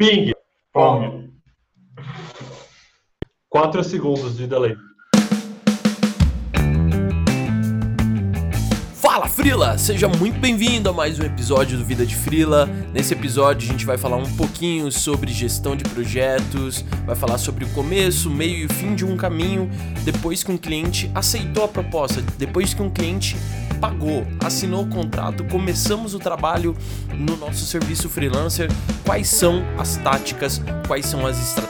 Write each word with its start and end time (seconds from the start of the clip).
Ping! 0.00 0.32
Pong! 0.72 1.30
Quatro 3.50 3.84
segundos 3.84 4.38
de 4.38 4.46
delay. 4.46 4.74
Fala 9.10 9.26
Frila! 9.26 9.76
Seja 9.76 10.06
muito 10.06 10.38
bem-vindo 10.38 10.88
a 10.88 10.92
mais 10.92 11.18
um 11.18 11.24
episódio 11.24 11.76
do 11.76 11.84
Vida 11.84 12.06
de 12.06 12.14
Frila. 12.14 12.66
Nesse 12.94 13.12
episódio 13.12 13.68
a 13.68 13.72
gente 13.72 13.84
vai 13.84 13.98
falar 13.98 14.16
um 14.16 14.36
pouquinho 14.36 14.92
sobre 14.92 15.32
gestão 15.32 15.74
de 15.74 15.82
projetos, 15.82 16.84
vai 17.04 17.16
falar 17.16 17.36
sobre 17.36 17.64
o 17.64 17.68
começo, 17.70 18.30
meio 18.30 18.66
e 18.66 18.72
fim 18.72 18.94
de 18.94 19.04
um 19.04 19.16
caminho 19.16 19.68
depois 20.04 20.44
que 20.44 20.52
um 20.52 20.56
cliente 20.56 21.10
aceitou 21.12 21.64
a 21.64 21.68
proposta, 21.68 22.22
depois 22.38 22.72
que 22.72 22.82
um 22.82 22.88
cliente 22.88 23.36
pagou, 23.80 24.24
assinou 24.44 24.84
o 24.84 24.88
contrato, 24.88 25.42
começamos 25.42 26.14
o 26.14 26.20
trabalho 26.20 26.76
no 27.12 27.36
nosso 27.36 27.66
serviço 27.66 28.08
freelancer, 28.08 28.70
quais 29.04 29.26
são 29.26 29.64
as 29.76 29.96
táticas, 29.96 30.62
quais 30.86 31.04
são 31.04 31.26
as 31.26 31.36
estratégias 31.36 31.69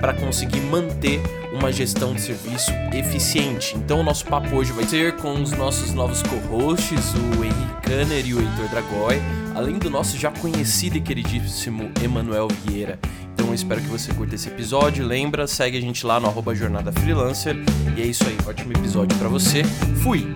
para 0.00 0.14
conseguir 0.14 0.60
manter 0.60 1.20
uma 1.52 1.72
gestão 1.72 2.14
de 2.14 2.20
serviço 2.20 2.70
eficiente. 2.92 3.76
Então 3.76 4.00
o 4.00 4.02
nosso 4.02 4.24
papo 4.26 4.54
hoje 4.56 4.72
vai 4.72 4.84
ser 4.84 5.16
com 5.16 5.40
os 5.40 5.52
nossos 5.52 5.92
novos 5.92 6.22
co-hosts, 6.22 7.14
o 7.14 7.44
Henrique 7.44 7.82
Kanner 7.82 8.26
e 8.26 8.34
o 8.34 8.40
Heitor 8.40 8.68
Dragói, 8.68 9.20
além 9.54 9.78
do 9.78 9.88
nosso 9.88 10.16
já 10.16 10.30
conhecido 10.30 10.96
e 10.96 11.00
queridíssimo 11.00 11.90
Emanuel 12.02 12.48
Vieira. 12.64 12.98
Então 13.32 13.48
eu 13.48 13.54
espero 13.54 13.80
que 13.80 13.88
você 13.88 14.12
curta 14.12 14.34
esse 14.34 14.48
episódio. 14.48 15.06
Lembra, 15.06 15.46
segue 15.46 15.78
a 15.78 15.80
gente 15.80 16.06
lá 16.06 16.20
no 16.20 16.26
arroba 16.26 16.54
Jornada 16.54 16.92
Freelancer. 16.92 17.56
E 17.96 18.02
é 18.02 18.06
isso 18.06 18.24
aí, 18.26 18.36
ótimo 18.46 18.72
episódio 18.72 19.16
para 19.18 19.28
você. 19.28 19.64
Fui! 20.02 20.32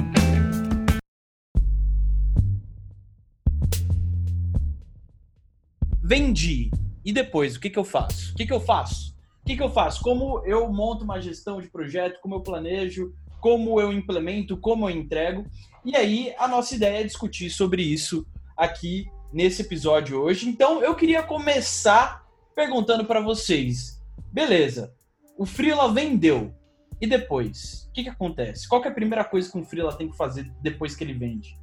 Vendi. 6.03 6.71
E 7.09 7.13
depois, 7.13 7.57
o 7.57 7.61
que, 7.61 7.71
que 7.71 7.79
eu 7.79 7.85
faço? 7.85 8.33
O 8.33 8.37
que, 8.37 8.45
que 8.45 8.53
eu 8.53 8.61
faço? 8.61 9.17
O 9.41 9.47
que, 9.47 9.57
que 9.57 9.63
eu 9.63 9.71
faço? 9.71 10.03
Como 10.03 10.45
eu 10.45 10.71
monto 10.71 11.05
uma 11.05 11.19
gestão 11.19 11.59
de 11.59 11.67
projeto, 11.67 12.21
como 12.21 12.35
eu 12.35 12.43
planejo, 12.43 13.15
como 13.41 13.81
eu 13.81 13.91
implemento, 13.91 14.59
como 14.59 14.87
eu 14.87 14.95
entrego. 14.95 15.47
E 15.87 15.97
aí, 15.97 16.35
a 16.37 16.47
nossa 16.47 16.77
ideia 16.77 17.01
é 17.01 17.05
discutir 17.05 17.49
sobre 17.49 17.83
isso 17.83 18.27
aqui 18.55 19.07
nesse 19.33 19.63
episódio 19.63 20.21
hoje. 20.21 20.47
Então, 20.47 20.83
eu 20.83 20.95
queria 20.95 21.23
começar 21.23 22.27
perguntando 22.55 23.07
para 23.07 23.23
vocês: 23.23 24.05
beleza, 24.31 24.93
o 25.39 25.47
Freela 25.47 25.91
vendeu. 25.91 26.55
E 27.01 27.07
depois? 27.07 27.89
O 27.89 27.93
que, 27.93 28.03
que 28.03 28.11
acontece? 28.11 28.69
Qual 28.69 28.83
que 28.83 28.89
é 28.89 28.91
a 28.91 28.95
primeira 28.95 29.25
coisa 29.25 29.51
que 29.51 29.57
um 29.57 29.65
Freela 29.65 29.97
tem 29.97 30.11
que 30.11 30.17
fazer 30.19 30.53
depois 30.61 30.95
que 30.95 31.05
ele 31.05 31.15
vende? 31.15 31.59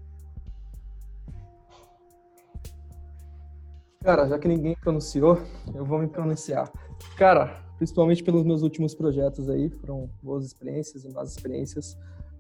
Cara, 4.06 4.28
já 4.28 4.38
que 4.38 4.48
ninguém 4.48 4.76
pronunciou, 4.76 5.40
eu 5.74 5.84
vou 5.84 5.98
me 5.98 6.06
pronunciar. 6.06 6.72
Cara, 7.18 7.60
principalmente 7.76 8.24
pelos 8.24 8.44
meus 8.44 8.62
últimos 8.62 8.94
projetos 8.94 9.50
aí, 9.50 9.68
foram 9.68 10.08
boas 10.22 10.46
experiências 10.46 11.04
e 11.04 11.10
más 11.12 11.32
experiências. 11.32 11.98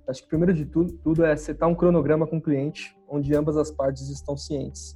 Acho 0.08 0.22
que 0.22 0.30
primeiro 0.30 0.54
de 0.54 0.64
tudo, 0.64 0.94
tudo 1.04 1.26
é 1.26 1.36
setar 1.36 1.68
um 1.68 1.74
cronograma 1.74 2.28
com 2.28 2.38
o 2.38 2.42
cliente, 2.42 2.96
onde 3.10 3.36
ambas 3.36 3.58
as 3.58 3.72
partes 3.72 4.10
estão 4.10 4.38
cientes, 4.38 4.96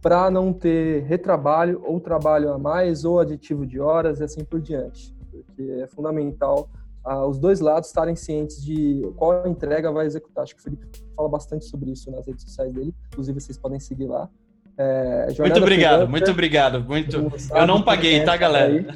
para 0.00 0.30
não 0.30 0.54
ter 0.54 1.02
retrabalho 1.02 1.82
ou 1.84 2.00
trabalho 2.00 2.50
a 2.50 2.58
mais 2.58 3.04
ou 3.04 3.20
aditivo 3.20 3.66
de 3.66 3.78
horas 3.78 4.18
e 4.20 4.24
assim 4.24 4.42
por 4.42 4.58
diante, 4.58 5.14
porque 5.30 5.70
é 5.82 5.86
fundamental 5.86 6.70
ah, 7.04 7.26
os 7.26 7.38
dois 7.38 7.60
lados 7.60 7.90
estarem 7.90 8.16
cientes 8.16 8.64
de 8.64 9.02
qual 9.16 9.46
entrega 9.46 9.92
vai 9.92 10.06
executar. 10.06 10.44
Acho 10.44 10.54
que 10.54 10.62
o 10.62 10.64
Felipe 10.64 10.88
fala 11.14 11.28
bastante 11.28 11.66
sobre 11.66 11.90
isso 11.90 12.10
nas 12.10 12.26
redes 12.26 12.42
sociais 12.42 12.72
dele, 12.72 12.94
inclusive 13.12 13.38
vocês 13.38 13.58
podem 13.58 13.78
seguir 13.78 14.06
lá. 14.06 14.30
É, 14.78 15.28
muito 15.38 15.58
obrigado, 15.58 16.08
muito 16.08 16.30
obrigado, 16.30 16.84
muito. 16.84 17.32
Eu 17.54 17.66
não 17.66 17.82
paguei, 17.82 18.22
tá, 18.24 18.36
galera? 18.36 18.72
Aí. 18.72 18.86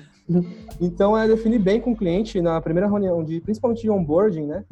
Então 0.81 1.17
é 1.17 1.27
definir 1.27 1.59
bem 1.59 1.81
com 1.81 1.93
o 1.93 1.97
cliente 1.97 2.41
na 2.41 2.61
primeira 2.61 2.89
reunião, 2.89 3.25
de, 3.25 3.41
principalmente 3.41 3.83
de 3.83 3.91
onboarding, 3.91 4.47
né? 4.47 4.65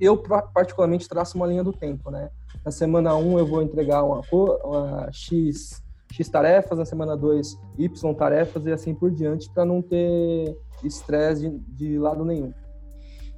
Eu 0.00 0.16
particularmente 0.54 1.08
traço 1.08 1.36
uma 1.36 1.46
linha 1.46 1.64
do 1.64 1.72
tempo, 1.72 2.10
né? 2.10 2.30
Na 2.64 2.70
semana 2.70 3.16
1 3.16 3.38
eu 3.38 3.46
vou 3.46 3.62
entregar 3.62 4.04
uma, 4.04 4.22
uma 4.30 5.08
X, 5.12 5.82
X 6.12 6.28
tarefas, 6.28 6.78
na 6.78 6.84
semana 6.84 7.16
2 7.16 7.58
Y 7.78 8.14
tarefas 8.14 8.66
e 8.66 8.72
assim 8.72 8.94
por 8.94 9.10
diante, 9.10 9.50
para 9.50 9.64
não 9.64 9.82
ter 9.82 10.56
estresse 10.84 11.48
de, 11.48 11.58
de, 11.76 11.98
lado 11.98 12.24
nenhum. 12.24 12.52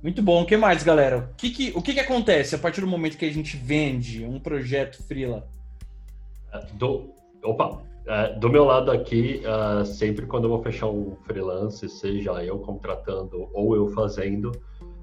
Muito 0.03 0.23
bom. 0.23 0.43
O 0.43 0.47
que 0.47 0.57
mais, 0.57 0.83
galera? 0.83 1.31
O 1.33 1.35
que, 1.37 1.51
que, 1.51 1.73
o 1.75 1.83
que, 1.83 1.95
que 1.95 2.01
acontece 2.01 2.55
a 2.55 2.59
partir 2.59 2.81
do 2.81 2.87
momento 2.87 3.17
que 3.17 3.25
a 3.25 3.33
gente 3.33 3.57
vende 3.57 4.25
um 4.25 4.39
projeto 4.39 5.03
freela? 5.03 5.49
Do, 6.75 7.11
opa, 7.45 7.83
é, 8.07 8.35
do 8.39 8.49
meu 8.49 8.65
lado 8.65 8.91
aqui, 8.91 9.43
uh, 9.45 9.85
sempre 9.85 10.27
quando 10.27 10.45
eu 10.45 10.51
vou 10.51 10.63
fechar 10.63 10.89
um 10.89 11.15
freelance, 11.25 11.89
seja 11.89 12.45
eu 12.45 12.59
contratando 12.59 13.49
ou 13.53 13.77
eu 13.77 13.89
fazendo, 13.89 14.51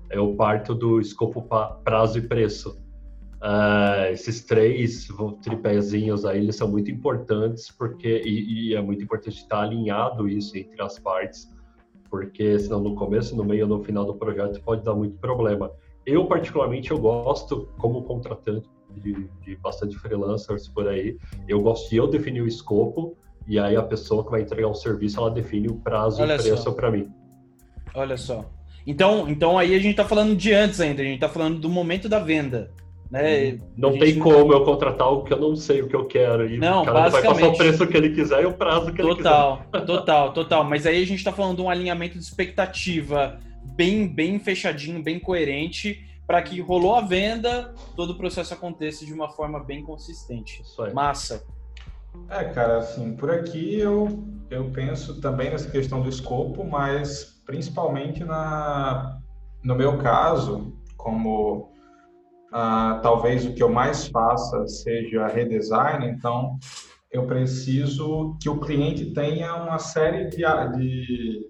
eu 0.10 0.36
parto 0.36 0.74
do 0.76 1.00
escopo 1.00 1.48
prazo 1.84 2.18
e 2.18 2.22
preço. 2.22 2.82
Uh, 3.38 4.12
esses 4.12 4.44
três 4.44 5.08
tripézinhos 5.44 6.26
aí, 6.26 6.40
eles 6.40 6.56
são 6.56 6.68
muito 6.68 6.90
importantes 6.90 7.70
porque 7.70 8.24
e, 8.26 8.72
e, 8.72 8.76
é 8.76 8.82
muito 8.82 9.04
importante 9.04 9.38
estar 9.38 9.62
alinhado 9.62 10.28
isso 10.28 10.58
entre 10.58 10.82
as 10.82 10.98
partes, 10.98 11.48
porque 12.10 12.58
senão 12.58 12.82
no 12.82 12.96
começo, 12.96 13.36
no 13.36 13.44
meio 13.46 13.68
no 13.68 13.84
final 13.84 14.06
do 14.06 14.16
projeto 14.16 14.62
pode 14.64 14.84
dar 14.84 14.96
muito 14.96 15.18
problema. 15.20 15.72
Eu 16.04 16.26
particularmente 16.26 16.90
eu 16.90 16.98
gosto 16.98 17.70
como 17.78 18.04
contratante 18.04 18.68
de, 18.98 19.28
de 19.44 19.56
bastante 19.58 19.98
freelancers 19.98 20.68
por 20.68 20.88
aí. 20.88 21.18
Eu 21.48 21.62
gosto 21.62 21.90
de 21.90 21.98
eu 21.98 22.08
definir 22.08 22.42
o 22.42 22.48
escopo 22.48 23.18
e 23.48 23.58
aí 23.58 23.76
a 23.76 23.84
pessoa 23.84 24.24
que 24.24 24.32
vai 24.32 24.42
entregar 24.42 24.68
o 24.68 24.76
serviço, 24.76 25.20
ela 25.20 25.32
define 25.32 25.68
o 25.68 25.76
prazo 25.76 26.22
Olha 26.22 26.34
e 26.34 26.40
o 26.40 26.44
preço 26.44 26.74
para 26.74 26.92
mim. 26.92 27.10
Olha 27.94 28.18
só. 28.18 28.46
Então, 28.86 29.28
então 29.30 29.58
aí 29.58 29.74
a 29.74 29.80
gente 29.80 29.92
está 29.92 30.06
falando 30.06 30.36
de 30.36 30.54
antes 30.54 30.80
ainda, 30.80 31.02
a 31.02 31.06
gente 31.06 31.16
está 31.16 31.30
falando 31.30 31.60
do 31.60 31.70
momento 31.70 32.08
da 32.08 32.20
venda. 32.20 32.72
Né? 33.10 33.52
Uhum. 33.52 33.60
Não 33.78 33.98
tem 33.98 34.20
como 34.20 34.52
eu 34.52 34.66
contratar 34.66 35.08
algo 35.08 35.24
que 35.24 35.32
eu 35.32 35.40
não 35.40 35.56
sei 35.56 35.82
o 35.82 35.88
que 35.88 35.96
eu 35.96 36.06
quero. 36.06 36.50
E 36.50 36.58
não, 36.58 36.82
o 36.82 36.86
cara 36.86 37.10
vai 37.10 37.22
passar 37.22 37.48
o 37.48 37.58
preço 37.58 37.88
que 37.88 37.96
ele 37.96 38.10
quiser 38.10 38.44
e 38.44 38.46
o 38.46 38.54
prazo 38.54 38.92
que 38.92 39.02
total, 39.02 39.06
ele 39.06 39.16
quiser. 39.16 39.30
Total, 39.30 39.86
total, 39.86 40.34
total. 40.34 40.64
Mas 40.66 40.86
aí 40.86 41.02
a 41.02 41.06
gente 41.06 41.20
está 41.20 41.32
falando 41.32 41.58
de 41.58 41.62
um 41.62 41.70
alinhamento 41.70 42.18
de 42.18 42.24
expectativa 42.24 43.40
bem, 43.76 44.08
bem 44.08 44.40
fechadinho, 44.40 45.02
bem 45.02 45.20
coerente 45.20 46.06
para 46.28 46.42
que 46.42 46.60
rolou 46.60 46.96
a 46.96 47.02
venda, 47.02 47.74
todo 47.96 48.12
o 48.12 48.18
processo 48.18 48.54
aconteça 48.54 49.06
de 49.06 49.14
uma 49.14 49.30
forma 49.30 49.64
bem 49.64 49.82
consistente. 49.82 50.62
Massa. 50.94 51.44
É, 52.30 52.44
cara, 52.44 52.80
assim, 52.80 53.16
por 53.16 53.32
aqui 53.32 53.80
eu, 53.80 54.24
eu 54.50 54.70
penso 54.72 55.22
também 55.22 55.50
nessa 55.50 55.72
questão 55.72 56.02
do 56.02 56.10
escopo, 56.10 56.66
mas 56.66 57.42
principalmente 57.46 58.26
na, 58.26 59.20
no 59.64 59.76
meu 59.76 59.98
caso, 60.00 60.74
como 60.98 61.72
ah, 62.52 63.00
talvez 63.02 63.46
o 63.46 63.54
que 63.54 63.64
eu 63.64 63.70
mais 63.70 64.08
faça 64.08 64.68
seja 64.68 65.28
redesign, 65.28 66.08
então 66.08 66.58
eu 67.12 67.26
preciso 67.26 68.38
que 68.42 68.50
o 68.50 68.60
cliente 68.60 69.14
tenha 69.14 69.56
uma 69.56 69.80
série 69.80 70.26
de, 70.26 70.44
de 70.76 71.46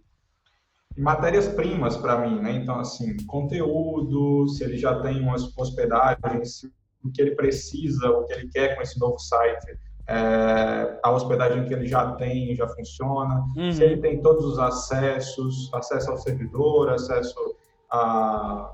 matérias-primas 0.98 1.96
para 1.96 2.18
mim, 2.18 2.40
né? 2.42 2.52
Então, 2.54 2.80
assim, 2.80 3.16
conteúdo, 3.26 4.48
se 4.50 4.64
ele 4.64 4.78
já 4.78 5.00
tem 5.02 5.22
uma 5.22 5.36
hospedagem, 5.36 6.42
o 7.04 7.12
que 7.12 7.22
ele 7.22 7.36
precisa, 7.36 8.10
o 8.10 8.26
que 8.26 8.34
ele 8.34 8.50
quer 8.50 8.76
com 8.76 8.82
esse 8.82 9.00
novo 9.00 9.20
site, 9.20 9.78
é, 10.08 11.00
a 11.04 11.12
hospedagem 11.12 11.66
que 11.66 11.74
ele 11.74 11.86
já 11.86 12.14
tem 12.14 12.56
já 12.56 12.68
funciona, 12.68 13.44
uhum. 13.56 13.72
se 13.72 13.84
ele 13.84 13.98
tem 13.98 14.22
todos 14.22 14.46
os 14.46 14.58
acessos, 14.58 15.70
acesso 15.74 16.12
ao 16.12 16.18
servidor, 16.18 16.90
acesso 16.90 17.56
a, 17.92 18.72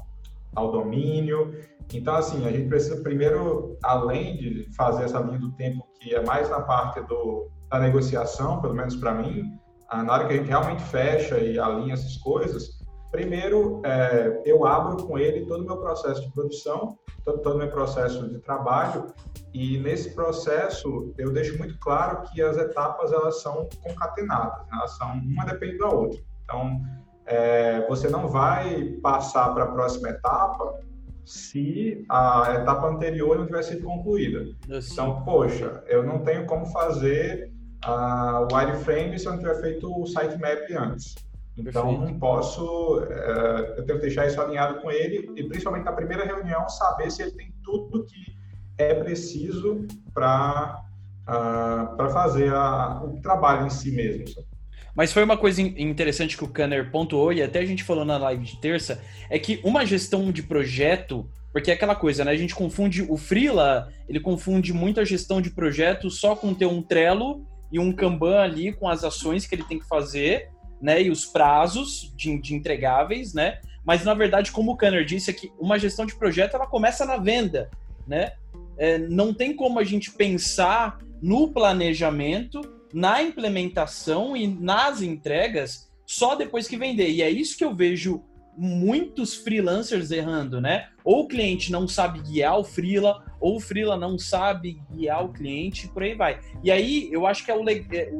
ao 0.55 0.71
domínio. 0.71 1.53
Então, 1.91 2.15
assim, 2.15 2.47
a 2.47 2.51
gente 2.51 2.69
precisa 2.69 3.01
primeiro, 3.01 3.77
além 3.83 4.37
de 4.37 4.69
fazer 4.75 5.03
essa 5.03 5.19
linha 5.19 5.39
do 5.39 5.51
tempo 5.53 5.85
que 5.99 6.15
é 6.15 6.23
mais 6.23 6.49
na 6.49 6.61
parte 6.61 7.01
do, 7.01 7.49
da 7.69 7.79
negociação, 7.79 8.61
pelo 8.61 8.73
menos 8.75 8.95
para 8.95 9.13
mim, 9.13 9.59
na 9.91 10.13
hora 10.13 10.27
que 10.27 10.33
a 10.33 10.37
gente 10.37 10.47
realmente 10.47 10.83
fecha 10.83 11.37
e 11.37 11.59
alinha 11.59 11.93
essas 11.93 12.17
coisas, 12.17 12.79
primeiro 13.11 13.81
é, 13.85 14.41
eu 14.45 14.65
abro 14.65 15.05
com 15.05 15.19
ele 15.19 15.45
todo 15.45 15.61
o 15.61 15.65
meu 15.65 15.77
processo 15.77 16.21
de 16.21 16.31
produção, 16.31 16.97
todo, 17.23 17.39
todo 17.41 17.55
o 17.55 17.57
meu 17.59 17.69
processo 17.69 18.27
de 18.27 18.39
trabalho, 18.39 19.07
e 19.53 19.77
nesse 19.77 20.15
processo 20.15 21.13
eu 21.17 21.31
deixo 21.31 21.57
muito 21.59 21.77
claro 21.79 22.23
que 22.23 22.41
as 22.41 22.57
etapas 22.57 23.11
elas 23.13 23.41
são 23.41 23.69
concatenadas, 23.83 24.59
né? 24.65 24.69
elas 24.73 24.97
são 24.97 25.11
uma 25.13 25.45
depende 25.45 25.77
da 25.77 25.89
outra. 25.89 26.19
Então 26.43 26.81
é, 27.25 27.85
você 27.87 28.09
não 28.09 28.27
vai 28.27 28.83
passar 29.01 29.53
para 29.53 29.65
a 29.65 29.71
próxima 29.71 30.09
etapa 30.09 30.79
se 31.23 32.03
a 32.09 32.55
etapa 32.61 32.87
anterior 32.87 33.37
não 33.37 33.45
tiver 33.45 33.63
sido 33.63 33.85
concluída. 33.85 34.45
Então, 34.91 35.23
poxa, 35.23 35.83
eu 35.87 36.03
não 36.03 36.19
tenho 36.19 36.45
como 36.45 36.65
fazer 36.65 37.52
uh, 37.87 38.47
o 38.49 38.55
wireframe 38.55 39.17
se 39.17 39.25
eu 39.25 39.33
não 39.33 39.39
tiver 39.39 39.61
feito 39.61 40.01
o 40.01 40.05
sitemap 40.05 40.71
antes. 40.77 41.15
Então, 41.57 41.87
Perfeito. 41.87 42.11
não 42.11 42.19
posso, 42.19 42.99
uh, 42.99 43.77
eu 43.77 43.85
tenho 43.85 43.99
que 43.99 44.05
deixar 44.05 44.25
isso 44.27 44.41
alinhado 44.41 44.81
com 44.81 44.89
ele 44.89 45.31
e, 45.35 45.43
principalmente 45.43 45.85
na 45.85 45.91
primeira 45.91 46.25
reunião, 46.25 46.67
saber 46.67 47.11
se 47.11 47.21
ele 47.21 47.31
tem 47.31 47.53
tudo 47.63 48.05
que 48.05 48.35
é 48.77 48.95
preciso 48.95 49.85
para 50.13 50.83
uh, 51.23 51.95
para 51.95 52.09
fazer 52.09 52.53
a, 52.53 53.01
o 53.03 53.21
trabalho 53.21 53.67
em 53.67 53.69
si 53.69 53.91
mesmo. 53.91 54.25
Mas 54.95 55.11
foi 55.11 55.23
uma 55.23 55.37
coisa 55.37 55.61
interessante 55.61 56.37
que 56.37 56.43
o 56.43 56.47
Kanner 56.47 56.91
pontuou, 56.91 57.33
e 57.33 57.41
até 57.41 57.59
a 57.59 57.65
gente 57.65 57.83
falou 57.83 58.05
na 58.05 58.17
live 58.17 58.43
de 58.43 58.59
terça, 58.61 59.01
é 59.29 59.39
que 59.39 59.59
uma 59.63 59.85
gestão 59.85 60.31
de 60.31 60.43
projeto, 60.43 61.27
porque 61.51 61.71
é 61.71 61.73
aquela 61.73 61.95
coisa, 61.95 62.23
né? 62.23 62.31
A 62.31 62.37
gente 62.37 62.53
confunde 62.53 63.01
o 63.09 63.17
Freela, 63.17 63.91
ele 64.07 64.19
confunde 64.19 64.71
muito 64.71 64.99
a 64.99 65.05
gestão 65.05 65.41
de 65.41 65.49
projeto 65.49 66.11
só 66.11 66.35
com 66.35 66.53
ter 66.53 66.67
um 66.67 66.81
Trello 66.81 67.43
e 67.73 67.79
um 67.79 67.91
Kanban 67.91 68.39
ali 68.39 68.71
com 68.71 68.87
as 68.87 69.03
ações 69.03 69.47
que 69.47 69.55
ele 69.55 69.63
tem 69.63 69.79
que 69.79 69.87
fazer, 69.87 70.51
né? 70.79 71.01
E 71.01 71.09
os 71.09 71.25
prazos 71.25 72.13
de, 72.15 72.39
de 72.39 72.53
entregáveis, 72.53 73.33
né? 73.33 73.59
Mas 73.83 74.05
na 74.05 74.13
verdade, 74.13 74.51
como 74.51 74.71
o 74.71 74.77
Kanner 74.77 75.03
disse, 75.03 75.33
que 75.33 75.51
uma 75.59 75.79
gestão 75.79 76.05
de 76.05 76.15
projeto 76.15 76.55
ela 76.55 76.67
começa 76.67 77.03
na 77.03 77.17
venda, 77.17 77.71
né? 78.07 78.33
É, 78.77 78.99
não 78.99 79.33
tem 79.33 79.55
como 79.55 79.79
a 79.79 79.83
gente 79.83 80.11
pensar 80.11 80.99
no 81.19 81.51
planejamento 81.51 82.61
na 82.93 83.23
implementação 83.23 84.37
e 84.37 84.47
nas 84.47 85.01
entregas 85.01 85.91
só 86.05 86.35
depois 86.35 86.67
que 86.67 86.77
vender. 86.77 87.09
E 87.09 87.23
é 87.23 87.29
isso 87.29 87.57
que 87.57 87.65
eu 87.65 87.73
vejo 87.73 88.23
muitos 88.57 89.35
freelancers 89.35 90.11
errando, 90.11 90.61
né? 90.61 90.89
Ou 91.03 91.23
o 91.23 91.27
cliente 91.27 91.71
não 91.71 91.87
sabe 91.87 92.21
guiar 92.21 92.59
o 92.59 92.63
freela, 92.63 93.23
ou 93.39 93.57
o 93.57 93.59
freela 93.59 93.97
não 93.97 94.17
sabe 94.17 94.81
guiar 94.91 95.25
o 95.25 95.33
cliente, 95.33 95.87
por 95.87 96.03
aí 96.03 96.15
vai. 96.15 96.39
E 96.63 96.71
aí 96.71 97.09
eu 97.11 97.25
acho 97.25 97.43
que 97.43 97.51
é 97.51 97.55
o 97.55 97.67
é, 97.69 98.13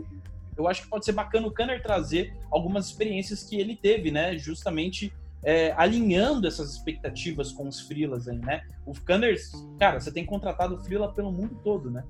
eu 0.57 0.67
acho 0.67 0.83
que 0.83 0.89
pode 0.89 1.05
ser 1.05 1.13
bacana 1.13 1.47
o 1.47 1.51
Kanner 1.51 1.81
trazer 1.81 2.35
algumas 2.51 2.87
experiências 2.87 3.43
que 3.43 3.55
ele 3.59 3.75
teve, 3.75 4.11
né? 4.11 4.37
Justamente 4.37 5.13
é, 5.43 5.73
alinhando 5.75 6.47
essas 6.47 6.71
expectativas 6.71 7.51
com 7.51 7.67
os 7.67 7.81
freelas 7.81 8.27
aí, 8.27 8.37
né? 8.37 8.63
O 8.85 8.93
Kanner, 8.93 9.35
cara, 9.79 9.99
você 9.99 10.11
tem 10.11 10.25
contratado 10.25 10.81
freela 10.83 11.11
pelo 11.11 11.31
mundo 11.31 11.59
todo, 11.63 11.89
né? 11.89 12.03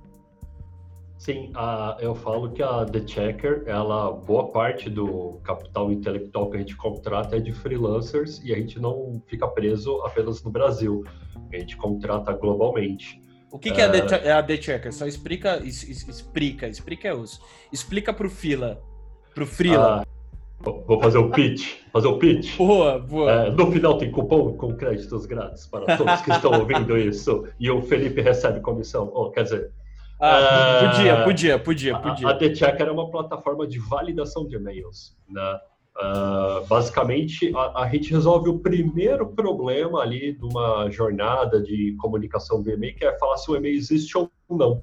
Sim, 1.17 1.51
a, 1.55 1.97
eu 2.01 2.13
falo 2.13 2.51
que 2.51 2.61
a 2.61 2.85
The 2.85 3.07
Checker, 3.07 3.63
ela, 3.65 4.11
boa 4.11 4.51
parte 4.51 4.89
do 4.89 5.39
capital 5.43 5.91
intelectual 5.91 6.49
que 6.49 6.57
a 6.57 6.59
gente 6.59 6.75
contrata 6.75 7.37
é 7.37 7.39
de 7.39 7.53
freelancers 7.53 8.41
e 8.43 8.53
a 8.53 8.57
gente 8.57 8.79
não 8.79 9.21
fica 9.27 9.47
preso 9.47 10.01
apenas 10.01 10.43
no 10.43 10.51
Brasil, 10.51 11.05
a 11.51 11.57
gente 11.57 11.77
contrata 11.77 12.33
globalmente. 12.33 13.21
O 13.53 13.59
que, 13.59 13.71
que 13.71 13.79
é, 13.79 13.85
é, 13.85 14.27
é 14.27 14.31
a 14.31 14.41
The 14.41 14.57
Checker? 14.57 14.91
Só 14.91 15.05
explica, 15.05 15.61
es, 15.63 15.83
explica, 15.83 16.67
explica 16.67 17.07
é 17.07 17.13
os, 17.13 17.39
explica 17.71 18.11
pro 18.11 18.29
fila, 18.29 18.81
pro 19.35 19.45
freela. 19.45 20.01
Ah, 20.01 20.07
vou 20.59 20.99
fazer 20.99 21.19
o 21.19 21.29
pitch, 21.29 21.77
fazer 21.91 22.07
o 22.07 22.17
pitch. 22.17 22.57
Boa, 22.57 22.97
boa. 22.97 23.31
É, 23.31 23.51
no 23.51 23.71
final 23.71 23.99
tem 23.99 24.09
cupom 24.09 24.53
com 24.53 24.75
créditos 24.75 25.27
grátis 25.27 25.67
para 25.67 25.97
todos 25.97 26.21
que 26.21 26.31
estão 26.31 26.51
ouvindo 26.59 26.97
isso 26.97 27.47
e 27.59 27.69
o 27.69 27.81
Felipe 27.81 28.21
recebe 28.21 28.59
comissão. 28.59 29.11
Oh, 29.13 29.29
quer 29.29 29.43
dizer, 29.43 29.71
ah, 30.25 30.89
podia, 30.89 31.23
podia, 31.23 31.59
podia, 31.59 31.99
podia. 31.99 32.27
A, 32.27 32.31
a 32.31 32.37
The 32.37 32.55
Checker 32.55 32.87
é 32.87 32.91
uma 32.91 33.11
plataforma 33.11 33.67
de 33.67 33.77
validação 33.77 34.47
de 34.47 34.55
e-mails. 34.55 35.15
Né? 35.29 35.59
Uh, 35.97 36.65
basicamente, 36.65 37.51
a, 37.55 37.83
a, 37.83 37.89
gente 37.89 38.11
resolve 38.11 38.49
o 38.49 38.57
primeiro 38.57 39.27
problema 39.27 39.99
ali 39.99 40.33
de 40.33 40.43
uma 40.43 40.89
jornada 40.89 41.61
de 41.61 41.95
comunicação 41.99 42.63
de 42.63 42.71
e-mail, 42.71 42.95
que 42.95 43.05
é 43.05 43.17
falar 43.19 43.37
se 43.37 43.51
o 43.51 43.55
e-mail 43.55 43.75
existe 43.75 44.17
ou 44.17 44.31
não. 44.49 44.81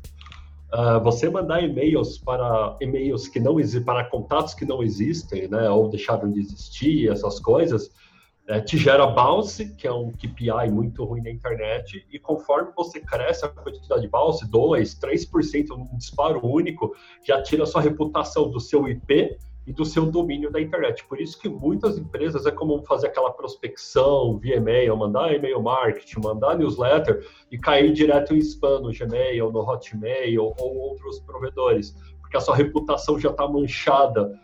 Uh, 0.73 1.03
você 1.03 1.29
mandar 1.29 1.63
e-mails 1.63 2.19
para 2.19 2.77
e-mails 2.81 3.27
que 3.27 3.41
não 3.41 3.59
existem, 3.59 3.83
para 3.83 4.05
contatos 4.05 4.55
que 4.55 4.65
não 4.65 4.83
existem, 4.83 5.49
né, 5.49 5.69
ou 5.69 5.89
deixaram 5.89 6.31
de 6.31 6.39
existir, 6.39 7.11
essas 7.11 7.41
coisas, 7.41 7.91
é, 8.51 8.61
te 8.61 8.77
gera 8.77 9.07
bounce, 9.07 9.77
que 9.77 9.87
é 9.87 9.93
um 9.93 10.11
KPI 10.11 10.73
muito 10.73 11.05
ruim 11.05 11.23
na 11.23 11.31
internet, 11.31 12.05
e 12.11 12.19
conforme 12.19 12.73
você 12.77 12.99
cresce 12.99 13.45
a 13.45 13.49
quantidade 13.49 14.03
de 14.03 14.09
bounce, 14.09 14.51
2, 14.51 14.99
3%, 14.99 15.71
um 15.71 15.97
disparo 15.97 16.45
único, 16.45 16.93
já 17.25 17.41
tira 17.41 17.63
a 17.63 17.67
sua 17.67 17.81
reputação 17.81 18.51
do 18.51 18.59
seu 18.59 18.89
IP 18.89 19.39
e 19.69 19.73
do 19.73 19.85
seu 19.85 20.05
domínio 20.05 20.51
da 20.51 20.61
internet. 20.61 21.05
Por 21.05 21.21
isso 21.21 21.39
que 21.39 21.49
muitas 21.49 21.97
empresas 21.97 22.45
é 22.45 22.51
comum 22.51 22.83
fazer 22.83 23.07
aquela 23.07 23.31
prospecção 23.31 24.37
via 24.37 24.57
e-mail, 24.57 24.97
mandar 24.97 25.33
e-mail 25.33 25.63
marketing, 25.63 26.21
mandar 26.21 26.59
newsletter 26.59 27.25
e 27.53 27.59
cair 27.59 27.93
direto 27.93 28.35
em 28.35 28.39
spam 28.39 28.81
no 28.81 28.91
Gmail, 28.91 29.53
no 29.53 29.61
Hotmail 29.61 30.53
ou 30.59 30.77
outros 30.77 31.21
provedores, 31.21 31.95
porque 32.21 32.37
a 32.37 32.41
sua 32.41 32.57
reputação 32.57 33.17
já 33.17 33.31
está 33.31 33.47
manchada 33.47 34.37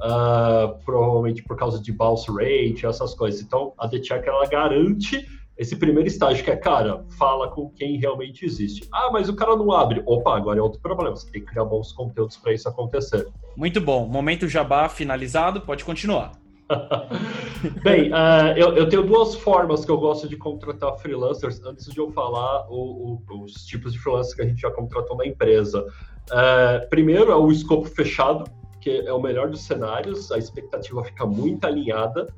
uh, 0.00 0.76
provavelmente 0.84 1.42
por 1.42 1.56
causa 1.56 1.80
de 1.80 1.92
bounce 1.92 2.30
rate, 2.30 2.86
essas 2.86 3.14
coisas. 3.14 3.40
Então, 3.40 3.72
a 3.78 3.88
The 3.88 4.00
ela 4.26 4.46
garante 4.46 5.26
esse 5.56 5.76
primeiro 5.76 6.08
estágio, 6.08 6.44
que 6.44 6.50
é, 6.50 6.56
cara, 6.56 7.04
fala 7.16 7.48
com 7.48 7.70
quem 7.70 7.96
realmente 7.96 8.44
existe. 8.44 8.88
Ah, 8.92 9.10
mas 9.12 9.28
o 9.28 9.36
cara 9.36 9.54
não 9.54 9.70
abre. 9.70 10.02
Opa, 10.04 10.36
agora 10.36 10.58
é 10.58 10.62
outro 10.62 10.80
problema. 10.80 11.14
Você 11.14 11.30
tem 11.30 11.40
que 11.40 11.46
criar 11.46 11.64
bons 11.64 11.92
conteúdos 11.92 12.36
para 12.36 12.52
isso 12.52 12.68
acontecer. 12.68 13.26
Muito 13.56 13.80
bom. 13.80 14.06
Momento 14.06 14.48
jabá 14.48 14.88
finalizado, 14.88 15.60
pode 15.60 15.84
continuar. 15.84 16.32
Bem, 17.84 18.10
uh, 18.10 18.56
eu, 18.56 18.74
eu, 18.74 18.88
tenho 18.88 19.04
duas 19.04 19.34
formas 19.34 19.84
que 19.84 19.90
eu 19.90 19.98
gosto 19.98 20.28
de 20.28 20.36
contratar 20.36 20.96
freelancers, 20.96 21.62
antes 21.64 21.86
de 21.92 21.98
eu 21.98 22.10
falar 22.10 22.66
o, 22.68 23.20
o, 23.28 23.42
os 23.44 23.64
tipos 23.66 23.92
de 23.92 23.98
freelancers 23.98 24.34
que 24.34 24.42
a 24.42 24.46
gente 24.46 24.60
já 24.60 24.70
contratou 24.70 25.16
na 25.16 25.26
empresa. 25.26 25.86
Uh, 26.30 26.88
primeiro 26.88 27.30
é 27.30 27.36
o 27.36 27.52
escopo 27.52 27.86
fechado, 27.86 28.44
porque 28.84 29.02
é 29.06 29.12
o 29.14 29.20
melhor 29.20 29.48
dos 29.48 29.62
cenários, 29.62 30.30
a 30.30 30.36
expectativa 30.36 31.02
fica 31.02 31.24
muito 31.24 31.64
alinhada. 31.64 32.28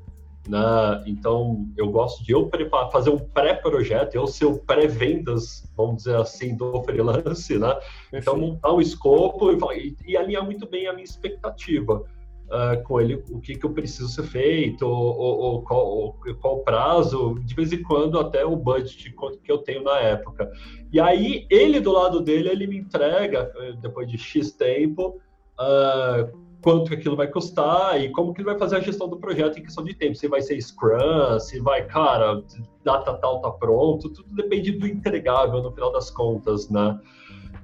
Né? 0.47 1.03
Então, 1.05 1.67
eu 1.75 1.89
gosto 1.89 2.23
de 2.23 2.31
eu 2.31 2.47
preparar, 2.47 2.89
fazer 2.89 3.09
um 3.09 3.19
pré-projeto, 3.19 4.15
eu 4.15 4.25
ser 4.25 4.45
o 4.45 4.57
pré-vendas, 4.57 5.69
vamos 5.75 5.97
dizer 5.97 6.15
assim, 6.15 6.55
do 6.55 6.81
freelance, 6.83 7.57
né? 7.59 7.77
Então, 8.13 8.37
montar 8.37 8.71
um 8.71 8.79
escopo 8.79 9.51
e, 9.73 9.93
e, 10.07 10.15
alinhar 10.15 10.45
muito 10.45 10.65
bem 10.65 10.87
a 10.87 10.93
minha 10.93 11.03
expectativa. 11.03 12.01
Uh, 12.47 12.81
com 12.83 13.01
ele, 13.01 13.21
o 13.29 13.41
que, 13.41 13.55
que 13.55 13.65
eu 13.65 13.71
preciso 13.71 14.07
ser 14.07 14.23
feito, 14.23 14.87
ou, 14.87 15.17
ou, 15.17 15.37
ou 15.37 15.61
qual, 15.63 16.17
qual 16.39 16.55
o 16.59 16.63
prazo, 16.63 17.37
de 17.43 17.53
vez 17.53 17.73
em 17.73 17.83
quando 17.83 18.17
até 18.17 18.45
o 18.45 18.55
budget 18.55 19.13
que 19.43 19.51
eu 19.51 19.57
tenho 19.57 19.83
na 19.83 19.99
época. 19.99 20.49
E 20.93 20.97
aí, 20.97 21.45
ele 21.49 21.81
do 21.81 21.91
lado 21.91 22.21
dele, 22.21 22.47
ele 22.47 22.65
me 22.65 22.77
entrega, 22.77 23.51
eh, 23.57 23.73
depois 23.81 24.09
de 24.09 24.17
X 24.17 24.53
tempo, 24.53 25.19
uh, 25.59 26.47
quanto 26.61 26.93
aquilo 26.93 27.15
vai 27.15 27.27
custar 27.27 28.01
e 28.01 28.09
como 28.11 28.33
que 28.33 28.41
ele 28.41 28.49
vai 28.49 28.57
fazer 28.57 28.77
a 28.77 28.79
gestão 28.79 29.07
do 29.07 29.17
projeto 29.17 29.59
em 29.59 29.63
questão 29.63 29.83
de 29.83 29.93
tempo. 29.93 30.15
Se 30.15 30.27
vai 30.27 30.41
ser 30.41 30.59
Scrum, 30.59 31.39
se 31.39 31.59
vai, 31.59 31.85
cara, 31.85 32.43
data 32.83 33.13
tal 33.13 33.41
tá 33.41 33.51
pronto, 33.51 34.09
tudo 34.09 34.35
depende 34.35 34.71
do 34.71 34.87
entregável 34.87 35.61
no 35.61 35.71
final 35.71 35.91
das 35.91 36.09
contas, 36.09 36.69
né? 36.69 36.99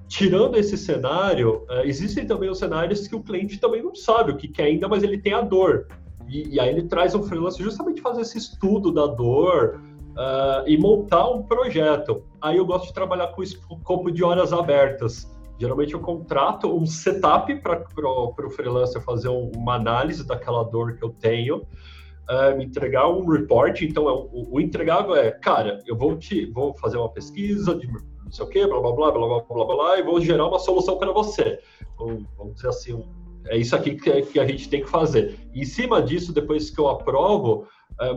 Tirando 0.07 0.57
esse 0.57 0.77
cenário, 0.77 1.65
uh, 1.69 1.81
existem 1.85 2.25
também 2.25 2.49
os 2.49 2.59
cenários 2.59 3.07
que 3.07 3.15
o 3.15 3.23
cliente 3.23 3.59
também 3.59 3.81
não 3.81 3.95
sabe 3.95 4.31
o 4.31 4.37
que 4.37 4.47
quer 4.47 4.65
ainda, 4.65 4.87
mas 4.87 5.01
ele 5.01 5.17
tem 5.17 5.33
a 5.33 5.41
dor. 5.41 5.87
E, 6.27 6.55
e 6.55 6.59
aí 6.59 6.69
ele 6.69 6.83
traz 6.83 7.15
um 7.15 7.23
freelance 7.23 7.61
justamente 7.61 7.99
fazer 7.99 8.21
esse 8.21 8.37
estudo 8.37 8.91
da 8.91 9.07
dor, 9.07 9.81
Uh, 10.13 10.61
e 10.67 10.77
montar 10.77 11.27
um 11.27 11.41
projeto. 11.41 12.23
Aí 12.39 12.57
eu 12.57 12.65
gosto 12.67 12.85
de 12.85 12.93
trabalhar 12.93 13.29
com 13.29 13.41
escopo 13.41 14.11
de 14.11 14.23
horas 14.23 14.53
abertas. 14.53 15.27
Geralmente 15.57 15.93
eu 15.93 15.99
contrato 15.99 16.75
um 16.75 16.85
setup 16.85 17.55
para 17.61 17.85
o 17.97 18.49
freelancer 18.49 19.01
fazer 19.01 19.29
um, 19.29 19.51
uma 19.55 19.75
análise 19.75 20.25
daquela 20.25 20.63
dor 20.63 20.95
que 20.95 21.03
eu 21.03 21.09
tenho, 21.09 21.57
uh, 21.57 22.57
me 22.57 22.65
entregar 22.65 23.07
um 23.09 23.25
report. 23.25 23.81
Então, 23.81 24.09
é, 24.09 24.11
o, 24.11 24.49
o, 24.51 24.59
entregável 24.59 25.15
é, 25.15 25.31
cara, 25.31 25.79
eu 25.85 25.95
vou 25.95 26.17
te 26.17 26.45
vou 26.47 26.73
fazer 26.75 26.97
uma 26.97 27.09
pesquisa 27.09 27.75
de 27.75 27.87
não 27.87 28.31
sei 28.31 28.45
o 28.45 28.49
que, 28.49 28.65
blá 28.65 28.79
blá 28.79 28.91
blá 28.93 29.11
blá 29.11 29.27
blá 29.27 29.41
blá 29.41 29.65
blá, 29.65 29.75
blá 29.75 29.99
e 29.99 30.03
vou 30.03 30.19
gerar 30.19 30.47
uma 30.47 30.59
solução 30.59 30.97
para 30.97 31.11
você. 31.11 31.59
Um, 31.99 32.25
vamos 32.37 32.55
dizer 32.55 32.69
assim, 32.69 32.93
um, 32.93 33.05
é 33.45 33.57
isso 33.57 33.75
aqui 33.75 33.95
que, 33.95 34.21
que 34.23 34.39
a 34.39 34.45
gente 34.45 34.69
tem 34.69 34.81
que 34.81 34.89
fazer. 34.89 35.37
Em 35.53 35.65
cima 35.65 36.01
disso, 36.01 36.33
depois 36.33 36.69
que 36.69 36.79
eu 36.79 36.87
aprovo, 36.87 37.67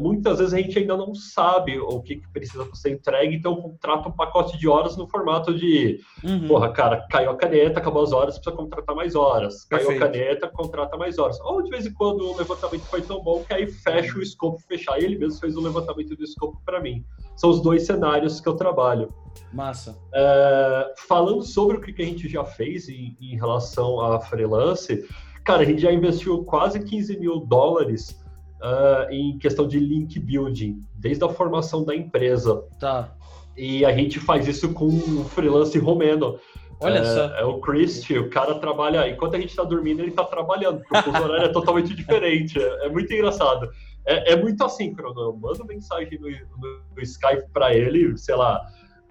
muitas 0.01 0.39
vezes 0.39 0.55
a 0.55 0.59
gente 0.59 0.79
ainda 0.79 0.97
não 0.97 1.15
sabe 1.15 1.79
o 1.79 2.01
que, 2.01 2.17
que, 2.17 2.29
precisa 2.29 2.67
ser 2.75 2.91
entregue, 2.91 3.37
então 3.37 3.57
contrata 3.57 4.09
um 4.09 4.13
pacote 4.13 4.59
de 4.59 4.69
horas 4.69 4.97
no 4.97 5.07
formato 5.07 5.55
de, 5.55 6.01
uhum. 6.25 6.49
porra, 6.49 6.71
cara, 6.71 7.07
caiu 7.11 7.31
a 7.31 7.37
caneta, 7.37 7.79
acabou 7.79 8.03
as 8.03 8.13
horas, 8.13 8.39
precisa 8.39 8.57
contratar 8.57 8.95
mais 8.95 9.15
horas. 9.15 9.65
Caiu 9.65 9.87
Perfeito. 9.87 10.05
a 10.05 10.07
caneta, 10.07 10.49
contrata 10.49 10.97
mais 10.97 11.19
horas. 11.19 11.39
Ou 11.41 11.63
de 11.63 11.71
vez 11.71 11.87
em 11.87 11.93
quando 11.93 12.23
o 12.23 12.37
levantamento 12.37 12.85
foi 12.85 13.03
tão 13.03 13.23
bom 13.23 13.45
que 13.45 13.53
aí 13.53 13.67
fecha 13.67 14.19
o 14.19 14.23
escopo 14.23 14.59
fechar. 14.67 15.01
E 15.01 15.05
ele 15.05 15.19
mesmo 15.19 15.39
fez 15.39 15.57
o 15.57 15.61
levantamento 15.61 16.17
do 16.17 16.25
escopo 16.25 16.61
para 16.65 16.81
mim. 16.81 17.05
São 17.37 17.51
os 17.51 17.61
dois 17.61 17.85
cenários 17.85 18.41
que 18.41 18.49
eu 18.49 18.55
trabalho. 18.55 19.13
Massa. 19.53 19.99
É, 20.15 20.95
falando 21.07 21.43
sobre 21.43 21.77
o 21.77 21.81
que 21.81 22.03
a 22.03 22.07
gente 22.07 22.29
já 22.29 22.45
fez 22.45 22.89
em, 22.89 23.17
em 23.21 23.37
relação 23.37 24.01
a 24.01 24.21
freelance, 24.21 25.07
cara, 25.45 25.63
a 25.63 25.65
gente 25.65 25.83
já 25.83 25.93
investiu 25.93 26.45
quase 26.45 26.81
15 26.81 27.19
mil 27.19 27.41
dólares 27.41 28.19
uh, 28.63 29.11
em 29.11 29.39
questão 29.39 29.67
de 29.67 29.79
link 29.79 30.19
building, 30.19 30.81
desde 30.95 31.25
a 31.25 31.29
formação 31.29 31.85
da 31.85 31.95
empresa. 31.95 32.63
Tá. 32.79 33.13
E 33.57 33.85
a 33.85 33.93
gente 33.93 34.21
faz 34.21 34.47
isso 34.47 34.73
com 34.73 34.87
um 34.87 35.25
freelance 35.25 35.79
romeno. 35.79 36.39
Olha 36.79 36.99
é, 36.99 37.05
só. 37.05 37.25
É 37.37 37.45
o 37.45 37.59
Christy, 37.61 38.19
o 38.19 38.29
cara 38.29 38.57
trabalha. 38.57 39.09
Enquanto 39.09 39.35
a 39.35 39.41
gente 39.41 39.51
está 39.51 39.65
dormindo, 39.65 40.01
ele 40.01 40.11
está 40.11 40.25
trabalhando, 40.25 40.83
porque 40.89 41.09
o 41.09 41.13
horário 41.13 41.47
é 41.47 41.49
totalmente 41.49 41.95
diferente. 41.97 42.61
É, 42.61 42.87
é 42.87 42.89
muito 42.89 43.13
engraçado. 43.13 43.71
É, 44.05 44.33
é, 44.33 44.37
muito 44.37 44.63
assíncrono. 44.63 45.21
Eu 45.21 45.37
mando 45.37 45.65
mensagem 45.65 46.19
no, 46.19 46.29
no, 46.29 46.81
no 46.95 47.03
Skype 47.03 47.49
para 47.53 47.75
ele, 47.75 48.17
sei 48.19 48.37
lá, 48.37 48.61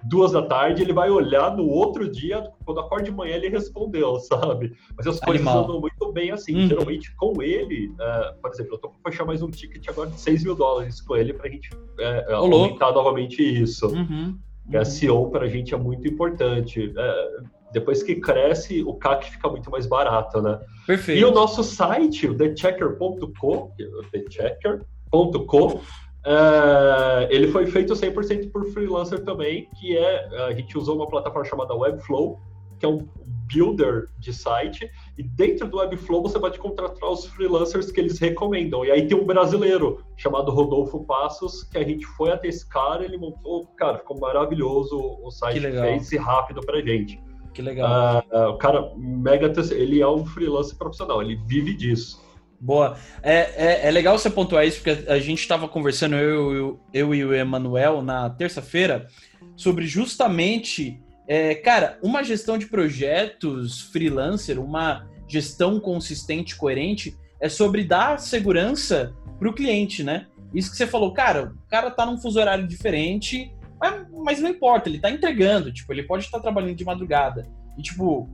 duas 0.07 0.31
da 0.31 0.41
tarde, 0.41 0.81
ele 0.81 0.93
vai 0.93 1.09
olhar 1.09 1.55
no 1.55 1.67
outro 1.67 2.09
dia, 2.09 2.49
quando 2.63 2.79
acorda 2.79 3.05
de 3.05 3.11
manhã, 3.11 3.35
ele 3.35 3.49
respondeu, 3.49 4.19
sabe? 4.21 4.75
Mas 4.95 5.07
as 5.07 5.19
coisas 5.19 5.45
Animal. 5.45 5.63
andam 5.63 5.81
muito 5.81 6.11
bem 6.11 6.31
assim. 6.31 6.55
Uhum. 6.55 6.67
Geralmente, 6.67 7.15
com 7.15 7.41
ele, 7.41 7.87
uh, 7.87 8.39
por 8.41 8.51
exemplo, 8.51 8.75
eu 8.75 8.77
tô 8.77 8.89
para 8.89 9.11
fechar 9.11 9.25
mais 9.25 9.41
um 9.41 9.49
ticket 9.49 9.87
agora 9.89 10.09
de 10.09 10.19
6 10.19 10.43
mil 10.43 10.55
dólares 10.55 11.01
com 11.01 11.15
ele 11.15 11.33
pra 11.33 11.49
gente 11.49 11.69
uh, 11.73 12.33
aumentar 12.35 12.91
novamente 12.91 13.41
isso. 13.41 13.87
Uhum. 13.87 14.37
Uhum. 14.73 14.85
SEO 14.85 15.29
para 15.29 15.45
a 15.45 15.49
gente 15.49 15.73
é 15.73 15.77
muito 15.77 16.07
importante. 16.07 16.91
É, 16.97 17.37
depois 17.71 18.01
que 18.01 18.15
cresce, 18.15 18.83
o 18.83 18.93
CAC 18.95 19.31
fica 19.31 19.49
muito 19.49 19.69
mais 19.69 19.85
barato, 19.85 20.41
né? 20.41 20.59
Perfeito. 20.87 21.19
E 21.19 21.25
o 21.25 21.31
nosso 21.31 21.63
site, 21.63 22.27
o 22.27 22.35
thechecker.co, 22.35 23.73
thechecker.co, 24.11 25.81
é, 26.25 27.27
ele 27.29 27.49
foi 27.49 27.67
feito 27.67 27.93
100% 27.93 28.51
por 28.51 28.65
freelancer 28.71 29.23
também, 29.23 29.69
que 29.79 29.95
é, 29.95 30.45
a 30.47 30.53
gente 30.53 30.77
usou 30.77 30.95
uma 30.95 31.07
plataforma 31.07 31.47
chamada 31.47 31.75
Webflow, 31.75 32.39
que 32.79 32.85
é 32.85 32.89
um 32.89 33.07
builder 33.47 34.07
de 34.17 34.33
site, 34.33 34.89
e 35.15 35.21
dentro 35.21 35.67
do 35.67 35.77
Webflow 35.77 36.23
você 36.23 36.39
pode 36.39 36.57
contratar 36.57 37.09
os 37.09 37.27
freelancers 37.27 37.91
que 37.91 37.99
eles 37.99 38.17
recomendam. 38.17 38.83
E 38.83 38.89
aí 38.89 39.07
tem 39.07 39.15
um 39.15 39.23
brasileiro 39.23 40.03
chamado 40.17 40.51
Rodolfo 40.51 41.03
Passos, 41.05 41.63
que 41.63 41.77
a 41.77 41.83
gente 41.83 42.05
foi 42.05 42.31
até 42.31 42.47
esse 42.47 42.67
cara, 42.67 43.05
ele 43.05 43.17
montou, 43.17 43.67
cara, 43.77 43.99
ficou 43.99 44.19
maravilhoso 44.19 44.97
o 45.21 45.29
site 45.29 45.61
que 45.61 45.71
fez 45.71 46.11
e 46.11 46.17
rápido 46.17 46.61
pra 46.61 46.81
gente. 46.81 47.21
Que 47.53 47.61
legal. 47.61 48.23
Uh, 48.33 48.49
o 48.49 48.57
cara, 48.57 48.91
mega, 48.97 49.53
ele 49.71 50.01
é 50.01 50.07
um 50.07 50.25
freelancer 50.25 50.75
profissional, 50.75 51.21
ele 51.21 51.35
vive 51.45 51.73
disso. 51.73 52.24
Boa. 52.65 52.97
É, 53.21 53.83
é, 53.83 53.87
é, 53.87 53.91
legal 53.91 54.17
você 54.17 54.27
pontuar 54.27 54.65
isso, 54.65 54.81
porque 54.81 55.07
a 55.07 55.19
gente 55.19 55.39
estava 55.39 55.67
conversando, 55.67 56.15
eu, 56.15 56.51
eu, 56.51 56.79
eu, 56.91 57.13
e 57.13 57.23
o 57.23 57.31
Emanuel, 57.31 58.01
na 58.01 58.27
terça-feira, 58.27 59.07
sobre 59.55 59.85
justamente, 59.85 60.99
é, 61.27 61.53
cara, 61.53 61.99
uma 62.01 62.23
gestão 62.23 62.57
de 62.57 62.65
projetos 62.65 63.81
freelancer, 63.81 64.59
uma 64.59 65.07
gestão 65.27 65.79
consistente, 65.79 66.55
coerente, 66.55 67.15
é 67.39 67.47
sobre 67.47 67.83
dar 67.83 68.17
segurança 68.17 69.13
para 69.37 69.47
o 69.47 69.53
cliente, 69.53 70.03
né? 70.03 70.25
Isso 70.51 70.71
que 70.71 70.77
você 70.77 70.87
falou, 70.87 71.13
cara, 71.13 71.53
o 71.67 71.69
cara 71.69 71.91
tá 71.91 72.03
num 72.03 72.17
fuso 72.17 72.39
horário 72.39 72.67
diferente, 72.67 73.53
mas, 73.79 74.07
mas 74.11 74.41
não 74.41 74.49
importa, 74.49 74.89
ele 74.89 74.97
tá 74.97 75.11
entregando, 75.11 75.71
tipo, 75.71 75.93
ele 75.93 76.01
pode 76.01 76.25
estar 76.25 76.39
trabalhando 76.39 76.73
de 76.73 76.83
madrugada. 76.83 77.47
E, 77.77 77.83
tipo, 77.83 78.27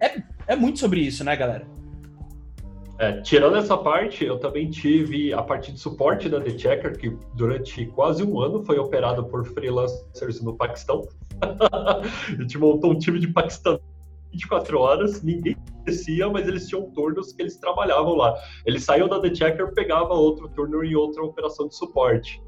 é, 0.00 0.20
é 0.48 0.56
muito 0.56 0.80
sobre 0.80 1.02
isso, 1.02 1.22
né, 1.22 1.36
galera? 1.36 1.68
É, 3.00 3.18
tirando 3.22 3.56
essa 3.56 3.78
parte, 3.78 4.26
eu 4.26 4.38
também 4.38 4.68
tive 4.68 5.32
a 5.32 5.42
parte 5.42 5.72
de 5.72 5.80
suporte 5.80 6.28
da 6.28 6.38
The 6.38 6.50
Checker, 6.50 6.98
que 6.98 7.16
durante 7.34 7.86
quase 7.86 8.22
um 8.22 8.38
ano 8.38 8.62
foi 8.62 8.78
operada 8.78 9.22
por 9.22 9.42
freelancers 9.46 10.42
no 10.42 10.54
Paquistão. 10.54 11.08
a 11.72 12.02
gente 12.42 12.58
montou 12.58 12.92
um 12.92 12.98
time 12.98 13.18
de 13.18 13.28
Paquistão 13.28 13.80
24 14.32 14.78
horas, 14.78 15.22
ninguém 15.22 15.56
conhecia, 15.82 16.28
mas 16.28 16.46
eles 16.46 16.68
tinham 16.68 16.90
turnos 16.90 17.32
que 17.32 17.40
eles 17.40 17.56
trabalhavam 17.56 18.14
lá. 18.16 18.34
Eles 18.66 18.84
saíam 18.84 19.08
da 19.08 19.18
The 19.18 19.34
Checker, 19.34 19.72
pegava 19.72 20.12
outro 20.12 20.50
turno 20.50 20.84
em 20.84 20.94
outra 20.94 21.22
operação 21.24 21.68
de 21.68 21.76
suporte. 21.76 22.38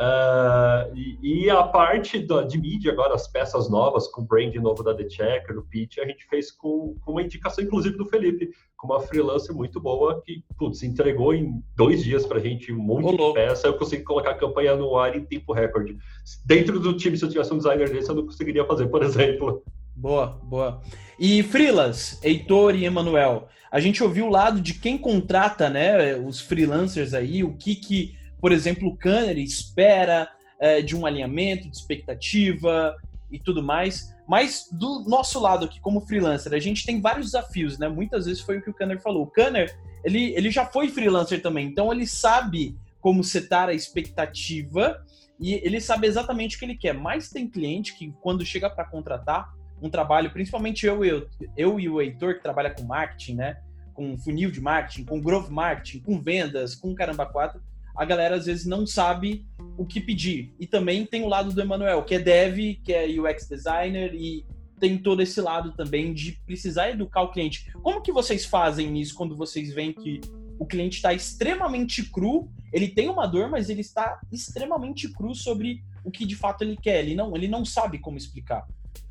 Uh, 0.00 0.96
e, 0.96 1.44
e, 1.44 1.50
a 1.50 1.62
parte 1.62 2.18
da, 2.18 2.42
de 2.42 2.58
mídia 2.58 2.92
agora, 2.92 3.14
as 3.14 3.28
peças 3.28 3.70
novas, 3.70 4.08
com 4.08 4.22
o 4.22 4.24
brand 4.24 4.54
novo 4.56 4.82
da 4.82 4.94
The 4.94 5.08
Checker, 5.08 5.54
do 5.54 5.62
Pitch, 5.62 5.98
a 5.98 6.06
gente 6.06 6.26
fez 6.28 6.50
com, 6.50 6.96
com, 7.04 7.12
uma 7.12 7.22
indicação, 7.22 7.62
inclusive, 7.62 7.96
do 7.96 8.06
Felipe, 8.06 8.50
com 8.76 8.88
uma 8.88 9.00
freelancer 9.00 9.54
muito 9.54 9.80
boa, 9.80 10.20
que, 10.24 10.42
putz, 10.58 10.82
entregou 10.82 11.34
em 11.34 11.62
dois 11.76 12.02
dias 12.02 12.26
pra 12.26 12.40
gente 12.40 12.72
um 12.72 12.78
monte 12.78 13.14
Olô. 13.14 13.28
de 13.28 13.34
peça, 13.34 13.68
eu 13.68 13.74
consegui 13.74 14.02
colocar 14.02 14.30
a 14.30 14.38
campanha 14.38 14.74
no 14.74 14.96
ar 14.96 15.14
em 15.16 15.24
tempo 15.24 15.52
recorde. 15.52 15.96
Dentro 16.44 16.80
do 16.80 16.96
time, 16.96 17.16
se 17.16 17.24
eu 17.24 17.28
tivesse 17.28 17.52
um 17.52 17.58
designer 17.58 17.88
desse, 17.90 18.08
eu 18.08 18.16
não 18.16 18.26
conseguiria 18.26 18.64
fazer, 18.64 18.86
por 18.88 19.02
exemplo. 19.04 19.62
Boa, 19.94 20.40
boa. 20.42 20.80
E 21.18 21.42
freelas, 21.42 22.18
Heitor 22.24 22.74
e 22.74 22.86
Emanuel, 22.86 23.46
a 23.70 23.78
gente 23.78 24.02
ouviu 24.02 24.26
o 24.26 24.30
lado 24.30 24.60
de 24.60 24.74
quem 24.74 24.98
contrata, 24.98 25.68
né, 25.68 26.16
os 26.16 26.40
freelancers 26.40 27.14
aí, 27.14 27.44
o 27.44 27.56
que 27.56 27.76
que 27.76 28.21
por 28.42 28.50
exemplo, 28.50 28.88
o 28.88 28.96
Kanner 28.96 29.38
espera 29.38 30.28
é, 30.58 30.82
de 30.82 30.96
um 30.96 31.06
alinhamento, 31.06 31.70
de 31.70 31.76
expectativa 31.76 32.96
e 33.30 33.38
tudo 33.38 33.62
mais. 33.62 34.12
Mas 34.26 34.68
do 34.72 35.04
nosso 35.08 35.38
lado 35.38 35.66
aqui, 35.66 35.80
como 35.80 36.00
freelancer, 36.00 36.52
a 36.52 36.58
gente 36.58 36.84
tem 36.84 37.00
vários 37.00 37.26
desafios, 37.26 37.78
né? 37.78 37.88
Muitas 37.88 38.26
vezes 38.26 38.42
foi 38.42 38.58
o 38.58 38.62
que 38.62 38.68
o 38.68 38.74
Kanner 38.74 39.00
falou. 39.00 39.22
O 39.22 39.26
Kanner, 39.28 39.72
ele, 40.04 40.34
ele 40.34 40.50
já 40.50 40.66
foi 40.66 40.88
freelancer 40.88 41.40
também, 41.40 41.68
então 41.68 41.92
ele 41.92 42.04
sabe 42.04 42.76
como 43.00 43.22
setar 43.22 43.68
a 43.68 43.74
expectativa 43.74 45.00
e 45.38 45.54
ele 45.64 45.80
sabe 45.80 46.08
exatamente 46.08 46.56
o 46.56 46.58
que 46.58 46.64
ele 46.64 46.76
quer. 46.76 46.94
Mas 46.94 47.30
tem 47.30 47.48
cliente 47.48 47.94
que, 47.94 48.12
quando 48.20 48.44
chega 48.44 48.68
para 48.68 48.84
contratar 48.84 49.54
um 49.80 49.88
trabalho, 49.88 50.32
principalmente 50.32 50.84
eu, 50.84 51.04
eu, 51.04 51.28
eu 51.56 51.78
e 51.78 51.88
o 51.88 52.00
Heitor, 52.00 52.34
que 52.34 52.42
trabalha 52.42 52.70
com 52.70 52.82
marketing, 52.82 53.36
né? 53.36 53.60
Com 53.94 54.18
funil 54.18 54.50
de 54.50 54.60
marketing, 54.60 55.04
com 55.04 55.20
growth 55.20 55.48
marketing, 55.48 56.00
com 56.00 56.20
vendas, 56.20 56.74
com 56.74 56.92
caramba 56.92 57.24
4, 57.24 57.60
a 57.96 58.04
galera 58.04 58.36
às 58.36 58.46
vezes 58.46 58.66
não 58.66 58.86
sabe 58.86 59.46
o 59.76 59.84
que 59.84 60.00
pedir. 60.00 60.54
E 60.58 60.66
também 60.66 61.06
tem 61.06 61.22
o 61.22 61.28
lado 61.28 61.52
do 61.52 61.60
Emanuel, 61.60 62.02
que 62.04 62.14
é 62.14 62.18
dev, 62.18 62.76
que 62.82 62.92
é 62.92 63.06
UX 63.06 63.48
designer 63.48 64.14
e 64.14 64.44
tem 64.78 64.98
todo 64.98 65.22
esse 65.22 65.40
lado 65.40 65.72
também 65.72 66.12
de 66.12 66.32
precisar 66.44 66.90
educar 66.90 67.22
o 67.22 67.30
cliente. 67.30 67.72
Como 67.82 68.02
que 68.02 68.10
vocês 68.10 68.44
fazem 68.44 69.00
isso 69.00 69.14
quando 69.14 69.36
vocês 69.36 69.72
veem 69.72 69.92
que 69.92 70.20
o 70.58 70.66
cliente 70.66 70.96
está 70.96 71.12
extremamente 71.12 72.10
cru, 72.10 72.50
ele 72.72 72.88
tem 72.88 73.08
uma 73.08 73.26
dor, 73.26 73.48
mas 73.48 73.70
ele 73.70 73.80
está 73.80 74.20
extremamente 74.30 75.08
cru 75.12 75.34
sobre 75.34 75.82
o 76.04 76.10
que 76.10 76.26
de 76.26 76.36
fato 76.36 76.62
ele 76.62 76.76
quer. 76.76 77.00
Ele 77.00 77.14
não, 77.14 77.36
ele 77.36 77.48
não 77.48 77.64
sabe 77.64 77.98
como 77.98 78.16
explicar. 78.16 78.66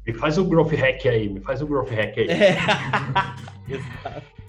Me 0.05 0.13
faz 0.13 0.37
o 0.37 0.45
growth 0.45 0.73
hack 0.73 1.05
aí, 1.05 1.29
me 1.29 1.39
faz 1.41 1.61
o 1.61 1.67
growth 1.67 1.89
hack 1.89 2.17
aí. 2.17 2.27
É. 2.29 2.57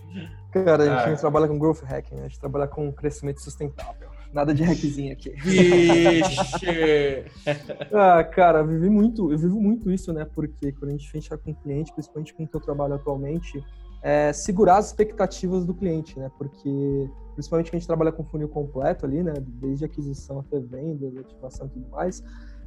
Cara, 0.52 0.82
a 0.82 0.86
gente 0.86 1.08
ah. 1.08 1.10
não 1.10 1.16
trabalha 1.16 1.48
com 1.48 1.58
growth 1.58 1.82
hacking, 1.82 2.14
né? 2.14 2.20
a 2.24 2.28
gente 2.28 2.38
trabalha 2.38 2.68
com 2.68 2.92
crescimento 2.92 3.40
sustentável. 3.40 4.11
Nada 4.32 4.54
de 4.54 4.62
hackzinho 4.62 5.12
aqui. 5.12 5.30
Vixe! 5.30 7.24
ah, 7.92 8.24
cara, 8.24 8.62
vivi 8.62 8.88
muito, 8.88 9.30
eu 9.30 9.38
vivo 9.38 9.60
muito 9.60 9.90
isso, 9.90 10.12
né? 10.12 10.24
Porque 10.34 10.72
quando 10.72 10.88
a 10.88 10.92
gente 10.92 11.10
fecha 11.10 11.36
com 11.36 11.50
o 11.50 11.54
cliente, 11.54 11.92
principalmente 11.92 12.32
com 12.32 12.44
o 12.44 12.48
que 12.48 12.56
eu 12.56 12.60
trabalho 12.60 12.94
atualmente, 12.94 13.62
é 14.02 14.32
segurar 14.32 14.78
as 14.78 14.86
expectativas 14.86 15.66
do 15.66 15.74
cliente, 15.74 16.18
né? 16.18 16.30
Porque 16.38 17.10
principalmente 17.34 17.70
que 17.70 17.76
a 17.76 17.78
gente 17.78 17.86
trabalha 17.86 18.10
com 18.10 18.24
funil 18.24 18.48
completo 18.48 19.04
ali, 19.04 19.22
né? 19.22 19.34
Desde 19.38 19.84
aquisição 19.84 20.40
até 20.40 20.58
venda, 20.58 21.08
ativação 21.20 21.66
e 21.66 21.70
tudo 21.70 21.88
mais. 21.90 22.22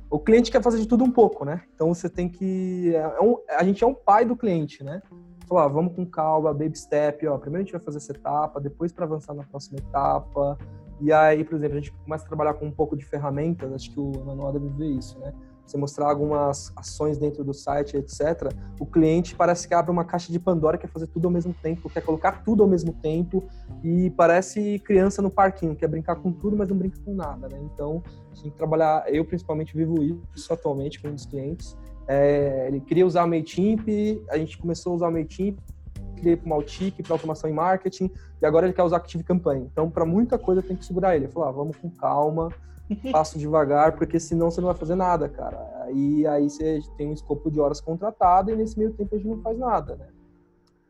O 0.10 0.20
cliente 0.20 0.52
quer 0.52 0.62
fazer 0.62 0.80
de 0.80 0.88
tudo 0.88 1.04
um 1.04 1.12
pouco, 1.12 1.44
né? 1.44 1.64
Então 1.74 1.94
você 1.94 2.08
tem 2.08 2.30
que. 2.30 2.94
É 2.96 3.22
um, 3.22 3.38
a 3.50 3.64
gente 3.64 3.84
é 3.84 3.88
um 3.88 3.94
pai 3.94 4.24
do 4.24 4.36
cliente, 4.36 4.84
né? 4.84 5.02
Falar, 5.48 5.68
vamos 5.68 5.96
com 5.96 6.06
calma, 6.06 6.54
baby 6.54 6.78
step, 6.78 7.28
ó. 7.28 7.38
Primeiro 7.38 7.64
a 7.64 7.66
gente 7.66 7.74
vai 7.74 7.82
fazer 7.82 7.98
essa 7.98 8.12
etapa, 8.12 8.62
depois 8.62 8.92
para 8.92 9.06
avançar 9.06 9.34
na 9.34 9.44
próxima 9.44 9.80
etapa. 9.80 10.58
E 11.00 11.12
aí, 11.12 11.44
por 11.44 11.56
exemplo, 11.56 11.78
a 11.78 11.80
gente 11.80 11.92
começa 11.92 12.24
a 12.24 12.28
trabalhar 12.28 12.54
com 12.54 12.66
um 12.66 12.72
pouco 12.72 12.96
de 12.96 13.06
ferramentas, 13.06 13.72
acho 13.74 13.92
que 13.92 14.00
o 14.00 14.12
manual 14.26 14.54
deve 14.54 14.70
ver 14.70 14.92
isso, 14.92 15.20
né? 15.20 15.34
Você 15.66 15.78
mostrar 15.78 16.10
algumas 16.10 16.72
ações 16.76 17.18
dentro 17.18 17.44
do 17.44 17.54
site, 17.54 17.98
etc. 17.98 18.54
O 18.80 18.86
cliente 18.86 19.36
parece 19.36 19.68
que 19.68 19.74
abre 19.74 19.92
uma 19.92 20.06
caixa 20.06 20.32
de 20.32 20.40
Pandora, 20.40 20.78
quer 20.78 20.88
fazer 20.88 21.08
tudo 21.08 21.28
ao 21.28 21.32
mesmo 21.32 21.56
tempo, 21.62 21.90
quer 21.90 22.02
colocar 22.02 22.44
tudo 22.44 22.62
ao 22.62 22.70
mesmo 22.70 22.94
tempo 22.94 23.44
e 23.84 24.12
parece 24.12 24.78
criança 24.80 25.24
no 25.24 25.32
parquinho, 25.32 25.76
quer 25.76 25.88
brincar 25.88 26.18
com 26.18 26.32
tudo, 26.32 26.56
mas 26.56 26.70
não 26.70 26.78
brinca 26.78 27.00
com 27.04 27.16
nada, 27.16 27.50
né? 27.50 27.60
Então, 27.74 28.04
a 28.06 28.36
gente 28.36 28.44
tem 28.44 28.52
que 28.52 28.58
trabalhar. 28.58 29.12
Eu, 29.12 29.26
principalmente, 29.26 29.76
vivo 29.76 29.96
isso 30.36 30.54
atualmente 30.54 31.02
com 31.02 31.08
um 31.08 31.16
dos 31.16 31.26
clientes. 31.26 31.76
É, 32.08 32.68
ele 32.68 32.80
queria 32.80 33.06
usar 33.06 33.24
o 33.24 33.28
MailChimp, 33.28 34.24
a 34.30 34.38
gente 34.38 34.60
começou 34.60 34.94
a 34.94 34.96
usar 34.98 35.08
o 35.08 35.12
MailChimp, 35.12 35.58
criei 36.16 36.36
para 36.36 36.46
o 36.46 36.50
Maltic, 36.50 37.04
para 37.04 37.14
automação 37.14 37.50
e 37.50 37.54
marketing, 37.54 38.10
e 38.42 38.46
agora 38.46 38.66
ele 38.66 38.74
quer 38.74 38.84
usar 38.84 38.98
Active 38.98 39.24
Campaign. 39.24 39.70
Então, 39.72 39.90
para 39.90 40.06
muita 40.06 40.38
coisa, 40.38 40.62
tem 40.62 40.76
que 40.76 40.86
segurar 40.86 41.16
ele. 41.16 41.28
Falar, 41.28 41.50
ah, 41.50 41.52
vamos 41.52 41.78
com 41.78 41.90
calma, 41.90 42.50
passo 43.12 43.38
devagar, 43.38 43.96
porque 43.96 44.20
senão 44.20 44.50
você 44.50 44.62
não 44.62 44.68
vai 44.68 44.78
fazer 44.78 44.96
nada, 44.96 45.30
cara. 45.30 45.58
Aí, 45.84 46.26
aí 46.28 46.50
você 46.50 46.80
tem 46.98 47.08
um 47.08 47.14
escopo 47.14 47.52
de 47.52 47.60
horas 47.60 47.80
contratado 47.80 48.52
e 48.52 48.56
nesse 48.56 48.78
meio 48.78 48.94
tempo 48.94 49.14
a 49.14 49.18
gente 49.18 49.28
não 49.28 49.42
faz 49.42 49.58
nada, 49.58 49.96
né? 49.96 50.08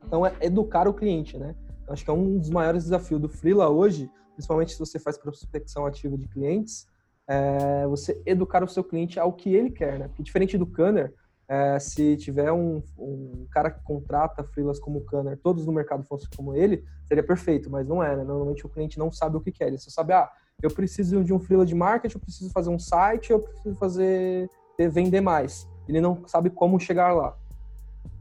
Então, 0.05 0.25
é 0.25 0.33
educar 0.41 0.87
o 0.87 0.93
cliente, 0.93 1.37
né? 1.37 1.55
Acho 1.87 2.03
que 2.03 2.09
é 2.09 2.13
um 2.13 2.37
dos 2.37 2.49
maiores 2.49 2.83
desafios 2.83 3.19
do 3.19 3.29
Freela 3.29 3.69
hoje, 3.69 4.09
principalmente 4.33 4.73
se 4.73 4.79
você 4.79 4.99
faz 4.99 5.17
prospecção 5.17 5.85
ativa 5.85 6.17
de 6.17 6.27
clientes, 6.27 6.87
é 7.27 7.87
você 7.87 8.21
educar 8.25 8.63
o 8.63 8.67
seu 8.67 8.83
cliente 8.83 9.19
ao 9.19 9.33
que 9.33 9.53
ele 9.53 9.71
quer, 9.71 9.99
né? 9.99 10.07
Porque 10.07 10.23
diferente 10.23 10.57
do 10.57 10.65
Canner, 10.65 11.13
é, 11.47 11.77
se 11.79 12.17
tiver 12.17 12.51
um, 12.51 12.81
um, 12.97 13.45
cara 13.51 13.69
que 13.69 13.83
contrata 13.83 14.43
freelas 14.43 14.79
como 14.79 14.99
o 14.99 15.05
Canner, 15.05 15.37
todos 15.37 15.65
no 15.65 15.71
mercado 15.71 16.03
fossem 16.03 16.27
como 16.35 16.55
ele, 16.55 16.83
seria 17.05 17.23
perfeito, 17.23 17.69
mas 17.69 17.87
não 17.87 18.03
é, 18.03 18.15
né? 18.15 18.23
Normalmente 18.23 18.65
o 18.65 18.69
cliente 18.69 18.97
não 18.97 19.11
sabe 19.11 19.37
o 19.37 19.41
que 19.41 19.51
quer, 19.51 19.67
ele 19.67 19.77
só 19.77 19.89
sabe, 19.89 20.13
ah, 20.13 20.29
eu 20.61 20.71
preciso 20.71 21.23
de 21.23 21.33
um 21.33 21.39
freela 21.39 21.65
de 21.65 21.75
marketing, 21.75 22.15
eu 22.15 22.21
preciso 22.21 22.51
fazer 22.51 22.69
um 22.69 22.79
site, 22.79 23.31
eu 23.31 23.39
preciso 23.39 23.75
fazer, 23.75 24.49
vender 24.91 25.21
mais. 25.21 25.67
Ele 25.87 26.01
não 26.01 26.25
sabe 26.25 26.49
como 26.49 26.79
chegar 26.79 27.13
lá. 27.13 27.35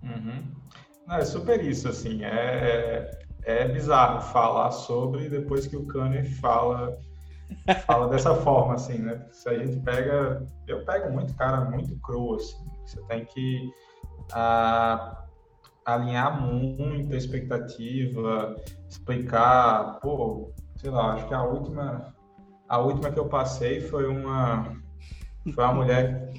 Uhum. 0.02 0.44
Não, 1.06 1.16
é 1.16 1.24
super 1.24 1.64
isso, 1.64 1.88
assim, 1.88 2.24
é, 2.24 3.10
é 3.44 3.68
bizarro 3.68 4.20
falar 4.20 4.70
sobre 4.70 5.28
depois 5.28 5.66
que 5.66 5.76
o 5.76 5.86
Canner 5.86 6.30
fala 6.40 6.98
fala 7.86 8.08
dessa 8.08 8.34
forma, 8.34 8.74
assim, 8.74 8.98
né? 8.98 9.24
Se 9.32 9.48
a 9.48 9.58
gente 9.58 9.80
pega. 9.80 10.46
Eu 10.66 10.84
pego 10.84 11.10
muito 11.12 11.34
cara 11.34 11.64
muito 11.70 11.94
cru, 12.00 12.34
assim. 12.34 12.56
Você 12.84 13.00
tem 13.02 13.24
que 13.24 13.72
ah, 14.32 15.24
alinhar 15.84 16.40
muito 16.40 17.14
a 17.14 17.16
expectativa, 17.16 18.56
explicar. 18.88 19.98
Pô, 20.00 20.50
sei 20.76 20.90
lá, 20.90 21.14
acho 21.14 21.26
que 21.26 21.34
a 21.34 21.42
última. 21.42 22.14
A 22.68 22.78
última 22.78 23.10
que 23.10 23.18
eu 23.18 23.26
passei 23.26 23.80
foi 23.80 24.06
uma. 24.06 24.64
Foi 25.54 25.64
uma 25.64 25.74
mulher. 25.74 26.30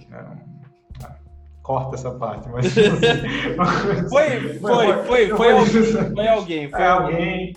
Corta 1.62 1.96
essa 1.96 2.12
parte, 2.12 2.48
mas. 2.50 2.74
foi, 4.10 4.60
foi, 4.60 4.60
foi, 4.60 5.06
foi, 5.06 5.30
foi, 5.30 5.52
alguém. 5.52 6.14
Foi 6.16 6.28
alguém. 6.28 6.70
Foi 6.70 6.82
é 6.82 6.88
alguém 6.88 7.54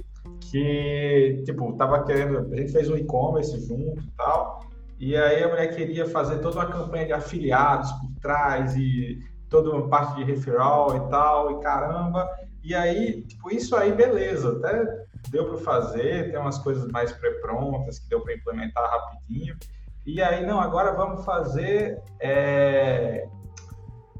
que, 0.50 1.42
tipo, 1.45 1.75
tava 1.75 2.04
querendo. 2.04 2.52
A 2.52 2.57
gente 2.57 2.73
fez 2.73 2.88
um 2.88 2.97
e-commerce 2.97 3.66
junto 3.66 4.02
e 4.02 4.11
tal. 4.16 4.61
E 4.99 5.16
aí 5.16 5.45
a 5.45 5.49
mulher 5.49 5.75
queria 5.76 6.07
fazer 6.07 6.38
toda 6.38 6.57
uma 6.57 6.66
campanha 6.66 7.07
de 7.07 7.12
afiliados 7.12 7.88
trás 8.18 8.76
e 8.76 9.18
toda 9.48 9.70
uma 9.70 9.88
parte 9.88 10.16
de 10.16 10.25
referral 10.25 10.96
e 10.96 11.10
tal, 11.10 11.52
e 11.52 11.62
caramba. 11.62 12.28
E 12.62 12.75
aí, 12.75 13.22
tipo, 13.22 13.50
isso 13.50 13.75
aí, 13.76 13.92
beleza, 13.92 14.52
até 14.52 14.84
deu 15.30 15.48
para 15.48 15.58
fazer, 15.58 16.30
tem 16.30 16.38
umas 16.38 16.58
coisas 16.58 16.87
mais 16.90 17.12
pré-prontas 17.12 17.98
que 17.98 18.08
deu 18.08 18.20
para 18.22 18.34
implementar 18.34 18.90
rapidinho. 18.90 19.56
E 20.04 20.22
aí, 20.22 20.46
não, 20.46 20.60
agora 20.60 20.92
vamos 20.92 21.25
fazer. 21.25 22.02
É... 22.20 23.28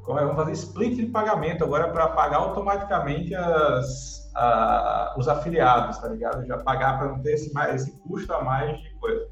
Vamos 0.07 0.37
fazer 0.37 0.53
split 0.53 0.97
de 0.97 1.07
pagamento 1.07 1.63
agora 1.65 1.91
para 1.91 2.09
pagar 2.09 2.39
automaticamente 2.39 3.35
as, 3.35 4.33
a, 4.35 5.15
os 5.19 5.29
afiliados, 5.29 5.99
tá 5.99 6.09
ligado? 6.09 6.47
Já 6.47 6.57
pagar 6.57 6.99
para 6.99 7.09
não 7.09 7.21
ter 7.21 7.35
esse, 7.35 7.53
mais, 7.53 7.83
esse 7.83 7.99
custo 8.01 8.33
a 8.33 8.43
mais 8.43 8.79
de 8.79 8.91
coisa. 8.95 9.29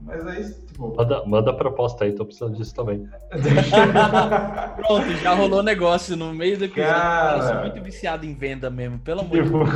Mas 0.00 0.26
aí, 0.26 0.44
tipo. 0.66 0.94
Manda, 0.96 1.24
manda 1.24 1.50
a 1.50 1.54
proposta 1.54 2.04
aí, 2.04 2.12
tô 2.12 2.24
precisando 2.24 2.56
disso 2.56 2.74
também. 2.74 3.08
Pronto, 4.76 5.10
já 5.22 5.34
rolou 5.34 5.62
negócio 5.62 6.16
no 6.16 6.32
meio 6.34 6.58
do 6.58 6.64
episódio. 6.64 6.92
Cara, 6.92 7.38
eu 7.38 7.42
sou 7.42 7.60
muito 7.60 7.82
viciado 7.82 8.26
em 8.26 8.34
venda 8.34 8.68
mesmo, 8.70 8.98
pelo 8.98 9.20
amor 9.20 9.42
tipo... 9.42 9.64
de 9.64 9.70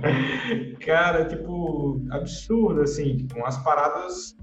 Deus. 0.00 0.78
Cara, 0.86 1.24
tipo, 1.24 2.00
absurdo, 2.10 2.82
assim, 2.82 3.16
tipo, 3.16 3.38
umas 3.38 3.58
paradas 3.58 4.36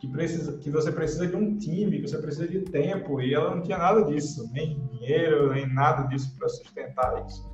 que, 0.00 0.08
precisa, 0.08 0.56
que 0.58 0.70
você 0.70 0.90
precisa 0.90 1.26
de 1.26 1.36
um 1.36 1.56
time, 1.56 2.00
que 2.00 2.08
você 2.08 2.18
precisa 2.18 2.48
de 2.48 2.60
tempo, 2.60 3.20
e 3.20 3.34
ela 3.34 3.54
não 3.54 3.62
tinha 3.62 3.78
nada 3.78 4.02
disso, 4.04 4.50
nem 4.52 4.80
dinheiro, 4.88 5.52
nem 5.52 5.72
nada 5.72 6.08
disso 6.08 6.34
para 6.38 6.48
sustentar 6.48 7.24
isso. 7.26 7.48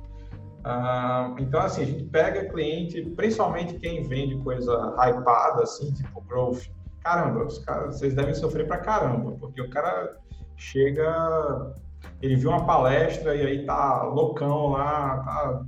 Uh, 0.67 1.39
então, 1.39 1.61
assim, 1.61 1.83
a 1.83 1.85
gente 1.85 2.03
pega 2.05 2.49
cliente, 2.49 3.01
principalmente 3.15 3.75
quem 3.75 4.05
vende 4.07 4.37
coisa 4.39 4.73
hypada, 4.97 5.63
assim, 5.63 5.93
tipo 5.93 6.21
growth. 6.21 6.67
Caramba, 7.07 7.45
os 7.45 7.59
caras, 7.59 7.97
vocês 7.97 8.13
devem 8.13 8.33
sofrer 8.33 8.67
pra 8.67 8.79
caramba, 8.79 9.31
porque 9.39 9.61
o 9.61 9.69
cara 9.69 10.17
chega, 10.57 11.73
ele 12.21 12.35
viu 12.35 12.49
uma 12.49 12.65
palestra 12.65 13.33
e 13.33 13.45
aí 13.45 13.65
tá 13.65 14.03
loucão 14.03 14.71
lá, 14.71 15.23
tá. 15.23 15.65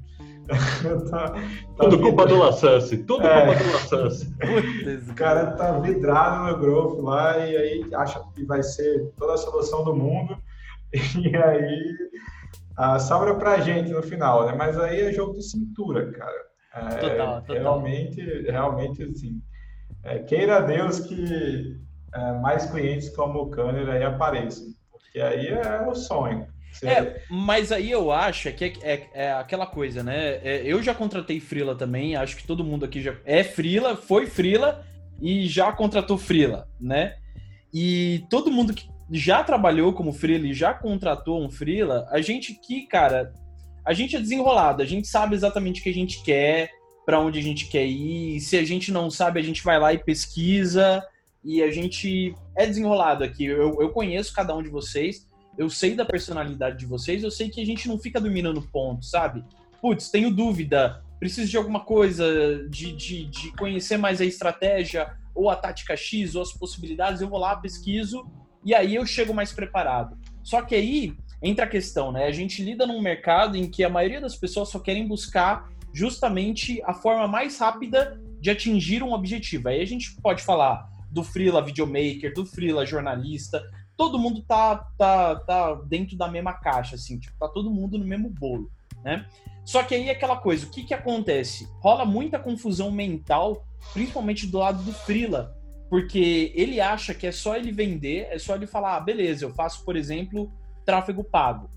tá, 1.10 1.29
tá 1.29 1.41
tudo 1.77 1.91
vidrado. 1.91 2.01
culpa 2.01 2.25
do 2.25 2.39
Lassance, 2.39 2.98
tudo 3.03 3.25
é. 3.25 3.46
culpa 3.46 3.63
do 3.63 3.72
Lassance. 3.72 4.36
o 5.10 5.15
cara 5.15 5.51
tá 5.51 5.79
vidrado 5.79 6.51
no 6.51 6.60
growth 6.60 7.00
lá 7.00 7.38
e 7.38 7.55
aí 7.55 7.89
acha 7.96 8.22
que 8.36 8.43
vai 8.43 8.62
ser 8.62 9.10
toda 9.17 9.36
a 9.36 9.38
solução 9.38 9.86
do 9.86 9.96
mundo. 9.96 10.38
E 10.91 11.38
aí 11.38 11.96
ah, 12.75 13.00
sobra 13.00 13.36
pra 13.36 13.62
gente 13.62 13.91
no 13.91 14.03
final, 14.03 14.46
né? 14.46 14.55
Mas 14.58 14.77
aí 14.77 15.01
é 15.01 15.13
jogo 15.13 15.36
de 15.36 15.43
cintura, 15.43 16.12
cara. 16.12 16.50
É, 16.74 16.96
total, 16.98 17.41
total. 17.43 17.55
Realmente, 17.55 18.22
realmente, 18.41 19.03
assim, 19.03 19.41
é, 20.03 20.20
queira 20.20 20.62
Deus 20.62 21.00
que 21.01 21.77
é, 22.13 22.32
mais 22.39 22.70
clientes 22.70 23.10
como 23.10 23.39
o 23.39 23.50
Kanner 23.50 23.89
aí 23.89 24.03
apareçam, 24.03 24.68
porque 24.91 25.20
aí 25.20 25.48
é 25.48 25.82
o 25.88 25.96
sonho. 25.96 26.48
É, 26.84 27.22
mas 27.29 27.72
aí 27.72 27.89
eu 27.91 28.12
acho 28.12 28.51
que 28.53 28.65
é, 28.65 28.74
é, 28.82 29.08
é 29.13 29.34
aquela 29.34 29.65
coisa, 29.65 30.03
né? 30.03 30.39
É, 30.44 30.62
eu 30.63 30.82
já 30.82 30.94
contratei 30.94 31.39
Frila 31.39 31.75
também, 31.75 32.15
acho 32.15 32.38
que 32.38 32.46
todo 32.46 32.63
mundo 32.63 32.86
aqui 32.86 33.01
já 33.01 33.15
é 33.25 33.44
Frila, 33.44 33.96
foi 33.98 34.27
Frila 34.27 34.86
e 35.22 35.48
já 35.48 35.72
contratou 35.72 36.18
Frila, 36.18 36.68
né? 36.79 37.16
E 37.74 38.24
todo 38.29 38.51
mundo 38.51 38.74
que 38.74 38.88
já 39.12 39.44
trabalhou 39.44 39.94
como 39.94 40.14
freela 40.14 40.46
e 40.48 40.53
já 40.53 40.74
contratou 40.74 41.44
um 41.44 41.50
freela, 41.50 42.07
a 42.12 42.22
gente 42.22 42.53
que, 42.53 42.85
cara, 42.88 43.33
a 43.83 43.94
gente 43.94 44.16
é 44.16 44.20
desenrolado, 44.20 44.83
a 44.83 44.85
gente 44.85 45.07
sabe 45.07 45.35
exatamente 45.35 45.81
o 45.81 45.83
que 45.83 45.90
a 45.90 45.94
gente 45.94 46.24
quer, 46.24 46.70
para 47.09 47.19
onde 47.19 47.39
a 47.39 47.41
gente 47.41 47.65
quer 47.65 47.87
ir, 47.87 48.39
se 48.39 48.55
a 48.55 48.63
gente 48.63 48.91
não 48.91 49.09
sabe, 49.09 49.39
a 49.39 49.43
gente 49.43 49.63
vai 49.63 49.79
lá 49.79 49.91
e 49.91 49.98
pesquisa, 49.98 51.03
e 51.43 51.63
a 51.63 51.72
gente 51.72 52.35
é 52.55 52.67
desenrolado 52.67 53.24
aqui. 53.24 53.45
Eu, 53.45 53.81
eu 53.81 53.89
conheço 53.89 54.31
cada 54.31 54.55
um 54.55 54.61
de 54.61 54.69
vocês, 54.69 55.27
eu 55.57 55.72
sei 55.72 55.95
da 55.95 56.05
personalidade 56.05 56.77
de 56.77 56.85
vocês, 56.85 57.24
eu 57.24 57.31
sei 57.31 57.50
que 57.50 57.59
a 57.59 57.65
gente 57.65 57.87
não 57.87 57.98
fica 57.98 58.22
dormindo 58.22 58.53
no 58.53 58.61
ponto, 58.61 59.03
sabe? 59.03 59.43
Putz, 59.81 60.11
tenho 60.11 60.29
dúvida, 60.29 61.03
preciso 61.19 61.50
de 61.50 61.57
alguma 61.57 61.79
coisa, 61.79 62.63
de, 62.69 62.91
de, 62.91 63.25
de 63.25 63.51
conhecer 63.53 63.98
mais 63.98 64.22
a 64.22 64.25
estratégia, 64.25 65.11
ou 65.33 65.50
a 65.50 65.55
tática 65.55 65.98
X, 65.98 66.35
ou 66.35 66.43
as 66.43 66.53
possibilidades, 66.53 67.22
eu 67.22 67.27
vou 67.27 67.39
lá, 67.39 67.55
pesquiso 67.55 68.24
e 68.63 68.75
aí 68.75 68.93
eu 68.93 69.03
chego 69.03 69.33
mais 69.33 69.51
preparado. 69.51 70.15
Só 70.43 70.61
que 70.61 70.75
aí 70.75 71.15
entra 71.41 71.65
a 71.65 71.67
questão, 71.67 72.11
né? 72.11 72.25
A 72.25 72.31
gente 72.31 72.63
lida 72.63 72.85
num 72.85 73.01
mercado 73.01 73.57
em 73.57 73.67
que 73.67 73.83
a 73.83 73.89
maioria 73.89 74.22
das 74.22 74.35
pessoas 74.35 74.69
só 74.69 74.77
querem 74.77 75.07
buscar 75.07 75.67
justamente 75.93 76.81
a 76.83 76.93
forma 76.93 77.27
mais 77.27 77.57
rápida 77.57 78.19
de 78.39 78.49
atingir 78.49 79.03
um 79.03 79.13
objetivo. 79.13 79.69
Aí 79.69 79.81
a 79.81 79.85
gente 79.85 80.15
pode 80.21 80.43
falar 80.43 80.87
do 81.11 81.23
freela 81.23 81.61
videomaker, 81.61 82.33
do 82.33 82.45
freela 82.45 82.85
jornalista, 82.85 83.63
todo 83.97 84.19
mundo 84.19 84.41
tá, 84.43 84.77
tá, 84.97 85.35
tá 85.35 85.73
dentro 85.85 86.15
da 86.15 86.27
mesma 86.27 86.53
caixa, 86.53 86.95
assim, 86.95 87.19
tipo, 87.19 87.37
tá 87.37 87.47
todo 87.49 87.69
mundo 87.69 87.97
no 87.97 88.05
mesmo 88.05 88.29
bolo, 88.29 88.71
né? 89.03 89.25
Só 89.65 89.83
que 89.83 89.93
aí 89.93 90.07
é 90.07 90.11
aquela 90.11 90.37
coisa, 90.37 90.65
o 90.65 90.69
que 90.69 90.83
que 90.83 90.93
acontece? 90.93 91.67
Rola 91.81 92.05
muita 92.05 92.39
confusão 92.39 92.91
mental, 92.91 93.65
principalmente 93.93 94.47
do 94.47 94.59
lado 94.59 94.81
do 94.83 94.93
freela, 94.93 95.53
porque 95.89 96.53
ele 96.55 96.79
acha 96.79 97.13
que 97.13 97.27
é 97.27 97.31
só 97.31 97.57
ele 97.57 97.71
vender, 97.71 98.27
é 98.31 98.39
só 98.39 98.55
ele 98.55 98.67
falar, 98.67 98.95
ah, 98.95 99.01
beleza, 99.01 99.43
eu 99.43 99.53
faço, 99.53 99.83
por 99.83 99.95
exemplo, 99.95 100.51
tráfego 100.85 101.23
pago. 101.23 101.69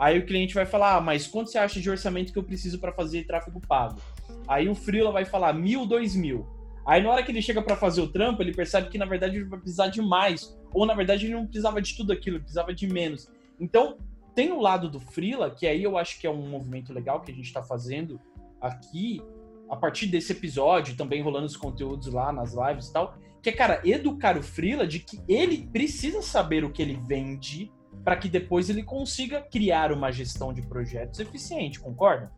Aí 0.00 0.18
o 0.18 0.24
cliente 0.24 0.54
vai 0.54 0.64
falar, 0.64 0.96
ah, 0.96 1.00
mas 1.02 1.26
quanto 1.26 1.50
você 1.50 1.58
acha 1.58 1.78
de 1.78 1.90
orçamento 1.90 2.32
que 2.32 2.38
eu 2.38 2.42
preciso 2.42 2.80
para 2.80 2.90
fazer 2.90 3.26
tráfego 3.26 3.60
pago? 3.60 4.00
Aí 4.48 4.66
o 4.66 4.74
freela 4.74 5.12
vai 5.12 5.26
falar 5.26 5.52
mil, 5.52 5.84
dois 5.84 6.16
mil. 6.16 6.46
Aí 6.86 7.02
na 7.02 7.10
hora 7.10 7.22
que 7.22 7.30
ele 7.30 7.42
chega 7.42 7.60
para 7.60 7.76
fazer 7.76 8.00
o 8.00 8.08
trampo, 8.08 8.40
ele 8.40 8.54
percebe 8.54 8.88
que 8.88 8.96
na 8.96 9.04
verdade 9.04 9.36
ele 9.36 9.44
vai 9.44 9.58
precisar 9.58 9.88
de 9.88 10.00
mais, 10.00 10.58
ou 10.72 10.86
na 10.86 10.94
verdade 10.94 11.26
ele 11.26 11.34
não 11.34 11.44
precisava 11.44 11.82
de 11.82 11.94
tudo 11.94 12.14
aquilo, 12.14 12.36
ele 12.36 12.44
precisava 12.44 12.72
de 12.72 12.86
menos. 12.88 13.28
Então 13.60 13.98
tem 14.34 14.50
o 14.50 14.58
lado 14.58 14.88
do 14.88 14.98
freela, 14.98 15.50
que 15.50 15.66
aí 15.66 15.82
eu 15.82 15.98
acho 15.98 16.18
que 16.18 16.26
é 16.26 16.30
um 16.30 16.48
movimento 16.48 16.94
legal 16.94 17.20
que 17.20 17.30
a 17.30 17.34
gente 17.34 17.44
está 17.44 17.62
fazendo 17.62 18.18
aqui, 18.58 19.20
a 19.68 19.76
partir 19.76 20.06
desse 20.06 20.32
episódio, 20.32 20.96
também 20.96 21.20
rolando 21.20 21.44
os 21.44 21.58
conteúdos 21.58 22.06
lá 22.06 22.32
nas 22.32 22.54
lives 22.54 22.88
e 22.88 22.92
tal, 22.94 23.18
que 23.42 23.50
é, 23.50 23.52
cara, 23.52 23.82
educar 23.84 24.38
o 24.38 24.42
Freela 24.42 24.86
de 24.86 25.00
que 25.00 25.20
ele 25.28 25.68
precisa 25.70 26.22
saber 26.22 26.64
o 26.64 26.70
que 26.70 26.80
ele 26.80 26.98
vende 27.06 27.70
para 28.04 28.16
que 28.16 28.28
depois 28.28 28.70
ele 28.70 28.82
consiga 28.82 29.40
criar 29.40 29.92
uma 29.92 30.10
gestão 30.10 30.52
de 30.52 30.62
projetos 30.62 31.20
eficiente, 31.20 31.78
concorda? 31.78 32.30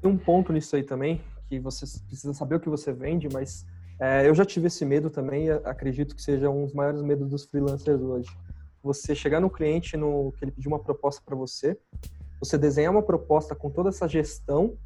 Tem 0.00 0.10
um 0.10 0.16
ponto 0.16 0.52
nisso 0.52 0.76
aí 0.76 0.82
também, 0.82 1.20
que 1.48 1.58
você 1.58 1.86
precisa 2.06 2.32
saber 2.34 2.56
o 2.56 2.60
que 2.60 2.68
você 2.68 2.92
vende, 2.92 3.28
mas 3.32 3.66
é, 4.00 4.28
eu 4.28 4.34
já 4.34 4.44
tive 4.44 4.66
esse 4.66 4.84
medo 4.84 5.08
também 5.08 5.50
acredito 5.50 6.14
que 6.14 6.22
seja 6.22 6.50
um 6.50 6.64
dos 6.64 6.74
maiores 6.74 7.02
medos 7.02 7.28
dos 7.28 7.44
freelancers 7.44 8.00
hoje. 8.00 8.30
Você 8.82 9.14
chegar 9.14 9.40
no 9.40 9.50
cliente, 9.50 9.96
no 9.96 10.32
que 10.32 10.44
ele 10.44 10.52
pediu 10.52 10.70
uma 10.70 10.78
proposta 10.78 11.22
para 11.24 11.34
você, 11.34 11.78
você 12.38 12.58
desenhar 12.58 12.92
uma 12.92 13.02
proposta 13.02 13.54
com 13.54 13.70
toda 13.70 13.88
essa 13.88 14.06
gestão, 14.06 14.76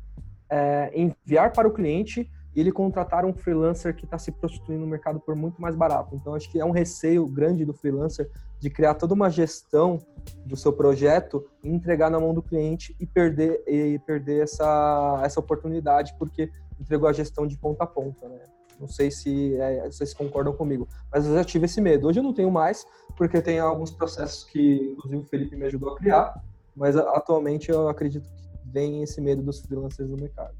é, 0.49 0.91
enviar 0.95 1.53
para 1.53 1.69
o 1.69 1.73
cliente 1.73 2.31
ele 2.55 2.73
contratar 2.73 3.25
um 3.25 3.33
freelancer 3.33 3.95
que 3.95 4.05
está 4.05 4.19
se 4.19 4.33
prostituindo 4.33 4.81
no 4.83 4.87
mercado 4.87 5.21
por 5.21 5.37
muito 5.37 5.61
mais 5.61 5.77
barato. 5.77 6.15
Então, 6.15 6.35
acho 6.35 6.51
que 6.51 6.59
é 6.59 6.65
um 6.65 6.73
receio 6.73 7.27
grande 7.27 7.65
do 7.65 7.73
freelancer 7.73 8.29
de 8.59 8.69
criar 8.69 8.95
toda 8.95 9.15
uma 9.15 9.31
gestão 9.31 9.99
do 10.45 10.57
seu 10.57 10.73
projeto 10.73 11.47
e 11.63 11.69
entregar 11.69 12.11
na 12.11 12.19
mão 12.19 12.35
do 12.35 12.43
cliente 12.43 12.95
e 12.99 13.07
perder 13.07 13.63
e 13.67 13.99
perder 14.01 14.43
essa, 14.43 15.23
essa 15.25 15.41
oportunidade 15.41 16.15
porque 16.19 16.51
entregou 16.79 17.09
a 17.09 17.13
gestão 17.13 17.47
de 17.47 17.57
ponta 17.57 17.85
a 17.85 17.87
ponta, 17.87 18.29
né? 18.29 18.41
Não 18.79 18.89
sei 18.89 19.11
se 19.11 19.55
é, 19.57 19.87
vocês 19.91 20.15
concordam 20.15 20.55
comigo, 20.55 20.89
mas 21.13 21.27
eu 21.27 21.35
já 21.35 21.45
tive 21.45 21.67
esse 21.67 21.81
medo. 21.81 22.09
Hoje 22.09 22.19
eu 22.19 22.23
não 22.23 22.33
tenho 22.33 22.51
mais, 22.51 22.87
porque 23.15 23.41
tem 23.43 23.59
alguns 23.59 23.91
processos 23.91 24.45
que, 24.45 24.95
inclusive, 24.97 25.23
o 25.23 25.27
Felipe 25.27 25.55
me 25.55 25.67
ajudou 25.67 25.93
a 25.93 25.97
criar, 25.97 26.43
mas 26.75 26.97
atualmente 26.97 27.71
eu 27.71 27.89
acredito 27.89 28.25
que 28.25 28.49
vem 28.65 29.03
esse 29.03 29.21
medo 29.21 29.43
dos 29.43 29.61
freelancers 29.61 30.09
no 30.09 30.17
mercado. 30.17 30.55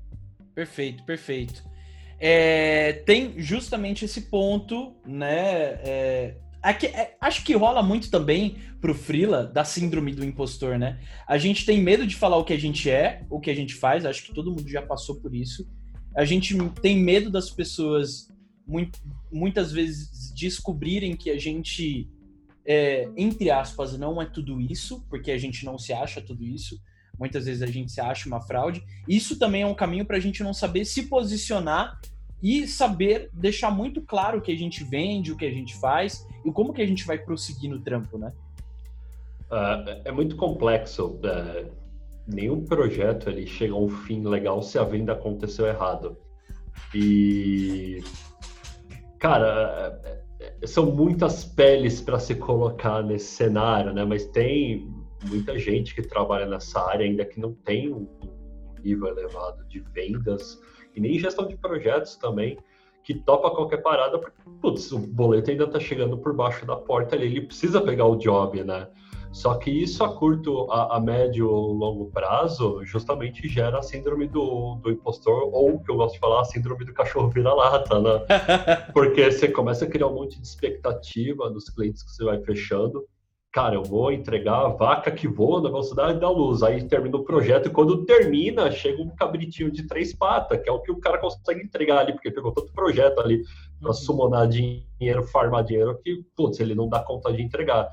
Perfeito, 0.55 1.03
perfeito 1.05 1.65
é, 2.21 2.93
tem 2.93 3.35
justamente 3.39 4.05
esse 4.05 4.23
ponto, 4.23 4.95
né? 5.07 5.81
É, 5.83 6.37
aqui, 6.63 6.87
é, 6.87 7.17
acho 7.19 7.43
que 7.43 7.55
rola 7.55 7.83
muito 7.83 8.11
também 8.11 8.59
pro 8.79 8.95
Frila 8.95 9.47
da 9.47 9.65
síndrome 9.65 10.13
do 10.15 10.23
impostor, 10.23 10.79
né? 10.79 11.01
A 11.27 11.39
gente 11.39 11.65
tem 11.65 11.81
medo 11.81 12.07
de 12.07 12.15
falar 12.15 12.37
o 12.37 12.45
que 12.45 12.53
a 12.53 12.59
gente 12.59 12.91
é, 12.91 13.25
o 13.31 13.41
que 13.41 13.51
a 13.51 13.55
gente 13.55 13.75
faz, 13.75 14.05
acho 14.05 14.23
que 14.23 14.35
todo 14.35 14.51
mundo 14.51 14.69
já 14.69 14.83
passou 14.83 15.17
por 15.17 15.35
isso. 15.35 15.67
A 16.15 16.27
gente 16.27 16.55
tem 16.83 16.99
medo 16.99 17.31
das 17.31 17.51
pessoas 17.51 18.29
muito, 18.67 18.99
muitas 19.33 19.73
vezes 19.73 20.31
descobrirem 20.35 21.17
que 21.17 21.31
a 21.31 21.39
gente, 21.39 22.07
é, 22.67 23.09
entre 23.17 23.51
aspas, 23.51 23.97
não 23.97 24.21
é 24.21 24.27
tudo 24.27 24.61
isso, 24.61 25.07
porque 25.09 25.31
a 25.31 25.39
gente 25.39 25.65
não 25.65 25.79
se 25.79 25.93
acha 25.95 26.21
tudo 26.21 26.45
isso. 26.45 26.79
Muitas 27.21 27.45
vezes 27.45 27.63
a 27.63 27.67
gente 27.67 27.93
se 27.93 28.01
acha 28.01 28.27
uma 28.27 28.41
fraude. 28.41 28.83
Isso 29.07 29.39
também 29.39 29.61
é 29.61 29.67
um 29.67 29.75
caminho 29.75 30.07
para 30.07 30.17
a 30.17 30.21
gente 30.21 30.43
não 30.43 30.55
saber 30.55 30.87
se 30.87 31.03
posicionar 31.03 32.01
e 32.43 32.67
saber 32.67 33.29
deixar 33.35 33.71
muito 33.71 34.01
claro 34.01 34.39
o 34.39 34.41
que 34.41 34.51
a 34.51 34.57
gente 34.57 34.83
vende, 34.83 35.31
o 35.31 35.37
que 35.37 35.45
a 35.45 35.51
gente 35.51 35.77
faz 35.79 36.27
e 36.43 36.51
como 36.51 36.73
que 36.73 36.81
a 36.81 36.87
gente 36.87 37.07
vai 37.07 37.19
prosseguir 37.19 37.69
no 37.69 37.79
trampo, 37.81 38.17
né? 38.17 38.33
Uh, 39.51 40.01
é 40.07 40.11
muito 40.11 40.35
complexo. 40.37 41.19
Uh, 41.19 41.71
nenhum 42.27 42.65
projeto 42.65 43.29
ele 43.29 43.47
chega 43.47 43.75
a 43.75 43.79
um 43.79 43.91
fim 43.91 44.27
legal 44.27 44.63
se 44.63 44.79
a 44.79 44.85
venda 44.85 45.13
aconteceu 45.13 45.67
errado. 45.67 46.17
E 46.95 48.03
cara, 49.19 50.01
é, 50.41 50.67
são 50.67 50.87
muitas 50.87 51.45
peles 51.45 52.01
para 52.01 52.19
se 52.19 52.35
colocar 52.35 53.03
nesse 53.03 53.27
cenário, 53.27 53.93
né? 53.93 54.05
Mas 54.05 54.25
tem 54.25 54.91
muita 55.27 55.59
gente 55.59 55.95
que 55.95 56.03
trabalha 56.03 56.47
nessa 56.47 56.81
área 56.81 57.05
ainda 57.05 57.25
que 57.25 57.41
não 57.41 57.53
tem 57.53 57.93
um 57.93 58.07
nível 58.83 59.09
elevado 59.09 59.65
de 59.67 59.81
vendas 59.81 60.61
e 60.95 61.01
nem 61.01 61.19
gestão 61.19 61.47
de 61.47 61.57
projetos 61.57 62.17
também, 62.17 62.59
que 63.03 63.15
topa 63.15 63.51
qualquer 63.51 63.79
parada, 63.79 64.19
porque, 64.19 64.37
putz, 64.61 64.93
o 64.93 64.99
boleto 64.99 65.51
ainda 65.51 65.65
está 65.65 65.81
chegando 65.81 66.19
por 66.19 66.35
baixo 66.35 66.67
da 66.67 66.77
porta 66.77 67.17
ali, 67.17 67.27
ele 67.27 67.43
precisa 67.43 67.81
pegar 67.81 68.07
o 68.07 68.17
job, 68.17 68.63
né? 68.63 68.89
Só 69.33 69.55
que 69.55 69.71
isso 69.71 70.03
a 70.03 70.13
curto, 70.13 70.71
a, 70.73 70.97
a 70.97 71.01
médio 71.01 71.49
ou 71.49 71.73
longo 71.73 72.11
prazo, 72.11 72.85
justamente 72.85 73.47
gera 73.49 73.79
a 73.79 73.83
síndrome 73.83 74.27
do, 74.27 74.75
do 74.83 74.91
impostor, 74.91 75.49
ou 75.53 75.77
o 75.77 75.85
que 75.85 75.91
eu 75.91 75.97
gosto 75.97 76.15
de 76.15 76.21
falar, 76.21 76.41
a 76.41 76.45
síndrome 76.45 76.85
do 76.85 76.93
cachorro 76.93 77.31
vira-lata, 77.31 78.01
né? 78.01 78.27
Porque 78.93 79.31
você 79.31 79.49
começa 79.49 79.85
a 79.85 79.89
criar 79.89 80.09
um 80.09 80.15
monte 80.15 80.41
de 80.41 80.47
expectativa 80.47 81.49
dos 81.49 81.69
clientes 81.71 82.03
que 82.03 82.11
você 82.11 82.25
vai 82.25 82.41
fechando. 82.43 83.07
Cara, 83.53 83.75
eu 83.75 83.83
vou 83.83 84.13
entregar 84.13 84.65
a 84.65 84.69
vaca 84.69 85.11
que 85.11 85.27
voa 85.27 85.61
na 85.61 85.69
velocidade 85.69 86.21
da 86.21 86.31
luz. 86.31 86.63
Aí 86.63 86.87
termina 86.87 87.17
o 87.17 87.25
projeto 87.25 87.67
e 87.67 87.73
quando 87.73 88.05
termina, 88.05 88.71
chega 88.71 89.03
um 89.03 89.09
cabritinho 89.09 89.73
de 89.73 89.89
três 89.89 90.15
patas, 90.15 90.63
que 90.63 90.69
é 90.69 90.73
o 90.73 90.79
que 90.79 90.93
o 90.93 91.01
cara 91.01 91.19
consegue 91.19 91.61
entregar 91.61 91.99
ali, 91.99 92.13
porque 92.13 92.31
pegou 92.31 92.53
tanto 92.53 92.73
projeto 92.73 93.19
ali 93.19 93.43
para 93.81 93.89
uhum. 93.89 93.95
summonar 93.95 94.47
dinheiro, 94.47 95.25
farmar 95.33 95.65
dinheiro, 95.65 95.99
que, 96.01 96.25
putz, 96.37 96.61
ele 96.61 96.77
não 96.77 96.89
dá 96.89 97.01
conta 97.01 97.33
de 97.33 97.43
entregar. 97.43 97.91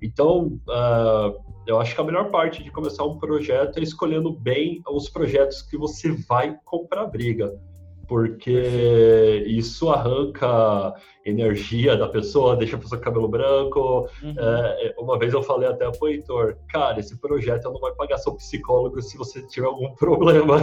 Então, 0.00 0.58
uh, 0.68 1.38
eu 1.66 1.78
acho 1.78 1.94
que 1.94 2.00
a 2.00 2.04
melhor 2.04 2.30
parte 2.30 2.64
de 2.64 2.70
começar 2.70 3.04
um 3.04 3.18
projeto 3.18 3.78
é 3.78 3.82
escolhendo 3.82 4.32
bem 4.32 4.82
os 4.88 5.10
projetos 5.10 5.60
que 5.60 5.76
você 5.76 6.12
vai 6.26 6.56
comprar 6.64 7.04
briga 7.06 7.52
porque 8.06 9.44
isso 9.46 9.90
arranca 9.90 10.94
energia 11.24 11.96
da 11.96 12.06
pessoa, 12.06 12.56
deixa 12.56 12.76
a 12.76 12.78
pessoa 12.78 12.98
com 12.98 13.04
cabelo 13.04 13.28
branco. 13.28 14.08
Uhum. 14.22 14.34
É, 14.38 14.94
uma 14.98 15.18
vez 15.18 15.32
eu 15.32 15.42
falei 15.42 15.68
até 15.68 15.90
pro 15.90 16.08
Heitor, 16.08 16.56
cara, 16.68 17.00
esse 17.00 17.18
projeto 17.18 17.70
não 17.70 17.80
vai 17.80 17.92
pagar 17.92 18.18
seu 18.18 18.34
psicólogo 18.34 19.00
se 19.00 19.16
você 19.16 19.40
tiver 19.46 19.66
algum 19.66 19.92
problema. 19.96 20.60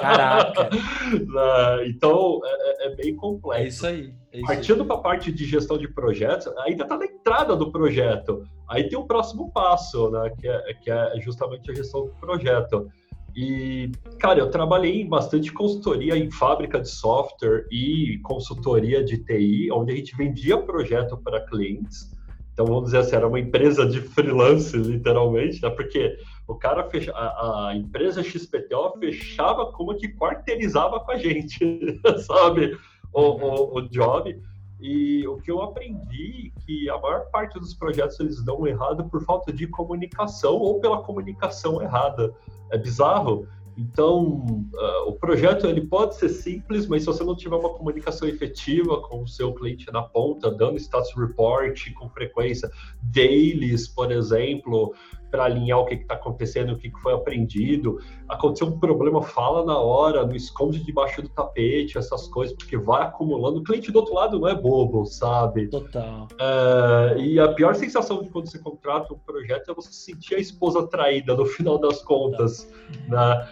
Caraca! 0.00 0.70
Né, 1.10 1.88
então, 1.88 2.40
é, 2.44 2.84
é, 2.84 2.86
é, 2.86 2.94
bem 2.94 3.14
complexo. 3.16 3.64
É 3.64 3.68
isso 3.68 3.86
aí. 3.86 4.14
É 4.32 4.38
isso 4.38 4.46
Partindo 4.46 4.84
para 4.84 4.96
a 4.96 5.00
parte 5.00 5.32
de 5.32 5.44
gestão 5.44 5.76
de 5.76 5.88
projetos, 5.88 6.46
ainda 6.58 6.84
está 6.84 6.96
na 6.96 7.04
entrada 7.04 7.56
do 7.56 7.70
projeto. 7.70 8.44
Aí 8.68 8.88
tem 8.88 8.98
o 8.98 9.06
próximo 9.06 9.50
passo, 9.52 10.10
né, 10.10 10.30
que 10.38 10.48
é, 10.48 10.74
que 10.74 10.90
é 10.90 11.20
justamente 11.20 11.70
a 11.70 11.74
gestão 11.74 12.06
do 12.06 12.12
projeto. 12.20 12.88
E, 13.36 13.90
cara, 14.18 14.40
eu 14.40 14.50
trabalhei 14.50 15.00
em 15.00 15.08
bastante 15.08 15.52
consultoria 15.52 16.16
em 16.16 16.30
fábrica 16.30 16.80
de 16.80 16.88
software 16.88 17.66
e 17.70 18.18
consultoria 18.22 19.04
de 19.04 19.18
TI, 19.18 19.70
onde 19.72 19.92
a 19.92 19.96
gente 19.96 20.16
vendia 20.16 20.58
projeto 20.58 21.16
para 21.16 21.40
clientes. 21.46 22.10
Então, 22.52 22.66
vamos 22.66 22.86
dizer 22.86 22.98
assim, 22.98 23.16
era 23.16 23.28
uma 23.28 23.40
empresa 23.40 23.86
de 23.86 24.00
freelance, 24.00 24.76
literalmente, 24.76 25.62
né? 25.62 25.70
Porque 25.70 26.18
o 26.46 26.54
cara 26.54 26.84
fecha, 26.90 27.12
a, 27.12 27.68
a 27.68 27.76
empresa 27.76 28.22
XPTO 28.22 28.98
fechava 28.98 29.72
como 29.72 29.94
que 29.94 30.08
quarteirizava 30.08 31.00
com 31.00 31.12
a 31.12 31.16
gente, 31.16 31.98
sabe? 32.26 32.76
O, 33.12 33.22
o, 33.22 33.78
o 33.78 33.88
job. 33.88 34.38
E 34.80 35.26
o 35.28 35.36
que 35.36 35.50
eu 35.50 35.60
aprendi 35.60 36.52
que 36.64 36.88
a 36.88 36.98
maior 36.98 37.30
parte 37.30 37.58
dos 37.58 37.74
projetos 37.74 38.18
eles 38.18 38.42
dão 38.42 38.66
errado 38.66 39.04
por 39.04 39.22
falta 39.24 39.52
de 39.52 39.66
comunicação 39.66 40.54
ou 40.56 40.80
pela 40.80 41.02
comunicação 41.02 41.82
errada. 41.82 42.34
É 42.70 42.78
bizarro. 42.78 43.46
Então, 43.76 44.68
uh, 44.74 45.08
o 45.08 45.12
projeto 45.12 45.66
ele 45.66 45.80
pode 45.80 46.16
ser 46.16 46.28
simples, 46.28 46.86
mas 46.86 47.02
se 47.02 47.06
você 47.06 47.24
não 47.24 47.34
tiver 47.34 47.56
uma 47.56 47.70
comunicação 47.70 48.28
efetiva 48.28 49.00
com 49.00 49.22
o 49.22 49.28
seu 49.28 49.54
cliente 49.54 49.90
na 49.92 50.02
ponta, 50.02 50.50
dando 50.50 50.76
status 50.76 51.14
report 51.16 51.92
com 51.94 52.08
frequência, 52.10 52.70
dailies, 53.02 53.88
por 53.88 54.12
exemplo, 54.12 54.94
para 55.30 55.44
alinhar 55.44 55.78
o 55.78 55.86
que 55.86 55.94
está 55.94 56.14
acontecendo, 56.14 56.72
o 56.72 56.76
que, 56.76 56.90
que 56.90 57.00
foi 57.00 57.14
aprendido. 57.14 57.98
Aconteceu 58.28 58.66
um 58.66 58.78
problema, 58.78 59.22
fala 59.22 59.64
na 59.64 59.78
hora, 59.78 60.26
não 60.26 60.34
esconde 60.34 60.84
debaixo 60.84 61.22
do 61.22 61.28
tapete, 61.28 61.96
essas 61.96 62.28
coisas, 62.28 62.56
porque 62.56 62.76
vai 62.76 63.02
acumulando. 63.02 63.60
O 63.60 63.62
cliente 63.62 63.90
do 63.92 63.98
outro 63.98 64.14
lado 64.14 64.38
não 64.38 64.48
é 64.48 64.54
bobo, 64.54 65.06
sabe? 65.06 65.68
Total. 65.68 66.28
É, 66.38 67.18
e 67.20 67.38
a 67.38 67.48
pior 67.52 67.74
sensação 67.74 68.22
de 68.22 68.28
quando 68.30 68.50
você 68.50 68.58
contrata 68.58 69.14
um 69.14 69.18
projeto 69.18 69.70
é 69.70 69.74
você 69.74 69.92
sentir 69.92 70.34
a 70.34 70.38
esposa 70.38 70.86
traída 70.86 71.34
no 71.34 71.46
final 71.46 71.78
das 71.78 72.02
contas, 72.02 72.70
né? 73.08 73.48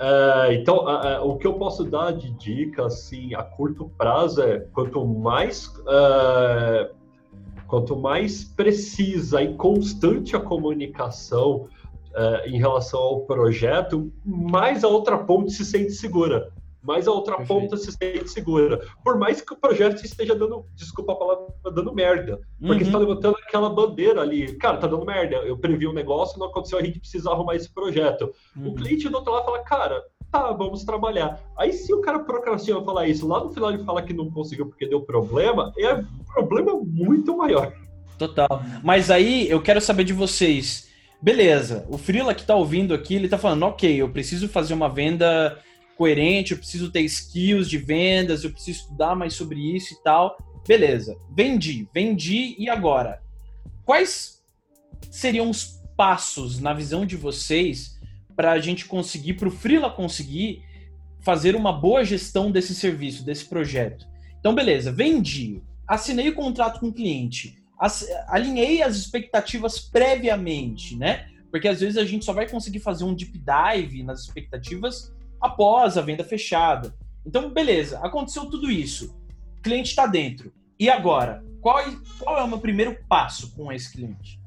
É, 0.00 0.54
então, 0.54 0.86
o 1.22 1.36
que 1.36 1.46
eu 1.46 1.54
posso 1.54 1.84
dar 1.84 2.12
de 2.12 2.30
dica, 2.30 2.86
assim, 2.86 3.34
a 3.34 3.42
curto 3.42 3.92
prazo 3.98 4.42
é 4.42 4.60
quanto 4.72 5.04
mais 5.04 5.70
é, 5.86 6.90
Quanto 7.70 7.96
mais 7.96 8.42
precisa 8.42 9.40
e 9.40 9.54
constante 9.54 10.34
a 10.34 10.40
comunicação 10.40 11.68
uh, 12.10 12.48
em 12.48 12.58
relação 12.58 12.98
ao 12.98 13.20
projeto, 13.20 14.12
mais 14.24 14.82
a 14.82 14.88
outra 14.88 15.16
ponte 15.18 15.52
se 15.52 15.64
sente 15.64 15.92
segura. 15.92 16.52
Mais 16.82 17.06
a 17.06 17.12
outra 17.12 17.36
Perfeito. 17.36 17.60
ponta 17.60 17.76
se 17.76 17.92
sente 17.92 18.28
segura. 18.28 18.84
Por 19.04 19.16
mais 19.16 19.40
que 19.40 19.52
o 19.52 19.56
projeto 19.56 20.04
esteja 20.04 20.34
dando, 20.34 20.66
desculpa 20.74 21.12
a 21.12 21.16
palavra, 21.16 21.46
dando 21.72 21.94
merda. 21.94 22.40
Porque 22.58 22.82
uhum. 22.82 22.88
está 22.88 22.98
levantando 22.98 23.36
aquela 23.36 23.70
bandeira 23.70 24.20
ali. 24.20 24.56
Cara, 24.56 24.78
tá 24.78 24.88
dando 24.88 25.06
merda. 25.06 25.36
Eu 25.36 25.56
previ 25.56 25.86
um 25.86 25.92
negócio, 25.92 26.40
não 26.40 26.48
aconteceu, 26.48 26.76
a 26.76 26.82
gente 26.82 26.98
precisa 26.98 27.30
arrumar 27.30 27.54
esse 27.54 27.72
projeto. 27.72 28.34
Uhum. 28.56 28.70
O 28.70 28.74
cliente 28.74 29.08
do 29.08 29.16
outro 29.16 29.32
lado 29.32 29.44
fala, 29.44 29.62
cara, 29.62 30.02
tá, 30.30 30.52
vamos 30.54 30.84
trabalhar. 30.84 31.40
Aí 31.56 31.72
se 31.72 31.92
o 31.92 32.00
cara 32.00 32.20
procrastina 32.20 32.82
falar 32.82 33.08
isso, 33.08 33.26
lá 33.26 33.42
no 33.42 33.50
final 33.50 33.72
ele 33.72 33.84
fala 33.84 34.02
que 34.02 34.12
não 34.12 34.30
conseguiu 34.30 34.66
porque 34.66 34.86
deu 34.86 35.00
problema, 35.02 35.72
é 35.78 35.94
um 35.94 36.24
problema 36.32 36.74
muito 36.74 37.36
maior. 37.36 37.72
Total. 38.18 38.62
Mas 38.82 39.10
aí 39.10 39.48
eu 39.48 39.62
quero 39.62 39.80
saber 39.80 40.04
de 40.04 40.12
vocês. 40.12 40.88
Beleza, 41.22 41.86
o 41.88 41.98
Frila 41.98 42.34
que 42.34 42.44
tá 42.44 42.54
ouvindo 42.54 42.94
aqui, 42.94 43.14
ele 43.14 43.28
tá 43.28 43.36
falando, 43.36 43.64
ok, 43.64 44.00
eu 44.00 44.08
preciso 44.08 44.48
fazer 44.48 44.74
uma 44.74 44.88
venda 44.88 45.58
coerente, 45.96 46.52
eu 46.52 46.58
preciso 46.58 46.90
ter 46.90 47.02
skills 47.02 47.68
de 47.68 47.76
vendas, 47.76 48.42
eu 48.42 48.50
preciso 48.50 48.80
estudar 48.80 49.14
mais 49.14 49.34
sobre 49.34 49.58
isso 49.76 49.92
e 49.92 50.02
tal. 50.02 50.36
Beleza, 50.66 51.16
vendi, 51.30 51.88
vendi 51.92 52.54
e 52.58 52.70
agora? 52.70 53.20
Quais 53.84 54.42
seriam 55.10 55.50
os 55.50 55.82
passos 55.96 56.58
na 56.58 56.72
visão 56.72 57.04
de 57.04 57.16
vocês 57.16 57.99
para 58.40 58.52
a 58.52 58.58
gente 58.58 58.86
conseguir, 58.86 59.34
para 59.34 59.48
o 59.48 59.50
Freela 59.50 59.90
conseguir 59.90 60.64
fazer 61.18 61.54
uma 61.54 61.70
boa 61.70 62.02
gestão 62.02 62.50
desse 62.50 62.74
serviço, 62.74 63.22
desse 63.22 63.44
projeto. 63.44 64.08
Então, 64.38 64.54
beleza, 64.54 64.90
vendi, 64.90 65.62
assinei 65.86 66.30
o 66.30 66.34
contrato 66.34 66.80
com 66.80 66.86
o 66.86 66.92
cliente, 66.92 67.62
alinhei 68.28 68.82
as 68.82 68.96
expectativas 68.96 69.78
previamente, 69.78 70.96
né? 70.96 71.28
Porque 71.50 71.68
às 71.68 71.80
vezes 71.80 71.98
a 71.98 72.04
gente 72.06 72.24
só 72.24 72.32
vai 72.32 72.48
conseguir 72.48 72.78
fazer 72.78 73.04
um 73.04 73.14
deep 73.14 73.38
dive 73.38 74.02
nas 74.02 74.22
expectativas 74.22 75.14
após 75.38 75.98
a 75.98 76.00
venda 76.00 76.24
fechada. 76.24 76.94
Então, 77.26 77.50
beleza, 77.50 77.98
aconteceu 77.98 78.46
tudo 78.46 78.70
isso. 78.70 79.14
O 79.58 79.60
cliente 79.60 79.90
está 79.90 80.06
dentro. 80.06 80.50
E 80.78 80.88
agora? 80.88 81.44
Qual, 81.60 81.76
qual 82.18 82.38
é 82.38 82.42
o 82.42 82.48
meu 82.48 82.58
primeiro 82.58 82.96
passo 83.06 83.54
com 83.54 83.70
esse 83.70 83.92
cliente? 83.92 84.39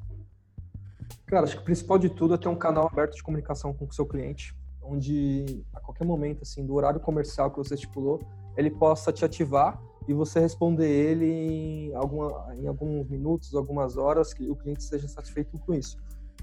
Cara, 1.26 1.44
acho 1.44 1.56
que 1.56 1.62
o 1.62 1.64
principal 1.64 1.98
de 1.98 2.10
tudo 2.10 2.34
é 2.34 2.38
ter 2.38 2.48
um 2.48 2.56
canal 2.56 2.86
aberto 2.86 3.14
de 3.14 3.22
comunicação 3.22 3.72
com 3.72 3.86
o 3.86 3.92
seu 3.92 4.06
cliente, 4.06 4.54
onde 4.82 5.64
a 5.72 5.80
qualquer 5.80 6.04
momento, 6.04 6.42
assim, 6.42 6.64
do 6.64 6.74
horário 6.74 7.00
comercial 7.00 7.50
que 7.50 7.56
você 7.56 7.74
estipulou, 7.74 8.20
ele 8.56 8.70
possa 8.70 9.12
te 9.12 9.24
ativar 9.24 9.80
e 10.06 10.12
você 10.12 10.38
responder 10.38 10.88
ele 10.88 11.26
em, 11.26 11.94
alguma, 11.94 12.54
em 12.54 12.66
alguns 12.66 13.08
minutos, 13.08 13.54
algumas 13.54 13.96
horas, 13.96 14.34
que 14.34 14.48
o 14.50 14.54
cliente 14.54 14.82
esteja 14.82 15.08
satisfeito 15.08 15.58
com 15.58 15.72
isso. 15.72 15.96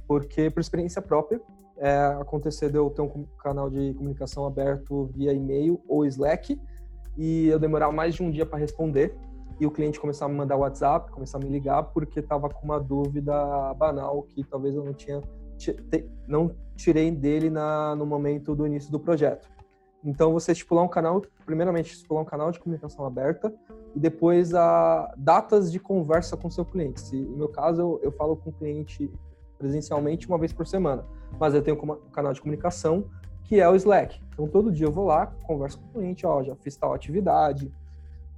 Porque, 0.07 0.49
por 0.49 0.59
experiência 0.59 1.01
própria, 1.01 1.39
é, 1.77 1.97
acontecer 2.19 2.71
de 2.71 2.77
eu 2.77 2.89
ter 2.89 3.01
um 3.01 3.25
canal 3.39 3.69
de 3.69 3.93
comunicação 3.93 4.45
aberto 4.45 5.11
via 5.15 5.31
e-mail 5.31 5.79
ou 5.87 6.05
Slack 6.05 6.59
e 7.17 7.47
eu 7.47 7.59
demorar 7.59 7.91
mais 7.91 8.15
de 8.15 8.23
um 8.23 8.31
dia 8.31 8.45
para 8.45 8.59
responder 8.59 9.15
e 9.61 9.65
o 9.67 9.69
cliente 9.69 9.99
começar 9.99 10.25
a 10.25 10.27
me 10.27 10.33
mandar 10.33 10.57
WhatsApp, 10.57 11.11
começar 11.11 11.37
a 11.37 11.41
me 11.41 11.47
ligar 11.47 11.83
porque 11.83 12.19
estava 12.19 12.49
com 12.49 12.65
uma 12.65 12.79
dúvida 12.79 13.31
banal 13.75 14.23
que 14.23 14.43
talvez 14.43 14.75
eu 14.75 14.83
não 14.83 14.91
tinha 14.91 15.21
não 16.27 16.55
tirei 16.75 17.11
dele 17.11 17.51
na, 17.51 17.95
no 17.95 18.03
momento 18.03 18.55
do 18.55 18.65
início 18.65 18.91
do 18.91 18.99
projeto. 18.99 19.47
Então, 20.03 20.33
você 20.33 20.51
estipular 20.51 20.83
um 20.83 20.87
canal, 20.87 21.21
primeiramente, 21.45 21.93
estipular 21.93 22.23
um 22.23 22.25
canal 22.25 22.51
de 22.51 22.59
comunicação 22.59 23.05
aberta 23.05 23.53
e 23.95 23.99
depois 23.99 24.55
a 24.55 25.13
datas 25.15 25.71
de 25.71 25.79
conversa 25.79 26.35
com 26.35 26.49
seu 26.49 26.65
cliente. 26.65 26.99
Se, 26.99 27.15
no 27.15 27.37
meu 27.37 27.49
caso, 27.49 27.79
eu, 27.79 27.99
eu 28.01 28.11
falo 28.11 28.35
com 28.35 28.49
o 28.49 28.53
cliente 28.53 29.11
presencialmente 29.59 30.27
uma 30.27 30.39
vez 30.39 30.51
por 30.51 30.65
semana, 30.65 31.05
mas 31.39 31.53
eu 31.53 31.61
tenho 31.61 31.77
um 31.77 32.09
canal 32.11 32.33
de 32.33 32.41
comunicação 32.41 33.05
que 33.43 33.59
é 33.59 33.69
o 33.69 33.75
Slack. 33.75 34.19
Então, 34.33 34.47
todo 34.47 34.71
dia 34.71 34.87
eu 34.87 34.91
vou 34.91 35.05
lá, 35.05 35.27
converso 35.43 35.79
com 35.79 35.85
o 35.85 35.91
cliente, 36.01 36.25
ó, 36.25 36.41
já 36.41 36.55
fiz 36.55 36.75
tal 36.75 36.95
atividade, 36.95 37.71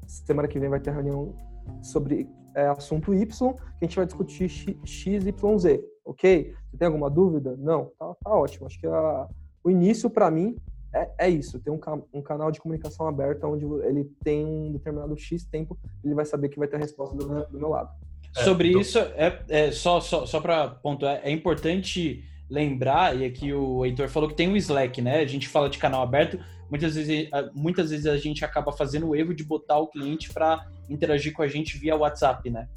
semana 0.08 0.48
que 0.48 0.60
vem 0.60 0.70
vai 0.70 0.80
ter 0.80 0.92
reunião 0.92 1.36
sobre 1.82 2.30
é, 2.56 2.68
assunto 2.68 3.14
Y, 3.14 3.26
que 3.26 3.64
a 3.82 3.86
gente 3.86 3.96
vai 3.96 4.06
discutir 4.06 4.50
X, 4.50 5.26
Y, 5.26 5.58
Z, 5.58 5.84
ok? 6.06 6.54
Você 6.70 6.78
tem 6.78 6.88
alguma 6.88 7.10
dúvida? 7.10 7.56
Não? 7.58 7.92
Tá, 7.98 8.14
tá 8.24 8.32
ótimo. 8.32 8.68
Acho 8.68 8.80
que 8.80 8.88
a, 8.88 9.28
o 9.64 9.70
início, 9.70 10.10
para 10.10 10.30
mim, 10.30 10.56
é, 10.94 11.10
é, 11.18 11.30
isso. 11.30 11.60
Tem 11.60 11.74
um, 11.74 11.80
um, 12.14 12.22
canal 12.22 12.52
de 12.52 12.60
comunicação 12.60 13.08
aberto 13.08 13.46
onde 13.46 13.66
ele 13.88 14.06
tem 14.24 14.46
um 14.46 14.72
determinado 14.72 15.18
X 15.18 15.44
tempo, 15.46 15.78
ele 16.04 16.14
vai 16.14 16.26
saber 16.26 16.50
que 16.50 16.60
vai 16.60 16.68
ter 16.68 16.76
a 16.76 16.80
resposta 16.80 17.16
do, 17.16 17.26
do 17.48 17.58
meu 17.58 17.70
lado. 17.70 17.90
É, 18.36 18.44
Sobre 18.44 18.70
então... 18.70 18.82
isso, 18.82 19.00
é, 19.00 19.44
é, 19.50 19.72
só, 19.72 20.00
só, 20.00 20.26
só 20.26 20.40
para 20.40 20.68
pontuar, 20.68 21.20
é 21.24 21.32
importante 21.32 22.24
lembrar, 22.50 23.18
e 23.18 23.26
aqui 23.26 23.52
o 23.52 23.84
Heitor 23.84 24.08
falou 24.10 24.30
que 24.30 24.36
tem 24.36 24.52
o 24.52 24.58
Slack, 24.58 25.02
né? 25.02 25.20
A 25.20 25.26
gente 25.26 25.48
fala 25.48 25.70
de 25.70 25.80
canal 25.80 26.04
aberto, 26.04 26.40
muitas 26.74 26.96
vezes, 26.96 27.30
muitas 27.54 27.92
vezes 27.92 28.08
a 28.08 28.18
gente 28.18 28.44
acaba 28.44 28.72
fazendo 28.72 29.10
o 29.10 29.16
erro 29.16 29.32
de 29.32 29.44
botar 29.44 29.78
o 29.78 29.86
cliente 29.86 30.34
para 30.34 30.68
interagir 30.90 31.32
com 31.32 31.44
a 31.44 31.48
gente 31.48 31.78
via 31.78 31.96
WhatsApp, 31.96 32.50
né? 32.50 32.68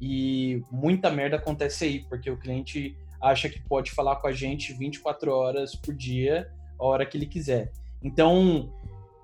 E 0.00 0.60
muita 0.72 1.08
merda 1.08 1.36
acontece 1.36 1.84
aí, 1.84 2.00
porque 2.08 2.28
o 2.28 2.36
cliente 2.36 2.96
acha 3.22 3.48
que 3.48 3.62
pode 3.62 3.92
falar 3.92 4.16
com 4.16 4.26
a 4.26 4.32
gente 4.32 4.72
24 4.72 5.30
horas 5.30 5.76
por 5.76 5.94
dia, 5.94 6.50
a 6.76 6.84
hora 6.84 7.06
que 7.06 7.16
ele 7.16 7.26
quiser. 7.26 7.70
Então, 8.02 8.72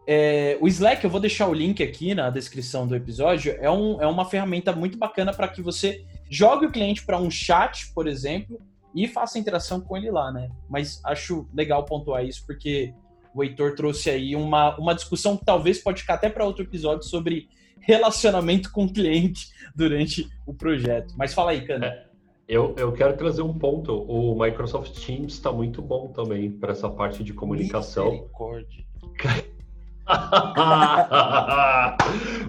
é, 0.06 0.56
o 0.60 0.68
Slack, 0.68 1.02
eu 1.02 1.10
vou 1.10 1.18
deixar 1.18 1.48
o 1.48 1.52
link 1.52 1.82
aqui 1.82 2.14
na 2.14 2.30
descrição 2.30 2.86
do 2.86 2.94
episódio, 2.94 3.56
é, 3.58 3.68
um, 3.68 4.00
é 4.00 4.06
uma 4.06 4.24
ferramenta 4.24 4.72
muito 4.72 4.96
bacana 4.96 5.32
para 5.32 5.48
que 5.48 5.60
você 5.60 6.04
jogue 6.30 6.66
o 6.66 6.70
cliente 6.70 7.04
para 7.04 7.18
um 7.18 7.32
chat, 7.32 7.92
por 7.92 8.06
exemplo, 8.06 8.60
e 8.94 9.08
faça 9.08 9.40
interação 9.40 9.80
com 9.80 9.96
ele 9.96 10.08
lá, 10.08 10.30
né? 10.30 10.48
Mas 10.68 11.00
acho 11.04 11.48
legal 11.52 11.84
pontuar 11.84 12.24
isso, 12.24 12.46
porque 12.46 12.94
o 13.34 13.42
Heitor 13.42 13.74
trouxe 13.74 14.10
aí 14.10 14.34
uma, 14.36 14.76
uma 14.76 14.94
discussão 14.94 15.36
que 15.36 15.44
talvez 15.44 15.78
pode 15.78 16.00
ficar 16.02 16.14
até 16.14 16.28
para 16.28 16.44
outro 16.44 16.64
episódio 16.64 17.04
sobre 17.04 17.48
relacionamento 17.80 18.70
com 18.70 18.84
o 18.84 18.92
cliente 18.92 19.48
durante 19.74 20.28
o 20.46 20.54
projeto. 20.54 21.14
Mas 21.16 21.32
fala 21.34 21.52
aí, 21.52 21.66
Cana. 21.66 21.86
É, 21.86 22.04
eu, 22.48 22.74
eu 22.76 22.92
quero 22.92 23.16
trazer 23.16 23.42
um 23.42 23.56
ponto. 23.56 23.94
O 23.94 24.38
Microsoft 24.38 24.92
Teams 25.04 25.34
está 25.34 25.52
muito 25.52 25.80
bom 25.80 26.08
também 26.08 26.50
para 26.50 26.72
essa 26.72 26.88
parte 26.90 27.22
de 27.22 27.32
comunicação. 27.32 28.28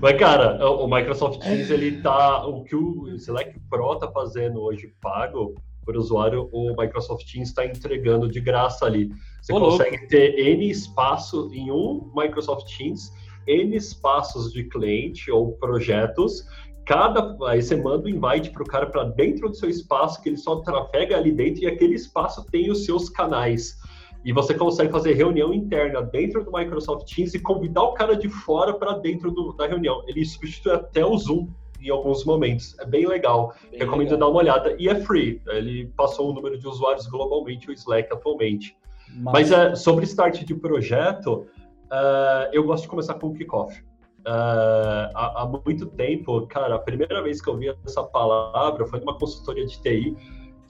Mas, 0.01 0.17
cara, 0.17 0.67
o 0.67 0.87
Microsoft 0.87 1.41
Teams, 1.41 1.69
ele 1.69 2.01
tá. 2.01 2.45
O 2.47 2.63
que 2.63 2.75
o 2.75 3.07
Slack 3.15 3.59
Pro 3.69 3.95
tá 3.97 4.11
fazendo 4.11 4.59
hoje 4.61 4.91
pago 4.99 5.53
por 5.83 5.97
usuário, 5.97 6.49
o 6.51 6.75
Microsoft 6.77 7.29
Teams 7.31 7.49
está 7.49 7.65
entregando 7.65 8.29
de 8.29 8.39
graça 8.39 8.85
ali. 8.85 9.09
Você 9.41 9.53
Ô, 9.53 9.59
consegue 9.59 9.97
louco. 9.97 10.07
ter 10.09 10.39
N 10.39 10.69
espaço 10.69 11.49
em 11.53 11.71
um 11.71 12.11
Microsoft 12.15 12.75
Teams, 12.77 13.11
N 13.47 13.75
espaços 13.75 14.53
de 14.53 14.63
cliente 14.65 15.31
ou 15.31 15.53
projetos. 15.53 16.45
Cada, 16.85 17.37
aí 17.47 17.61
você 17.61 17.75
manda 17.75 18.05
o 18.07 18.11
um 18.11 18.15
invite 18.15 18.49
para 18.51 18.63
o 18.63 18.65
cara 18.65 18.85
para 18.87 19.03
dentro 19.03 19.49
do 19.49 19.55
seu 19.55 19.69
espaço, 19.69 20.21
que 20.21 20.29
ele 20.29 20.37
só 20.37 20.57
trafega 20.57 21.17
ali 21.17 21.31
dentro 21.31 21.63
e 21.63 21.67
aquele 21.67 21.95
espaço 21.95 22.45
tem 22.51 22.69
os 22.69 22.85
seus 22.85 23.09
canais. 23.09 23.79
E 24.23 24.31
você 24.31 24.53
consegue 24.53 24.91
fazer 24.91 25.13
reunião 25.13 25.51
interna 25.51 26.01
dentro 26.01 26.43
do 26.43 26.51
Microsoft 26.51 27.11
Teams 27.11 27.33
e 27.33 27.39
convidar 27.39 27.83
o 27.83 27.93
cara 27.93 28.15
de 28.15 28.29
fora 28.29 28.73
para 28.73 28.93
dentro 28.93 29.31
do, 29.31 29.53
da 29.53 29.67
reunião. 29.67 30.03
Ele 30.07 30.23
substitui 30.23 30.73
até 30.73 31.03
o 31.03 31.17
Zoom 31.17 31.47
em 31.81 31.89
alguns 31.89 32.23
momentos. 32.25 32.77
É 32.79 32.85
bem 32.85 33.07
legal. 33.07 33.53
Bem 33.69 33.79
Recomendo 33.79 34.11
legal. 34.11 34.19
dar 34.19 34.27
uma 34.27 34.39
olhada. 34.39 34.75
E 34.79 34.87
é 34.87 34.95
free. 34.95 35.41
Ele 35.47 35.87
passou 35.97 36.29
o 36.29 36.33
número 36.33 36.57
de 36.57 36.67
usuários 36.67 37.07
globalmente, 37.07 37.69
o 37.69 37.73
Slack 37.73 38.11
atualmente. 38.11 38.75
Mas, 39.15 39.49
Mas 39.49 39.51
é, 39.51 39.75
sobre 39.75 40.05
start 40.05 40.43
de 40.43 40.55
projeto, 40.55 41.47
uh, 41.91 42.47
eu 42.53 42.63
gosto 42.63 42.83
de 42.83 42.89
começar 42.89 43.15
com 43.15 43.27
o 43.27 43.33
kickoff. 43.33 43.77
Uh, 44.21 45.09
há, 45.15 45.41
há, 45.41 45.61
muito 45.65 45.87
tempo, 45.87 46.45
cara, 46.47 46.75
a 46.75 46.79
primeira 46.79 47.23
vez 47.23 47.41
que 47.41 47.49
eu 47.49 47.57
vi 47.57 47.75
essa 47.85 48.03
palavra 48.03 48.85
foi 48.85 48.99
numa 48.99 49.17
consultoria 49.17 49.65
de 49.65 49.81
TI 49.81 50.15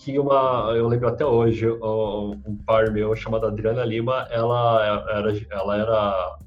que 0.04 0.18
uma, 0.18 0.74
eu 0.76 0.88
lembro 0.88 1.08
até 1.08 1.24
hoje, 1.24 1.70
um 1.70 2.58
par 2.66 2.90
meu 2.92 3.16
chamado 3.16 3.46
Adriana 3.46 3.86
Lima, 3.86 4.28
ela 4.32 5.06
era, 5.12 5.32
ela 5.52 5.78
era 5.78 6.38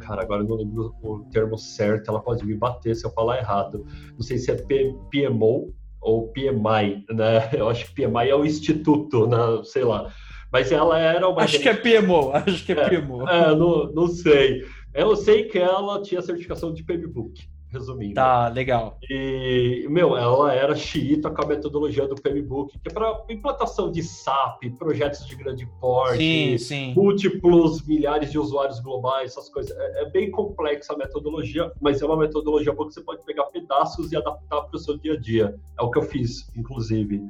cara, 0.00 0.22
agora 0.22 0.42
eu 0.42 0.48
não 0.48 0.56
lembro 0.56 0.94
o 1.02 1.20
termo 1.30 1.56
certo, 1.56 2.08
ela 2.10 2.20
pode 2.20 2.44
me 2.44 2.54
bater 2.54 2.96
se 2.96 3.06
eu 3.06 3.10
falar 3.10 3.38
errado. 3.38 3.86
Não 4.12 4.22
sei 4.22 4.38
se 4.38 4.50
é 4.50 4.56
PMO 4.56 5.72
ou 6.00 6.28
PMI, 6.28 7.04
né? 7.10 7.50
Eu 7.52 7.68
acho 7.68 7.86
que 7.86 7.94
PMI 7.94 8.30
é 8.30 8.34
o 8.34 8.44
instituto, 8.44 9.26
né? 9.26 9.36
sei 9.64 9.84
lá. 9.84 10.10
Mas 10.50 10.72
ela 10.72 10.98
era 10.98 11.28
uma. 11.28 11.42
Acho 11.42 11.60
que 11.60 11.68
é 11.68 11.74
PMO, 11.74 12.32
acho 12.32 12.64
que 12.64 12.72
é, 12.72 12.80
é 12.80 12.88
PMO. 12.88 13.28
É, 13.28 13.54
não, 13.54 13.92
não 13.92 14.06
sei. 14.08 14.64
Eu 14.92 15.14
sei 15.14 15.44
que 15.44 15.58
ela 15.58 16.02
tinha 16.02 16.20
certificação 16.20 16.72
de 16.72 16.82
PMBOK 16.82 17.48
resumindo. 17.70 18.14
Tá, 18.14 18.48
legal. 18.48 18.98
E, 19.08 19.86
meu, 19.88 20.16
ela 20.16 20.52
era 20.52 20.74
xiita 20.74 21.30
com 21.30 21.42
a 21.42 21.46
metodologia 21.46 22.06
do 22.06 22.14
PMBOK, 22.14 22.78
que 22.78 22.88
é 22.88 22.92
para 22.92 23.24
implantação 23.28 23.90
de 23.90 24.02
SAP, 24.02 24.64
projetos 24.78 25.26
de 25.26 25.36
grande 25.36 25.66
porte, 25.80 26.18
sim, 26.18 26.58
sim. 26.58 26.94
múltiplos 26.94 27.86
milhares 27.86 28.30
de 28.30 28.38
usuários 28.38 28.80
globais, 28.80 29.32
essas 29.32 29.48
coisas. 29.48 29.76
É, 29.76 30.02
é, 30.02 30.10
bem 30.10 30.30
complexa 30.30 30.92
a 30.92 30.96
metodologia, 30.96 31.70
mas 31.80 32.02
é 32.02 32.06
uma 32.06 32.16
metodologia 32.16 32.72
boa 32.72 32.88
que 32.88 32.94
você 32.94 33.02
pode 33.02 33.24
pegar 33.24 33.44
pedaços 33.44 34.10
e 34.12 34.16
adaptar 34.16 34.62
para 34.62 34.76
o 34.76 34.78
seu 34.78 34.98
dia 34.98 35.14
a 35.14 35.20
dia. 35.20 35.54
É 35.78 35.82
o 35.82 35.90
que 35.90 35.98
eu 35.98 36.02
fiz, 36.02 36.50
inclusive. 36.56 37.22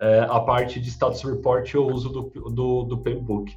É, 0.00 0.20
a 0.28 0.38
parte 0.40 0.78
de 0.78 0.88
status 0.90 1.22
report 1.22 1.74
eu 1.74 1.86
uso 1.86 2.08
do, 2.10 2.50
do, 2.50 2.84
do 2.84 2.98
PMBOK. 2.98 3.56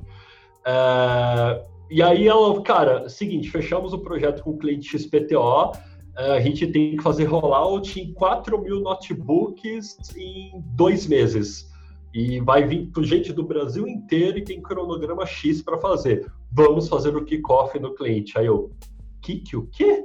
É, 0.66 1.72
e 1.92 2.02
aí 2.02 2.26
ela, 2.26 2.62
cara, 2.62 3.10
seguinte, 3.10 3.52
fechamos 3.52 3.92
o 3.92 4.00
projeto 4.00 4.42
com 4.44 4.52
o 4.52 4.58
cliente 4.58 4.98
XPTO, 4.98 5.74
a 6.16 6.40
gente 6.40 6.68
tem 6.68 6.98
que 6.98 7.04
fazer 7.04 7.26
rollout 7.26 8.00
em 8.00 8.14
4 8.14 8.62
mil 8.62 8.82
notebooks 8.82 9.98
em 10.16 10.52
dois 10.76 11.08
meses. 11.08 11.70
E 12.14 12.42
vai 12.42 12.68
vir 12.68 12.92
gente 13.04 13.32
do 13.32 13.44
Brasil 13.44 13.88
inteiro 13.88 14.38
e 14.38 14.44
tem 14.44 14.62
cronograma 14.62 15.26
X 15.26 15.62
para 15.62 15.78
fazer. 15.78 16.30
Vamos 16.52 16.90
fazer 16.90 17.16
o 17.16 17.24
kickoff 17.24 17.80
no 17.80 17.96
cliente. 17.96 18.38
Aí 18.38 18.48
eu, 18.48 18.70
kick 19.22 19.56
o 19.56 19.68
quê? 19.68 20.04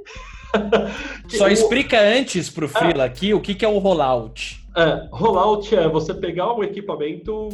Só 1.27 1.49
explica 1.49 1.99
antes 1.99 2.49
para 2.49 2.65
o 2.65 2.67
Freela 2.69 3.03
é, 3.03 3.07
aqui 3.07 3.33
o 3.33 3.41
que, 3.41 3.53
que 3.53 3.65
é 3.65 3.67
o 3.67 3.77
rollout. 3.79 4.65
É, 4.75 5.09
rollout 5.11 5.75
é 5.75 5.89
você 5.89 6.13
pegar 6.13 6.53
um 6.53 6.63
equipamento, 6.63 7.49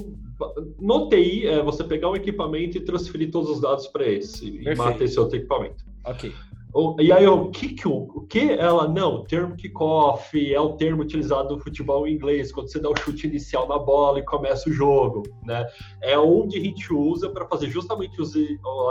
no 0.79 1.09
TI 1.09 1.47
é 1.47 1.63
você 1.63 1.83
pegar 1.83 2.09
um 2.11 2.15
equipamento 2.15 2.77
e 2.77 2.81
transferir 2.81 3.31
todos 3.31 3.49
os 3.49 3.61
dados 3.61 3.87
para 3.87 4.05
esse 4.05 4.51
Perfeito. 4.51 4.69
e 4.69 4.75
matar 4.75 5.03
esse 5.03 5.19
outro 5.19 5.37
equipamento. 5.37 5.83
Ok. 6.05 6.33
E 6.99 7.11
aí 7.11 7.27
o 7.27 7.51
que 7.51 7.75
o 7.87 8.21
que 8.21 8.51
ela 8.51 8.87
não, 8.87 9.17
o 9.17 9.23
termo 9.25 9.55
kickoff 9.55 10.53
é 10.53 10.59
o 10.59 10.73
termo 10.73 11.03
utilizado 11.03 11.55
no 11.55 11.61
futebol 11.61 12.07
inglês 12.07 12.51
quando 12.51 12.71
você 12.71 12.79
dá 12.79 12.89
o 12.89 12.95
chute 12.97 13.27
inicial 13.27 13.67
na 13.67 13.77
bola 13.77 14.19
e 14.19 14.25
começa 14.25 14.67
o 14.67 14.73
jogo, 14.73 15.21
né? 15.45 15.67
É 16.01 16.17
onde 16.17 16.57
a 16.57 16.61
gente 16.61 16.91
usa 16.91 17.29
para 17.29 17.45
fazer 17.45 17.69
justamente 17.69 18.19
os 18.19 18.33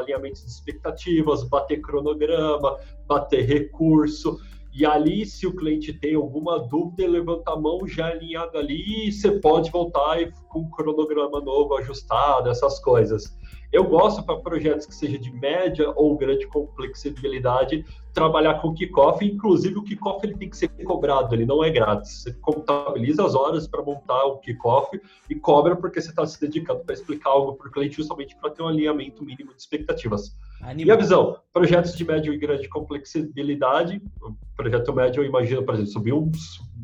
alinhamentos 0.01 0.43
de 0.43 0.51
expectativas, 0.51 1.43
bater 1.43 1.81
cronograma, 1.81 2.79
bater 3.07 3.45
recurso. 3.45 4.39
E 4.75 4.87
ali, 4.87 5.27
se 5.27 5.47
o 5.47 5.55
cliente 5.55 5.93
tem 5.93 6.15
alguma 6.15 6.59
dúvida, 6.61 7.07
levanta 7.07 7.53
a 7.53 7.57
mão 7.61 7.87
já 7.87 8.07
alinhado 8.07 8.57
ali 8.57 9.09
e 9.09 9.13
você 9.13 9.33
pode 9.33 9.71
voltar 9.71 10.17
com 10.49 10.61
um 10.61 10.71
cronograma 10.71 11.41
novo 11.41 11.77
ajustado, 11.77 12.49
essas 12.49 12.79
coisas. 12.79 13.37
Eu 13.73 13.85
gosto 13.85 14.23
para 14.23 14.37
projetos 14.37 14.85
que 14.85 14.95
seja 14.95 15.19
de 15.19 15.33
média 15.33 15.91
ou 15.97 16.17
grande 16.17 16.47
complexibilidade 16.47 17.85
trabalhar 18.13 18.61
com 18.61 18.75
kickoff, 18.75 19.25
inclusive 19.25 19.79
o 19.79 19.83
kickoff 19.83 20.25
ele 20.27 20.37
tem 20.37 20.51
que 20.51 20.57
ser 20.57 20.69
cobrado, 20.85 21.35
ele 21.35 21.47
não 21.47 21.65
é 21.65 21.71
grátis. 21.71 22.23
Você 22.23 22.33
contabiliza 22.35 23.25
as 23.25 23.35
horas 23.35 23.67
para 23.67 23.83
montar 23.83 24.23
o 24.27 24.39
kickoff 24.39 25.01
e 25.31 25.35
cobra 25.35 25.75
porque 25.75 26.01
você 26.01 26.11
está 26.11 26.27
se 26.27 26.39
dedicando 26.39 26.81
para 26.81 26.93
explicar 26.93 27.31
algo 27.31 27.55
para 27.55 27.69
o 27.69 27.71
cliente 27.73 27.97
justamente 27.97 28.37
para 28.37 28.51
ter 28.51 28.63
um 28.63 28.69
alinhamento 28.69 29.25
mínimo 29.25 29.55
de 29.55 29.61
expectativas. 29.63 30.37
Animal. 30.61 30.87
E 30.87 30.91
a 30.91 30.97
visão, 30.97 31.39
projetos 31.53 31.97
de 31.97 32.05
média 32.05 32.31
e 32.31 32.37
grande 32.37 32.69
complexibilidade, 32.69 34.03
projeto 34.55 34.93
médio 34.93 35.23
eu 35.23 35.27
imagino, 35.27 35.63
por 35.63 35.75
exemplo, 35.75 35.91
subir 35.91 36.13
um, 36.13 36.31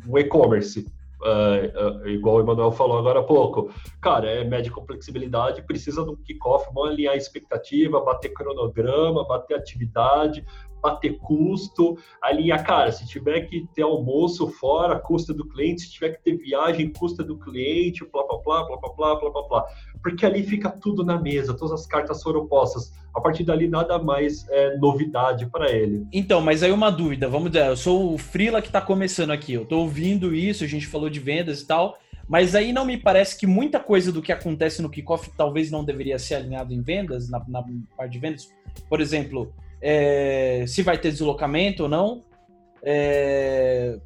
um 0.09 0.17
e-commerce, 0.17 0.87
Uh, 1.21 2.05
uh, 2.05 2.09
igual 2.09 2.37
o 2.37 2.41
Emanuel 2.41 2.71
falou 2.71 2.97
agora 2.97 3.19
há 3.19 3.23
pouco, 3.25 3.73
cara, 4.01 4.31
é 4.31 4.45
média 4.45 4.71
complexibilidade, 4.71 5.63
precisa 5.63 6.05
de 6.05 6.11
um 6.11 6.17
kickoff, 6.17 6.67
vamos 6.73 6.91
alinhar 6.91 7.15
a 7.15 7.17
expectativa, 7.17 8.01
bater 8.01 8.33
cronograma, 8.33 9.27
bater 9.27 9.57
atividade, 9.57 10.47
bater 10.83 11.19
custo, 11.19 11.99
alinhar, 12.23 12.65
cara, 12.65 12.93
se 12.93 13.07
tiver 13.07 13.43
que 13.43 13.67
ter 13.75 13.83
almoço 13.83 14.49
fora, 14.49 14.99
custa 14.99 15.33
do 15.35 15.47
cliente, 15.49 15.83
se 15.83 15.93
tiver 15.93 16.11
que 16.11 16.23
ter 16.23 16.37
viagem, 16.37 16.93
custa 16.93 17.23
do 17.23 17.37
cliente, 17.39 18.05
blá, 18.13 18.25
blá, 18.27 18.39
blá, 18.39 18.67
blá, 18.67 18.77
blá, 18.77 18.91
blá, 18.97 19.21
blá, 19.21 19.31
blá, 19.31 19.49
blá. 19.49 19.65
porque 20.03 20.25
ali 20.25 20.43
fica 20.43 20.71
tudo 20.71 21.05
na 21.05 21.19
mesa, 21.21 21.55
todas 21.55 21.81
as 21.81 21.87
cartas 21.87 22.23
foram 22.23 22.47
postas. 22.47 22.93
A 23.15 23.21
partir 23.21 23.43
dali, 23.43 23.69
nada 23.69 23.99
mais 23.99 24.47
é 24.49 24.77
novidade 24.77 25.47
para 25.47 25.71
ele. 25.73 26.07
Então, 26.13 26.41
mas 26.41 26.63
aí 26.63 26.71
uma 26.71 26.91
dúvida, 26.91 27.29
vamos 27.29 27.51
dizer, 27.51 27.67
eu 27.67 27.77
sou 27.77 28.15
o 28.15 28.19
Frila 28.19 28.61
que 28.61 28.69
está 28.69 28.81
começando 28.81 29.31
aqui, 29.31 29.55
eu 29.55 29.63
estou 29.63 29.81
ouvindo 29.81 30.35
isso, 30.35 30.63
a 30.63 30.67
gente 30.69 30.87
falou 30.87 31.11
de 31.11 31.19
vendas 31.19 31.63
e 31.63 31.67
tal, 31.67 31.99
mas 32.29 32.55
aí 32.55 32.73
não 32.73 32.85
me 32.85 32.97
parece 32.99 33.39
que 33.39 33.47
muita 33.47 33.81
coisa 33.81 34.13
do 34.13 34.21
que 34.21 34.31
acontece 34.31 34.83
no 34.83 34.91
kickoff 34.91 35.31
talvez 35.37 35.71
não 35.71 35.83
deveria 35.83 36.19
ser 36.19 36.35
alinhado 36.35 36.75
em 36.75 36.83
vendas, 36.83 37.31
na, 37.31 37.43
na 37.49 37.65
parte 37.97 38.13
de 38.13 38.19
vendas. 38.19 38.49
Por 38.89 39.01
exemplo, 39.01 39.53
é, 39.81 40.65
se 40.67 40.83
vai 40.83 40.99
ter 40.99 41.11
deslocamento 41.11 41.85
ou 41.85 41.89
não, 41.89 42.25
é, 42.83 43.99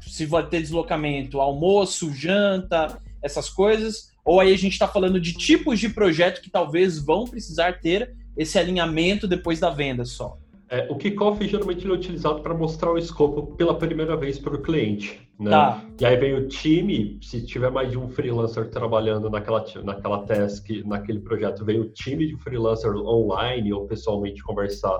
se 0.00 0.26
vai 0.26 0.46
ter 0.46 0.60
deslocamento, 0.60 1.40
almoço, 1.40 2.12
janta, 2.12 3.00
essas 3.22 3.50
coisas, 3.50 4.12
ou 4.24 4.40
aí 4.40 4.52
a 4.52 4.58
gente 4.58 4.72
está 4.72 4.86
falando 4.86 5.20
de 5.20 5.32
tipos 5.32 5.80
de 5.80 5.88
projeto 5.88 6.40
que 6.40 6.50
talvez 6.50 6.98
vão 6.98 7.24
precisar 7.24 7.80
ter 7.80 8.14
esse 8.36 8.58
alinhamento 8.58 9.26
depois 9.26 9.58
da 9.58 9.70
venda 9.70 10.04
só. 10.04 10.38
É, 10.70 10.86
o 10.90 10.96
kickoff 10.96 11.46
geralmente 11.46 11.86
é 11.86 11.90
utilizado 11.90 12.42
para 12.42 12.52
mostrar 12.52 12.92
o 12.92 12.98
escopo 12.98 13.56
pela 13.56 13.74
primeira 13.74 14.16
vez 14.16 14.38
para 14.38 14.54
o 14.54 14.60
cliente. 14.60 15.26
Né? 15.38 15.50
Tá. 15.50 15.82
E 15.98 16.04
aí 16.04 16.16
vem 16.16 16.34
o 16.34 16.46
time, 16.48 17.18
se 17.22 17.44
tiver 17.46 17.70
mais 17.70 17.90
de 17.90 17.98
um 17.98 18.08
freelancer 18.08 18.68
trabalhando 18.70 19.30
naquela, 19.30 19.64
naquela 19.82 20.18
task, 20.26 20.68
naquele 20.84 21.20
projeto, 21.20 21.64
vem 21.64 21.80
o 21.80 21.88
time 21.88 22.26
de 22.26 22.36
freelancer 22.36 22.94
online 22.96 23.72
ou 23.72 23.86
pessoalmente 23.86 24.42
conversar 24.42 24.98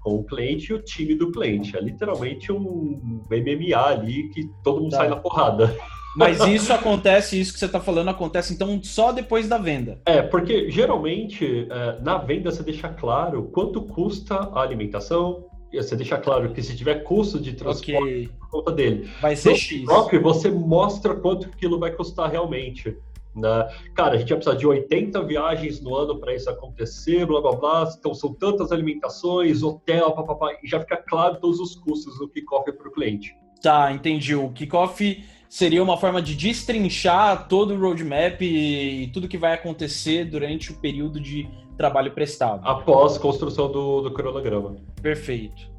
com 0.00 0.16
o 0.16 0.24
cliente 0.24 0.72
e 0.72 0.74
o 0.74 0.82
time 0.82 1.14
do 1.14 1.30
cliente. 1.30 1.76
É 1.76 1.80
literalmente 1.80 2.50
um 2.50 3.22
MMA 3.30 3.76
ali 3.78 4.28
que 4.30 4.48
todo 4.64 4.80
mundo 4.80 4.90
Tá. 4.92 4.98
sai 4.98 5.08
na 5.08 5.16
porrada. 5.16 5.76
Mas 6.16 6.40
isso 6.46 6.72
acontece, 6.72 7.40
isso 7.40 7.52
que 7.52 7.58
você 7.58 7.66
está 7.66 7.80
falando 7.80 8.08
acontece 8.08 8.52
então 8.52 8.82
só 8.82 9.12
depois 9.12 9.48
da 9.48 9.58
venda. 9.58 9.98
É, 10.04 10.20
porque 10.22 10.70
geralmente 10.70 11.66
é, 11.70 12.00
na 12.00 12.18
venda 12.18 12.50
você 12.50 12.62
deixa 12.62 12.88
claro 12.88 13.44
quanto 13.52 13.82
custa 13.82 14.34
a 14.34 14.60
alimentação, 14.60 15.46
você 15.72 15.96
deixa 15.96 16.18
claro 16.18 16.52
que 16.52 16.62
se 16.62 16.76
tiver 16.76 16.96
custo 17.02 17.40
de 17.40 17.54
transporte 17.54 17.96
Ok, 17.96 18.28
por 18.38 18.50
conta 18.50 18.72
dele. 18.72 19.08
vai 19.20 19.34
ser 19.34 19.50
No 19.50 19.56
X. 19.56 19.84
Drop, 19.86 20.18
você 20.18 20.50
mostra 20.50 21.14
quanto 21.14 21.46
aquilo 21.46 21.78
vai 21.78 21.90
custar 21.92 22.30
realmente. 22.30 22.94
Né? 23.34 23.68
Cara, 23.94 24.14
a 24.14 24.18
gente 24.18 24.28
vai 24.28 24.36
precisar 24.36 24.58
de 24.58 24.66
80 24.66 25.22
viagens 25.24 25.80
no 25.80 25.96
ano 25.96 26.18
para 26.20 26.34
isso 26.34 26.50
acontecer, 26.50 27.24
blá 27.24 27.40
blá 27.40 27.52
blá. 27.52 27.94
Então 27.98 28.12
são 28.12 28.34
tantas 28.34 28.70
alimentações, 28.70 29.62
hotel, 29.62 30.12
papapá, 30.12 30.52
e 30.62 30.68
já 30.68 30.78
fica 30.80 30.98
claro 30.98 31.38
todos 31.40 31.58
os 31.58 31.74
custos 31.74 32.18
do 32.18 32.28
kickoff 32.28 32.70
para 32.70 32.88
o 32.88 32.92
cliente. 32.92 33.34
Tá, 33.62 33.90
entendi. 33.90 34.34
O 34.34 34.50
kickoff 34.50 35.24
seria 35.52 35.82
uma 35.82 35.98
forma 35.98 36.22
de 36.22 36.34
destrinchar 36.34 37.46
todo 37.46 37.74
o 37.74 37.78
roadmap 37.78 38.40
e 38.40 39.10
tudo 39.12 39.28
que 39.28 39.36
vai 39.36 39.52
acontecer 39.52 40.24
durante 40.24 40.72
o 40.72 40.76
período 40.76 41.20
de 41.20 41.46
trabalho 41.76 42.10
prestado. 42.12 42.66
Após 42.66 43.18
construção 43.18 43.70
do, 43.70 44.00
do 44.00 44.10
cronograma. 44.14 44.76
Perfeito. 45.02 45.70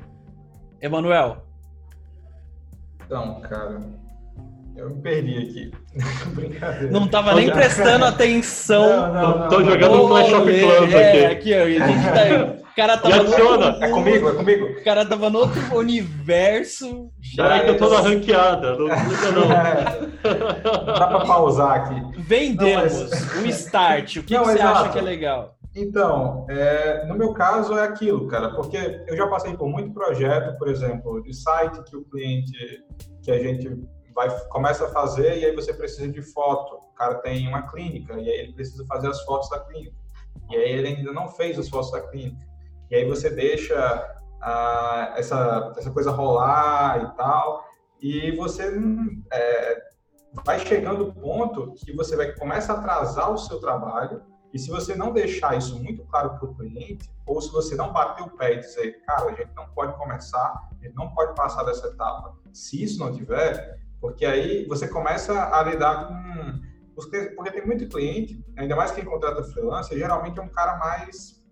Emanuel, 0.79 1.43
Então, 3.03 3.41
cara, 3.41 3.81
eu 4.75 4.91
me 4.91 5.01
perdi 5.01 5.37
aqui. 5.39 5.71
Brincadeira. 6.35 6.91
não 6.91 7.07
tava 7.07 7.33
nem 7.33 7.45
Olha. 7.45 7.53
prestando 7.55 8.05
atenção. 8.05 8.85
Não, 8.85 9.13
não, 9.13 9.39
não, 9.39 9.49
Tô 9.49 9.59
não. 9.59 9.71
jogando 9.71 9.97
no 9.97 10.07
Clash 10.07 10.33
of 10.33 10.43
Clans 10.61 10.93
é, 10.93 11.25
aqui. 11.25 11.51
aqui. 11.51 11.53
ó, 11.55 11.67
e 11.67 11.81
a 11.81 11.87
gente 11.87 12.03
tá- 12.03 12.62
o 12.73 12.75
cara 12.75 12.97
tava 12.97 13.15
adiciona. 13.15 13.71
no, 13.71 13.83
É 13.83 13.89
comigo, 13.89 14.29
é 14.29 14.33
comigo. 14.35 14.65
o 14.65 14.83
cara 14.83 15.05
tava 15.05 15.29
no 15.29 15.39
outro 15.39 15.61
universo. 15.77 17.09
Já 17.21 17.43
Peraí 17.43 17.61
que 17.61 17.69
eu 17.69 17.77
tô 17.77 17.89
na 17.89 17.99
ranqueada, 18.01 18.75
não 18.75 18.85
liga 18.87 19.31
não. 19.31 20.13
É, 20.23 20.61
dá 20.85 21.07
pra 21.07 21.25
pausar 21.25 21.71
aqui. 21.81 22.01
vendemos 22.21 22.93
Não, 22.93 23.09
mas- 23.09 23.35
o 23.43 23.45
start. 23.47 24.15
O 24.17 24.23
que, 24.23 24.33
Não, 24.33 24.43
que 24.43 24.49
você 24.51 24.57
exato. 24.59 24.79
acha 24.79 24.89
que 24.93 24.99
é 24.99 25.01
legal? 25.01 25.55
Então, 25.75 26.45
é, 26.49 27.05
no 27.07 27.15
meu 27.15 27.33
caso 27.33 27.77
é 27.77 27.83
aquilo, 27.83 28.27
cara, 28.27 28.49
porque 28.55 28.77
eu 29.07 29.17
já 29.17 29.27
passei 29.27 29.55
por 29.57 29.67
muito 29.67 29.91
projeto, 29.91 30.57
por 30.57 30.67
exemplo, 30.69 31.21
de 31.23 31.33
site 31.35 31.83
que 31.83 31.97
o 31.97 32.03
cliente, 32.05 32.53
que 33.23 33.31
a 33.31 33.39
gente 33.39 33.69
vai 34.15 34.29
começa 34.49 34.85
a 34.85 34.89
fazer 34.89 35.39
e 35.39 35.45
aí 35.45 35.53
você 35.55 35.73
precisa 35.73 36.07
de 36.07 36.21
foto. 36.21 36.75
O 36.75 36.93
cara 36.95 37.15
tem 37.15 37.47
uma 37.47 37.63
clínica 37.63 38.13
e 38.13 38.29
aí 38.29 38.39
ele 38.39 38.53
precisa 38.53 38.85
fazer 38.87 39.07
as 39.09 39.21
fotos 39.25 39.49
da 39.49 39.59
clínica. 39.59 39.95
E 40.51 40.55
aí 40.55 40.71
ele 40.71 40.87
ainda 40.89 41.11
não 41.11 41.27
fez 41.27 41.57
as 41.59 41.67
fotos 41.67 41.91
da 41.91 41.99
clínica. 42.01 42.45
E 42.93 42.95
aí 42.95 43.05
você 43.05 43.27
deixa 43.27 43.75
essa, 45.15 45.73
essa 45.75 45.89
coisa 45.89 46.11
rolar 46.11 47.01
e 47.01 47.17
tal, 47.17 47.65
e 47.99 48.35
você 48.35 48.71
é, 49.31 49.83
vai 50.45 50.59
chegando 50.59 51.07
o 51.07 51.11
ponto 51.11 51.73
que 51.73 51.91
você 51.91 52.15
vai 52.15 52.31
começa 52.33 52.71
a 52.71 52.77
atrasar 52.77 53.31
o 53.31 53.37
seu 53.39 53.59
trabalho 53.59 54.21
e 54.53 54.59
se 54.59 54.69
você 54.69 54.93
não 54.93 55.11
deixar 55.11 55.57
isso 55.57 55.81
muito 55.81 56.05
claro 56.05 56.37
para 56.37 56.47
o 56.47 56.53
cliente, 56.53 57.09
ou 57.25 57.41
se 57.41 57.51
você 57.51 57.73
não 57.75 57.91
bater 57.91 58.25
o 58.25 58.29
pé 58.37 58.53
e 58.53 58.59
dizer, 58.59 59.01
cara, 59.07 59.31
a 59.31 59.33
gente 59.33 59.49
não 59.55 59.67
pode 59.69 59.97
começar, 59.97 60.69
a 60.71 60.85
gente 60.85 60.93
não 60.95 61.09
pode 61.15 61.33
passar 61.33 61.63
dessa 61.63 61.87
etapa, 61.87 62.37
se 62.53 62.83
isso 62.83 62.99
não 62.99 63.11
tiver, 63.11 63.79
porque 63.99 64.23
aí 64.23 64.67
você 64.67 64.87
começa 64.87 65.49
a 65.51 65.63
lidar 65.63 66.09
com. 66.09 66.61
Porque, 66.93 67.21
porque 67.35 67.49
tem 67.49 67.65
muito 67.65 67.87
cliente, 67.87 68.45
ainda 68.55 68.75
mais 68.75 68.91
quem 68.91 69.03
contrata 69.03 69.43
freelancer, 69.45 69.97
geralmente 69.97 70.39
é 70.39 70.43
um 70.43 70.49
cara 70.49 70.77
mais, 70.77 71.42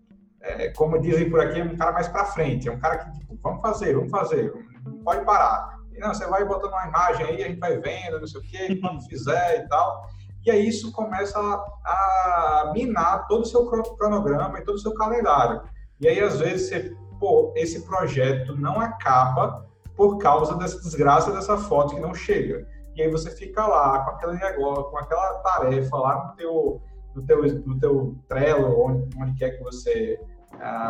é, 0.42 0.70
como 0.70 1.00
dizem 1.00 1.30
por 1.30 1.40
aqui, 1.40 1.60
é 1.60 1.64
um 1.64 1.78
cara 1.78 1.92
mais 1.92 2.08
para 2.08 2.26
frente, 2.26 2.68
é 2.68 2.72
um 2.72 2.80
cara 2.80 2.98
que, 2.98 3.12
tipo, 3.20 3.38
vamos 3.42 3.62
fazer, 3.62 3.96
vamos 3.96 4.10
fazer, 4.10 4.54
não 4.86 5.04
pode 5.04 5.24
parar. 5.26 5.78
E, 5.94 6.00
não, 6.00 6.14
você 6.14 6.26
vai 6.28 6.44
botando 6.46 6.72
uma 6.72 6.88
imagem 6.88 7.26
aí, 7.26 7.44
a 7.44 7.48
gente 7.48 7.60
vai 7.60 7.78
vendo, 7.78 8.20
não 8.20 8.28
sei 8.28 8.42
o 8.42 8.44
quê, 8.44 8.76
quando 8.82 9.02
fizer 9.08 9.64
e 9.64 9.68
tal. 9.68 10.06
E 10.46 10.50
aí 10.50 10.68
isso 10.68 10.92
começa 10.92 11.40
a, 11.40 12.72
minar 12.74 13.28
todo 13.28 13.42
o 13.42 13.46
seu 13.46 13.68
cro- 13.68 13.96
cronograma 13.96 14.58
e 14.58 14.64
todo 14.64 14.76
o 14.76 14.80
seu 14.80 14.94
calendário. 14.96 15.62
E 16.00 16.08
aí, 16.08 16.20
às 16.20 16.40
vezes, 16.40 16.70
você, 16.70 16.96
pô, 17.20 17.54
esse 17.56 17.86
projeto 17.86 18.56
não 18.56 18.80
acaba 18.80 19.68
por 19.96 20.18
causa 20.18 20.56
dessa 20.56 20.80
desgraça 20.82 21.32
dessa 21.32 21.58
foto 21.58 21.94
que 21.94 22.02
não 22.02 22.14
chega. 22.16 22.68
E 22.96 23.04
aí 23.04 23.12
você 23.12 23.30
fica 23.30 23.66
lá 23.68 24.04
com 24.04 24.12
aquele 24.12 24.34
negócio, 24.34 24.86
com 24.86 24.98
aquela 24.98 25.36
tarefa 25.40 25.96
lá 25.96 26.26
no 26.26 26.36
teu, 26.36 26.82
no 27.14 27.22
teu, 27.24 27.44
no 27.66 27.80
teu 27.80 28.16
Trello, 28.28 28.84
onde, 28.84 29.10
onde 29.22 29.34
quer 29.36 29.52
que 29.52 29.64
você 29.64 30.20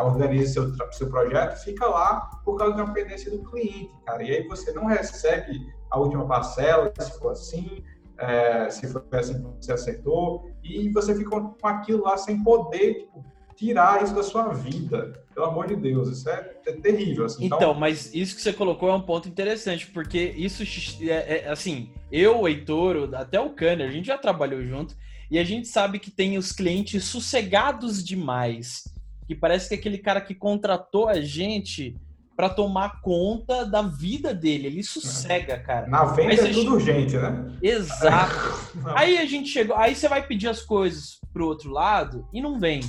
organize 0.02 0.52
seu, 0.52 0.72
seu 0.92 1.08
projeto, 1.08 1.56
fica 1.62 1.86
lá 1.86 2.30
por 2.44 2.56
causa 2.56 2.74
de 2.74 2.82
uma 2.82 2.92
pendência 2.92 3.30
do 3.30 3.42
cliente, 3.42 3.90
cara. 4.04 4.22
E 4.22 4.30
aí 4.30 4.46
você 4.46 4.72
não 4.72 4.86
recebe 4.86 5.66
a 5.90 5.98
última 5.98 6.26
parcela, 6.26 6.92
se 6.98 7.18
for 7.18 7.32
assim, 7.32 7.82
é, 8.18 8.70
se 8.70 8.86
foi 8.86 9.02
assim 9.12 9.42
que 9.42 9.64
você 9.64 9.72
acertou, 9.72 10.50
e 10.62 10.90
você 10.90 11.14
fica 11.14 11.30
com 11.30 11.66
aquilo 11.66 12.04
lá 12.04 12.16
sem 12.16 12.42
poder 12.42 12.94
tipo, 12.94 13.24
tirar 13.56 14.02
isso 14.02 14.14
da 14.14 14.22
sua 14.22 14.48
vida. 14.48 15.22
Pelo 15.34 15.46
amor 15.46 15.66
de 15.66 15.76
Deus, 15.76 16.08
isso 16.08 16.28
é, 16.28 16.56
é 16.66 16.72
terrível. 16.72 17.24
Assim. 17.24 17.46
Então, 17.46 17.72
mas 17.72 18.14
isso 18.14 18.36
que 18.36 18.42
você 18.42 18.52
colocou 18.52 18.90
é 18.90 18.94
um 18.94 19.00
ponto 19.00 19.28
interessante, 19.28 19.86
porque 19.86 20.34
isso 20.36 20.62
é, 21.08 21.38
é, 21.38 21.48
assim, 21.48 21.90
eu, 22.10 22.40
o 22.40 22.48
Heitor, 22.48 23.08
até 23.14 23.40
o 23.40 23.50
Kanner, 23.50 23.88
a 23.88 23.92
gente 23.92 24.06
já 24.06 24.18
trabalhou 24.18 24.62
junto, 24.62 24.94
e 25.30 25.38
a 25.38 25.44
gente 25.44 25.66
sabe 25.68 25.98
que 25.98 26.10
tem 26.10 26.36
os 26.36 26.52
clientes 26.52 27.04
sossegados 27.04 28.04
demais. 28.04 28.91
Que 29.32 29.40
parece 29.40 29.66
que 29.66 29.74
é 29.74 29.78
aquele 29.78 29.96
cara 29.96 30.20
que 30.20 30.34
contratou 30.34 31.08
a 31.08 31.18
gente 31.22 31.96
para 32.36 32.50
tomar 32.50 33.00
conta 33.00 33.64
da 33.64 33.80
vida 33.80 34.34
dele. 34.34 34.66
Ele 34.66 34.82
sossega, 34.82 35.58
cara. 35.58 35.86
na 35.86 36.04
venda 36.04 36.34
é 36.34 36.52
tudo 36.52 36.74
urgente, 36.74 37.16
né? 37.16 37.50
Exato. 37.62 38.34
Aí 38.94 39.16
a 39.16 39.24
gente 39.24 39.48
chegou, 39.48 39.74
aí 39.74 39.94
você 39.94 40.06
vai 40.06 40.26
pedir 40.26 40.48
as 40.48 40.60
coisas 40.60 41.18
pro 41.32 41.46
outro 41.46 41.70
lado 41.70 42.28
e 42.30 42.42
não 42.42 42.60
vem. 42.60 42.82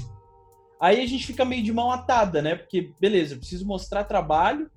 Aí 0.81 1.01
a 1.01 1.05
gente 1.05 1.25
fica 1.25 1.45
meio 1.45 1.63
de 1.63 1.71
mão 1.71 1.91
atada, 1.91 2.41
né? 2.41 2.55
Porque, 2.55 2.91
beleza, 2.99 3.37
preciso 3.37 3.65
mostrar 3.65 4.03
trabalho, 4.03 4.69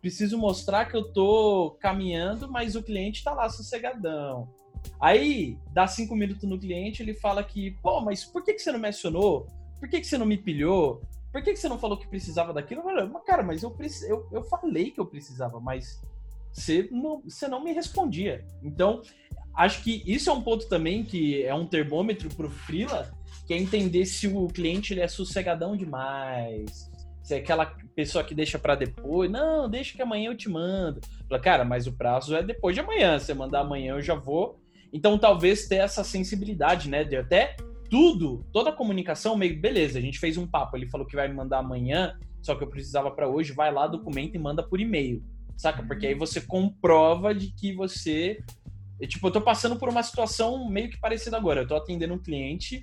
preciso 0.00 0.36
mostrar 0.36 0.86
que 0.86 0.96
eu 0.96 1.12
tô 1.12 1.76
caminhando, 1.80 2.50
mas 2.50 2.74
o 2.74 2.82
cliente 2.82 3.22
tá 3.22 3.32
lá 3.32 3.48
sossegadão. 3.48 4.48
Aí, 5.00 5.56
dá 5.72 5.86
cinco 5.86 6.16
minutos 6.16 6.48
no 6.48 6.58
cliente, 6.58 7.00
ele 7.00 7.14
fala 7.14 7.44
que, 7.44 7.76
pô, 7.80 8.00
mas 8.00 8.24
por 8.24 8.42
que, 8.42 8.54
que 8.54 8.60
você 8.60 8.72
não 8.72 8.80
mencionou? 8.80 9.46
Por 9.78 9.88
que, 9.88 10.00
que 10.00 10.06
você 10.06 10.16
não 10.16 10.26
me 10.26 10.38
pilhou? 10.38 11.02
Por 11.32 11.42
que, 11.42 11.52
que 11.52 11.58
você 11.58 11.68
não 11.68 11.78
falou 11.78 11.96
que 11.96 12.06
precisava 12.06 12.52
daquilo? 12.52 12.82
Eu 12.82 12.84
falei, 12.84 13.06
"Mas, 13.06 13.24
cara, 13.24 13.42
mas 13.42 13.62
eu, 13.62 13.74
eu, 14.06 14.28
eu 14.30 14.42
falei 14.44 14.90
que 14.90 15.00
eu 15.00 15.06
precisava, 15.06 15.58
mas 15.58 15.98
você 16.52 16.88
não, 16.92 17.22
você 17.22 17.48
não 17.48 17.64
me 17.64 17.72
respondia. 17.72 18.44
Então, 18.62 19.00
acho 19.56 19.82
que 19.82 20.02
isso 20.06 20.28
é 20.28 20.32
um 20.32 20.42
ponto 20.42 20.68
também 20.68 21.02
que 21.02 21.42
é 21.42 21.54
um 21.54 21.66
termômetro 21.66 22.28
pro 22.28 22.50
Freela, 22.50 23.10
que 23.46 23.54
é 23.54 23.56
entender 23.56 24.04
se 24.04 24.28
o 24.28 24.46
cliente 24.48 24.92
ele 24.92 25.00
é 25.00 25.08
sossegadão 25.08 25.74
demais. 25.74 26.90
Se 27.22 27.34
é 27.34 27.38
aquela 27.38 27.66
pessoa 27.94 28.22
que 28.24 28.34
deixa 28.34 28.58
para 28.58 28.74
depois, 28.74 29.30
não, 29.30 29.70
deixa 29.70 29.96
que 29.96 30.02
amanhã 30.02 30.30
eu 30.30 30.36
te 30.36 30.48
mando. 30.48 31.00
Fala, 31.28 31.40
cara, 31.40 31.64
mas 31.64 31.86
o 31.86 31.92
prazo 31.92 32.36
é 32.36 32.42
depois 32.42 32.74
de 32.74 32.80
amanhã. 32.80 33.18
Se 33.18 33.26
você 33.26 33.34
mandar 33.34 33.60
amanhã, 33.60 33.94
eu 33.94 34.02
já 34.02 34.14
vou. 34.14 34.60
Então, 34.92 35.16
talvez 35.16 35.66
ter 35.66 35.76
essa 35.76 36.04
sensibilidade, 36.04 36.90
né? 36.90 37.04
De 37.04 37.16
até 37.16 37.56
tudo, 37.92 38.42
toda 38.50 38.70
a 38.70 38.72
comunicação, 38.72 39.36
meio, 39.36 39.60
beleza, 39.60 39.98
a 39.98 40.00
gente 40.02 40.18
fez 40.18 40.38
um 40.38 40.46
papo. 40.46 40.78
Ele 40.78 40.88
falou 40.88 41.06
que 41.06 41.14
vai 41.14 41.28
me 41.28 41.34
mandar 41.34 41.58
amanhã, 41.58 42.18
só 42.40 42.54
que 42.54 42.64
eu 42.64 42.66
precisava 42.66 43.10
para 43.10 43.28
hoje, 43.28 43.52
vai 43.52 43.70
lá, 43.70 43.86
documenta 43.86 44.34
e 44.34 44.40
manda 44.40 44.62
por 44.62 44.80
e-mail. 44.80 45.22
Saca? 45.58 45.82
Porque 45.82 46.06
aí 46.06 46.14
você 46.14 46.40
comprova 46.40 47.34
de 47.34 47.52
que 47.52 47.74
você. 47.74 48.42
Tipo, 49.02 49.26
eu 49.26 49.30
tô 49.30 49.42
passando 49.42 49.76
por 49.76 49.90
uma 49.90 50.02
situação 50.02 50.70
meio 50.70 50.88
que 50.88 50.98
parecida 50.98 51.36
agora. 51.36 51.60
Eu 51.60 51.68
tô 51.68 51.76
atendendo 51.76 52.14
um 52.14 52.18
cliente 52.18 52.82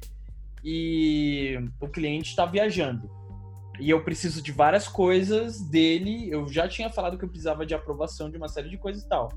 e 0.64 1.58
o 1.82 1.88
cliente 1.88 2.30
está 2.30 2.46
viajando. 2.46 3.10
E 3.80 3.90
eu 3.90 4.04
preciso 4.04 4.44
de 4.44 4.52
várias 4.52 4.88
coisas 4.88 5.60
dele. 5.60 6.30
Eu 6.30 6.48
já 6.48 6.68
tinha 6.68 6.88
falado 6.88 7.18
que 7.18 7.26
eu 7.26 7.30
precisava 7.30 7.66
de 7.66 7.74
aprovação 7.74 8.30
de 8.30 8.38
uma 8.38 8.48
série 8.48 8.70
de 8.70 8.78
coisas 8.78 9.02
e 9.02 9.10
tal. 9.10 9.30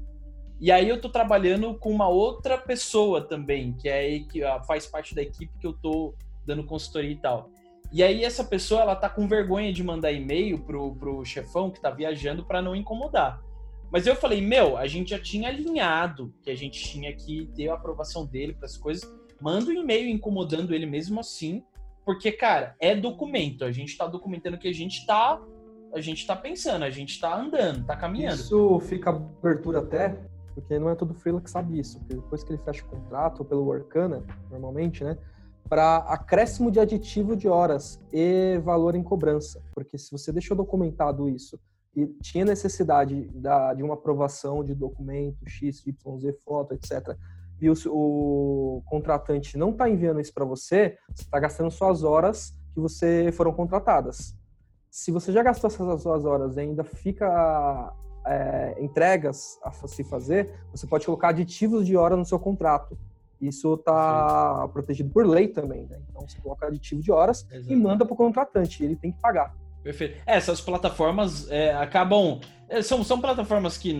E 0.63 0.71
aí 0.71 0.89
eu 0.89 1.01
tô 1.01 1.09
trabalhando 1.09 1.75
com 1.75 1.91
uma 1.91 2.07
outra 2.09 2.57
pessoa 2.57 3.21
também, 3.21 3.73
que 3.73 3.89
é 3.89 4.21
que 4.21 4.43
faz 4.65 4.87
parte 4.87 5.13
da 5.13 5.21
equipe 5.21 5.53
que 5.59 5.67
eu 5.67 5.73
tô 5.73 6.15
dando 6.47 6.63
consultoria 6.63 7.11
e 7.11 7.17
tal. 7.17 7.51
E 7.91 8.01
aí 8.01 8.23
essa 8.23 8.45
pessoa 8.45 8.83
ela 8.83 8.95
tá 8.95 9.09
com 9.09 9.27
vergonha 9.27 9.73
de 9.73 9.83
mandar 9.83 10.13
e-mail 10.13 10.61
pro, 10.61 10.95
pro 10.95 11.25
chefão 11.25 11.69
que 11.69 11.81
tá 11.81 11.91
viajando 11.91 12.45
para 12.45 12.63
não 12.63 12.77
incomodar. 12.77 13.43
Mas 13.91 14.07
eu 14.07 14.15
falei, 14.15 14.41
meu, 14.41 14.77
a 14.77 14.87
gente 14.87 15.11
já 15.11 15.19
tinha 15.19 15.49
alinhado 15.49 16.33
que 16.45 16.49
a 16.49 16.55
gente 16.55 16.81
tinha 16.81 17.13
que 17.13 17.51
ter 17.57 17.69
a 17.69 17.75
aprovação 17.75 18.25
dele 18.25 18.55
para 18.55 18.67
as 18.67 18.77
coisas. 18.77 19.13
Manda 19.41 19.69
um 19.69 19.75
e-mail 19.75 20.09
incomodando 20.09 20.73
ele 20.73 20.87
mesmo 20.87 21.19
assim, 21.19 21.65
porque, 22.05 22.31
cara, 22.31 22.77
é 22.79 22.95
documento. 22.95 23.65
A 23.65 23.73
gente 23.73 23.99
tá 23.99 24.07
documentando 24.07 24.57
que 24.57 24.69
a 24.69 24.73
gente 24.73 25.05
tá. 25.07 25.43
A 25.93 26.01
gente 26.01 26.25
tá 26.25 26.37
pensando, 26.37 26.85
a 26.85 26.91
gente 26.91 27.21
tá 27.21 27.37
andando, 27.37 27.85
tá 27.85 27.97
caminhando. 27.97 28.37
Isso 28.37 28.81
fica 28.81 29.11
abertura 29.11 29.81
até, 29.81 30.19
porque 30.55 30.79
não 30.79 30.91
é 30.91 30.95
todo 30.95 31.15
freela 31.15 31.41
que 31.41 31.51
sabe 31.51 31.79
isso. 31.79 31.99
Porque 32.01 32.15
depois 32.15 32.45
que 32.45 32.53
ele 32.53 32.63
fecha 32.63 32.85
o 32.85 32.89
contrato, 32.89 33.45
pelo 33.45 33.65
Workana, 33.65 34.23
normalmente, 34.51 35.03
né? 35.05 35.19
Para 35.69 35.99
acréscimo 35.99 36.71
de 36.71 36.81
aditivo 36.81 37.37
de 37.37 37.49
horas 37.49 38.01
e 38.13 38.59
valor 38.59 38.95
em 38.95 39.03
cobrança. 39.03 39.63
Porque 39.75 39.97
se 39.97 40.11
você 40.11 40.33
deixou 40.33 40.57
documentado 40.57 41.29
isso 41.29 41.59
e 41.95 42.07
tinha 42.23 42.45
necessidade 42.45 43.29
da, 43.35 43.75
de 43.75 43.83
uma 43.83 43.95
aprovação 43.95 44.65
de 44.65 44.75
documento 44.75 45.49
X, 45.49 45.87
Y, 45.87 46.19
Z, 46.19 46.33
foto, 46.45 46.75
etc., 46.75 47.17
e 47.61 47.71
o, 47.71 47.75
o 47.87 48.83
contratante 48.87 49.57
não 49.57 49.71
está 49.71 49.89
enviando 49.89 50.21
isso 50.21 50.35
para 50.35 50.45
você, 50.45 50.99
você 51.15 51.23
está 51.23 51.39
gastando 51.39 51.71
suas 51.71 52.03
horas 52.03 52.53
que 52.75 52.81
você 52.81 53.31
foram 53.33 53.53
contratadas. 53.53 54.35
Se 54.91 55.13
você 55.13 55.31
já 55.31 55.45
gastou 55.45 55.69
essas 55.69 56.03
suas 56.03 56.25
horas 56.25 56.57
e 56.57 56.61
ainda 56.61 56.83
fica 56.83 57.95
é, 58.27 58.77
entregas 58.79 59.59
a 59.62 59.73
se 59.73 60.05
fazer, 60.05 60.55
você 60.70 60.87
pode 60.87 61.05
colocar 61.05 61.29
aditivos 61.29 61.87
de 61.87 61.97
hora 61.97 62.16
no 62.16 62.25
seu 62.25 62.39
contrato. 62.39 62.97
Isso 63.41 63.75
está 63.75 64.68
protegido 64.73 65.11
por 65.11 65.27
lei 65.27 65.49
também, 65.49 65.87
né? 65.87 66.01
Então 66.09 66.27
você 66.27 66.39
coloca 66.41 66.66
aditivo 66.66 67.03
de 67.03 67.11
horas 67.11 67.47
Exato. 67.51 67.73
e 67.73 67.77
manda 67.77 68.05
para 68.05 68.14
o 68.14 68.16
contratante, 68.16 68.85
ele 68.85 68.95
tem 68.95 69.11
que 69.11 69.20
pagar. 69.20 69.53
Perfeito. 69.83 70.23
É, 70.25 70.37
essas 70.37 70.61
plataformas 70.61 71.51
é, 71.51 71.75
acabam. 71.75 72.41
É, 72.68 72.81
são, 72.81 73.03
são 73.03 73.20
plataformas 73.20 73.77
que 73.77 73.93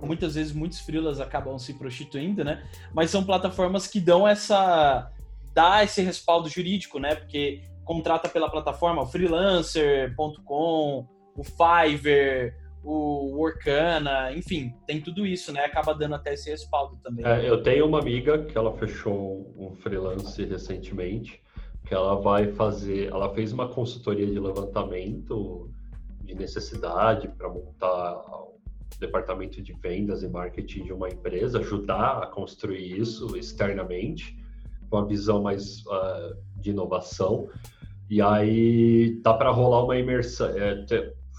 muitas 0.00 0.36
vezes 0.36 0.52
muitos 0.52 0.78
freelas 0.80 1.20
acabam 1.20 1.58
se 1.58 1.74
prostituindo, 1.74 2.44
né? 2.44 2.64
Mas 2.94 3.10
são 3.10 3.24
plataformas 3.24 3.88
que 3.88 4.00
dão 4.00 4.28
essa. 4.28 5.10
dá 5.52 5.82
esse 5.82 6.00
respaldo 6.00 6.48
jurídico, 6.48 7.00
né? 7.00 7.16
Porque 7.16 7.62
contrata 7.84 8.28
pela 8.28 8.48
plataforma, 8.48 9.02
o 9.02 9.06
freelancer.com, 9.06 11.04
o 11.36 11.42
Fiverr, 11.42 12.54
o 12.82 13.36
Workana, 13.36 14.32
enfim, 14.34 14.74
tem 14.86 15.00
tudo 15.00 15.26
isso, 15.26 15.52
né? 15.52 15.64
Acaba 15.64 15.94
dando 15.94 16.14
até 16.14 16.34
esse 16.34 16.50
respaldo 16.50 16.96
também. 17.02 17.26
É, 17.26 17.48
eu 17.48 17.62
tenho 17.62 17.86
uma 17.86 17.98
amiga 18.00 18.44
que 18.44 18.56
ela 18.56 18.72
fechou 18.76 19.52
um 19.56 19.74
freelance 19.74 20.44
recentemente 20.44 21.42
que 21.88 21.94
ela 21.94 22.16
vai 22.16 22.52
fazer, 22.52 23.08
ela 23.08 23.32
fez 23.34 23.50
uma 23.50 23.66
consultoria 23.66 24.26
de 24.26 24.38
levantamento 24.38 25.70
de 26.22 26.34
necessidade 26.34 27.28
para 27.28 27.48
montar 27.48 28.14
o 28.16 28.58
departamento 29.00 29.62
de 29.62 29.72
vendas 29.72 30.22
e 30.22 30.28
marketing 30.28 30.84
de 30.84 30.92
uma 30.92 31.08
empresa, 31.08 31.60
ajudar 31.60 32.22
a 32.22 32.26
construir 32.26 33.00
isso 33.00 33.34
externamente, 33.38 34.36
com 34.90 34.98
uma 34.98 35.06
visão 35.06 35.42
mais 35.42 35.80
uh, 35.86 36.36
de 36.56 36.70
inovação. 36.70 37.48
E 38.10 38.20
aí 38.20 39.18
dá 39.22 39.32
para 39.32 39.50
rolar 39.50 39.84
uma 39.84 39.96
imersão. 39.96 40.48
É, 40.50 40.84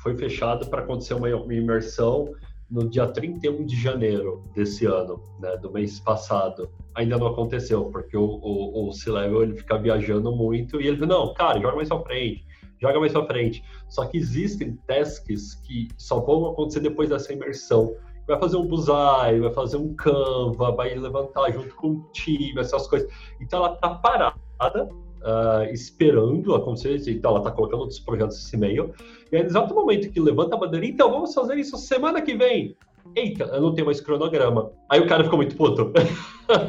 foi 0.01 0.15
fechado 0.17 0.67
para 0.69 0.81
acontecer 0.81 1.13
uma, 1.13 1.29
imersão 1.29 2.33
no 2.69 2.87
dia 2.87 3.07
31 3.07 3.65
de 3.65 3.75
janeiro 3.75 4.43
desse 4.53 4.85
ano, 4.85 5.23
né, 5.39 5.57
do 5.57 5.71
mês 5.71 5.99
passado, 5.99 6.69
ainda 6.93 7.17
não 7.17 7.27
aconteceu, 7.27 7.85
porque 7.85 8.15
o, 8.15 8.23
o, 8.23 8.87
o 8.87 8.91
C-Level 8.93 9.43
ele 9.43 9.55
fica 9.55 9.77
viajando 9.77 10.31
muito 10.35 10.79
e 10.79 10.87
ele 10.87 11.05
não, 11.05 11.33
cara, 11.33 11.59
joga 11.59 11.75
mais 11.75 11.89
pra 11.89 11.99
frente, 12.01 12.45
joga 12.79 12.99
mais 12.99 13.11
pra 13.11 13.25
frente. 13.25 13.63
Só 13.87 14.05
que 14.05 14.17
existem 14.17 14.77
tasks 14.87 15.55
que 15.55 15.87
só 15.97 16.19
vão 16.19 16.51
acontecer 16.51 16.79
depois 16.79 17.09
dessa 17.09 17.33
imersão. 17.33 17.95
Vai 18.27 18.39
fazer 18.39 18.57
um 18.57 18.67
Bullseye, 18.67 19.39
vai 19.39 19.51
fazer 19.51 19.77
um 19.77 19.95
Canva, 19.95 20.71
vai 20.71 20.93
levantar 20.93 21.51
junto 21.51 21.73
com 21.73 21.87
o 21.93 22.09
time, 22.13 22.59
essas 22.59 22.87
coisas. 22.87 23.11
Então 23.41 23.65
ela 23.65 23.75
tá 23.77 23.95
parada 23.95 24.87
uh, 25.21 25.71
esperando 25.73 26.55
acontecer, 26.55 27.01
então 27.09 27.31
ela 27.31 27.39
está 27.39 27.51
colocando 27.51 27.81
outros 27.81 27.99
projetos 27.99 28.37
nesse 28.37 28.57
meio, 28.57 28.93
e 29.31 29.37
aí, 29.37 29.43
no 29.43 29.49
exato 29.49 29.73
momento 29.73 30.09
que 30.09 30.19
levanta 30.19 30.55
a 30.55 30.59
bandeira, 30.59 30.85
então 30.85 31.11
vamos 31.11 31.33
fazer 31.33 31.57
isso 31.57 31.77
semana 31.77 32.21
que 32.21 32.35
vem. 32.35 32.75
Eita, 33.15 33.45
eu 33.45 33.61
não 33.61 33.73
tenho 33.73 33.85
mais 33.85 33.99
cronograma. 34.01 34.71
Aí 34.89 34.99
o 34.99 35.07
cara 35.07 35.23
ficou 35.23 35.37
muito 35.37 35.55
puto. 35.55 35.91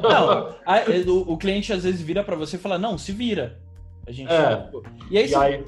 Não, 0.03 0.55
a, 0.65 0.83
o, 1.07 1.33
o, 1.33 1.37
cliente 1.37 1.73
às 1.73 1.85
vezes 1.85 2.01
vira 2.01 2.25
para 2.25 2.37
você 2.37 2.57
e 2.57 2.59
fala, 2.59 2.79
não, 2.79 2.97
se 2.97 3.13
vira. 3.13 3.61
A 4.07 4.13
gente. 4.13 4.33
É. 4.33 4.71
E 5.11 5.19
aí, 5.19 5.31
e 5.31 5.35
aí... 5.35 5.65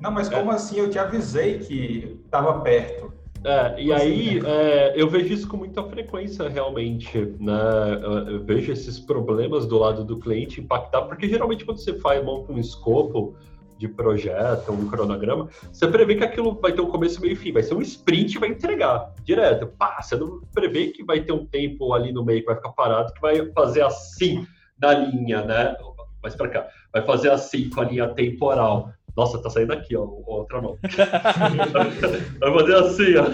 Não, 0.00 0.10
mas 0.10 0.28
como 0.28 0.50
é. 0.52 0.54
assim? 0.54 0.78
Eu 0.78 0.88
te 0.88 0.98
avisei 0.98 1.58
que 1.58 2.18
estava 2.24 2.60
perto. 2.60 3.12
É, 3.42 3.80
e 3.80 3.92
aí 3.92 4.38
é, 4.44 4.92
eu 4.94 5.08
vejo 5.08 5.32
isso 5.32 5.48
com 5.48 5.56
muita 5.56 5.82
frequência 5.84 6.48
realmente, 6.48 7.18
né? 7.40 8.00
Eu 8.28 8.44
vejo 8.44 8.70
esses 8.70 8.98
problemas 8.98 9.66
do 9.66 9.78
lado 9.78 10.04
do 10.04 10.18
cliente 10.18 10.60
impactar, 10.60 11.02
porque 11.02 11.26
geralmente 11.28 11.64
quando 11.64 11.78
você 11.78 11.94
faz 11.94 12.22
monta 12.22 12.52
um 12.52 12.58
escopo 12.58 13.34
de 13.78 13.88
projeto, 13.88 14.70
um 14.70 14.86
cronograma, 14.86 15.48
você 15.72 15.88
prevê 15.88 16.14
que 16.16 16.24
aquilo 16.24 16.52
vai 16.60 16.70
ter 16.70 16.82
um 16.82 16.90
começo, 16.90 17.18
meio 17.18 17.32
e 17.32 17.36
fim, 17.36 17.50
vai 17.50 17.62
ser 17.62 17.74
um 17.74 17.80
sprint 17.80 18.38
vai 18.38 18.50
entregar 18.50 19.14
direto. 19.24 19.66
Pá, 19.66 20.02
você 20.02 20.16
não 20.16 20.42
prevê 20.52 20.88
que 20.88 21.02
vai 21.02 21.22
ter 21.22 21.32
um 21.32 21.46
tempo 21.46 21.94
ali 21.94 22.12
no 22.12 22.22
meio 22.22 22.40
que 22.40 22.46
vai 22.46 22.56
ficar 22.56 22.72
parado, 22.72 23.14
que 23.14 23.20
vai 23.22 23.50
fazer 23.52 23.82
assim 23.82 24.46
na 24.78 24.92
linha, 24.92 25.42
né? 25.42 25.74
Mais 26.22 26.34
para 26.34 26.50
cá, 26.50 26.68
vai 26.92 27.00
fazer 27.06 27.30
assim 27.30 27.70
com 27.70 27.80
a 27.80 27.84
linha 27.84 28.08
temporal. 28.08 28.92
Nossa, 29.16 29.42
tá 29.42 29.50
saindo 29.50 29.72
aqui, 29.72 29.96
ó, 29.96 30.06
outra 30.26 30.60
mão. 30.60 30.78
Vai 32.40 32.54
fazer 32.54 32.74
assim, 32.76 33.16
ó. 33.16 33.24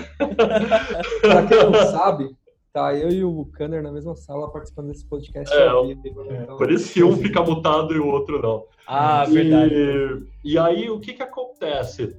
pra 1.21 1.47
quem 1.47 1.71
não 1.71 1.75
sabe, 1.87 2.37
tá 2.73 2.95
eu 2.95 3.11
e 3.11 3.25
o 3.25 3.45
Kanner 3.47 3.83
na 3.83 3.93
mesma 3.93 4.15
sala 4.15 4.51
participando 4.51 4.89
desse 4.89 5.07
podcast. 5.07 5.55
É, 5.55 5.67
então, 5.67 6.57
por 6.57 6.71
isso 6.71 6.93
que 6.93 7.03
um 7.03 7.17
fica 7.17 7.43
mutado 7.43 7.95
e 7.95 7.99
o 7.99 8.07
outro 8.07 8.41
não. 8.41 8.65
Ah, 8.87 9.25
e, 9.29 9.33
verdade. 9.33 10.27
E 10.45 10.59
aí, 10.59 10.91
o 10.91 11.01
que 11.01 11.15
que 11.15 11.23
acontece? 11.23 12.17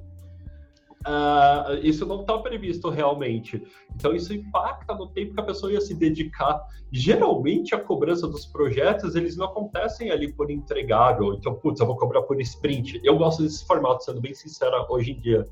Uh, 1.08 1.80
isso 1.84 2.06
não 2.06 2.22
está 2.22 2.38
previsto 2.38 2.90
realmente. 2.90 3.66
Então, 3.96 4.14
isso 4.14 4.34
impacta 4.34 4.94
no 4.94 5.08
tempo 5.08 5.34
que 5.34 5.40
a 5.40 5.44
pessoa 5.44 5.72
ia 5.72 5.80
se 5.80 5.96
dedicar. 5.96 6.62
Geralmente, 6.92 7.74
a 7.74 7.80
cobrança 7.80 8.28
dos 8.28 8.46
projetos, 8.46 9.16
eles 9.16 9.38
não 9.38 9.46
acontecem 9.46 10.12
ali 10.12 10.34
por 10.34 10.52
entregável. 10.52 11.34
Então, 11.34 11.56
putz, 11.56 11.80
eu 11.80 11.86
vou 11.86 11.96
cobrar 11.96 12.24
por 12.24 12.40
sprint. 12.42 13.00
Eu 13.06 13.18
gosto 13.18 13.42
desse 13.42 13.66
formato, 13.66 14.04
sendo 14.04 14.20
bem 14.20 14.34
sincera, 14.34 14.86
hoje 14.90 15.12
em 15.12 15.20
dia. 15.20 15.48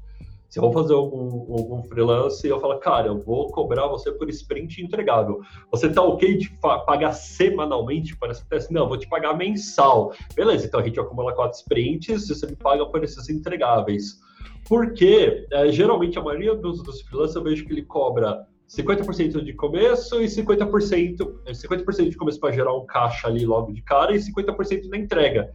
Se 0.55 0.59
eu 0.59 0.63
vou 0.63 0.71
fazer 0.71 0.93
algum, 0.93 1.51
algum 1.51 1.83
freelance, 1.83 2.47
eu 2.47 2.61
falo, 2.61 2.79
cara, 2.79 3.07
eu 3.07 3.19
vou 3.19 3.51
cobrar 3.51 3.87
você 3.87 4.09
por 4.09 4.29
sprint 4.29 4.81
entregável. 4.81 5.41
Você 5.69 5.89
tá 5.89 6.01
ok 6.01 6.37
de 6.37 6.49
pagar 6.61 7.11
semanalmente 7.11 8.15
para 8.15 8.31
esse 8.31 8.47
teste? 8.47 8.71
Não, 8.71 8.83
eu 8.83 8.87
vou 8.87 8.97
te 8.97 9.05
pagar 9.05 9.35
mensal. 9.35 10.13
Beleza, 10.33 10.65
então 10.65 10.79
a 10.79 10.83
gente 10.83 10.97
acumula 10.97 11.35
quatro 11.35 11.59
sprints 11.59 12.29
e 12.29 12.33
você 12.33 12.47
me 12.47 12.55
paga 12.55 12.85
por 12.85 13.03
esses 13.03 13.27
entregáveis. 13.27 14.21
Porque, 14.65 15.45
é, 15.51 15.69
geralmente, 15.73 16.17
a 16.17 16.21
maioria 16.21 16.55
dos, 16.55 16.81
dos 16.81 17.01
freelancers 17.01 17.35
eu 17.35 17.43
vejo 17.43 17.65
que 17.65 17.73
ele 17.73 17.83
cobra 17.83 18.47
50% 18.69 19.43
de 19.43 19.51
começo 19.55 20.21
e 20.21 20.25
50%, 20.25 21.17
50% 21.47 21.99
é, 21.99 22.09
de 22.09 22.15
começo 22.15 22.39
para 22.39 22.53
gerar 22.53 22.73
um 22.73 22.85
caixa 22.85 23.27
ali 23.27 23.45
logo 23.45 23.73
de 23.73 23.81
cara 23.81 24.15
e 24.15 24.19
50% 24.19 24.87
na 24.87 24.97
entrega. 24.97 25.53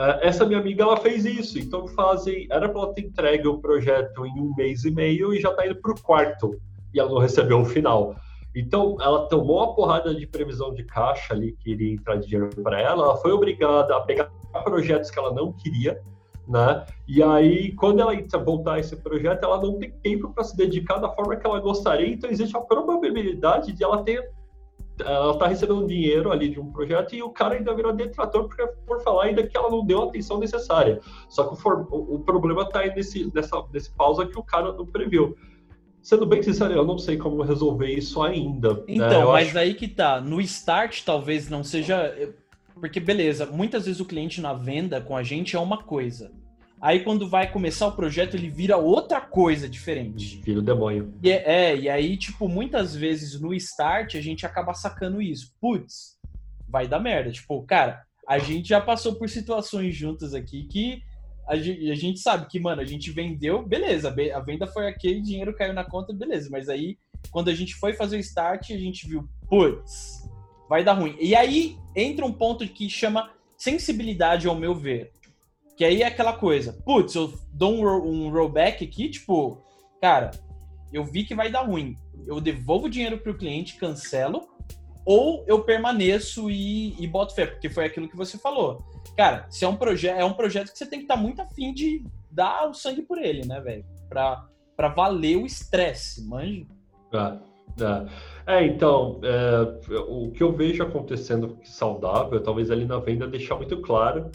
Uh, 0.00 0.16
essa 0.22 0.46
minha 0.46 0.58
amiga, 0.58 0.82
ela 0.82 0.96
fez 0.96 1.26
isso. 1.26 1.58
Então, 1.58 1.86
fazem, 1.88 2.46
era 2.50 2.68
para 2.70 2.80
ela 2.80 2.94
ter 2.94 3.02
entregue 3.02 3.46
o 3.46 3.58
projeto 3.58 4.24
em 4.24 4.40
um 4.40 4.54
mês 4.56 4.84
e 4.86 4.90
meio 4.90 5.34
e 5.34 5.40
já 5.40 5.50
está 5.50 5.66
indo 5.66 5.76
para 5.76 5.92
o 5.92 6.00
quarto. 6.00 6.58
E 6.94 6.98
ela 6.98 7.10
não 7.10 7.18
recebeu 7.18 7.60
o 7.60 7.64
final. 7.66 8.16
Então, 8.56 8.96
ela 8.98 9.28
tomou 9.28 9.62
a 9.62 9.74
porrada 9.74 10.14
de 10.14 10.26
previsão 10.26 10.72
de 10.72 10.84
caixa 10.84 11.34
ali, 11.34 11.52
que 11.60 11.72
iria 11.72 11.92
entrar 11.92 12.16
de 12.16 12.26
dinheiro 12.26 12.48
para 12.62 12.80
ela. 12.80 13.04
Ela 13.04 13.16
foi 13.18 13.30
obrigada 13.30 13.94
a 13.94 14.00
pegar 14.00 14.30
projetos 14.64 15.10
que 15.10 15.18
ela 15.18 15.34
não 15.34 15.52
queria 15.52 16.00
né? 16.50 16.84
E 17.06 17.22
aí, 17.22 17.72
quando 17.72 18.00
ela 18.00 18.12
voltar 18.44 18.74
a 18.74 18.80
esse 18.80 18.96
projeto, 18.96 19.44
ela 19.44 19.62
não 19.62 19.78
tem 19.78 19.90
tempo 20.02 20.30
para 20.30 20.42
se 20.42 20.56
dedicar 20.56 20.98
da 20.98 21.08
forma 21.08 21.36
que 21.36 21.46
ela 21.46 21.60
gostaria, 21.60 22.08
então 22.08 22.28
existe 22.28 22.56
a 22.56 22.60
probabilidade 22.60 23.72
de 23.72 23.84
ela 23.84 24.02
ter 24.02 24.28
ela 25.00 25.36
tá 25.38 25.46
recebendo 25.46 25.86
dinheiro 25.86 26.30
ali 26.30 26.48
de 26.48 26.60
um 26.60 26.70
projeto 26.70 27.14
e 27.14 27.22
o 27.22 27.30
cara 27.30 27.54
ainda 27.54 27.74
virou 27.74 27.92
detrator 27.92 28.48
por, 28.48 28.68
por 28.86 29.02
falar 29.02 29.24
ainda 29.24 29.46
que 29.46 29.56
ela 29.56 29.70
não 29.70 29.84
deu 29.84 30.02
a 30.02 30.04
atenção 30.06 30.38
necessária. 30.38 31.00
Só 31.28 31.44
que 31.44 31.54
o, 31.54 31.56
for, 31.56 31.86
o, 31.90 32.16
o 32.16 32.18
problema 32.20 32.62
está 32.62 32.80
aí 32.80 32.94
nesse, 32.94 33.30
nessa, 33.34 33.62
nesse 33.72 33.90
pausa 33.92 34.26
que 34.26 34.38
o 34.38 34.42
cara 34.42 34.72
não 34.72 34.86
previu. 34.86 35.36
Sendo 36.02 36.24
bem 36.24 36.42
sincero, 36.42 36.72
eu 36.72 36.84
não 36.84 36.96
sei 36.96 37.18
como 37.18 37.42
resolver 37.42 37.92
isso 37.92 38.22
ainda. 38.22 38.74
Né? 38.74 38.84
Então, 38.88 39.20
né? 39.20 39.32
mas 39.32 39.48
acho... 39.48 39.58
aí 39.58 39.74
que 39.74 39.86
tá. 39.86 40.20
No 40.20 40.40
start, 40.40 41.04
talvez 41.04 41.50
não 41.50 41.62
seja 41.62 42.14
porque 42.80 42.98
beleza, 42.98 43.44
muitas 43.46 43.84
vezes 43.84 44.00
o 44.00 44.06
cliente 44.06 44.40
na 44.40 44.54
venda 44.54 45.00
com 45.00 45.14
a 45.14 45.22
gente 45.22 45.54
é 45.54 45.60
uma 45.60 45.82
coisa. 45.82 46.32
Aí 46.80 47.00
quando 47.00 47.28
vai 47.28 47.50
começar 47.50 47.86
o 47.88 47.92
projeto, 47.92 48.34
ele 48.34 48.48
vira 48.48 48.78
outra 48.78 49.20
coisa 49.20 49.68
diferente. 49.68 50.40
Vira 50.42 50.60
o 50.60 50.62
demônio. 50.62 51.12
E, 51.22 51.30
é, 51.30 51.76
e 51.76 51.88
aí, 51.88 52.16
tipo, 52.16 52.48
muitas 52.48 52.96
vezes 52.96 53.38
no 53.38 53.52
start 53.54 54.14
a 54.14 54.20
gente 54.20 54.46
acaba 54.46 54.72
sacando 54.72 55.20
isso. 55.20 55.54
Putz, 55.60 56.18
vai 56.66 56.88
dar 56.88 56.98
merda. 56.98 57.30
Tipo, 57.30 57.62
cara, 57.64 58.02
a 58.26 58.38
gente 58.38 58.68
já 58.68 58.80
passou 58.80 59.16
por 59.16 59.28
situações 59.28 59.94
juntas 59.94 60.32
aqui 60.32 60.64
que 60.64 61.02
a 61.46 61.56
gente, 61.56 61.90
a 61.90 61.94
gente 61.94 62.20
sabe 62.20 62.46
que, 62.46 62.60
mano, 62.60 62.80
a 62.80 62.84
gente 62.84 63.10
vendeu, 63.10 63.66
beleza, 63.66 64.14
a 64.34 64.40
venda 64.40 64.68
foi 64.68 64.86
aquele, 64.86 65.20
dinheiro 65.20 65.54
caiu 65.54 65.74
na 65.74 65.84
conta, 65.84 66.12
beleza. 66.12 66.48
Mas 66.50 66.68
aí, 66.68 66.96
quando 67.30 67.50
a 67.50 67.54
gente 67.54 67.74
foi 67.74 67.92
fazer 67.92 68.16
o 68.16 68.20
start, 68.20 68.70
a 68.70 68.78
gente 68.78 69.06
viu, 69.06 69.28
putz, 69.48 70.30
vai 70.68 70.84
dar 70.84 70.92
ruim. 70.92 71.16
E 71.20 71.34
aí 71.34 71.76
entra 71.94 72.24
um 72.24 72.32
ponto 72.32 72.66
que 72.66 72.88
chama 72.88 73.30
sensibilidade, 73.58 74.46
ao 74.46 74.54
meu 74.54 74.74
ver. 74.74 75.12
Que 75.80 75.84
aí 75.86 76.02
é 76.02 76.06
aquela 76.08 76.34
coisa, 76.34 76.74
putz, 76.84 77.14
eu 77.14 77.32
dou 77.54 77.72
um, 77.72 78.26
um 78.26 78.30
rollback 78.30 78.84
aqui, 78.84 79.08
tipo, 79.08 79.64
cara, 79.98 80.30
eu 80.92 81.02
vi 81.02 81.24
que 81.24 81.34
vai 81.34 81.50
dar 81.50 81.62
ruim. 81.62 81.96
Eu 82.26 82.38
devolvo 82.38 82.84
o 82.84 82.90
dinheiro 82.90 83.16
para 83.16 83.32
o 83.32 83.34
cliente, 83.34 83.76
cancelo, 83.76 84.46
ou 85.06 85.42
eu 85.46 85.64
permaneço 85.64 86.50
e, 86.50 86.94
e 87.02 87.06
boto 87.06 87.34
fé, 87.34 87.46
porque 87.46 87.70
foi 87.70 87.86
aquilo 87.86 88.10
que 88.10 88.14
você 88.14 88.36
falou. 88.36 88.84
Cara, 89.16 89.46
se 89.48 89.64
é 89.64 89.68
um 89.68 89.76
projeto, 89.76 90.18
é 90.18 90.22
um 90.22 90.34
projeto 90.34 90.70
que 90.70 90.76
você 90.76 90.84
tem 90.84 90.98
que 90.98 91.06
estar 91.06 91.16
tá 91.16 91.22
muito 91.22 91.40
afim 91.40 91.72
de 91.72 92.04
dar 92.30 92.68
o 92.68 92.74
sangue 92.74 93.00
por 93.00 93.16
ele, 93.16 93.46
né, 93.46 93.58
velho? 93.62 93.86
Pra, 94.06 94.46
pra 94.76 94.88
valer 94.88 95.38
o 95.38 95.46
estresse, 95.46 96.28
manja. 96.28 96.66
Ah, 97.10 97.38
é. 98.46 98.58
é, 98.58 98.66
então, 98.66 99.18
é, 99.24 99.96
o 100.10 100.30
que 100.30 100.42
eu 100.42 100.52
vejo 100.52 100.82
acontecendo 100.82 101.58
saudável, 101.64 102.42
talvez 102.42 102.70
ali 102.70 102.84
na 102.84 102.98
venda 102.98 103.26
deixar 103.26 103.56
muito 103.56 103.80
claro 103.80 104.30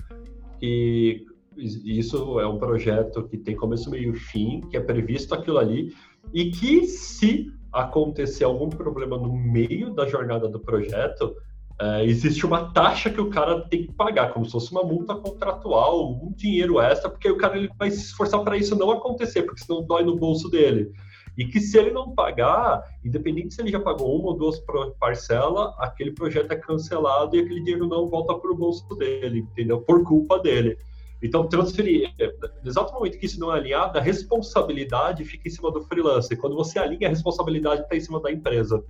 que 0.59 1.23
isso 1.57 2.39
é 2.39 2.47
um 2.47 2.57
projeto 2.57 3.23
que 3.23 3.37
tem 3.37 3.55
começo, 3.55 3.89
meio 3.89 4.13
e 4.13 4.19
fim, 4.19 4.61
que 4.69 4.77
é 4.77 4.79
previsto 4.79 5.33
aquilo 5.33 5.57
ali, 5.57 5.93
e 6.33 6.51
que 6.51 6.85
se 6.85 7.51
acontecer 7.71 8.43
algum 8.43 8.69
problema 8.69 9.17
no 9.17 9.33
meio 9.33 9.93
da 9.93 10.07
jornada 10.07 10.47
do 10.47 10.59
projeto, 10.59 11.35
é, 11.79 12.05
existe 12.05 12.45
uma 12.45 12.71
taxa 12.71 13.09
que 13.09 13.19
o 13.19 13.29
cara 13.29 13.61
tem 13.67 13.85
que 13.85 13.91
pagar, 13.91 14.31
como 14.31 14.45
se 14.45 14.51
fosse 14.51 14.71
uma 14.71 14.83
multa 14.83 15.13
contratual, 15.15 16.09
um 16.09 16.31
dinheiro 16.33 16.79
extra, 16.79 17.09
porque 17.09 17.29
o 17.29 17.37
cara 17.37 17.57
ele 17.57 17.69
vai 17.77 17.91
se 17.91 18.05
esforçar 18.05 18.41
para 18.43 18.55
isso 18.55 18.75
não 18.75 18.91
acontecer, 18.91 19.43
porque 19.43 19.61
senão 19.61 19.85
dói 19.85 20.03
no 20.03 20.15
bolso 20.15 20.49
dele. 20.49 20.91
E 21.37 21.45
que 21.45 21.59
se 21.59 21.77
ele 21.77 21.91
não 21.91 22.15
pagar, 22.15 22.81
independente 23.03 23.53
se 23.53 23.61
ele 23.61 23.69
já 23.69 23.79
pagou 23.79 24.17
uma 24.17 24.29
ou 24.29 24.37
duas 24.37 24.57
parcelas, 24.97 25.73
aquele 25.79 26.11
projeto 26.11 26.49
é 26.51 26.55
cancelado 26.55 27.35
e 27.35 27.41
aquele 27.41 27.59
dinheiro 27.59 27.87
não 27.87 28.07
volta 28.07 28.33
para 28.35 28.51
o 28.51 28.55
bolso 28.55 28.87
dele, 28.95 29.39
entendeu? 29.39 29.81
Por 29.81 30.01
culpa 30.05 30.39
dele. 30.39 30.77
Então, 31.21 31.47
transferir, 31.47 32.13
é, 32.19 32.27
no 32.63 32.69
exato 32.69 32.93
momento 32.93 33.17
que 33.17 33.25
isso 33.25 33.39
não 33.39 33.53
é 33.53 33.57
alinhado, 33.57 33.97
a 33.97 34.01
responsabilidade 34.01 35.23
fica 35.23 35.47
em 35.47 35.51
cima 35.51 35.71
do 35.71 35.81
freelancer. 35.81 36.37
Quando 36.37 36.55
você 36.55 36.77
alinha, 36.77 37.07
a 37.07 37.09
responsabilidade 37.09 37.81
está 37.81 37.95
em 37.95 37.99
cima 37.99 38.21
da 38.21 38.31
empresa. 38.31 38.83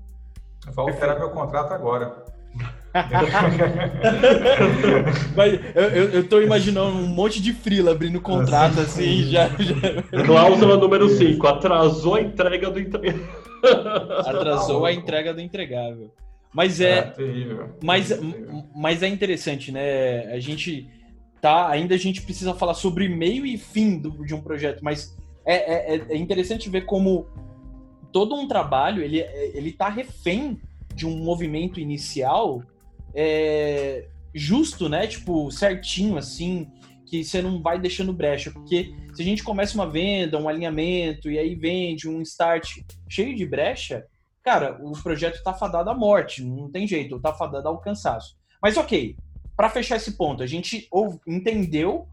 Eu 0.65 0.73
vou 0.73 0.89
alterar 0.89 1.19
meu 1.19 1.29
contrato 1.29 1.71
agora. 1.71 2.25
Mas 5.35 5.59
eu, 5.75 5.83
eu, 5.83 6.09
eu 6.11 6.27
tô 6.27 6.41
imaginando 6.41 6.97
um 6.97 7.07
monte 7.07 7.41
de 7.41 7.53
frila 7.53 7.91
abrindo 7.91 8.21
contrato 8.21 8.79
assim, 8.79 9.23
já, 9.23 9.49
já. 9.49 10.01
Cláusula 10.25 10.77
número 10.77 11.09
5, 11.09 11.45
atrasou 11.45 12.15
a 12.15 12.21
entrega 12.21 12.71
do 12.71 12.79
entregável. 12.79 13.45
Atrasou 14.25 14.85
a 14.85 14.93
entrega 14.93 15.33
do 15.33 15.41
entregável. 15.41 16.13
Mas 16.53 16.79
é. 16.79 16.99
é 16.99 17.13
mas, 17.83 18.17
mas 18.73 19.03
é 19.03 19.07
interessante, 19.07 19.71
né? 19.71 20.31
A 20.31 20.39
gente 20.39 20.87
tá? 21.45 21.69
Ainda 21.69 21.93
a 21.93 21.97
gente 21.97 22.23
precisa 22.23 22.55
falar 22.55 22.73
sobre 22.73 23.07
meio 23.07 23.45
e 23.45 23.55
fim 23.55 23.99
do, 23.99 24.25
de 24.25 24.33
um 24.33 24.41
projeto, 24.41 24.83
mas 24.83 25.15
é, 25.45 25.93
é, 25.93 26.05
é, 26.09 26.17
interessante 26.17 26.71
ver 26.71 26.85
como 26.87 27.27
todo 28.11 28.33
um 28.33 28.47
trabalho 28.47 29.03
ele, 29.03 29.19
ele 29.53 29.71
tá 29.71 29.87
refém 29.87 30.59
de 30.95 31.05
um 31.05 31.15
movimento 31.17 31.79
inicial 31.79 32.63
é, 33.13 34.07
justo, 34.33 34.89
né? 34.89 35.05
Tipo, 35.05 35.51
certinho, 35.51 36.17
assim, 36.17 36.67
que 37.05 37.23
você 37.23 37.43
não 37.43 37.61
vai 37.61 37.79
deixando 37.79 38.11
brecha. 38.11 38.49
Porque 38.49 38.95
se 39.13 39.21
a 39.21 39.25
gente 39.25 39.43
começa 39.43 39.75
uma 39.75 39.87
venda, 39.87 40.39
um 40.39 40.49
alinhamento, 40.49 41.29
e 41.29 41.37
aí 41.37 41.53
vende 41.53 42.09
um 42.09 42.23
start 42.23 42.79
cheio 43.07 43.35
de 43.35 43.45
brecha, 43.45 44.03
cara, 44.41 44.79
o 44.81 44.93
projeto 44.93 45.43
tá 45.43 45.53
fadado 45.53 45.91
à 45.91 45.93
morte, 45.93 46.43
não 46.43 46.71
tem 46.71 46.87
jeito, 46.87 47.19
tá 47.19 47.31
fadado 47.31 47.67
ao 47.67 47.77
cansaço. 47.77 48.35
Mas 48.59 48.77
ok, 48.77 49.15
para 49.55 49.69
fechar 49.69 49.95
esse 49.95 50.11
ponto, 50.13 50.43
a 50.43 50.47
gente 50.47 50.89
entendeu 51.25 52.07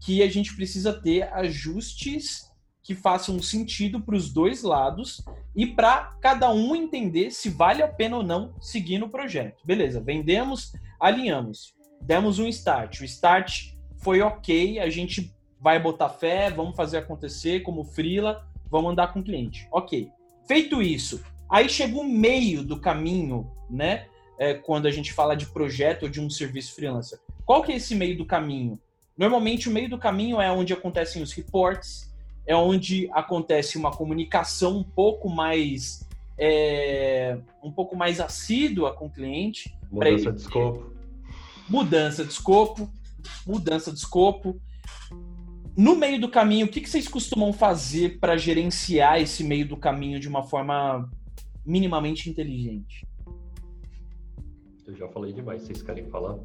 que 0.00 0.22
a 0.22 0.28
gente 0.28 0.54
precisa 0.54 0.92
ter 0.92 1.22
ajustes 1.32 2.50
que 2.82 2.94
façam 2.94 3.40
sentido 3.42 4.00
para 4.00 4.14
os 4.14 4.30
dois 4.30 4.62
lados 4.62 5.24
e 5.56 5.66
para 5.66 6.16
cada 6.20 6.52
um 6.52 6.76
entender 6.76 7.30
se 7.30 7.48
vale 7.48 7.82
a 7.82 7.88
pena 7.88 8.18
ou 8.18 8.22
não 8.22 8.54
seguir 8.60 8.98
no 8.98 9.08
projeto. 9.08 9.62
Beleza, 9.64 10.00
vendemos, 10.00 10.74
alinhamos, 11.00 11.74
demos 12.02 12.38
um 12.38 12.46
start. 12.46 13.00
O 13.00 13.04
start 13.04 13.72
foi 13.96 14.20
ok, 14.20 14.78
a 14.78 14.90
gente 14.90 15.34
vai 15.58 15.80
botar 15.80 16.10
fé, 16.10 16.50
vamos 16.50 16.76
fazer 16.76 16.98
acontecer 16.98 17.62
como 17.62 17.84
frila, 17.84 18.46
vamos 18.70 18.92
andar 18.92 19.14
com 19.14 19.20
o 19.20 19.24
cliente. 19.24 19.66
Ok. 19.72 20.10
Feito 20.46 20.82
isso, 20.82 21.24
aí 21.50 21.70
chega 21.70 21.96
o 21.96 22.04
meio 22.04 22.62
do 22.62 22.78
caminho, 22.78 23.50
né? 23.70 24.08
É, 24.38 24.54
quando 24.54 24.86
a 24.86 24.90
gente 24.90 25.12
fala 25.12 25.34
de 25.34 25.46
projeto 25.46 26.04
ou 26.04 26.08
de 26.08 26.20
um 26.20 26.28
serviço 26.28 26.74
freelancer. 26.74 27.18
Qual 27.44 27.62
que 27.62 27.72
é 27.72 27.76
esse 27.76 27.94
meio 27.94 28.16
do 28.16 28.24
caminho? 28.24 28.78
Normalmente 29.16 29.68
o 29.68 29.72
meio 29.72 29.88
do 29.88 29.98
caminho 29.98 30.40
é 30.40 30.50
onde 30.50 30.72
acontecem 30.72 31.22
os 31.22 31.32
reports, 31.32 32.12
é 32.46 32.54
onde 32.54 33.08
acontece 33.12 33.78
uma 33.78 33.90
comunicação 33.90 34.78
um 34.78 34.82
pouco 34.82 35.28
mais 35.28 36.06
é, 36.36 37.38
um 37.62 37.70
pouco 37.70 37.96
mais 37.96 38.20
assídua 38.20 38.92
com 38.92 39.06
o 39.06 39.10
cliente. 39.10 39.76
Mudança 39.90 40.32
de 40.32 40.40
escopo. 40.40 40.92
Mudança 41.68 42.24
de 42.24 42.32
escopo. 42.32 42.90
Mudança 43.46 43.92
de 43.92 43.98
escopo. 43.98 44.60
No 45.76 45.96
meio 45.96 46.20
do 46.20 46.28
caminho, 46.28 46.66
o 46.66 46.68
que, 46.68 46.80
que 46.80 46.88
vocês 46.88 47.08
costumam 47.08 47.52
fazer 47.52 48.18
para 48.20 48.36
gerenciar 48.36 49.20
esse 49.20 49.42
meio 49.42 49.66
do 49.66 49.76
caminho 49.76 50.20
de 50.20 50.28
uma 50.28 50.42
forma 50.42 51.10
minimamente 51.64 52.28
inteligente? 52.28 53.06
Eu 54.86 54.94
já 54.94 55.08
falei 55.08 55.32
demais, 55.32 55.62
vocês 55.62 55.82
querem 55.82 56.08
falar? 56.10 56.36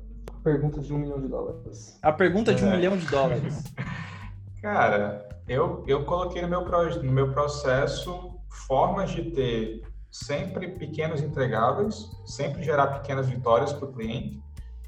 Pergunta 0.43 0.79
de 0.79 0.93
um 0.93 0.97
milhão 0.97 1.19
de 1.19 1.27
dólares. 1.27 1.99
A 2.01 2.11
pergunta 2.11 2.53
de 2.53 2.63
um 2.63 2.69
é. 2.69 2.75
milhão 2.77 2.97
de 2.97 3.05
dólares. 3.07 3.63
Cara, 4.61 5.27
eu, 5.47 5.83
eu 5.87 6.05
coloquei 6.05 6.41
no 6.41 6.47
meu, 6.47 6.61
no 7.03 7.11
meu 7.11 7.31
processo 7.31 8.39
formas 8.49 9.11
de 9.11 9.31
ter 9.31 9.81
sempre 10.09 10.69
pequenos 10.69 11.21
entregáveis, 11.21 12.09
sempre 12.25 12.63
gerar 12.63 12.87
pequenas 12.99 13.27
vitórias 13.27 13.73
para 13.73 13.87
o 13.87 13.91
cliente, 13.91 14.41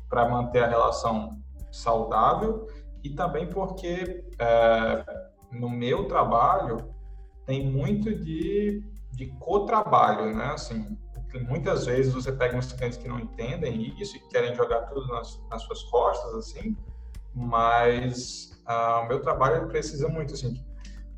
para 0.10 0.28
manter 0.28 0.64
a 0.64 0.68
relação 0.68 1.42
saudável 1.72 2.68
e 3.04 3.10
também 3.10 3.48
porque 3.48 4.26
é, 4.40 5.06
no 5.52 5.70
meu 5.70 6.08
trabalho 6.08 6.78
tem 7.46 7.70
muito 7.70 8.14
de, 8.16 8.84
de 9.12 9.28
co-trabalho, 9.40 10.36
né? 10.36 10.52
Assim, 10.54 10.98
muitas 11.40 11.86
vezes 11.86 12.14
você 12.14 12.32
pega 12.32 12.58
uns 12.58 12.72
clientes 12.72 12.98
que 12.98 13.08
não 13.08 13.20
entendem 13.20 13.96
isso 14.00 14.18
e 14.18 14.20
querem 14.30 14.56
jogar 14.56 14.82
tudo 14.82 15.08
nas, 15.08 15.42
nas 15.50 15.62
suas 15.64 15.84
costas, 15.84 16.34
assim, 16.36 16.76
mas 17.34 18.62
ah, 18.66 19.02
o 19.02 19.08
meu 19.08 19.22
trabalho 19.22 19.68
precisa 19.68 20.08
muito, 20.08 20.34
assim, 20.34 20.64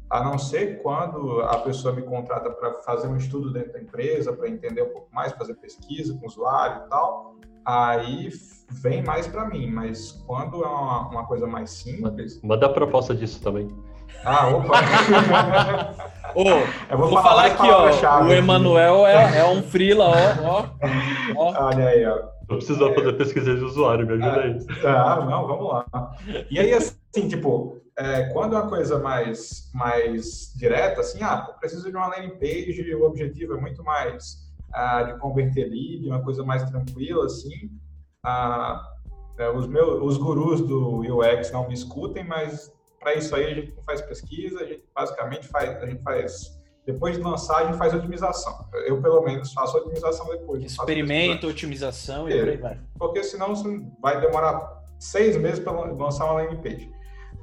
a 0.09 0.23
não 0.23 0.37
ser 0.37 0.81
quando 0.83 1.41
a 1.41 1.57
pessoa 1.57 1.93
me 1.93 2.03
contrata 2.03 2.49
para 2.51 2.73
fazer 2.83 3.07
um 3.07 3.17
estudo 3.17 3.51
dentro 3.51 3.73
da 3.73 3.81
empresa, 3.81 4.31
para 4.31 4.47
entender 4.47 4.83
um 4.83 4.89
pouco 4.89 5.13
mais, 5.13 5.33
fazer 5.33 5.55
pesquisa 5.55 6.13
com 6.15 6.25
o 6.25 6.27
usuário 6.27 6.85
e 6.85 6.89
tal, 6.89 7.35
aí 7.65 8.29
vem 8.69 9.01
mais 9.01 9.27
para 9.27 9.47
mim, 9.49 9.71
mas 9.71 10.11
quando 10.27 10.63
é 10.63 10.67
uma, 10.67 11.09
uma 11.09 11.25
coisa 11.25 11.47
mais 11.47 11.71
simples... 11.71 12.39
Manda 12.43 12.67
a 12.67 12.69
proposta 12.69 13.15
disso 13.15 13.41
também. 13.41 13.67
Ah, 14.23 14.49
opa! 14.49 14.73
Ô, 16.35 16.43
eu 16.91 16.97
vou, 16.97 17.09
vou 17.09 17.21
falar, 17.21 17.45
aqui, 17.47 17.69
ó. 17.69 18.23
O 18.23 18.31
Emanuel 18.31 19.05
é, 19.05 19.39
é 19.39 19.45
um 19.45 19.61
frila, 19.61 20.05
ó, 20.05 20.13
ó, 20.43 20.65
ó. 21.35 21.65
Olha 21.67 21.87
aí, 21.87 22.05
ó. 22.05 22.33
Tô 22.47 22.55
precisando 22.55 22.91
é... 22.91 22.95
fazer 22.95 23.13
pesquisa 23.13 23.55
de 23.55 23.63
usuário, 23.63 24.05
me 24.05 24.13
ajuda 24.13 24.41
aí. 24.41 24.59
Ah, 24.85 25.25
não, 25.29 25.47
vamos 25.47 25.69
lá. 25.69 25.85
E 26.49 26.59
aí, 26.59 26.73
assim, 26.73 27.27
tipo, 27.27 27.81
é, 27.97 28.23
quando 28.33 28.55
é 28.55 28.59
uma 28.59 28.69
coisa 28.69 28.99
mais, 28.99 29.69
mais 29.73 30.53
direta, 30.55 31.01
assim, 31.01 31.21
ah, 31.23 31.45
eu 31.47 31.53
preciso 31.55 31.89
de 31.89 31.95
uma 31.95 32.07
landing 32.07 32.37
page, 32.37 32.93
o 32.95 33.05
objetivo 33.05 33.55
é 33.55 33.61
muito 33.61 33.83
mais 33.83 34.43
ah, 34.73 35.03
de 35.03 35.19
converter 35.19 35.69
lead, 35.69 36.07
uma 36.07 36.21
coisa 36.21 36.43
mais 36.43 36.63
tranquila, 36.63 37.25
assim. 37.25 37.69
Ah, 38.23 38.81
é, 39.37 39.49
os, 39.49 39.67
meus, 39.67 40.01
os 40.01 40.17
gurus 40.17 40.61
do 40.61 41.01
UX 41.01 41.51
não 41.51 41.67
me 41.67 41.73
escutem, 41.73 42.23
mas 42.23 42.71
para 43.03 43.13
isso 43.15 43.35
aí 43.35 43.45
a 43.45 43.53
gente 43.53 43.75
não 43.75 43.83
faz 43.83 44.01
pesquisa, 44.01 44.61
a 44.61 44.65
gente 44.65 44.83
basicamente 44.95 45.47
faz, 45.47 45.83
a 45.83 45.85
gente 45.85 46.01
faz 46.01 46.63
depois 46.85 47.15
de 47.15 47.21
lançar, 47.21 47.57
a 47.57 47.65
gente 47.65 47.77
faz 47.77 47.93
otimização. 47.93 48.65
Eu, 48.85 49.01
pelo 49.01 49.21
menos, 49.21 49.53
faço 49.53 49.77
otimização 49.77 50.27
depois. 50.27 50.63
Experimento, 50.63 51.47
otimização 51.47 52.29
e 52.29 52.37
por 52.37 52.49
aí 52.49 52.57
vai. 52.57 52.79
Porque 52.97 53.23
senão 53.23 53.53
vai 54.01 54.19
demorar 54.19 54.81
seis 54.99 55.37
meses 55.37 55.59
para 55.59 55.71
lançar 55.71 56.25
uma 56.25 56.41
landing 56.41 56.61
page. 56.61 56.91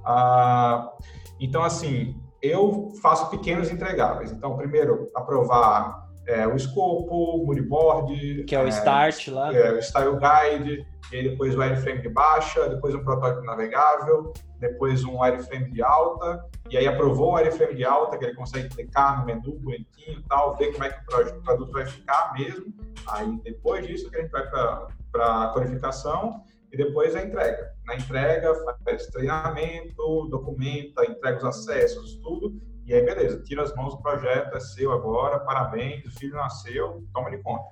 Ah, 0.05 0.93
então, 1.39 1.63
assim, 1.63 2.15
eu 2.43 2.93
faço 3.01 3.31
pequenos 3.31 3.71
entregáveis. 3.71 4.31
Então, 4.31 4.57
primeiro, 4.57 5.11
aprovar 5.15 6.07
é, 6.27 6.47
o 6.47 6.55
escopo, 6.55 7.15
o 7.15 7.47
moodboard. 7.47 8.45
Que 8.45 8.55
é 8.55 8.63
o 8.63 8.67
é, 8.67 8.69
start 8.69 9.29
lá. 9.29 9.55
É, 9.55 9.73
o 9.73 9.79
style 9.83 10.19
guide, 10.19 10.87
e 11.13 11.31
depois 11.31 11.55
o 11.55 11.59
wireframe 11.59 12.03
de 12.03 12.09
baixa, 12.09 12.69
depois 12.69 12.95
um 12.95 13.03
protótipo 13.03 13.45
navegável, 13.45 14.33
depois 14.59 15.05
um 15.05 15.21
wireframe 15.21 15.71
de 15.71 15.83
alta, 15.83 16.45
e 16.69 16.77
aí 16.77 16.87
aprovou 16.87 17.31
o 17.31 17.35
wireframe 17.35 17.75
de 17.75 17.85
alta, 17.85 18.17
que 18.17 18.25
ele 18.25 18.35
consegue 18.35 18.69
clicar 18.69 19.19
no 19.19 19.27
menu 19.27 19.59
bonitinho 19.59 20.19
e 20.19 20.23
tal, 20.29 20.57
ver 20.57 20.73
como 20.73 20.85
é 20.85 20.91
que 20.91 21.01
o 21.01 21.43
produto 21.43 21.73
vai 21.73 21.87
ficar 21.87 22.33
mesmo. 22.35 22.73
Aí 23.09 23.41
depois 23.43 23.87
disso 23.87 24.11
que 24.11 24.17
a 24.17 24.23
gente 24.23 24.31
vai 24.31 24.47
para 24.49 25.45
a 25.45 25.49
codificação 25.49 26.45
e 26.73 26.77
depois 26.77 27.17
a 27.17 27.23
entrega. 27.23 27.73
Na 27.85 27.97
entrega, 27.97 28.55
faz 28.85 29.07
treinamento, 29.09 30.29
documenta, 30.31 31.05
entrega 31.05 31.39
os 31.39 31.45
acessos, 31.45 32.17
tudo, 32.23 32.61
e 32.87 32.95
aí 32.95 33.05
beleza, 33.05 33.43
tira 33.43 33.63
as 33.63 33.75
mãos 33.75 33.95
do 33.95 34.03
projeto, 34.03 34.57
é 34.57 34.61
seu 34.61 34.93
agora, 34.93 35.41
parabéns, 35.41 36.05
o 36.07 36.11
filho 36.19 36.35
nasceu, 36.35 37.05
toma 37.13 37.31
de 37.31 37.39
conta. 37.39 37.65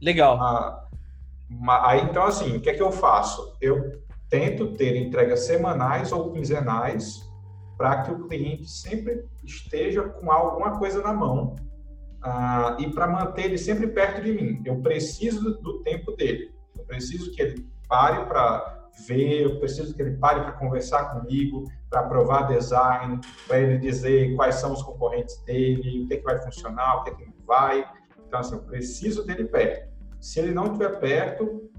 Legal. 0.00 0.40
Ah, 0.40 0.86
aí 1.68 2.02
então 2.02 2.24
assim, 2.24 2.56
o 2.56 2.60
que 2.60 2.70
é 2.70 2.74
que 2.74 2.82
eu 2.82 2.92
faço? 2.92 3.56
Eu 3.60 4.02
tento 4.28 4.72
ter 4.74 4.96
entregas 4.96 5.40
semanais 5.40 6.12
ou 6.12 6.32
quinzenais 6.32 7.26
para 7.76 8.02
que 8.02 8.10
o 8.10 8.26
cliente 8.26 8.68
sempre 8.68 9.24
esteja 9.44 10.02
com 10.02 10.30
alguma 10.30 10.78
coisa 10.78 11.02
na 11.02 11.12
mão 11.12 11.54
uh, 12.24 12.80
e 12.80 12.90
para 12.90 13.06
manter 13.06 13.46
ele 13.46 13.58
sempre 13.58 13.86
perto 13.86 14.22
de 14.22 14.32
mim. 14.32 14.62
Eu 14.64 14.80
preciso 14.80 15.58
do, 15.60 15.82
tempo 15.82 16.12
dele. 16.12 16.54
Eu 16.76 16.84
preciso 16.84 17.30
que 17.32 17.42
ele 17.42 17.66
pare 17.88 18.24
para 18.26 18.88
ver, 19.06 19.42
eu 19.42 19.58
preciso 19.58 19.94
que 19.94 20.02
ele 20.02 20.16
pare 20.16 20.40
para 20.40 20.52
conversar 20.52 21.12
comigo, 21.12 21.64
para 21.90 22.00
aprovar 22.00 22.48
design, 22.48 23.20
para 23.46 23.58
ele 23.60 23.78
dizer 23.78 24.34
quais 24.34 24.56
são 24.56 24.72
os 24.72 24.82
concorrentes 24.82 25.36
dele, 25.44 26.04
o 26.04 26.08
que, 26.08 26.14
é 26.14 26.16
que 26.16 26.24
vai 26.24 26.38
funcionar, 26.40 26.96
o 26.96 27.04
que, 27.04 27.10
é 27.10 27.14
que 27.14 27.26
não 27.26 27.46
vai. 27.46 27.86
Então, 28.26 28.40
assim, 28.40 28.54
eu 28.54 28.62
preciso 28.62 29.24
dele 29.24 29.44
perto. 29.44 29.95
Se 30.26 30.40
ele 30.40 30.52
não 30.52 30.64
estiver 30.64 30.98
perto, 30.98 31.70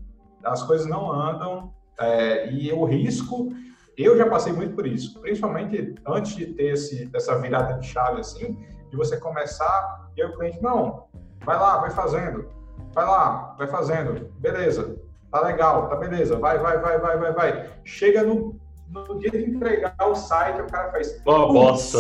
as 0.42 0.64
coisas 0.64 0.88
não 0.88 1.12
andam 1.12 1.74
é, 2.00 2.50
e 2.50 2.72
o 2.72 2.86
risco, 2.86 3.52
eu 3.98 4.18
já 4.18 4.26
passei 4.30 4.54
muito 4.54 4.74
por 4.74 4.88
isso, 4.88 5.20
principalmente 5.20 5.96
antes 6.08 6.34
de 6.34 6.46
ter 6.54 6.72
esse, 6.72 7.10
essa 7.14 7.38
virada 7.42 7.74
de 7.74 7.86
chave 7.86 8.22
assim, 8.22 8.58
de 8.90 8.96
você 8.96 9.18
começar 9.18 10.10
e 10.16 10.24
o 10.24 10.34
cliente, 10.38 10.64
não, 10.64 11.08
vai 11.44 11.60
lá, 11.60 11.80
vai 11.80 11.92
fazendo, 11.92 12.48
vai 12.94 13.04
lá, 13.04 13.54
vai 13.58 13.68
fazendo, 13.68 14.32
beleza, 14.40 14.98
tá 15.30 15.42
legal, 15.42 15.90
tá 15.90 15.98
beleza, 15.98 16.40
vai, 16.40 16.58
vai, 16.58 16.80
vai, 16.80 17.00
vai, 17.00 17.18
vai, 17.18 17.34
vai. 17.34 17.70
Chega 17.84 18.24
no, 18.24 18.58
no 18.90 19.20
dia 19.20 19.32
de 19.32 19.44
entregar 19.44 19.94
o 20.08 20.16
site, 20.16 20.62
o 20.62 20.68
cara 20.68 20.90
faz. 20.90 21.22
Uma 21.26 21.52
bosta. 21.52 22.00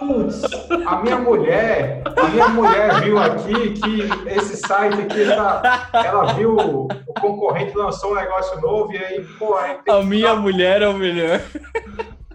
Putz, 0.00 0.40
a 0.86 1.02
minha 1.02 1.18
mulher, 1.18 2.02
a 2.16 2.28
minha 2.28 2.48
mulher 2.48 3.02
viu 3.02 3.18
aqui 3.18 3.74
que 3.74 4.00
esse 4.30 4.56
site 4.56 4.98
aqui 4.98 5.26
tá, 5.26 5.90
ela 5.92 6.32
viu 6.32 6.56
o 6.56 6.88
concorrente 7.20 7.76
lançou 7.76 8.12
um 8.12 8.14
negócio 8.14 8.58
novo 8.62 8.94
e 8.94 8.96
aí, 8.96 9.22
pô, 9.38 9.54
aí 9.56 9.78
a 9.86 10.02
minha 10.02 10.34
mulher 10.34 10.80
é 10.80 10.88
o 10.88 10.94
melhor. 10.94 11.42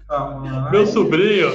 Ah, 0.08 0.70
Meu 0.72 0.86
sobrinho. 0.86 1.52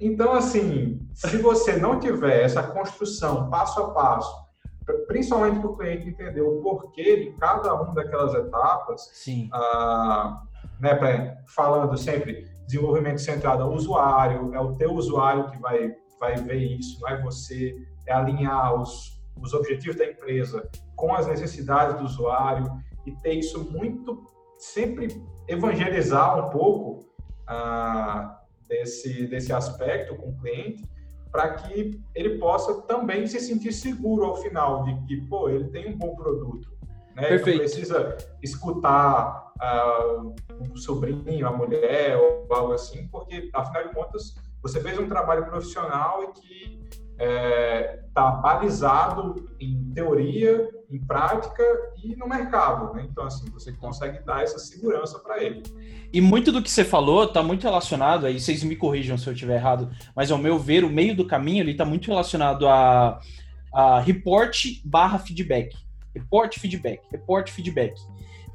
Então, 0.00 0.32
assim, 0.34 1.00
se 1.12 1.36
você 1.38 1.76
não 1.76 1.98
tiver 1.98 2.42
essa 2.42 2.62
construção 2.62 3.50
passo 3.50 3.80
a 3.80 3.90
passo, 3.90 4.32
principalmente 5.08 5.58
para 5.58 5.70
o 5.70 5.76
cliente 5.76 6.08
entender 6.08 6.42
o 6.42 6.60
porquê 6.62 7.16
de 7.16 7.32
cada 7.40 7.74
uma 7.74 7.92
daquelas 7.92 8.32
etapas, 8.34 9.10
Sim. 9.14 9.48
Ah, 9.52 10.42
né, 10.78 10.94
pra, 10.94 11.38
falando 11.46 11.96
sempre 11.96 12.53
desenvolvimento 12.66 13.20
centrado 13.20 13.62
ao 13.62 13.72
usuário, 13.72 14.54
é 14.54 14.60
o 14.60 14.72
teu 14.74 14.92
usuário 14.92 15.50
que 15.50 15.58
vai, 15.58 15.94
vai 16.18 16.36
ver 16.36 16.78
isso, 16.78 17.00
não 17.00 17.08
é 17.08 17.20
você, 17.20 17.74
é 18.06 18.12
alinhar 18.12 18.80
os, 18.80 19.20
os 19.40 19.52
objetivos 19.52 19.96
da 19.96 20.06
empresa 20.06 20.68
com 20.96 21.14
as 21.14 21.26
necessidades 21.26 21.96
do 21.96 22.04
usuário 22.04 22.70
e 23.06 23.12
ter 23.12 23.34
isso 23.34 23.70
muito, 23.70 24.24
sempre 24.58 25.08
evangelizar 25.46 26.46
um 26.46 26.50
pouco 26.50 27.06
ah, 27.46 28.40
desse, 28.66 29.26
desse 29.26 29.52
aspecto 29.52 30.16
com 30.16 30.30
o 30.30 30.36
cliente, 30.38 30.82
para 31.30 31.54
que 31.54 32.00
ele 32.14 32.38
possa 32.38 32.82
também 32.82 33.26
se 33.26 33.40
sentir 33.40 33.72
seguro 33.72 34.24
ao 34.24 34.36
final 34.36 34.84
de 34.84 34.94
que, 35.06 35.16
pô, 35.26 35.48
ele 35.48 35.64
tem 35.68 35.92
um 35.92 35.98
bom 35.98 36.14
produto. 36.14 36.72
Né? 37.14 37.26
Perfeito. 37.28 37.48
Ele 37.48 37.56
não 37.56 37.64
precisa 37.64 38.16
escutar 38.42 39.43
uh, 39.60 40.34
um 40.60 40.76
sobrinho, 40.76 41.46
a 41.46 41.52
mulher 41.52 42.16
ou 42.16 42.46
algo 42.54 42.72
assim, 42.72 43.06
porque, 43.08 43.50
afinal 43.52 43.88
de 43.88 43.94
contas, 43.94 44.34
você 44.62 44.80
fez 44.80 44.98
um 44.98 45.08
trabalho 45.08 45.44
profissional 45.44 46.22
e 46.22 46.40
que 46.40 46.84
está 47.14 47.24
é, 47.24 48.00
tá 48.12 48.30
balizado 48.32 49.48
em 49.60 49.92
teoria, 49.94 50.68
em 50.90 50.98
prática 50.98 51.62
e 52.02 52.16
no 52.16 52.28
mercado. 52.28 52.92
Né? 52.94 53.06
Então, 53.10 53.24
assim, 53.24 53.48
você 53.50 53.72
consegue 53.72 54.24
dar 54.24 54.42
essa 54.42 54.58
segurança 54.58 55.18
para 55.18 55.42
ele. 55.42 55.62
E 56.12 56.20
muito 56.20 56.50
do 56.50 56.62
que 56.62 56.70
você 56.70 56.84
falou 56.84 57.24
está 57.24 57.42
muito 57.42 57.62
relacionado, 57.62 58.26
aí 58.26 58.40
vocês 58.40 58.64
me 58.64 58.74
corrijam 58.74 59.16
se 59.16 59.28
eu 59.28 59.32
estiver 59.32 59.56
errado, 59.56 59.90
mas 60.14 60.30
ao 60.30 60.38
meu 60.38 60.58
ver, 60.58 60.84
o 60.84 60.90
meio 60.90 61.14
do 61.14 61.26
caminho 61.26 61.62
ele 61.62 61.72
está 61.72 61.84
muito 61.84 62.08
relacionado 62.08 62.66
a, 62.68 63.20
a 63.72 64.00
report 64.00 64.80
barra 64.84 65.18
feedback. 65.18 65.76
Report 66.14 66.58
feedback, 66.58 67.00
report 67.10 67.50
feedback. 67.50 67.94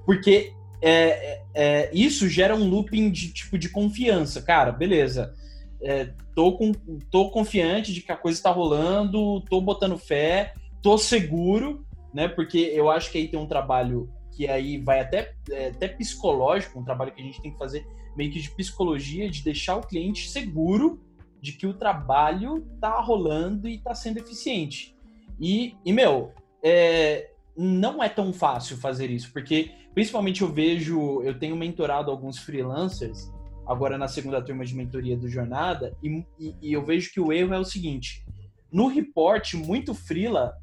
Porque 0.06 0.54
é, 0.82 0.92
é, 0.92 1.44
é, 1.54 1.92
isso 1.94 2.28
gera 2.30 2.56
um 2.56 2.68
looping 2.68 3.12
de 3.12 3.32
tipo 3.34 3.58
de 3.58 3.70
confiança. 3.70 4.42
Cara, 4.42 4.72
beleza. 4.72 5.34
É, 5.82 6.12
tô, 6.36 6.54
com, 6.58 6.74
tô 7.10 7.30
confiante 7.30 7.94
de 7.94 8.02
que 8.02 8.12
a 8.12 8.18
coisa 8.18 8.38
está 8.38 8.52
rolando, 8.52 9.42
tô 9.42 9.62
botando 9.62 9.98
fé, 9.98 10.54
tô 10.82 10.98
seguro, 10.98 11.86
né? 12.14 12.28
Porque 12.28 12.58
eu 12.58 12.90
acho 12.90 13.12
que 13.12 13.18
aí 13.18 13.28
tem 13.28 13.40
um 13.40 13.48
trabalho 13.48 14.10
que 14.32 14.48
aí 14.48 14.78
vai 14.78 15.00
até, 15.00 15.34
é, 15.50 15.68
até 15.68 15.88
psicológico, 15.88 16.80
um 16.80 16.84
trabalho 16.84 17.12
que 17.12 17.22
a 17.22 17.26
gente 17.26 17.42
tem 17.42 17.52
que 17.52 17.58
fazer 17.58 17.86
meio 18.16 18.32
que 18.32 18.40
de 18.40 18.50
psicologia, 18.52 19.30
de 19.30 19.44
deixar 19.44 19.78
o 19.78 19.82
cliente 19.82 20.30
seguro 20.30 21.02
de 21.42 21.54
que 21.54 21.66
o 21.66 21.74
trabalho 21.74 22.68
tá 22.82 23.00
rolando 23.00 23.68
e 23.68 23.78
tá 23.78 23.96
sendo 23.96 24.18
eficiente. 24.18 24.96
E, 25.40 25.76
e 25.86 25.94
meu, 25.94 26.34
é, 26.62 27.32
não 27.56 28.04
é 28.04 28.10
tão 28.10 28.34
fácil 28.34 28.78
fazer 28.78 29.10
isso, 29.10 29.32
porque 29.32 29.72
principalmente 29.94 30.42
eu 30.42 30.52
vejo, 30.52 31.22
eu 31.24 31.38
tenho 31.38 31.56
mentorado 31.56 32.12
alguns 32.12 32.38
freelancers, 32.38 33.32
agora 33.66 33.98
na 33.98 34.08
segunda 34.08 34.42
turma 34.42 34.66
de 34.66 34.76
mentoria 34.76 35.16
do 35.16 35.30
Jornada, 35.30 35.96
e, 36.02 36.26
e, 36.40 36.56
e 36.62 36.74
eu 36.74 36.84
vejo 36.84 37.12
que 37.12 37.20
o 37.20 37.32
erro 37.32 37.54
é 37.54 37.60
o 37.60 37.66
seguinte: 37.66 38.26
no 38.72 38.88
report, 38.88 39.54
muito 39.54 39.94
freela 39.94 40.56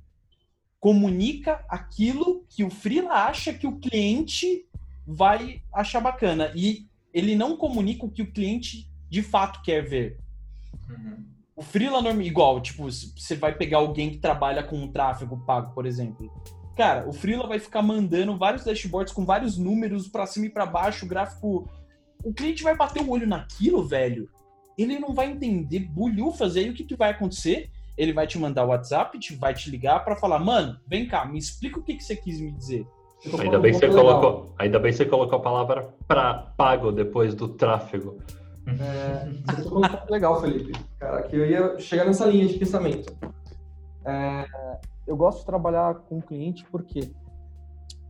comunica 0.78 1.64
aquilo 1.68 2.44
que 2.48 2.62
o 2.62 2.70
freela 2.70 3.26
acha 3.26 3.52
que 3.52 3.66
o 3.66 3.78
cliente 3.78 4.66
vai 5.06 5.62
achar 5.72 6.00
bacana, 6.00 6.52
e 6.54 6.86
ele 7.12 7.34
não 7.34 7.56
comunica 7.56 8.04
o 8.04 8.10
que 8.10 8.22
o 8.22 8.32
cliente 8.32 8.90
de 9.08 9.22
fato 9.22 9.62
quer 9.62 9.82
ver. 9.82 10.18
Uhum. 10.88 11.24
O 11.54 11.62
freela 11.62 12.02
normal, 12.02 12.22
igual, 12.22 12.60
tipo, 12.60 12.84
você 12.84 13.34
vai 13.34 13.54
pegar 13.54 13.78
alguém 13.78 14.10
que 14.10 14.18
trabalha 14.18 14.62
com 14.62 14.76
um 14.76 14.92
tráfego 14.92 15.38
pago, 15.46 15.72
por 15.72 15.86
exemplo. 15.86 16.30
Cara, 16.76 17.08
o 17.08 17.12
Freela 17.12 17.46
vai 17.46 17.58
ficar 17.58 17.80
mandando 17.80 18.36
vários 18.36 18.64
dashboards 18.64 19.12
com 19.12 19.24
vários 19.24 19.56
números 19.56 20.08
para 20.08 20.26
cima 20.26 20.46
e 20.46 20.50
para 20.50 20.66
baixo, 20.66 21.06
gráfico. 21.06 21.68
O 22.22 22.34
cliente 22.34 22.62
vai 22.62 22.76
bater 22.76 23.02
o 23.02 23.10
olho 23.10 23.26
naquilo, 23.26 23.82
velho. 23.82 24.28
Ele 24.76 24.98
não 24.98 25.14
vai 25.14 25.30
entender 25.30 25.80
bulhufas. 25.80 26.54
E 26.54 26.60
aí 26.60 26.70
o 26.70 26.74
que, 26.74 26.84
que 26.84 26.94
vai 26.94 27.10
acontecer? 27.10 27.70
Ele 27.96 28.12
vai 28.12 28.26
te 28.26 28.38
mandar 28.38 28.66
o 28.66 28.68
WhatsApp, 28.68 29.18
te, 29.18 29.34
vai 29.34 29.54
te 29.54 29.70
ligar 29.70 30.04
para 30.04 30.16
falar: 30.16 30.38
mano, 30.38 30.78
vem 30.86 31.08
cá, 31.08 31.24
me 31.24 31.38
explica 31.38 31.80
o 31.80 31.82
que, 31.82 31.94
que 31.94 32.04
você 32.04 32.14
quis 32.14 32.38
me 32.40 32.52
dizer. 32.52 32.86
Ainda 33.40 33.58
bem, 33.58 33.72
você 33.72 33.88
colocou, 33.88 34.54
ainda 34.58 34.78
bem 34.78 34.92
você 34.92 35.06
colocou 35.06 35.38
a 35.38 35.42
palavra 35.42 35.88
pra, 36.06 36.52
pago 36.58 36.92
depois 36.92 37.34
do 37.34 37.48
tráfego. 37.48 38.18
É, 38.66 39.30
você 39.50 39.62
tocou 39.62 39.78
um 39.78 40.12
legal, 40.12 40.40
Felipe. 40.42 40.78
Cara, 40.98 41.22
que 41.22 41.36
eu 41.36 41.46
ia 41.46 41.78
chegar 41.78 42.04
nessa 42.04 42.26
linha 42.26 42.46
de 42.46 42.58
pensamento. 42.58 43.16
É, 44.04 44.46
eu 45.06 45.16
gosto 45.16 45.40
de 45.40 45.46
trabalhar 45.46 45.94
com 45.94 46.18
o 46.18 46.22
cliente 46.22 46.64
porque 46.70 47.10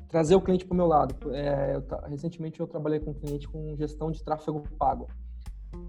trazer 0.08 0.34
o 0.34 0.40
cliente 0.40 0.64
para 0.64 0.74
o 0.74 0.76
meu 0.76 0.86
lado. 0.86 1.34
É, 1.34 1.76
eu, 1.76 2.08
recentemente 2.08 2.60
eu 2.60 2.66
trabalhei 2.66 3.00
com 3.00 3.10
um 3.10 3.14
cliente 3.14 3.48
com 3.48 3.76
gestão 3.76 4.10
de 4.10 4.22
tráfego 4.22 4.62
pago. 4.78 5.08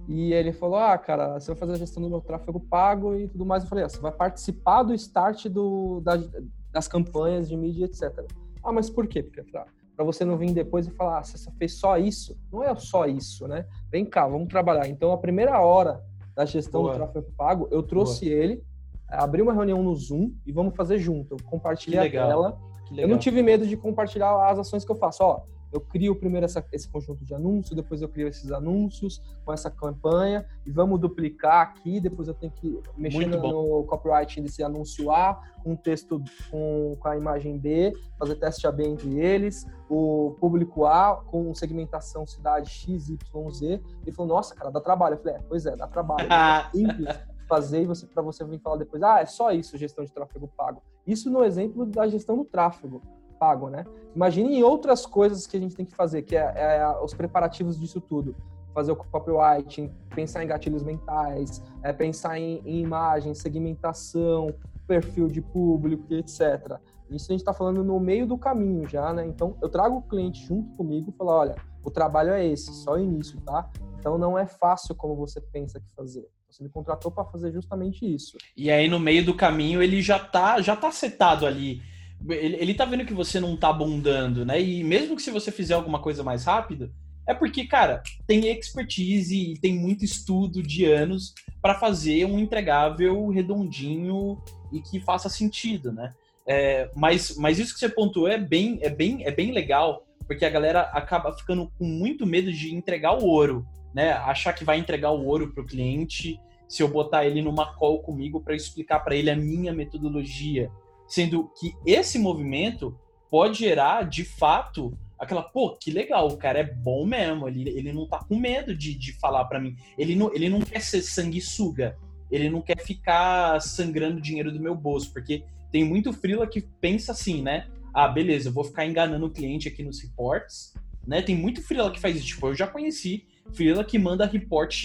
E 0.07 0.33
ele 0.33 0.51
falou: 0.51 0.77
Ah, 0.77 0.97
cara, 0.97 1.39
você 1.39 1.47
vai 1.47 1.55
fazer 1.55 1.73
a 1.73 1.77
gestão 1.77 2.01
do 2.01 2.09
meu 2.09 2.21
tráfego 2.21 2.59
pago 2.59 3.15
e 3.15 3.27
tudo 3.27 3.45
mais. 3.45 3.63
Eu 3.63 3.69
falei: 3.69 3.85
ah, 3.85 3.89
Você 3.89 3.99
vai 3.99 4.11
participar 4.11 4.83
do 4.83 4.93
start 4.93 5.47
do, 5.47 6.01
das, 6.01 6.29
das 6.71 6.87
campanhas 6.87 7.47
de 7.47 7.55
mídia, 7.55 7.85
etc. 7.85 8.25
Ah, 8.63 8.71
mas 8.71 8.89
por 8.89 9.07
quê? 9.07 9.23
Porque 9.23 9.41
para 9.43 10.05
você 10.05 10.25
não 10.25 10.37
vir 10.37 10.53
depois 10.53 10.87
e 10.87 10.91
falar: 10.91 11.19
ah, 11.19 11.23
Você 11.23 11.51
fez 11.51 11.79
só 11.79 11.97
isso? 11.97 12.37
Não 12.51 12.63
é 12.63 12.75
só 12.75 13.05
isso, 13.05 13.47
né? 13.47 13.65
Vem 13.89 14.05
cá, 14.05 14.27
vamos 14.27 14.47
trabalhar. 14.47 14.87
Então, 14.87 15.11
a 15.11 15.17
primeira 15.17 15.59
hora 15.61 16.03
da 16.35 16.45
gestão 16.45 16.81
Boa. 16.81 16.93
do 16.93 16.97
tráfego 16.97 17.31
pago, 17.35 17.67
eu 17.71 17.81
trouxe 17.81 18.27
ele, 18.27 18.63
abri 19.09 19.41
uma 19.41 19.53
reunião 19.53 19.81
no 19.83 19.95
Zoom 19.95 20.33
e 20.45 20.51
vamos 20.51 20.75
fazer 20.75 20.97
junto. 20.99 21.33
Eu 21.35 21.37
compartilhei 21.45 21.99
a 21.99 22.03
tela. 22.29 22.57
Eu 23.01 23.07
não 23.07 23.17
tive 23.17 23.43
medo 23.43 23.65
de 23.67 23.75
compartilhar 23.77 24.49
as 24.49 24.59
ações 24.59 24.85
que 24.85 24.91
eu 24.91 24.95
faço. 24.95 25.21
Ó, 25.23 25.41
eu 25.73 25.81
crio 25.81 26.15
primeiro 26.15 26.45
essa- 26.45 26.65
esse 26.71 26.87
conjunto 26.89 27.25
de 27.25 27.33
anúncios, 27.33 27.75
depois 27.75 28.01
eu 28.01 28.07
crio 28.07 28.29
esses 28.29 28.49
anúncios 28.53 29.21
com 29.43 29.51
essa 29.51 29.69
campanha 29.69 30.45
e 30.65 30.71
vamos 30.71 30.97
duplicar 30.97 31.61
aqui. 31.67 31.99
Depois 31.99 32.29
eu 32.29 32.33
tenho 32.33 32.53
que 32.53 32.79
mexer 32.97 33.17
no, 33.27 33.79
no 33.81 33.83
copyright 33.83 34.39
desse 34.39 34.63
anúncio 34.63 35.11
A, 35.11 35.37
um 35.65 35.75
texto 35.75 36.23
com, 36.49 36.95
com 36.97 37.07
a 37.09 37.17
imagem 37.17 37.57
B, 37.57 37.91
fazer 38.17 38.35
teste 38.35 38.65
AB 38.65 38.85
entre 38.87 39.19
eles, 39.19 39.65
o 39.89 40.37
público 40.39 40.85
A 40.85 41.21
com 41.27 41.53
segmentação 41.53 42.25
cidade 42.25 42.69
X, 42.69 43.09
Y, 43.09 43.51
Z. 43.51 43.81
Ele 44.03 44.11
falou: 44.13 44.35
Nossa, 44.35 44.55
cara, 44.55 44.71
dá 44.71 44.79
trabalho. 44.79 45.15
Eu 45.15 45.19
falei: 45.19 45.35
É, 45.35 45.39
pois 45.49 45.65
é, 45.65 45.75
dá 45.75 45.87
trabalho. 45.87 46.27
Simples 46.71 47.19
fazer 47.47 47.81
e 47.81 47.85
você 47.85 48.05
para 48.05 48.21
você 48.21 48.43
vir 48.43 48.59
falar 48.59 48.77
depois, 48.77 49.01
ah, 49.01 49.21
é 49.21 49.25
só 49.25 49.51
isso 49.51 49.77
gestão 49.77 50.03
de 50.03 50.11
tráfego 50.11 50.47
pago. 50.55 50.81
Isso 51.05 51.29
no 51.29 51.43
exemplo 51.43 51.85
da 51.85 52.07
gestão 52.07 52.37
do 52.37 52.45
tráfego 52.45 53.01
pago, 53.39 53.69
né? 53.69 53.85
Imagine 54.15 54.57
em 54.57 54.63
outras 54.63 55.05
coisas 55.05 55.47
que 55.47 55.55
a 55.55 55.59
gente 55.59 55.75
tem 55.75 55.85
que 55.85 55.95
fazer, 55.95 56.23
que 56.23 56.35
é, 56.35 56.53
é 56.55 56.99
os 57.01 57.13
preparativos 57.13 57.79
disso 57.79 58.01
tudo. 58.01 58.35
Fazer 58.73 58.91
o 58.91 58.95
copywriting, 58.95 59.91
pensar 60.13 60.43
em 60.43 60.47
gatilhos 60.47 60.83
mentais, 60.83 61.63
é, 61.81 61.93
pensar 61.93 62.37
em, 62.37 62.61
em 62.65 62.81
imagem, 62.81 63.33
segmentação, 63.33 64.53
perfil 64.87 65.27
de 65.27 65.41
público, 65.41 66.13
etc. 66.13 66.79
Isso 67.09 67.31
a 67.31 67.33
gente 67.33 67.41
está 67.41 67.53
falando 67.53 67.83
no 67.83 67.99
meio 67.99 68.27
do 68.27 68.37
caminho 68.37 68.87
já, 68.87 69.13
né? 69.13 69.25
Então, 69.25 69.55
eu 69.61 69.69
trago 69.69 69.97
o 69.97 70.01
cliente 70.01 70.45
junto 70.45 70.75
comigo 70.75 71.09
e 71.09 71.13
falo, 71.13 71.31
olha, 71.31 71.55
o 71.83 71.89
trabalho 71.89 72.31
é 72.31 72.45
esse, 72.45 72.73
só 72.73 72.93
o 72.93 72.99
início, 72.99 73.39
tá? 73.41 73.69
Então, 73.99 74.17
não 74.17 74.37
é 74.37 74.45
fácil 74.45 74.93
como 74.93 75.15
você 75.15 75.39
pensa 75.39 75.79
que 75.79 75.89
fazer. 75.95 76.27
Você 76.57 76.63
me 76.63 76.69
contratou 76.71 77.11
para 77.11 77.23
fazer 77.23 77.51
justamente 77.51 78.03
isso. 78.03 78.35
E 78.55 78.71
aí 78.71 78.87
no 78.87 78.99
meio 78.99 79.23
do 79.23 79.35
caminho 79.35 79.79
ele 79.79 80.01
já 80.01 80.17
tá, 80.17 80.59
já 80.59 80.75
tá 80.75 80.91
setado 80.91 81.45
ali. 81.45 81.83
Ele, 82.27 82.55
ele 82.55 82.73
tá 82.73 82.83
vendo 82.83 83.05
que 83.05 83.13
você 83.13 83.39
não 83.39 83.55
tá 83.55 83.71
bundando, 83.71 84.43
né? 84.43 84.59
E 84.59 84.83
mesmo 84.83 85.15
que 85.15 85.21
se 85.21 85.29
você 85.29 85.51
fizer 85.51 85.75
alguma 85.75 85.99
coisa 85.99 86.23
mais 86.23 86.45
rápida, 86.45 86.91
é 87.27 87.33
porque, 87.35 87.67
cara, 87.67 88.01
tem 88.25 88.47
expertise 88.47 89.51
e 89.51 89.59
tem 89.59 89.77
muito 89.77 90.03
estudo 90.03 90.63
de 90.63 90.85
anos 90.85 91.35
para 91.61 91.75
fazer 91.75 92.25
um 92.25 92.39
entregável 92.39 93.27
redondinho 93.27 94.41
e 94.73 94.81
que 94.81 94.99
faça 94.99 95.29
sentido, 95.29 95.91
né? 95.91 96.15
É, 96.47 96.89
mas, 96.95 97.37
mas 97.37 97.59
isso 97.59 97.73
que 97.75 97.79
você 97.79 97.89
pontuou 97.89 98.27
é 98.27 98.39
bem, 98.39 98.79
é 98.81 98.89
bem, 98.89 99.23
é 99.23 99.29
bem 99.29 99.51
legal, 99.51 100.07
porque 100.25 100.43
a 100.43 100.49
galera 100.49 100.81
acaba 100.91 101.37
ficando 101.37 101.71
com 101.77 101.85
muito 101.85 102.25
medo 102.25 102.51
de 102.51 102.73
entregar 102.73 103.13
o 103.13 103.27
ouro, 103.27 103.63
né? 103.93 104.13
Achar 104.13 104.53
que 104.53 104.65
vai 104.65 104.79
entregar 104.79 105.11
o 105.11 105.23
ouro 105.23 105.53
pro 105.53 105.63
cliente 105.63 106.39
se 106.67 106.83
eu 106.83 106.87
botar 106.87 107.25
ele 107.25 107.41
numa 107.41 107.73
call 107.75 107.99
comigo 107.99 108.41
para 108.41 108.55
explicar 108.55 108.99
para 108.99 109.15
ele 109.15 109.29
a 109.29 109.35
minha 109.35 109.73
metodologia, 109.73 110.69
sendo 111.07 111.49
que 111.59 111.73
esse 111.85 112.19
movimento 112.19 112.97
pode 113.29 113.59
gerar 113.59 114.03
de 114.03 114.23
fato 114.23 114.97
aquela, 115.17 115.41
pô, 115.41 115.75
que 115.75 115.89
legal, 115.89 116.27
o 116.27 116.37
cara 116.37 116.59
é 116.59 116.63
bom 116.63 117.05
mesmo, 117.05 117.47
ele, 117.47 117.69
ele 117.69 117.91
não 117.91 118.07
tá 118.07 118.19
com 118.19 118.37
medo 118.37 118.75
de, 118.75 118.93
de 118.93 119.13
falar 119.13 119.45
para 119.45 119.59
mim, 119.59 119.75
ele 119.97 120.15
não, 120.15 120.33
ele 120.33 120.47
não 120.47 120.59
quer 120.59 120.79
ser 120.79 121.01
sanguessuga, 121.01 121.97
ele 122.29 122.49
não 122.49 122.61
quer 122.61 122.77
ficar 122.79 123.59
sangrando 123.61 124.21
dinheiro 124.21 124.51
do 124.51 124.59
meu 124.59 124.75
bolso, 124.75 125.11
porque 125.11 125.43
tem 125.71 125.83
muito 125.83 126.13
frila 126.13 126.45
que 126.45 126.61
pensa 126.79 127.13
assim, 127.13 127.41
né? 127.41 127.67
Ah, 127.93 128.07
beleza, 128.07 128.49
eu 128.49 128.53
vou 128.53 128.63
ficar 128.63 128.85
enganando 128.85 129.25
o 129.25 129.31
cliente 129.31 129.67
aqui 129.67 129.81
nos 129.81 130.01
reports, 130.01 130.73
né? 131.05 131.21
Tem 131.21 131.35
muito 131.35 131.63
frila 131.63 131.91
que 131.91 131.99
faz 131.99 132.15
isso, 132.15 132.27
tipo, 132.27 132.47
eu 132.47 132.55
já 132.55 132.67
conheci 132.67 133.25
frila 133.53 133.83
que 133.83 133.97
manda 133.97 134.25
report 134.25 134.83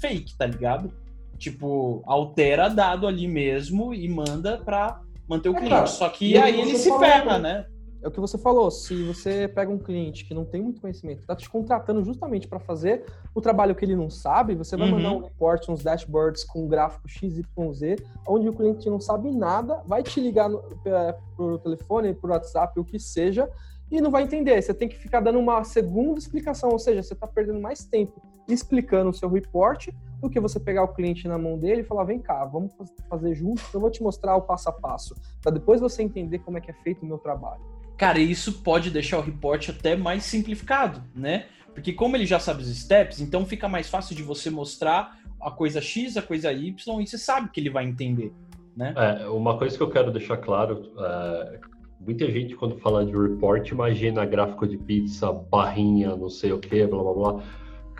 fake, 0.00 0.36
tá 0.38 0.46
ligado? 0.46 0.92
Tipo, 1.38 2.02
altera 2.06 2.68
dado 2.68 3.06
ali 3.06 3.28
mesmo 3.28 3.92
e 3.94 4.08
manda 4.08 4.58
pra 4.58 5.00
manter 5.28 5.48
o 5.48 5.52
É, 5.52 5.56
cliente. 5.56 5.74
cara, 5.74 5.86
Só 5.86 6.08
que 6.08 6.32
e 6.32 6.38
aí 6.38 6.60
ele 6.60 6.76
se 6.76 6.88
falou, 6.88 7.04
ferra, 7.04 7.38
né? 7.38 7.66
É 8.02 8.08
o 8.08 8.10
que 8.10 8.20
você 8.20 8.38
falou. 8.38 8.70
Se 8.70 9.02
você 9.02 9.48
pega 9.48 9.70
um 9.70 9.78
cliente 9.78 10.24
que 10.24 10.32
não 10.32 10.44
tem 10.44 10.62
muito 10.62 10.80
conhecimento, 10.80 11.20
está 11.20 11.34
te 11.34 11.48
contratando 11.50 12.04
justamente 12.04 12.46
para 12.46 12.60
fazer 12.60 13.04
o 13.34 13.40
trabalho 13.40 13.74
que 13.74 13.84
ele 13.84 13.96
não 13.96 14.08
sabe, 14.08 14.54
você 14.54 14.76
vai 14.76 14.86
Uhum. 14.88 14.94
mandar 14.96 15.12
um 15.12 15.20
report, 15.22 15.68
uns 15.68 15.82
dashboards 15.82 16.44
com 16.44 16.64
um 16.64 16.68
gráfico 16.68 17.08
XYZ, 17.08 17.96
onde 18.28 18.48
o 18.48 18.52
cliente 18.52 18.88
não 18.88 19.00
sabe 19.00 19.30
nada, 19.32 19.82
vai 19.86 20.02
te 20.04 20.20
ligar 20.20 20.48
no, 20.48 20.62
é, 20.84 21.16
por 21.36 21.58
telefone, 21.58 22.14
por 22.14 22.30
WhatsApp, 22.30 22.78
o 22.78 22.84
que 22.84 22.98
seja, 23.00 23.50
e 23.90 24.00
não 24.00 24.10
vai 24.10 24.22
entender. 24.22 24.62
Você 24.62 24.72
tem 24.74 24.88
que 24.88 24.96
ficar 24.96 25.20
dando 25.20 25.38
uma 25.40 25.64
segunda 25.64 26.18
explicação, 26.18 26.70
ou 26.70 26.78
seja, 26.78 27.02
você 27.02 27.14
está 27.14 27.26
perdendo 27.26 27.60
mais 27.60 27.84
tempo 27.84 28.22
explicando 28.48 29.10
o 29.10 29.14
seu 29.14 29.28
report 29.28 29.88
do 30.20 30.30
que 30.30 30.40
você 30.40 30.58
pegar 30.58 30.82
o 30.82 30.88
cliente 30.88 31.28
na 31.28 31.38
mão 31.38 31.58
dele 31.58 31.82
e 31.82 31.84
falar: 31.84 32.04
vem 32.04 32.18
cá, 32.18 32.44
vamos 32.44 32.72
fazer 33.08 33.34
junto, 33.34 33.62
eu 33.72 33.80
vou 33.80 33.90
te 33.90 34.02
mostrar 34.02 34.36
o 34.36 34.42
passo 34.42 34.68
a 34.68 34.72
passo, 34.72 35.14
para 35.42 35.52
depois 35.52 35.80
você 35.80 36.02
entender 36.02 36.38
como 36.40 36.58
é 36.58 36.60
que 36.60 36.70
é 36.70 36.74
feito 36.74 37.02
o 37.02 37.06
meu 37.06 37.18
trabalho. 37.18 37.60
Cara, 37.96 38.18
isso 38.18 38.62
pode 38.62 38.90
deixar 38.90 39.18
o 39.18 39.22
report 39.22 39.70
até 39.70 39.96
mais 39.96 40.24
simplificado, 40.24 41.02
né? 41.14 41.46
Porque 41.72 41.92
como 41.92 42.16
ele 42.16 42.26
já 42.26 42.38
sabe 42.38 42.62
os 42.62 42.74
steps, 42.74 43.20
então 43.20 43.44
fica 43.44 43.68
mais 43.68 43.88
fácil 43.88 44.14
de 44.14 44.22
você 44.22 44.50
mostrar 44.50 45.18
a 45.40 45.50
coisa 45.50 45.80
X, 45.80 46.16
a 46.16 46.22
coisa 46.22 46.52
Y, 46.52 47.00
e 47.00 47.06
você 47.06 47.18
sabe 47.18 47.50
que 47.50 47.60
ele 47.60 47.70
vai 47.70 47.84
entender, 47.84 48.32
né? 48.76 48.94
É, 48.96 49.28
uma 49.28 49.58
coisa 49.58 49.76
que 49.76 49.82
eu 49.82 49.90
quero 49.90 50.10
deixar 50.10 50.38
claro, 50.38 50.90
é, 50.98 51.60
muita 52.00 52.30
gente 52.30 52.54
quando 52.54 52.78
fala 52.78 53.04
de 53.04 53.12
report 53.12 53.68
imagina 53.70 54.24
gráfico 54.24 54.66
de 54.66 54.78
pizza, 54.78 55.32
barrinha, 55.32 56.16
não 56.16 56.28
sei 56.28 56.52
o 56.52 56.58
que, 56.58 56.86
blá 56.86 57.02
blá 57.02 57.12
blá. 57.12 57.42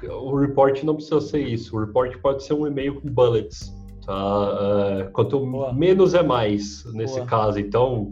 O 0.05 0.37
report 0.37 0.83
não 0.83 0.95
precisa 0.95 1.21
ser 1.21 1.41
isso. 1.41 1.77
O 1.77 1.81
report 1.81 2.17
pode 2.19 2.45
ser 2.45 2.55
um 2.55 2.67
e-mail 2.67 3.01
com 3.01 3.09
bullets. 3.09 3.73
Tá? 4.05 5.01
É, 5.01 5.05
quanto 5.05 5.41
Boa. 5.41 5.73
menos 5.73 6.15
é 6.15 6.23
mais 6.23 6.85
nesse 6.93 7.17
Boa. 7.17 7.27
caso. 7.27 7.59
Então, 7.59 8.11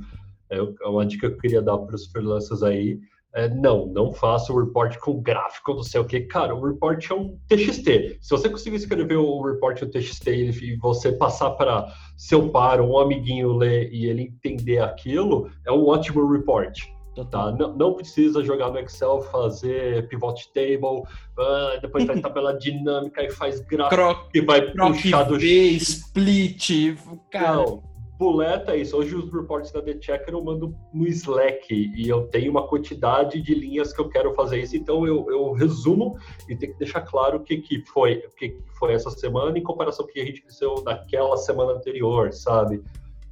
é 0.50 0.86
uma 0.86 1.04
dica 1.06 1.28
que 1.28 1.34
eu 1.34 1.38
queria 1.38 1.62
dar 1.62 1.78
para 1.78 1.94
os 1.94 2.06
freelancers 2.06 2.62
aí. 2.62 2.98
É, 3.34 3.48
não, 3.48 3.86
não 3.86 4.12
faça 4.12 4.52
o 4.52 4.64
report 4.64 4.96
com 4.98 5.20
gráfico, 5.20 5.74
não 5.74 5.82
sei 5.82 6.00
o 6.00 6.04
que. 6.04 6.20
Cara, 6.20 6.54
o 6.54 6.64
report 6.64 7.10
é 7.10 7.14
um 7.14 7.36
TXT. 7.48 8.18
Se 8.20 8.30
você 8.30 8.48
conseguir 8.48 8.76
escrever 8.76 9.16
o 9.16 9.42
report 9.42 9.82
no 9.82 9.90
TXT 9.90 10.28
e 10.28 10.76
você 10.76 11.10
passar 11.10 11.50
para 11.50 11.92
seu 12.16 12.48
par, 12.50 12.80
um 12.80 12.96
amiguinho 12.96 13.52
ler 13.52 13.92
e 13.92 14.06
ele 14.06 14.22
entender 14.22 14.78
aquilo, 14.78 15.50
é 15.66 15.72
um 15.72 15.84
ótimo 15.86 16.30
report. 16.30 16.93
Tá? 17.30 17.52
Não, 17.52 17.76
não 17.76 17.94
precisa 17.94 18.42
jogar 18.42 18.70
no 18.70 18.78
Excel, 18.78 19.22
fazer 19.22 20.08
pivot 20.08 20.48
table, 20.52 21.02
ah, 21.38 21.78
depois 21.80 22.04
faz 22.04 22.20
tabela 22.20 22.54
dinâmica 22.58 23.22
e 23.22 23.30
faz 23.30 23.60
gráfico 23.60 23.94
Croc, 23.94 24.30
e 24.34 24.40
vai 24.40 24.72
croc 24.72 24.92
puxar 24.92 25.22
do 25.22 25.38
V, 25.38 25.46
split, 25.46 26.96
cara. 27.30 27.56
Não, 27.56 27.82
buleta 28.18 28.72
é 28.72 28.78
isso. 28.78 28.96
Hoje 28.96 29.14
os 29.14 29.32
reports 29.32 29.72
da 29.72 29.82
The 29.82 29.98
Checker 30.00 30.34
eu 30.34 30.42
mando 30.42 30.74
no 30.92 31.06
Slack 31.06 31.72
e 31.72 32.08
eu 32.08 32.26
tenho 32.28 32.50
uma 32.50 32.66
quantidade 32.66 33.40
de 33.40 33.54
linhas 33.54 33.92
que 33.92 34.00
eu 34.00 34.08
quero 34.08 34.32
fazer 34.34 34.60
isso, 34.60 34.76
então 34.76 35.06
eu, 35.06 35.26
eu 35.30 35.52
resumo 35.52 36.16
e 36.48 36.56
tenho 36.56 36.72
que 36.72 36.78
deixar 36.78 37.02
claro 37.02 37.38
o 37.38 37.40
que, 37.40 37.58
que 37.58 37.80
foi, 37.86 38.18
o 38.18 38.30
que, 38.36 38.50
que 38.50 38.62
foi 38.78 38.94
essa 38.94 39.10
semana 39.10 39.58
em 39.58 39.62
comparação 39.62 40.04
com 40.04 40.10
o 40.10 40.14
que 40.14 40.20
a 40.20 40.24
gente 40.24 40.42
cresceu 40.42 40.82
naquela 40.84 41.36
semana 41.36 41.72
anterior, 41.72 42.32
sabe? 42.32 42.82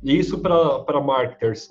E 0.02 0.18
isso 0.18 0.38
para 0.38 1.00
marketers. 1.00 1.70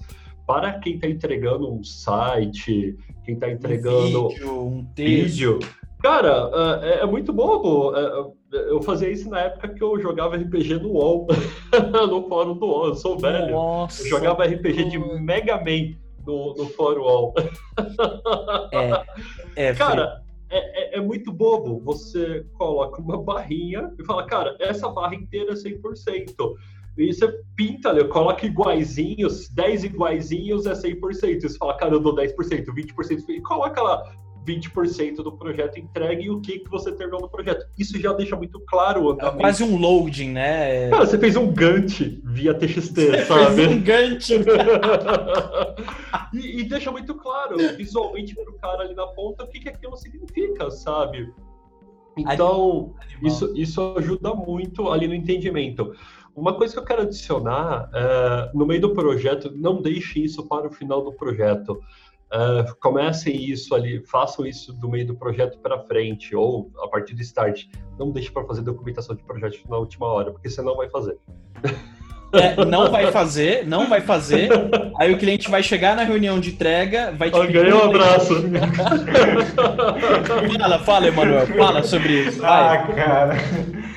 Para 0.51 0.73
quem 0.79 0.95
está 0.95 1.07
entregando 1.07 1.73
um 1.73 1.81
site, 1.81 2.97
quem 3.23 3.35
está 3.35 3.49
entregando 3.49 4.25
um 4.25 4.27
vídeo, 4.27 4.61
um 4.61 4.87
vídeo. 4.93 5.59
Cara, 6.03 6.51
é, 6.83 6.99
é 6.99 7.05
muito 7.05 7.31
bobo. 7.31 7.95
É, 7.95 8.33
eu 8.51 8.81
fazia 8.81 9.09
isso 9.09 9.29
na 9.29 9.39
época 9.39 9.69
que 9.69 9.81
eu 9.81 9.97
jogava 10.01 10.35
RPG 10.35 10.79
no 10.79 10.89
UOL, 10.89 11.27
no 12.09 12.27
fórum 12.27 12.57
do 12.57 12.65
UOL. 12.65 12.87
Eu 12.87 12.95
sou 12.95 13.17
velho. 13.17 13.49
Nossa, 13.49 14.03
Eu 14.03 14.09
jogava 14.09 14.43
RPG 14.43 14.89
de. 14.89 14.99
Mega 15.21 15.55
Man 15.55 15.95
no, 16.27 16.53
no 16.55 16.65
fórum 16.71 17.03
UOL. 17.03 17.33
É, 18.73 19.69
é 19.69 19.73
Cara, 19.75 20.21
é, 20.49 20.95
é- 20.95 20.97
é 20.97 21.01
muito 21.01 21.31
bobo. 21.31 21.79
Você 21.85 22.45
coloca 22.57 23.01
uma 23.01 23.23
barrinha 23.23 23.89
e 23.97 24.03
fala, 24.03 24.25
cara, 24.25 24.57
essa 24.59 24.89
barra 24.89 25.15
inteira 25.15 25.53
é 25.53 25.55
100%. 25.55 26.35
E 26.97 27.13
você 27.13 27.27
pinta 27.55 27.89
ali, 27.89 28.03
coloca 28.05 28.45
iguaizinhos, 28.45 29.49
10 29.49 29.85
iguaizinhos 29.85 30.65
é 30.65 30.73
100%. 30.73 31.23
E 31.23 31.41
você 31.41 31.57
fala, 31.57 31.77
cara, 31.77 31.95
eu 31.95 31.99
dou 31.99 32.15
10%, 32.15 32.35
20%. 32.35 33.29
E 33.29 33.41
coloca 33.41 33.81
lá 33.81 34.03
20% 34.45 35.17
do 35.17 35.31
projeto 35.31 35.79
entregue 35.79 36.25
e 36.25 36.29
o 36.29 36.41
que, 36.41 36.59
que 36.59 36.69
você 36.69 36.91
terminou 36.91 37.21
no 37.21 37.29
projeto. 37.29 37.65
Isso 37.77 37.99
já 37.99 38.13
deixa 38.13 38.35
muito 38.35 38.59
claro 38.61 39.03
o 39.03 39.13
é 39.13 39.31
quase 39.31 39.63
um 39.63 39.77
loading, 39.77 40.31
né? 40.31 40.89
Cara, 40.89 41.05
você 41.05 41.17
fez 41.17 41.35
um 41.35 41.51
Gantt 41.51 42.21
via 42.23 42.53
TXT, 42.53 42.95
Fez 42.95 43.27
sabe? 43.27 43.67
um 43.67 43.81
Gantt. 43.81 44.33
e, 46.33 46.61
e 46.61 46.63
deixa 46.63 46.91
muito 46.91 47.15
claro 47.15 47.57
visualmente 47.77 48.35
pro 48.35 48.57
cara 48.57 48.83
ali 48.83 48.95
na 48.95 49.07
ponta 49.07 49.43
o 49.43 49.47
que, 49.47 49.59
que 49.59 49.69
aquilo 49.69 49.95
significa, 49.95 50.69
sabe? 50.71 51.31
Então, 52.17 52.93
isso, 53.23 53.53
isso 53.55 53.95
ajuda 53.97 54.33
muito 54.33 54.89
ali 54.89 55.07
no 55.07 55.13
entendimento. 55.13 55.93
Uma 56.35 56.55
coisa 56.55 56.73
que 56.73 56.79
eu 56.79 56.85
quero 56.85 57.01
adicionar, 57.01 57.89
é, 57.93 58.51
no 58.53 58.65
meio 58.65 58.81
do 58.81 58.93
projeto, 58.93 59.51
não 59.53 59.81
deixe 59.81 60.23
isso 60.23 60.47
para 60.47 60.67
o 60.67 60.71
final 60.71 61.03
do 61.03 61.11
projeto. 61.11 61.81
uh, 62.31 62.75
comecem 62.79 63.35
isso 63.35 63.75
ali, 63.75 64.01
façam 64.05 64.45
isso 64.45 64.71
do 64.71 64.89
meio 64.89 65.05
do 65.05 65.15
projeto 65.15 65.59
para 65.59 65.77
frente, 65.79 66.33
ou 66.35 66.71
a 66.81 66.87
partir 66.87 67.13
do 67.13 67.21
start. 67.21 67.65
Não 67.99 68.11
deixe 68.11 68.31
para 68.31 68.45
fazer 68.45 68.61
documentação 68.61 69.15
de 69.15 69.23
projeto 69.23 69.59
na 69.69 69.77
última 69.77 70.07
hora, 70.07 70.31
porque 70.31 70.49
você 70.49 70.61
não 70.61 70.77
vai 70.77 70.89
fazer. 70.89 71.17
É, 72.33 72.63
não 72.63 72.89
vai 72.89 73.11
fazer, 73.11 73.67
não 73.67 73.89
vai 73.89 73.99
fazer. 73.99 74.49
Aí 74.97 75.13
o 75.13 75.17
cliente 75.17 75.49
vai 75.49 75.61
chegar 75.61 75.97
na 75.97 76.03
reunião 76.03 76.39
de 76.39 76.51
entrega, 76.51 77.11
vai 77.11 77.29
te 77.29 77.37
pedir. 77.37 77.53
Ganhei 77.53 77.73
um 77.73 77.83
abraço. 77.83 78.35
fala, 80.57 80.79
fala, 80.79 81.07
Emanuel, 81.07 81.47
fala 81.47 81.83
sobre 81.83 82.21
isso. 82.21 82.39
Vai. 82.39 82.77
Ah, 82.77 82.87
cara. 82.87 83.37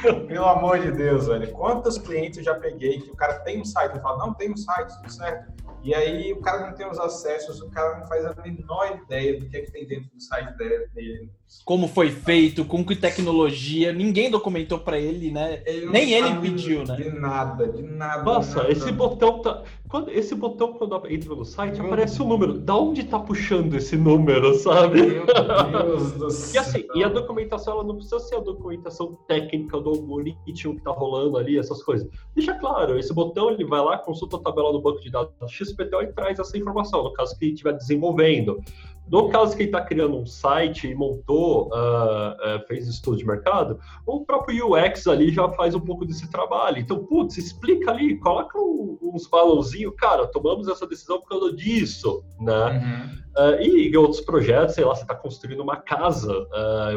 Pelo 0.04 0.44
amor 0.46 0.80
de 0.80 0.92
Deus, 0.92 1.28
velho. 1.28 1.50
Quantos 1.52 1.96
clientes 1.96 2.38
eu 2.38 2.44
já 2.44 2.54
peguei 2.54 3.00
que 3.00 3.10
o 3.10 3.16
cara 3.16 3.40
tem 3.40 3.60
um 3.60 3.64
site 3.64 3.96
e 3.96 4.00
fala, 4.00 4.18
não, 4.18 4.34
tem 4.34 4.50
um 4.50 4.56
site, 4.56 4.94
tudo 4.96 5.10
certo. 5.10 5.52
E 5.82 5.94
aí 5.94 6.32
o 6.32 6.40
cara 6.40 6.66
não 6.66 6.74
tem 6.74 6.88
os 6.88 6.98
acessos, 6.98 7.60
o 7.60 7.70
cara 7.70 7.98
não 7.98 8.06
faz 8.06 8.24
a 8.24 8.34
menor 8.42 9.00
ideia 9.02 9.38
do 9.38 9.48
que 9.48 9.56
é 9.56 9.60
que 9.62 9.70
tem 9.70 9.86
dentro 9.86 10.10
do 10.10 10.20
site 10.20 10.56
dele. 10.56 11.30
Como 11.64 11.88
foi 11.88 12.10
feito, 12.10 12.64
com 12.64 12.84
que 12.84 12.94
tecnologia, 12.94 13.92
ninguém 13.92 14.30
documentou 14.30 14.78
para 14.78 14.98
ele, 14.98 15.30
né? 15.30 15.62
Ele 15.64 15.86
Nem 15.86 16.12
ele 16.12 16.34
pediu, 16.40 16.84
né? 16.84 16.94
De 16.96 17.10
nada, 17.10 17.66
de 17.66 17.82
nada. 17.82 18.22
Nossa, 18.22 18.58
nada. 18.58 18.72
esse 18.72 18.92
botão 18.92 19.40
tá. 19.40 19.62
Quando, 19.88 20.10
esse 20.10 20.34
botão, 20.34 20.72
quando 20.72 20.94
entra 21.08 21.34
no 21.34 21.44
site, 21.44 21.80
hum. 21.80 21.86
aparece 21.86 22.20
o 22.20 22.24
um 22.24 22.28
número. 22.28 22.54
Da 22.54 22.76
onde 22.76 23.04
tá 23.04 23.18
puxando 23.18 23.74
esse 23.74 23.96
número, 23.96 24.54
sabe? 24.56 25.02
Meu 25.02 25.26
Deus 25.26 26.12
do 26.12 26.30
céu. 26.30 26.54
E 26.54 26.58
assim, 26.58 26.84
e 26.94 27.04
a 27.04 27.08
documentação, 27.08 27.74
ela 27.74 27.84
não 27.84 27.96
precisa 27.96 28.18
ser 28.18 28.36
a 28.36 28.40
documentação 28.40 29.16
técnica 29.26 29.80
do 29.80 29.90
algoritmo 29.90 30.76
que 30.76 30.82
tá 30.82 30.90
rolando 30.90 31.38
ali, 31.38 31.58
essas 31.58 31.82
coisas. 31.82 32.08
Deixa 32.34 32.54
claro, 32.54 32.98
esse 32.98 33.12
botão 33.12 33.50
ele 33.50 33.64
vai 33.64 33.80
lá, 33.80 33.98
consulta 33.98 34.36
a 34.36 34.40
tabela 34.40 34.72
do 34.72 34.80
banco 34.80 35.00
de 35.00 35.10
dados 35.10 35.32
XPTO 35.48 36.02
e 36.02 36.12
traz 36.12 36.38
essa 36.38 36.58
informação, 36.58 37.04
no 37.04 37.12
caso 37.12 37.38
que 37.38 37.44
ele 37.46 37.52
estiver 37.52 37.72
desenvolvendo. 37.72 38.60
No 39.08 39.28
caso 39.28 39.54
que 39.54 39.62
ele 39.62 39.68
está 39.68 39.82
criando 39.82 40.16
um 40.16 40.24
site 40.24 40.88
e 40.88 40.94
montou, 40.94 41.68
uh, 41.68 42.58
uh, 42.58 42.66
fez 42.66 42.88
estudo 42.88 43.18
de 43.18 43.26
mercado, 43.26 43.78
o 44.06 44.24
próprio 44.24 44.74
UX 44.74 45.06
ali 45.06 45.30
já 45.30 45.48
faz 45.50 45.74
um 45.74 45.80
pouco 45.80 46.06
desse 46.06 46.30
trabalho. 46.30 46.78
Então, 46.78 47.04
putz, 47.04 47.36
explica 47.36 47.90
ali, 47.90 48.16
coloca 48.16 48.58
um, 48.58 48.98
uns 49.02 49.26
balãozinhos, 49.26 49.94
cara, 49.96 50.26
tomamos 50.26 50.68
essa 50.68 50.86
decisão 50.86 51.20
por 51.20 51.28
causa 51.28 51.52
disso, 51.54 52.24
né? 52.40 52.70
Uhum. 52.70 53.24
Uh, 53.36 53.62
e 53.62 53.96
outros 53.96 54.20
projetos, 54.20 54.76
sei 54.76 54.84
lá, 54.84 54.94
você 54.94 55.02
está 55.02 55.14
construindo 55.14 55.60
uma 55.60 55.76
casa, 55.76 56.46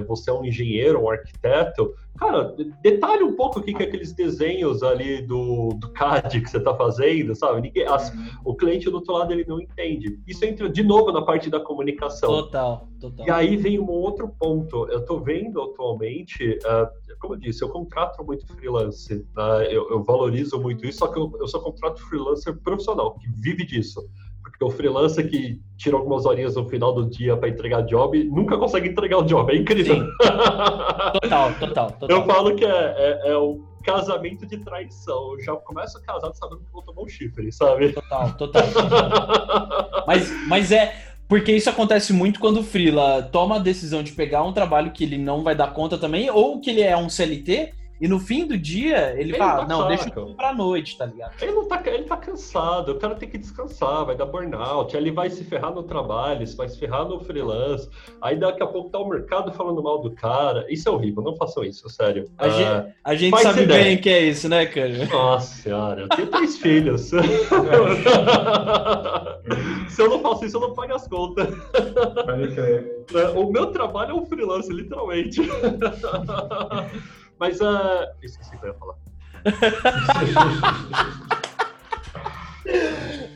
você 0.07 0.29
é 0.29 0.33
um 0.33 0.45
engenheiro, 0.45 1.01
um 1.01 1.09
arquiteto, 1.09 1.95
cara, 2.17 2.55
detalhe 2.81 3.23
um 3.23 3.35
pouco 3.35 3.59
o 3.59 3.63
que, 3.63 3.73
que 3.73 3.83
é 3.83 3.85
aqueles 3.85 4.11
desenhos 4.13 4.83
ali 4.83 5.21
do, 5.21 5.69
do 5.69 5.89
CAD 5.93 6.41
que 6.41 6.49
você 6.49 6.57
está 6.57 6.75
fazendo, 6.75 7.35
sabe? 7.35 7.61
Ninguém, 7.61 7.85
as, 7.85 8.13
uhum. 8.13 8.25
O 8.45 8.55
cliente 8.55 8.89
do 8.89 8.95
outro 8.95 9.13
lado 9.13 9.31
ele 9.31 9.45
não 9.47 9.59
entende. 9.59 10.19
Isso 10.27 10.43
entra 10.43 10.69
de 10.69 10.83
novo 10.83 11.11
na 11.11 11.21
parte 11.21 11.49
da 11.49 11.59
comunicação. 11.59 12.29
Total, 12.29 12.87
total. 12.99 13.25
E 13.25 13.31
aí 13.31 13.55
vem 13.55 13.79
um 13.79 13.89
outro 13.89 14.27
ponto. 14.39 14.87
Eu 14.89 14.99
estou 14.99 15.21
vendo 15.21 15.61
atualmente, 15.61 16.59
uh, 16.65 17.17
como 17.19 17.35
eu 17.35 17.39
disse, 17.39 17.63
eu 17.63 17.69
contrato 17.69 18.23
muito 18.23 18.45
freelance, 18.47 19.25
eu, 19.69 19.89
eu, 19.89 20.03
valorizo 20.03 20.59
muito 20.59 20.85
isso, 20.85 20.99
só 20.99 21.07
que 21.07 21.19
eu, 21.19 21.31
eu 21.39 21.47
sou 21.47 21.61
contrato 21.61 22.01
freelancer 22.07 22.55
profissional, 22.57 23.15
que 23.15 23.27
vive 23.29 23.65
disso. 23.65 24.01
Porque 24.49 24.63
o 24.63 24.69
freelancer 24.69 25.29
que 25.29 25.59
tira 25.77 25.95
algumas 25.95 26.25
horinhas 26.25 26.55
no 26.55 26.67
final 26.67 26.93
do 26.93 27.09
dia 27.09 27.35
para 27.37 27.49
entregar 27.49 27.81
job 27.81 28.23
nunca 28.25 28.57
consegue 28.57 28.89
entregar 28.89 29.19
o 29.19 29.23
job. 29.23 29.51
É 29.51 29.57
incrível. 29.57 30.05
total, 31.21 31.53
total, 31.59 31.91
total. 31.91 32.17
Eu 32.17 32.25
falo 32.25 32.55
que 32.55 32.65
é, 32.65 32.69
é, 32.69 33.29
é 33.29 33.37
o 33.37 33.61
casamento 33.83 34.45
de 34.45 34.57
traição. 34.57 35.33
Eu 35.33 35.41
já 35.41 35.55
começo 35.55 36.01
casado 36.01 36.33
sabendo 36.35 36.61
que 36.61 36.71
vou 36.71 36.81
tomar 36.81 37.01
um 37.01 37.07
chifre, 37.07 37.51
sabe? 37.51 37.93
Total, 37.93 38.33
total. 38.33 38.63
mas, 40.07 40.31
mas 40.47 40.71
é. 40.71 41.03
Porque 41.27 41.51
isso 41.51 41.69
acontece 41.69 42.13
muito 42.13 42.39
quando 42.39 42.61
o 42.61 42.63
Freela 42.63 43.21
toma 43.21 43.57
a 43.57 43.59
decisão 43.59 44.01
de 44.01 44.13
pegar 44.13 44.43
um 44.43 44.53
trabalho 44.53 44.91
que 44.91 45.03
ele 45.03 45.17
não 45.17 45.43
vai 45.43 45.53
dar 45.53 45.73
conta 45.73 45.97
também, 45.97 46.29
ou 46.29 46.61
que 46.61 46.69
ele 46.69 46.81
é 46.81 46.95
um 46.95 47.09
CLT 47.09 47.73
e 47.99 48.07
no 48.07 48.19
fim 48.19 48.45
do 48.45 48.55
dia, 48.57 49.11
ele, 49.13 49.31
ele 49.31 49.37
fala, 49.37 49.65
tá 49.65 49.67
não, 49.67 49.87
deixa 49.87 50.11
eu 50.15 50.35
pra 50.35 50.53
noite, 50.53 50.95
tá 50.97 51.05
ligado? 51.05 51.33
Ele 51.41 51.51
não 51.51 51.67
tá, 51.67 51.81
ele 51.85 52.03
tá 52.03 52.15
cansado, 52.15 52.91
o 52.91 52.99
cara 52.99 53.15
tem 53.15 53.27
que 53.27 53.39
descansar, 53.39 54.05
vai 54.05 54.15
dar 54.15 54.25
burnout, 54.25 54.95
aí 54.95 55.01
ele 55.01 55.11
vai 55.11 55.29
se 55.29 55.43
ferrar 55.43 55.73
no 55.73 55.81
trabalho, 55.83 56.45
vai 56.55 56.69
se 56.69 56.77
ferrar 56.77 57.05
no 57.05 57.19
freelance, 57.19 57.89
aí 58.21 58.37
daqui 58.37 58.61
a 58.61 58.67
pouco 58.67 58.89
tá 58.89 58.99
o 58.99 59.09
mercado 59.09 59.51
falando 59.51 59.81
mal 59.81 59.99
do 59.99 60.11
cara. 60.11 60.65
Isso 60.69 60.87
é 60.87 60.91
horrível, 60.91 61.23
não 61.23 61.35
façam 61.35 61.63
isso, 61.63 61.89
sério. 61.89 62.29
A, 62.37 62.45
ah, 62.45 62.49
gente, 62.49 62.93
a 63.03 63.15
gente 63.15 63.41
sabe 63.41 63.63
ideia. 63.63 63.83
bem 63.83 63.97
que 63.97 64.09
é 64.09 64.25
isso, 64.25 64.47
né, 64.47 64.67
cara? 64.67 65.05
Nossa 65.07 65.55
senhora, 65.63 66.01
eu 66.01 66.09
tenho 66.09 66.27
três 66.27 66.57
filhos. 66.57 67.01
se 69.89 70.01
eu 70.01 70.09
não 70.09 70.19
faço 70.19 70.45
isso, 70.45 70.57
eu 70.57 70.61
não 70.61 70.73
pago 70.73 70.93
as 70.93 71.07
contas. 71.07 71.47
O 73.35 73.51
meu 73.51 73.71
trabalho 73.71 74.11
é 74.11 74.13
um 74.13 74.25
freelance, 74.25 74.71
literalmente. 74.71 75.41
Mas 77.39 77.61
uh... 77.61 78.05
esqueci 78.21 78.55
o 78.55 78.59
que 78.59 78.65
eu 78.65 78.69
ia 78.69 78.75
falar. 78.75 78.95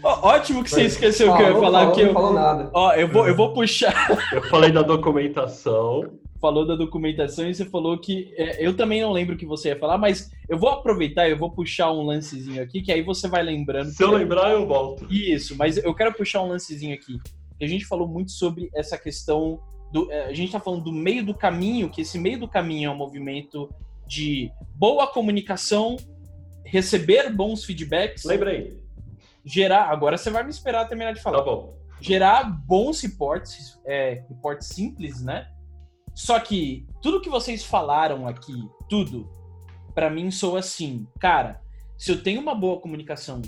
Ótimo 0.04 0.64
que 0.64 0.70
você 0.70 0.84
esqueceu 0.84 1.32
o 1.32 1.38
que 1.38 1.43
eu 1.43 1.47
ia 1.47 1.60
falar. 1.60 1.80
Falou, 1.80 1.95
que 1.95 2.02
eu, 2.02 2.06
não 2.08 2.14
falou 2.14 2.34
nada. 2.34 2.70
Ó, 2.74 2.93
eu 2.93 3.08
vou, 3.08 3.28
eu 3.28 3.36
vou 3.36 3.54
puxar. 3.54 3.93
Eu 4.32 4.41
falei 4.43 4.72
da 4.72 4.82
documentação. 4.82 6.12
Falou 6.39 6.66
da 6.66 6.76
documentação 6.76 7.47
e 7.47 7.54
você 7.54 7.66
falou 7.66 7.97
que. 7.99 8.34
É, 8.36 8.66
eu 8.66 8.76
também 8.76 9.02
não 9.02 9.12
lembro 9.12 9.36
o 9.36 9.38
que 9.38 9.45
você 9.45 9.70
ia 9.70 9.80
falar, 9.80 9.97
mas 9.97 10.32
eu 10.49 10.58
vou 10.58 10.70
aproveitar 10.70 11.30
eu 11.30 11.38
vou 11.38 11.52
puxar 11.52 11.91
um 11.91 12.04
lancezinho 12.04 12.62
aqui, 12.62 12.82
que 12.82 12.91
aí 12.91 13.02
você 13.02 13.28
vai 13.28 13.43
lembrando. 13.43 13.91
Se 13.91 14.04
eu 14.04 14.12
lembrar, 14.12 14.52
eu 14.52 14.66
volto. 14.66 15.06
Isso, 15.10 15.56
mas 15.56 15.78
eu 15.78 15.93
quero 15.93 16.14
puxar 16.14 16.41
um 16.41 16.47
lancezinho 16.47 16.95
aqui. 16.95 17.20
A 17.62 17.68
gente 17.68 17.86
falou 17.86 18.08
muito 18.08 18.32
sobre 18.32 18.70
essa 18.74 18.97
questão. 18.97 19.60
Do, 19.91 20.12
é, 20.12 20.26
a 20.26 20.34
gente 20.34 20.47
está 20.47 20.60
falando 20.60 20.86
do 20.86 20.91
meio 20.91 21.24
do 21.24 21.34
caminho, 21.34 21.89
que 21.89 22.02
esse 22.02 22.18
meio 22.18 22.39
do 22.39 22.47
caminho 22.47 22.89
é 22.89 22.93
um 22.93 22.97
movimento 22.97 23.70
de 24.12 24.51
boa 24.76 25.07
comunicação, 25.07 25.95
receber 26.66 27.32
bons 27.32 27.64
feedbacks. 27.64 28.26
Lembrei. 28.26 28.84
Gerar. 29.45 29.89
Agora 29.89 30.18
você 30.18 30.30
vai 30.30 30.43
me 30.43 30.49
esperar 30.49 30.86
terminar 30.86 31.14
de 31.14 31.22
falar. 31.22 31.38
Tá 31.38 31.45
bom. 31.45 31.78
Gerar 32.01 32.43
bons 32.43 32.99
reports, 32.99 33.80
é, 33.86 34.26
reports 34.28 34.68
simples, 34.68 35.24
né? 35.24 35.49
Só 36.14 36.38
que 36.41 36.86
tudo 37.01 37.22
que 37.22 37.30
vocês 37.30 37.64
falaram 37.64 38.28
aqui, 38.28 38.68
tudo, 38.89 39.32
para 39.95 40.09
mim 40.09 40.30
soa 40.30 40.59
assim, 40.59 41.07
cara. 41.18 41.62
Se 41.97 42.12
eu 42.12 42.22
tenho 42.22 42.41
uma 42.41 42.53
boa 42.53 42.82
comunicação, 42.82 43.41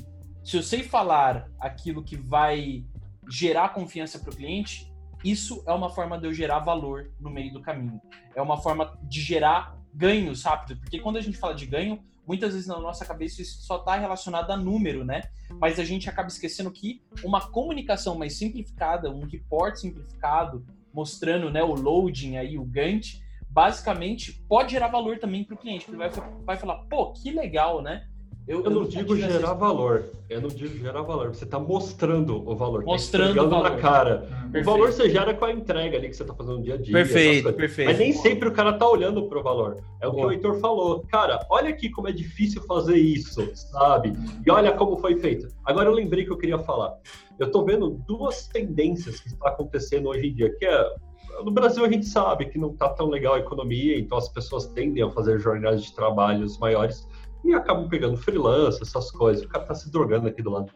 se 0.45 0.55
eu 0.55 0.63
sei 0.63 0.81
falar 0.81 1.49
aquilo 1.59 2.03
que 2.05 2.15
vai 2.15 2.85
gerar 3.29 3.73
confiança 3.73 4.17
para 4.17 4.31
o 4.31 4.35
cliente, 4.35 4.89
isso 5.25 5.61
é 5.67 5.73
uma 5.73 5.89
forma 5.89 6.17
de 6.17 6.25
eu 6.25 6.33
gerar 6.33 6.59
valor 6.59 7.11
no 7.19 7.29
meio 7.29 7.51
do 7.51 7.61
caminho. 7.61 7.99
É 8.33 8.41
uma 8.41 8.57
forma 8.57 8.97
de 9.03 9.19
gerar 9.19 9.82
ganhos 9.93 10.43
rápido, 10.43 10.79
porque 10.79 10.99
quando 10.99 11.17
a 11.17 11.21
gente 11.21 11.37
fala 11.37 11.53
de 11.53 11.65
ganho, 11.65 12.03
muitas 12.27 12.53
vezes 12.53 12.67
na 12.67 12.79
nossa 12.79 13.05
cabeça 13.05 13.41
isso 13.41 13.61
só 13.63 13.77
está 13.77 13.95
relacionado 13.95 14.51
a 14.51 14.57
número, 14.57 15.03
né? 15.03 15.23
Mas 15.59 15.79
a 15.79 15.83
gente 15.83 16.09
acaba 16.09 16.27
esquecendo 16.27 16.71
que 16.71 17.01
uma 17.23 17.41
comunicação 17.41 18.17
mais 18.17 18.37
simplificada, 18.37 19.11
um 19.11 19.25
report 19.25 19.75
simplificado, 19.75 20.65
mostrando 20.93 21.49
né, 21.49 21.63
o 21.63 21.73
loading 21.73 22.37
aí, 22.37 22.57
o 22.57 22.63
Gantt, 22.63 23.21
basicamente 23.49 24.33
pode 24.47 24.71
gerar 24.71 24.87
valor 24.87 25.19
também 25.19 25.43
para 25.43 25.55
o 25.55 25.57
cliente, 25.57 25.85
porque 25.85 26.01
ele 26.01 26.09
vai, 26.09 26.29
vai 26.43 26.57
falar, 26.57 26.77
pô, 26.85 27.11
que 27.11 27.31
legal, 27.31 27.81
né? 27.81 28.07
Eu, 28.45 28.61
eu, 28.61 28.69
não 28.69 28.83
digo 28.83 29.15
gerar 29.15 29.53
valor. 29.53 30.03
Eu 30.29 30.41
não 30.41 30.49
digo 30.49 30.77
gerar 30.77 31.01
valor. 31.01 31.29
Você 31.29 31.45
está 31.45 31.57
mostrando 31.57 32.45
o 32.45 32.55
valor. 32.55 32.83
Tá 32.83 32.91
mostrando 32.91 33.35
tá 33.35 33.43
o 33.43 33.49
valor. 33.49 33.69
na 33.69 33.77
cara. 33.77 34.27
Hum, 34.53 34.59
o 34.59 34.63
valor 34.65 34.91
você 34.91 35.09
gera 35.09 35.33
com 35.33 35.45
a 35.45 35.51
entrega 35.53 35.97
ali 35.97 36.09
que 36.09 36.15
você 36.15 36.23
está 36.23 36.33
fazendo 36.33 36.57
no 36.57 36.63
dia 36.63 36.73
a 36.73 36.77
dia. 36.77 36.91
Perfeito, 36.91 37.53
perfeito. 37.53 37.87
Mas 37.87 37.97
nem 37.97 38.11
sempre 38.11 38.49
o 38.49 38.51
cara 38.51 38.73
tá 38.73 38.85
olhando 38.89 39.29
pro 39.29 39.41
valor. 39.41 39.77
É 40.01 40.07
o 40.07 40.13
que 40.13 40.25
o 40.25 40.31
Heitor 40.31 40.59
falou. 40.59 41.05
Cara, 41.09 41.39
olha 41.49 41.69
aqui 41.69 41.89
como 41.89 42.09
é 42.09 42.11
difícil 42.11 42.61
fazer 42.63 42.97
isso, 42.97 43.49
sabe? 43.55 44.13
E 44.45 44.51
olha 44.51 44.73
como 44.73 44.97
foi 44.97 45.17
feito. 45.19 45.47
Agora 45.63 45.87
eu 45.87 45.93
lembrei 45.93 46.25
que 46.25 46.31
eu 46.31 46.37
queria 46.37 46.59
falar. 46.59 46.97
Eu 47.39 47.47
estou 47.47 47.63
vendo 47.63 47.91
duas 48.05 48.47
tendências 48.47 49.21
que 49.21 49.29
está 49.29 49.49
acontecendo 49.49 50.09
hoje 50.09 50.27
em 50.27 50.33
dia, 50.33 50.53
que 50.57 50.65
é 50.65 50.95
no 51.43 51.51
Brasil 51.51 51.83
a 51.83 51.89
gente 51.89 52.05
sabe 52.05 52.45
que 52.45 52.59
não 52.59 52.71
está 52.71 52.89
tão 52.89 53.07
legal 53.07 53.33
a 53.33 53.39
economia, 53.39 53.97
então 53.97 54.17
as 54.17 54.29
pessoas 54.29 54.67
tendem 54.67 55.01
a 55.03 55.09
fazer 55.09 55.39
jornadas 55.39 55.83
de 55.83 55.95
trabalhos 55.95 56.59
maiores 56.59 57.07
e 57.43 57.53
acabam 57.53 57.87
pegando 57.87 58.17
freelance, 58.17 58.81
essas 58.81 59.11
coisas. 59.11 59.43
O 59.43 59.47
cara 59.47 59.65
tá 59.65 59.75
se 59.75 59.91
drogando 59.91 60.27
aqui 60.27 60.41
do 60.41 60.49
lado. 60.49 60.71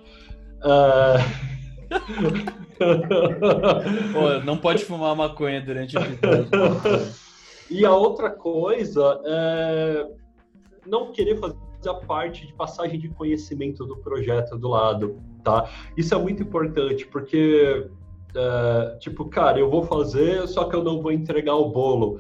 Uh... 0.60 1.18
Pô, 4.14 4.46
não 4.46 4.58
pode 4.58 4.84
fumar 4.84 5.16
maconha 5.16 5.62
durante 5.62 5.98
o 5.98 6.02
episódio. 6.02 6.50
e 7.72 7.86
a 7.86 7.96
outra 7.96 8.30
coisa 8.30 9.22
é 9.26 10.06
não 10.86 11.12
querer 11.12 11.38
fazer 11.38 11.56
a 11.88 11.94
parte 11.94 12.48
de 12.48 12.54
passagem 12.54 13.00
de 13.00 13.10
conhecimento 13.10 13.86
do 13.86 13.98
projeto 13.98 14.58
do 14.58 14.68
lado, 14.70 15.22
tá? 15.44 15.70
Isso 15.96 16.14
é 16.14 16.18
muito 16.18 16.42
importante, 16.44 17.06
porque, 17.08 17.88
é, 18.36 18.98
tipo, 19.00 19.26
cara, 19.26 19.60
eu 19.60 19.70
vou 19.70 19.84
fazer, 19.84 20.48
só 20.48 20.66
que 20.66 20.76
eu 20.76 20.84
não 20.84 21.02
vou 21.02 21.12
entregar 21.12 21.56
o 21.56 21.70
bolo 21.70 22.20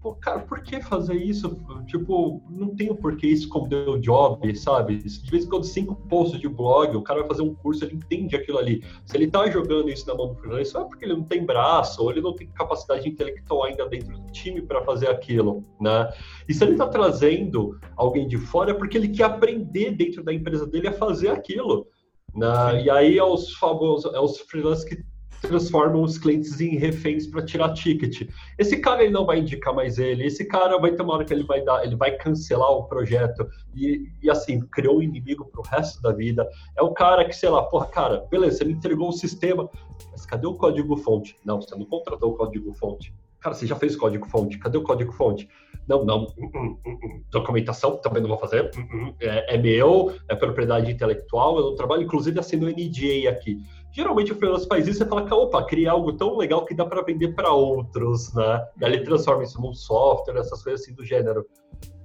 pô, 0.00 0.14
cara, 0.14 0.40
por 0.40 0.62
que 0.62 0.80
fazer 0.80 1.14
isso? 1.14 1.58
Tipo, 1.86 2.42
não 2.48 2.74
tem 2.74 2.90
o 2.90 2.94
porquê 2.94 3.26
esconder 3.26 3.88
o 3.88 3.98
job, 3.98 4.56
sabe? 4.56 4.96
De 4.96 5.30
vez 5.30 5.44
em 5.44 5.48
quando, 5.48 5.64
cinco 5.64 5.94
posts 6.08 6.40
de 6.40 6.48
blog, 6.48 6.96
o 6.96 7.02
cara 7.02 7.20
vai 7.20 7.28
fazer 7.28 7.42
um 7.42 7.54
curso, 7.54 7.84
ele 7.84 7.96
entende 7.96 8.34
aquilo 8.34 8.58
ali. 8.58 8.82
Se 9.04 9.16
ele 9.16 9.30
tá 9.30 9.48
jogando 9.50 9.90
isso 9.90 10.06
na 10.06 10.14
mão 10.14 10.28
do 10.28 10.34
freelancer, 10.36 10.80
é 10.80 10.84
porque 10.84 11.04
ele 11.04 11.14
não 11.14 11.24
tem 11.24 11.44
braço, 11.44 12.02
ou 12.02 12.10
ele 12.10 12.22
não 12.22 12.34
tem 12.34 12.48
capacidade 12.48 13.08
intelectual 13.08 13.64
ainda 13.64 13.86
dentro 13.88 14.18
do 14.18 14.32
time 14.32 14.62
para 14.62 14.82
fazer 14.82 15.08
aquilo, 15.08 15.64
né? 15.78 16.10
E 16.48 16.54
se 16.54 16.64
ele 16.64 16.76
tá 16.76 16.88
trazendo 16.88 17.78
alguém 17.94 18.26
de 18.26 18.38
fora, 18.38 18.70
é 18.70 18.74
porque 18.74 18.96
ele 18.96 19.08
quer 19.08 19.24
aprender 19.24 19.90
dentro 19.92 20.24
da 20.24 20.32
empresa 20.32 20.66
dele 20.66 20.88
a 20.88 20.92
fazer 20.92 21.28
aquilo. 21.28 21.86
Né? 22.34 22.84
E 22.84 22.90
aí 22.90 23.18
é 23.18 23.24
os 23.24 23.54
famosos, 23.54 24.12
é 24.14 24.20
os 24.20 24.38
freelancers 24.38 24.84
que 24.84 25.02
transformam 25.40 26.02
os 26.02 26.18
clientes 26.18 26.60
em 26.60 26.76
reféns 26.76 27.26
para 27.26 27.44
tirar 27.44 27.72
ticket. 27.72 28.28
Esse 28.58 28.78
cara 28.78 29.02
ele 29.02 29.12
não 29.12 29.24
vai 29.24 29.38
indicar 29.38 29.74
mais 29.74 29.98
ele, 29.98 30.26
esse 30.26 30.44
cara 30.44 30.78
vai 30.78 30.92
ter 30.92 31.02
uma 31.02 31.14
hora 31.14 31.24
que 31.24 31.32
ele 31.32 31.44
vai 31.44 31.62
dar, 31.62 31.84
ele 31.84 31.96
vai 31.96 32.12
cancelar 32.12 32.70
o 32.70 32.84
projeto 32.84 33.48
e, 33.74 34.08
e 34.22 34.30
assim, 34.30 34.60
criou 34.60 34.98
um 34.98 35.02
inimigo 35.02 35.44
pro 35.46 35.62
resto 35.62 36.00
da 36.02 36.12
vida. 36.12 36.48
É 36.76 36.82
o 36.82 36.92
cara 36.92 37.24
que, 37.24 37.34
sei 37.34 37.48
lá, 37.48 37.62
porra, 37.62 37.86
cara, 37.86 38.26
beleza, 38.30 38.58
você 38.58 38.64
me 38.64 38.72
entregou 38.72 39.08
o 39.08 39.12
sistema, 39.12 39.68
mas 40.10 40.26
cadê 40.26 40.46
o 40.46 40.54
código 40.54 40.96
fonte? 40.96 41.36
Não, 41.44 41.60
você 41.60 41.74
não 41.74 41.84
contratou 41.84 42.32
o 42.32 42.36
código 42.36 42.72
fonte. 42.74 43.14
Cara, 43.40 43.54
você 43.54 43.66
já 43.66 43.74
fez 43.74 43.94
o 43.94 43.98
código 43.98 44.26
fonte, 44.28 44.58
cadê 44.58 44.76
o 44.76 44.82
código 44.82 45.12
fonte? 45.12 45.48
Não, 45.88 46.04
não, 46.04 46.26
hum, 46.38 46.50
hum, 46.54 46.76
hum, 46.86 47.22
documentação 47.30 47.96
também 47.96 48.22
não 48.22 48.28
vou 48.28 48.38
fazer, 48.38 48.70
é, 49.18 49.54
é 49.54 49.58
meu, 49.58 50.14
é 50.28 50.36
propriedade 50.36 50.92
intelectual, 50.92 51.58
eu 51.58 51.74
trabalho, 51.74 52.02
inclusive 52.02 52.38
assino 52.38 52.68
NDA 52.68 53.30
aqui. 53.30 53.58
Geralmente 53.92 54.32
o 54.32 54.36
freelance 54.36 54.66
faz 54.68 54.86
isso 54.86 55.02
e 55.02 55.06
fala 55.06 55.26
que, 55.26 55.34
opa, 55.34 55.64
cria 55.64 55.90
algo 55.90 56.12
tão 56.12 56.36
legal 56.36 56.64
que 56.64 56.74
dá 56.74 56.86
para 56.86 57.02
vender 57.02 57.34
para 57.34 57.52
outros, 57.52 58.32
né? 58.34 58.64
E 58.80 58.84
aí 58.84 58.92
ele 58.92 59.04
transforma 59.04 59.42
isso 59.42 59.60
num 59.60 59.74
software, 59.74 60.38
essas 60.38 60.62
coisas 60.62 60.82
assim 60.82 60.94
do 60.94 61.04
gênero. 61.04 61.44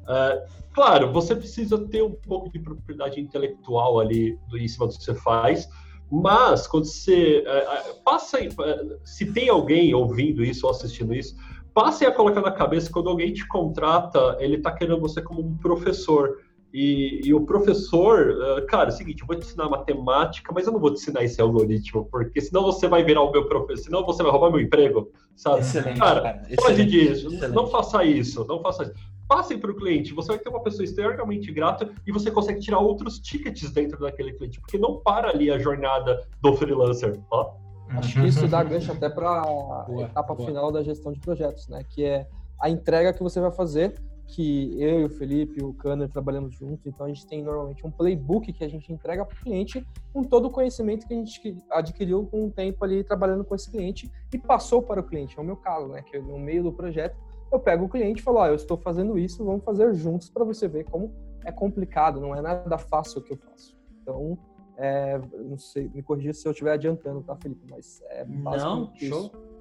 Uh, 0.06 0.48
claro, 0.74 1.12
você 1.12 1.36
precisa 1.36 1.78
ter 1.88 2.04
um 2.04 2.12
pouco 2.12 2.52
de 2.52 2.60
propriedade 2.60 3.20
intelectual 3.20 4.00
ali 4.00 4.38
em 4.54 4.68
cima 4.68 4.88
do 4.88 4.98
que 4.98 5.04
você 5.04 5.16
faz, 5.16 5.68
mas 6.12 6.68
quando 6.68 6.86
você 6.86 7.44
uh, 7.44 8.04
passa, 8.04 8.40
uh, 8.40 9.00
se 9.04 9.32
tem 9.32 9.50
alguém 9.50 9.94
ouvindo 9.94 10.44
isso 10.44 10.66
ou 10.66 10.72
assistindo 10.72 11.14
isso, 11.14 11.36
passe 11.74 12.06
a 12.06 12.12
colocar 12.12 12.42
na 12.42 12.52
cabeça 12.52 12.92
quando 12.92 13.10
alguém 13.10 13.34
te 13.34 13.48
contrata, 13.48 14.38
ele 14.40 14.56
está 14.56 14.72
querendo 14.72 15.00
você 15.00 15.22
como 15.22 15.42
um 15.42 15.58
professor. 15.58 16.38
E, 16.78 17.22
e, 17.24 17.34
o 17.34 17.46
professor, 17.46 18.32
uh, 18.32 18.66
cara, 18.68 18.90
é 18.90 18.94
o 18.94 18.98
seguinte, 18.98 19.22
eu 19.22 19.28
vou 19.28 19.38
te 19.38 19.46
ensinar 19.46 19.70
matemática, 19.70 20.52
mas 20.54 20.68
eu 20.68 20.74
não 20.74 20.80
vou 20.82 20.94
te 20.94 20.98
ensinar 20.98 21.24
esse 21.24 21.40
algoritmo, 21.40 22.04
porque 22.12 22.42
senão 22.42 22.64
você 22.64 22.86
vai 22.86 23.02
virar 23.02 23.22
o 23.22 23.32
meu 23.32 23.48
professor, 23.48 23.86
senão 23.86 24.06
você 24.06 24.22
vai 24.22 24.30
roubar 24.30 24.52
meu 24.52 24.60
emprego, 24.60 25.10
sabe? 25.38 25.62
Excelente, 25.62 25.98
cara, 25.98 26.22
cara 26.22 26.42
pode 26.58 26.86
disso, 26.86 27.30
não 27.54 27.68
faça 27.68 28.04
isso, 28.04 28.44
não 28.46 28.62
faça 28.62 28.84
isso. 28.84 28.94
Passem 29.26 29.58
para 29.58 29.72
o 29.72 29.76
cliente, 29.78 30.14
você 30.14 30.34
vai 30.34 30.38
ter 30.38 30.50
uma 30.50 30.62
pessoa 30.62 30.84
extremamente 30.84 31.50
grata 31.50 31.90
e 32.06 32.12
você 32.12 32.30
consegue 32.30 32.60
tirar 32.60 32.80
outros 32.80 33.20
tickets 33.20 33.72
dentro 33.72 33.98
daquele 33.98 34.34
cliente, 34.34 34.60
porque 34.60 34.78
não 34.78 34.98
para 34.98 35.30
ali 35.30 35.50
a 35.50 35.58
jornada 35.58 36.28
do 36.42 36.54
freelancer, 36.58 37.18
ó. 37.32 37.54
Acho 37.92 38.20
que 38.20 38.28
isso 38.28 38.50
dá 38.50 38.62
gancho 38.62 38.92
até 38.92 39.08
para 39.08 39.30
a 39.30 39.86
etapa 40.02 40.36
boa. 40.36 40.46
final 40.46 40.74
da 40.74 40.84
gestão 40.84 41.14
de 41.14 41.22
projetos, 41.22 41.70
né? 41.70 41.86
Que 41.88 42.04
é 42.04 42.28
a 42.60 42.70
entrega 42.70 43.14
que 43.14 43.24
você 43.24 43.40
vai 43.40 43.52
fazer 43.52 43.96
que 44.28 44.82
eu 44.82 45.02
e 45.02 45.06
o 45.06 45.10
Felipe 45.10 45.60
e 45.60 45.64
o 45.64 45.74
Kanner 45.74 46.10
trabalhamos 46.10 46.56
juntos, 46.56 46.86
então 46.86 47.06
a 47.06 47.10
gente 47.10 47.28
tem 47.28 47.44
normalmente 47.44 47.86
um 47.86 47.92
playbook 47.92 48.52
que 48.52 48.64
a 48.64 48.68
gente 48.68 48.92
entrega 48.92 49.24
para 49.24 49.36
o 49.36 49.40
cliente 49.40 49.86
com 50.12 50.24
todo 50.24 50.46
o 50.46 50.50
conhecimento 50.50 51.08
que 51.08 51.14
a 51.14 51.18
gente 51.18 51.58
adquiriu 51.70 52.26
com 52.26 52.46
o 52.46 52.52
tempo 52.52 52.84
ali 52.84 53.04
trabalhando 53.04 53.44
com 53.44 53.54
esse 53.54 53.70
cliente 53.70 54.12
e 54.34 54.38
passou 54.38 54.82
para 54.82 55.00
o 55.00 55.04
cliente. 55.04 55.38
É 55.38 55.42
o 55.42 55.46
meu 55.46 55.56
caso, 55.56 55.88
né? 55.88 56.02
Que 56.02 56.20
no 56.20 56.40
meio 56.40 56.64
do 56.64 56.74
projeto 56.74 57.16
eu 57.52 57.60
pego 57.60 57.86
o 57.86 57.90
cliente 57.90 58.22
e 58.22 58.24
falo, 58.24 58.40
ah, 58.40 58.48
eu 58.48 58.56
estou 58.56 58.78
fazendo 58.78 59.18
isso, 59.18 59.46
vamos 59.46 59.64
fazer 59.64 59.94
juntos 59.94 60.30
para 60.30 60.44
você 60.44 60.68
ver 60.68 60.86
como 60.86 61.14
é 61.46 61.52
complicado, 61.52 62.20
não 62.20 62.36
é 62.36 62.42
nada 62.42 62.78
fácil 62.78 63.20
o 63.20 63.24
que 63.24 63.34
eu 63.34 63.38
faço. 63.38 63.78
Então, 64.02 64.38
é, 64.78 65.20
não 65.34 65.58
sei, 65.58 65.90
me 65.94 66.02
corrija 66.02 66.34
se 66.34 66.48
eu 66.48 66.52
estiver 66.52 66.74
adiantando, 66.74 67.22
tá, 67.22 67.36
Felipe? 67.36 67.66
Mas 67.70 68.02
é 68.10 68.26
Não, 68.26 68.92
show. 68.96 69.32
É, 69.34 69.55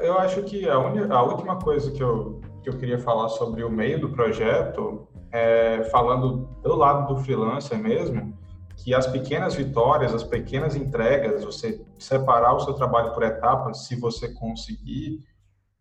eu 0.00 0.18
acho 0.18 0.42
que 0.42 0.68
a, 0.68 0.74
a 0.74 1.22
última 1.22 1.58
coisa 1.58 1.90
que 1.90 2.02
eu 2.02 2.40
que 2.62 2.68
eu 2.68 2.78
queria 2.78 2.98
falar 2.98 3.28
sobre 3.30 3.62
o 3.62 3.70
meio 3.70 4.00
do 4.00 4.10
projeto, 4.10 5.08
é, 5.32 5.84
falando 5.84 6.48
do 6.62 6.74
lado 6.74 7.14
do 7.14 7.20
freelancer 7.22 7.78
mesmo, 7.78 8.36
que 8.76 8.94
as 8.94 9.06
pequenas 9.06 9.54
vitórias, 9.54 10.14
as 10.14 10.24
pequenas 10.24 10.76
entregas, 10.76 11.44
você 11.44 11.84
separar 11.98 12.54
o 12.54 12.60
seu 12.60 12.74
trabalho 12.74 13.12
por 13.12 13.22
etapas, 13.22 13.86
se 13.86 13.96
você 13.96 14.32
conseguir, 14.34 15.20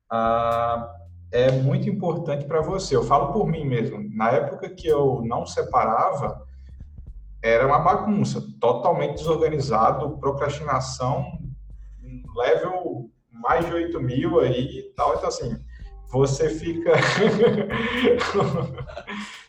ah, 0.09 0.89
é 1.31 1.51
muito 1.51 1.89
importante 1.89 2.45
para 2.45 2.61
você. 2.61 2.95
Eu 2.95 3.03
falo 3.03 3.33
por 3.33 3.45
mim 3.45 3.65
mesmo. 3.65 3.99
Na 4.15 4.31
época 4.31 4.69
que 4.69 4.87
eu 4.87 5.21
não 5.25 5.45
separava, 5.45 6.41
era 7.41 7.67
uma 7.67 7.79
bagunça, 7.79 8.41
totalmente 8.59 9.17
desorganizado, 9.17 10.17
procrastinação, 10.17 11.23
level 12.35 12.96
mais 13.47 13.65
de 13.65 13.73
8 13.73 13.99
mil 14.01 14.39
aí 14.41 14.79
e 14.79 14.83
tal. 14.95 15.15
Então, 15.15 15.29
assim, 15.29 15.57
você 16.09 16.49
fica 16.49 16.91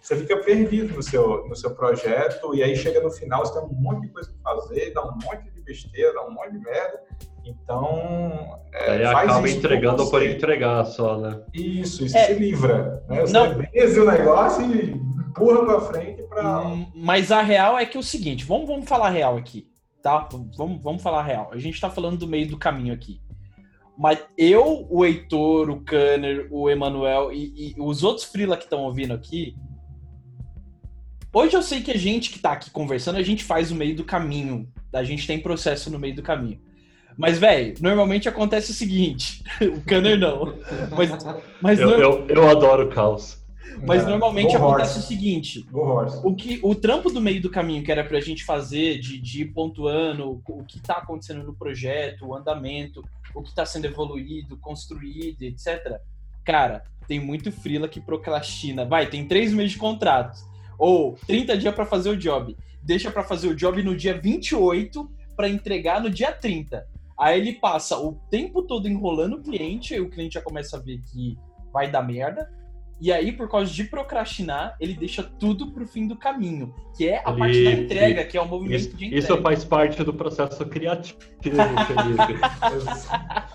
você 0.01 0.17
fica 0.17 0.37
perdido 0.39 0.95
no 0.95 1.03
seu 1.03 1.47
no 1.49 1.57
seu 1.57 1.75
projeto 1.75 2.55
e 2.55 2.63
aí 2.63 2.77
chega 2.77 3.01
no 3.01 3.11
final 3.11 3.45
você 3.45 3.55
tem 3.55 3.63
um 3.63 3.73
monte 3.73 4.03
de 4.03 4.09
coisa 4.09 4.33
para 4.43 4.57
fazer 4.57 4.93
dá 4.93 5.05
um 5.05 5.19
monte 5.25 5.51
de 5.51 5.61
besteira 5.63 6.13
dá 6.15 6.27
um 6.27 6.33
monte 6.33 6.53
de 6.53 6.59
merda. 6.59 7.01
Então 7.45 8.59
é, 8.73 8.91
aí 8.91 9.05
acaba 9.05 9.49
entregando 9.49 10.11
por 10.11 10.23
entregar 10.23 10.85
só 10.85 11.17
né? 11.19 11.41
Isso 11.55 12.05
isso 12.05 12.17
é, 12.17 12.27
se 12.27 12.35
livra 12.35 13.05
né? 13.09 13.21
você 13.21 13.33
não. 13.33 13.51
o 13.53 14.11
negócio 14.11 14.65
e 14.65 14.91
empurra 14.91 15.65
para 15.65 15.81
frente 15.81 16.23
para 16.25 16.61
hum, 16.61 16.91
mas 16.95 17.31
a 17.31 17.41
real 17.41 17.79
é 17.79 17.87
que 17.87 17.97
é 17.97 18.01
o 18.01 18.03
seguinte 18.03 18.45
vamos 18.45 18.67
vamos 18.67 18.89
falar 18.89 19.11
real 19.11 19.37
aqui 19.37 19.69
tá? 20.03 20.29
Vamos 20.57 20.83
vamos 20.83 21.03
falar 21.03 21.23
real. 21.23 21.51
A 21.53 21.59
gente 21.59 21.75
está 21.75 21.91
falando 21.91 22.19
do 22.19 22.27
meio 22.27 22.49
do 22.49 22.57
caminho 22.57 22.95
aqui 22.95 23.21
mas 23.99 24.21
eu, 24.39 24.87
o 24.89 25.05
Heitor, 25.05 25.69
o 25.71 25.81
Kanner, 25.81 26.47
o 26.53 26.71
Emanuel 26.71 27.33
e, 27.33 27.75
e, 27.77 27.81
os 27.81 28.05
outros 28.05 28.25
Frila 28.25 28.57
que 28.57 28.63
estão 28.63 28.85
ouvindo 28.85 29.13
aqui. 29.13 29.57
Hoje 31.33 31.57
eu 31.57 31.63
sei 31.63 31.81
que 31.83 31.91
a 31.91 31.99
gente 31.99 32.31
que 32.31 32.39
tá 32.39 32.53
aqui 32.53 32.71
conversando, 32.71 33.19
a 33.19 33.23
gente 33.23 33.43
faz 33.43 33.73
o 33.73 33.75
meio 33.75 33.97
do 33.97 34.05
caminho. 34.05 34.69
A 34.93 35.03
gente 35.03 35.27
tem 35.27 35.41
processo 35.41 35.91
no 35.91 35.99
meio 35.99 36.15
do 36.15 36.23
caminho. 36.23 36.61
Mas, 37.17 37.39
velho, 37.39 37.75
normalmente 37.81 38.29
acontece 38.29 38.71
o 38.71 38.75
seguinte: 38.75 39.43
o 39.61 39.81
Kanner 39.81 40.17
não. 40.17 40.55
Mas, 40.97 41.11
mas 41.61 41.81
eu, 41.81 41.91
eu, 41.91 42.27
eu 42.29 42.49
adoro 42.49 42.87
o 42.87 42.91
caos. 42.91 43.37
Mas 43.85 44.05
é, 44.05 44.07
normalmente 44.07 44.57
acontece 44.57 44.95
horse. 44.95 44.99
o 44.99 45.03
seguinte: 45.03 45.67
o, 45.73 46.35
que, 46.35 46.61
o 46.63 46.75
trampo 46.75 47.11
do 47.11 47.21
meio 47.21 47.41
do 47.43 47.51
caminho 47.51 47.83
que 47.83 47.93
era 47.93 48.05
pra 48.05 48.21
gente 48.21 48.45
fazer, 48.45 48.99
de, 48.99 49.19
de 49.19 49.43
ir 49.43 49.47
pontuando 49.47 50.41
o 50.47 50.65
que 50.65 50.81
tá 50.81 50.95
acontecendo 50.95 51.43
no 51.43 51.55
projeto, 51.55 52.27
o 52.27 52.35
andamento, 52.35 53.03
o 53.35 53.43
que 53.43 53.49
está 53.49 53.65
sendo 53.65 53.87
evoluído, 53.87 54.57
construído, 54.57 55.43
etc. 55.43 56.01
Cara, 56.45 56.85
tem 57.07 57.21
muito 57.21 57.51
frila 57.51 57.89
que 57.89 58.01
procrastina. 58.01 58.85
Vai, 58.85 59.09
tem 59.09 59.27
três 59.27 59.53
meses 59.53 59.73
de 59.73 59.79
contrato. 59.79 60.39
Ou 60.79 61.19
30 61.27 61.57
dias 61.59 61.75
para 61.75 61.87
fazer 61.87 62.11
o 62.11 62.17
job. 62.17 62.57
Deixa 62.83 63.11
para 63.11 63.25
fazer 63.25 63.49
o 63.49 63.55
job 63.55 63.83
no 63.83 63.97
dia 63.97 64.19
28 64.19 65.11
para 65.37 65.49
entregar 65.49 66.01
no 66.01 66.11
dia 66.11 66.33
30. 66.33 66.87
Aí 67.19 67.41
ele 67.41 67.55
passa 67.55 67.99
o 67.99 68.15
tempo 68.31 68.63
todo 68.63 68.89
enrolando 68.89 69.37
o 69.37 69.43
cliente, 69.43 69.93
aí 69.93 70.01
o 70.01 70.09
cliente 70.09 70.35
já 70.35 70.41
começa 70.41 70.77
a 70.77 70.81
ver 70.81 71.01
que 71.01 71.37
vai 71.73 71.91
dar 71.91 72.03
merda. 72.03 72.49
E 73.01 73.13
aí, 73.13 73.31
por 73.31 73.49
causa 73.49 73.73
de 73.73 73.85
procrastinar, 73.85 74.77
ele 74.81 74.95
deixa 74.95 75.23
tudo 75.23 75.71
pro 75.71 75.87
fim 75.87 76.09
do 76.09 76.17
caminho, 76.17 76.75
que 76.97 77.09
é 77.09 77.19
a 77.25 77.33
parte 77.33 77.63
da 77.63 77.71
entrega, 77.71 78.25
que 78.25 78.37
é 78.37 78.41
o 78.41 78.47
movimento 78.47 78.81
isso, 78.81 78.97
de 78.97 79.07
entrega. 79.07 79.25
Isso 79.25 79.43
faz 79.43 79.65
parte 79.65 80.03
do 80.03 80.13
processo 80.13 80.67
criativo, 80.67 81.19
Felipe. 81.41 82.41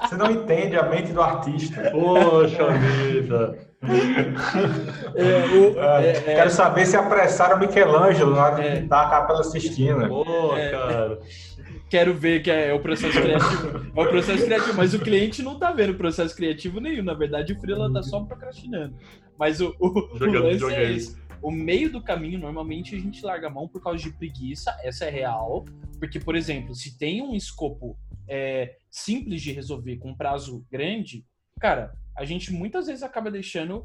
Você 0.01 0.15
não 0.15 0.31
entende 0.31 0.77
a 0.77 0.83
mente 0.83 1.11
do 1.11 1.21
artista. 1.21 1.91
Poxa 1.91 2.71
vida! 2.71 3.73
É, 5.15 5.45
o, 5.57 5.77
é, 5.77 6.09
é, 6.09 6.13
quero 6.35 6.49
saber 6.49 6.85
se 6.85 6.95
apressaram 6.95 7.59
Michelangelo 7.59 8.33
na 8.33 8.45
hora 8.45 8.55
de 8.55 8.61
é. 8.61 8.75
pintar 8.77 9.07
a 9.07 9.09
Capela 9.09 9.43
Sistina. 9.43 10.07
Pô, 10.07 10.55
é. 10.55 10.71
cara 10.71 11.19
quero 11.93 12.11
ver 12.11 12.41
que 12.41 12.49
é 12.49 12.73
o 12.73 12.79
processo 12.79 13.21
criativo. 13.21 13.91
É 13.95 14.01
o 14.01 14.09
processo 14.09 14.43
criativo, 14.43 14.73
mas 14.75 14.95
o 14.95 14.99
cliente 14.99 15.43
não 15.43 15.59
tá 15.59 15.71
vendo 15.71 15.93
processo 15.93 16.35
criativo 16.35 16.79
nenhum. 16.79 17.03
Na 17.03 17.13
verdade, 17.13 17.53
o 17.53 17.59
freela 17.59 17.93
tá 17.93 18.01
só 18.01 18.19
procrastinando. 18.21 18.97
Mas 19.37 19.61
o, 19.61 19.75
o, 19.79 19.89
o 19.89 20.25
lance 20.25 20.73
é 20.73 20.91
esse. 20.91 21.15
O 21.39 21.51
meio 21.51 21.91
do 21.91 22.01
caminho, 22.01 22.39
normalmente, 22.39 22.95
a 22.95 22.99
gente 22.99 23.23
larga 23.23 23.45
a 23.45 23.51
mão 23.51 23.67
por 23.67 23.79
causa 23.79 24.01
de 24.01 24.09
preguiça, 24.09 24.75
essa 24.81 25.05
é 25.05 25.11
real. 25.11 25.65
Porque, 25.99 26.19
por 26.19 26.35
exemplo, 26.35 26.73
se 26.73 26.97
tem 26.97 27.21
um 27.21 27.35
escopo 27.35 27.95
é, 28.27 28.75
simples 28.89 29.43
de 29.43 29.51
resolver 29.51 29.97
com 29.97 30.09
um 30.09 30.17
prazo 30.17 30.65
grande, 30.71 31.23
cara, 31.59 31.93
a 32.17 32.25
gente 32.25 32.51
muitas 32.51 32.87
vezes 32.87 33.03
acaba 33.03 33.29
deixando 33.29 33.83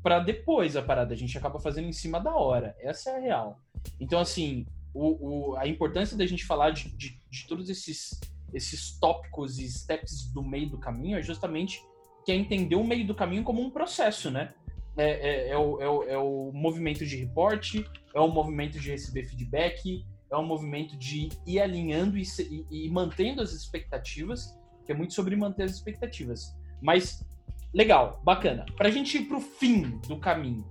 para 0.00 0.20
depois 0.20 0.76
a 0.76 0.82
parada, 0.82 1.12
a 1.12 1.16
gente 1.16 1.36
acaba 1.36 1.58
fazendo 1.58 1.88
em 1.88 1.92
cima 1.92 2.20
da 2.20 2.36
hora. 2.36 2.76
Essa 2.78 3.10
é 3.10 3.16
a 3.16 3.20
real. 3.20 3.60
Então, 3.98 4.20
assim, 4.20 4.64
o, 4.94 5.50
o, 5.50 5.56
a 5.56 5.66
importância 5.66 6.16
da 6.16 6.26
gente 6.26 6.44
falar 6.44 6.70
de, 6.70 6.90
de, 6.96 7.20
de, 7.30 7.46
todos 7.46 7.68
esses, 7.68 8.18
esses 8.52 8.98
tópicos 8.98 9.58
e 9.58 9.68
steps 9.70 10.32
do 10.32 10.42
meio 10.42 10.70
do 10.70 10.78
caminho 10.78 11.18
é 11.18 11.22
justamente 11.22 11.80
que 12.24 12.32
é 12.32 12.34
entender 12.34 12.76
o 12.76 12.84
meio 12.84 13.06
do 13.06 13.14
caminho 13.14 13.44
como 13.44 13.62
um 13.62 13.70
processo, 13.70 14.30
né? 14.30 14.52
É, 14.96 15.04
é, 15.06 15.48
é, 15.50 15.56
o, 15.56 15.80
é, 15.80 15.88
o, 15.88 16.02
é 16.04 16.18
o 16.18 16.50
movimento 16.52 17.06
de 17.06 17.16
reporte, 17.16 17.88
é 18.14 18.20
o 18.20 18.28
movimento 18.28 18.80
de 18.80 18.90
receber 18.90 19.24
feedback, 19.24 20.04
é 20.30 20.36
um 20.36 20.44
movimento 20.44 20.96
de 20.96 21.28
ir 21.46 21.60
alinhando 21.60 22.18
e, 22.18 22.22
e, 22.22 22.86
e, 22.86 22.90
mantendo 22.90 23.40
as 23.40 23.52
expectativas, 23.52 24.58
que 24.84 24.92
é 24.92 24.94
muito 24.94 25.14
sobre 25.14 25.36
manter 25.36 25.64
as 25.64 25.72
expectativas. 25.72 26.54
Mas, 26.82 27.24
legal, 27.72 28.20
bacana. 28.24 28.66
Para 28.76 28.88
a 28.88 28.90
gente 28.90 29.18
ir 29.18 29.24
para 29.26 29.38
o 29.38 29.40
fim 29.40 29.98
do 30.08 30.18
caminho, 30.18 30.66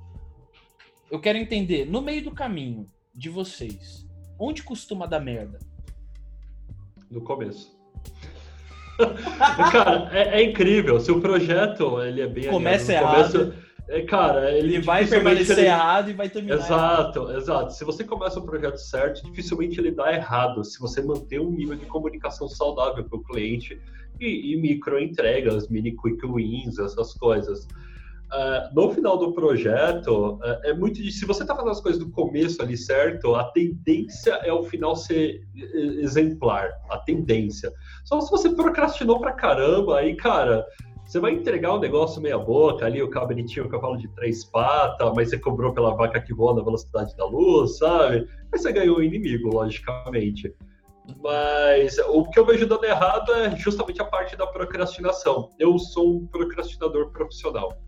eu 1.10 1.20
quero 1.20 1.38
entender, 1.38 1.86
no 1.86 2.02
meio 2.02 2.24
do 2.24 2.32
caminho 2.32 2.92
de 3.16 3.30
vocês, 3.30 4.07
onde 4.40 4.64
costuma 4.64 5.06
dar 5.06 5.20
merda? 5.20 5.60
No 7.10 7.22
começo. 7.22 7.78
Cara, 9.72 10.10
é, 10.12 10.42
é, 10.42 10.44
incrível. 10.44 11.00
Se 11.00 11.12
o 11.12 11.22
projeto 11.22 12.02
ele 12.02 12.22
é 12.22 12.28
bem 12.28 12.50
começa 12.50 12.94
errado. 12.94 13.32
Começo, 13.32 13.68
é, 13.90 14.02
cara, 14.02 14.52
ele, 14.52 14.76
ele 14.76 14.82
vai 14.82 15.06
permanecer 15.06 15.58
ele... 15.60 15.68
errado 15.68 16.10
e 16.10 16.14
vai 16.14 16.30
terminar. 16.30 16.56
Exato, 16.56 17.20
errado. 17.20 17.38
exato. 17.38 17.74
Se 17.74 17.86
você 17.86 18.04
começa 18.04 18.38
o 18.38 18.46
projeto 18.46 18.78
certo, 18.78 19.24
dificilmente 19.24 19.80
ele 19.80 19.92
dá 19.92 20.12
errado. 20.12 20.64
Se 20.66 20.78
você 20.80 21.02
manter 21.02 21.40
um 21.40 21.52
nível 21.52 21.78
de 21.78 21.86
comunicação 21.86 22.50
saudável 22.50 23.06
para 23.06 23.18
o 23.18 23.24
cliente 23.24 23.80
e, 24.20 24.54
e 24.54 24.58
micro 24.60 25.00
entregas, 25.00 25.70
mini 25.70 25.96
quick 25.96 26.26
wins, 26.26 26.78
essas 26.80 27.14
coisas. 27.14 27.66
Uh, 28.28 28.76
no 28.76 28.92
final 28.92 29.18
do 29.18 29.32
projeto, 29.32 30.34
uh, 30.36 30.40
é 30.66 30.74
muito 30.74 31.02
de, 31.02 31.12
se 31.14 31.26
você 31.26 31.44
está 31.44 31.56
fazendo 31.56 31.72
as 31.72 31.80
coisas 31.80 32.04
do 32.04 32.12
começo 32.12 32.62
ali 32.62 32.76
certo, 32.76 33.36
a 33.36 33.46
tendência 33.46 34.34
é 34.44 34.52
o 34.52 34.64
final 34.64 34.98
ser 34.98 35.48
exemplar, 36.02 36.72
a 36.90 36.98
tendência. 36.98 37.72
Só 38.04 38.20
se 38.20 38.30
você 38.30 38.50
procrastinou 38.50 39.22
pra 39.22 39.32
caramba, 39.32 40.00
aí, 40.00 40.14
cara, 40.16 40.66
você 41.06 41.22
vai 41.22 41.32
entregar 41.32 41.72
o 41.72 41.78
um 41.78 41.80
negócio 41.80 42.22
meia 42.22 42.38
boca 42.38 42.86
ali, 42.86 43.02
o 43.02 43.10
cabritinho, 43.10 43.66
o 43.66 43.70
cavalo 43.70 43.98
de 43.98 44.10
três 44.10 44.44
patas, 44.44 45.14
mas 45.16 45.30
você 45.30 45.40
cobrou 45.40 45.74
pela 45.74 45.96
vaca 45.96 46.20
que 46.20 46.34
voa 46.34 46.54
na 46.54 46.62
velocidade 46.62 47.16
da 47.16 47.26
luz, 47.26 47.78
sabe? 47.78 48.28
Aí 48.52 48.60
você 48.60 48.74
ganhou 48.74 48.98
o 48.98 49.04
inimigo, 49.04 49.48
logicamente. 49.48 50.54
Mas 51.24 51.98
o 52.10 52.26
que 52.26 52.38
eu 52.38 52.46
vejo 52.46 52.68
dando 52.68 52.84
errado 52.84 53.32
é 53.36 53.56
justamente 53.56 54.02
a 54.02 54.06
parte 54.06 54.36
da 54.36 54.46
procrastinação. 54.46 55.50
Eu 55.58 55.80
sou 55.80 56.18
um 56.18 56.28
procrastinador 56.28 57.10
profissional. 57.12 57.87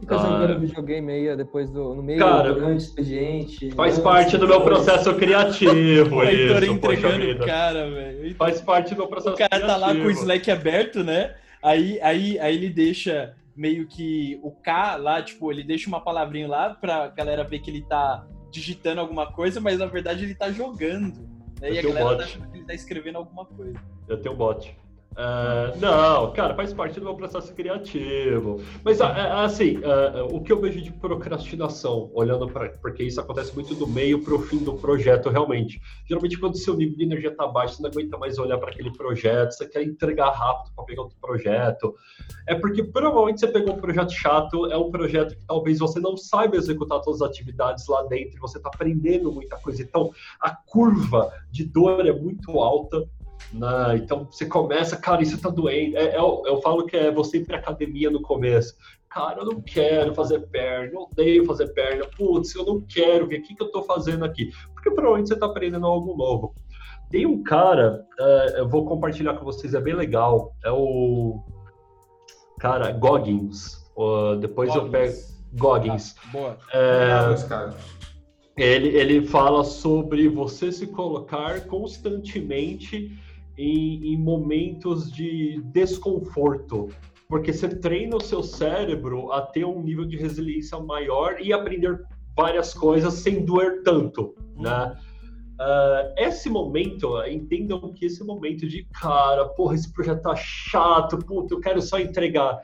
Fica 0.00 0.14
ah, 0.14 0.18
jogando 0.18 0.60
videogame 0.60 1.12
aí 1.12 1.36
depois 1.36 1.70
do 1.70 1.94
no 1.94 2.02
meio 2.02 2.20
cara, 2.20 2.54
do 2.54 2.72
expediente. 2.72 3.70
Faz 3.72 3.98
parte 3.98 4.36
do 4.36 4.46
meu 4.46 4.60
processo 4.60 5.12
criativo. 5.14 6.14
o 6.14 6.22
Heitor 6.22 6.64
entregando 6.64 7.42
o 7.42 7.46
cara, 7.46 7.90
velho. 7.90 8.34
Faz 8.36 8.60
parte 8.60 8.94
do 8.94 8.98
meu 8.98 9.08
processo 9.08 9.34
criativo. 9.34 9.64
O 9.64 9.68
cara 9.68 9.78
criativo. 9.78 9.94
tá 9.94 10.00
lá 10.00 10.00
com 10.00 10.08
o 10.08 10.10
Slack 10.10 10.50
aberto, 10.50 11.02
né? 11.02 11.34
Aí, 11.62 12.00
aí, 12.00 12.38
aí 12.38 12.54
ele 12.54 12.70
deixa 12.70 13.34
meio 13.56 13.88
que 13.88 14.38
o 14.42 14.52
K 14.52 14.96
lá, 14.96 15.20
tipo, 15.20 15.50
ele 15.50 15.64
deixa 15.64 15.88
uma 15.88 16.00
palavrinha 16.00 16.46
lá 16.46 16.70
pra 16.70 17.08
galera 17.08 17.42
ver 17.42 17.58
que 17.58 17.70
ele 17.70 17.82
tá 17.82 18.24
digitando 18.52 19.00
alguma 19.00 19.32
coisa, 19.32 19.60
mas 19.60 19.78
na 19.78 19.86
verdade 19.86 20.24
ele 20.24 20.34
tá 20.34 20.50
jogando. 20.52 21.28
Né? 21.60 21.72
E 21.72 21.78
a 21.78 21.82
galera 21.82 22.16
tá 22.18 22.24
achando 22.24 22.48
que 22.50 22.58
ele 22.58 22.64
tá 22.64 22.74
escrevendo 22.74 23.16
alguma 23.16 23.44
coisa. 23.44 23.78
Eu 24.06 24.20
tenho 24.20 24.36
bot. 24.36 24.74
Uh, 25.18 25.76
não, 25.80 26.30
cara, 26.30 26.54
faz 26.54 26.72
parte 26.72 27.00
do 27.00 27.06
meu 27.06 27.14
processo 27.16 27.52
criativo. 27.52 28.60
Mas, 28.84 29.00
uh, 29.00 29.04
assim, 29.42 29.78
uh, 29.78 30.32
o 30.32 30.40
que 30.40 30.52
eu 30.52 30.60
vejo 30.60 30.80
de 30.80 30.92
procrastinação, 30.92 32.08
olhando 32.14 32.46
para. 32.46 32.68
Porque 32.80 33.02
isso 33.02 33.20
acontece 33.20 33.52
muito 33.52 33.74
do 33.74 33.84
meio 33.84 34.22
para 34.22 34.32
o 34.32 34.38
fim 34.38 34.58
do 34.58 34.74
projeto, 34.74 35.28
realmente. 35.28 35.82
Geralmente, 36.06 36.38
quando 36.38 36.56
seu 36.56 36.76
nível 36.76 36.96
de 36.96 37.02
energia 37.02 37.30
está 37.30 37.48
baixo, 37.48 37.74
você 37.74 37.82
não 37.82 37.90
aguenta 37.90 38.16
mais 38.16 38.38
olhar 38.38 38.58
para 38.58 38.70
aquele 38.70 38.92
projeto, 38.92 39.50
você 39.50 39.66
quer 39.66 39.82
entregar 39.82 40.30
rápido 40.30 40.72
para 40.76 40.84
pegar 40.84 41.02
outro 41.02 41.16
projeto. 41.20 41.96
É 42.46 42.54
porque 42.54 42.84
provavelmente 42.84 43.40
você 43.40 43.48
pegou 43.48 43.74
um 43.74 43.80
projeto 43.80 44.12
chato, 44.12 44.66
é 44.66 44.78
um 44.78 44.92
projeto 44.92 45.36
que 45.36 45.44
talvez 45.44 45.80
você 45.80 45.98
não 45.98 46.16
saiba 46.16 46.56
executar 46.56 47.00
todas 47.00 47.22
as 47.22 47.28
atividades 47.28 47.88
lá 47.88 48.04
dentro, 48.04 48.40
você 48.40 48.58
está 48.58 48.70
aprendendo 48.72 49.32
muita 49.32 49.56
coisa. 49.56 49.82
Então, 49.82 50.12
a 50.40 50.54
curva 50.54 51.32
de 51.50 51.64
dor 51.64 52.06
é 52.06 52.12
muito 52.12 52.60
alta 52.60 53.04
né? 53.52 53.96
Então 53.96 54.26
você 54.30 54.46
começa, 54.46 54.96
cara, 54.96 55.22
isso 55.22 55.40
tá 55.40 55.48
doendo. 55.48 55.96
É, 55.96 56.14
é, 56.14 56.18
eu, 56.18 56.42
eu 56.46 56.60
falo 56.60 56.86
que 56.86 56.96
é 56.96 57.10
você 57.10 57.38
ir 57.38 57.46
pra 57.46 57.58
academia 57.58 58.10
no 58.10 58.22
começo. 58.22 58.74
Cara, 59.10 59.40
eu 59.40 59.46
não 59.46 59.60
quero 59.60 60.14
fazer 60.14 60.40
perna, 60.48 60.92
eu 60.92 61.08
odeio 61.10 61.46
fazer 61.46 61.68
perna. 61.68 62.04
Putz, 62.16 62.54
eu 62.54 62.64
não 62.64 62.80
quero 62.82 63.26
ver 63.26 63.40
o 63.40 63.42
que, 63.42 63.54
que 63.54 63.62
eu 63.62 63.70
tô 63.70 63.82
fazendo 63.82 64.24
aqui. 64.24 64.50
Porque 64.74 64.90
provavelmente 64.90 65.28
você 65.28 65.36
tá 65.36 65.46
aprendendo 65.46 65.86
algo 65.86 66.14
novo. 66.16 66.54
Tem 67.10 67.24
um 67.24 67.42
cara, 67.42 68.04
uh, 68.20 68.56
eu 68.56 68.68
vou 68.68 68.84
compartilhar 68.84 69.34
com 69.34 69.44
vocês, 69.44 69.72
é 69.72 69.80
bem 69.80 69.94
legal. 69.94 70.54
É 70.62 70.70
o. 70.70 71.42
Cara, 72.60 72.92
Goggins. 72.92 73.88
Uh, 73.96 74.36
depois 74.36 74.68
Goggins. 74.68 74.84
eu 74.84 74.90
pego. 74.90 75.16
Goggins. 75.54 76.14
Ah, 76.18 76.30
boa. 76.30 76.58
É... 76.72 77.78
Ele, 78.58 78.88
ele 78.88 79.24
fala 79.24 79.62
sobre 79.64 80.28
você 80.28 80.70
se 80.72 80.88
colocar 80.88 81.64
constantemente 81.66 83.16
em, 83.58 84.14
em 84.14 84.16
momentos 84.16 85.10
de 85.10 85.60
desconforto, 85.64 86.88
porque 87.28 87.52
você 87.52 87.68
treina 87.68 88.16
o 88.16 88.22
seu 88.22 88.42
cérebro 88.42 89.32
a 89.32 89.42
ter 89.42 89.64
um 89.64 89.82
nível 89.82 90.06
de 90.06 90.16
resiliência 90.16 90.78
maior 90.78 91.36
e 91.40 91.52
aprender 91.52 92.00
várias 92.36 92.72
coisas 92.72 93.14
sem 93.14 93.44
doer 93.44 93.82
tanto, 93.82 94.34
né? 94.56 94.96
Uh, 95.60 96.14
esse 96.16 96.48
momento, 96.48 97.20
entendam 97.26 97.92
que 97.92 98.06
esse 98.06 98.22
momento 98.22 98.66
de 98.68 98.84
cara, 99.00 99.44
porra, 99.48 99.74
esse 99.74 99.92
projeto 99.92 100.22
tá 100.22 100.36
chato, 100.36 101.18
puta, 101.18 101.52
eu 101.52 101.60
quero 101.60 101.82
só 101.82 101.98
entregar. 101.98 102.60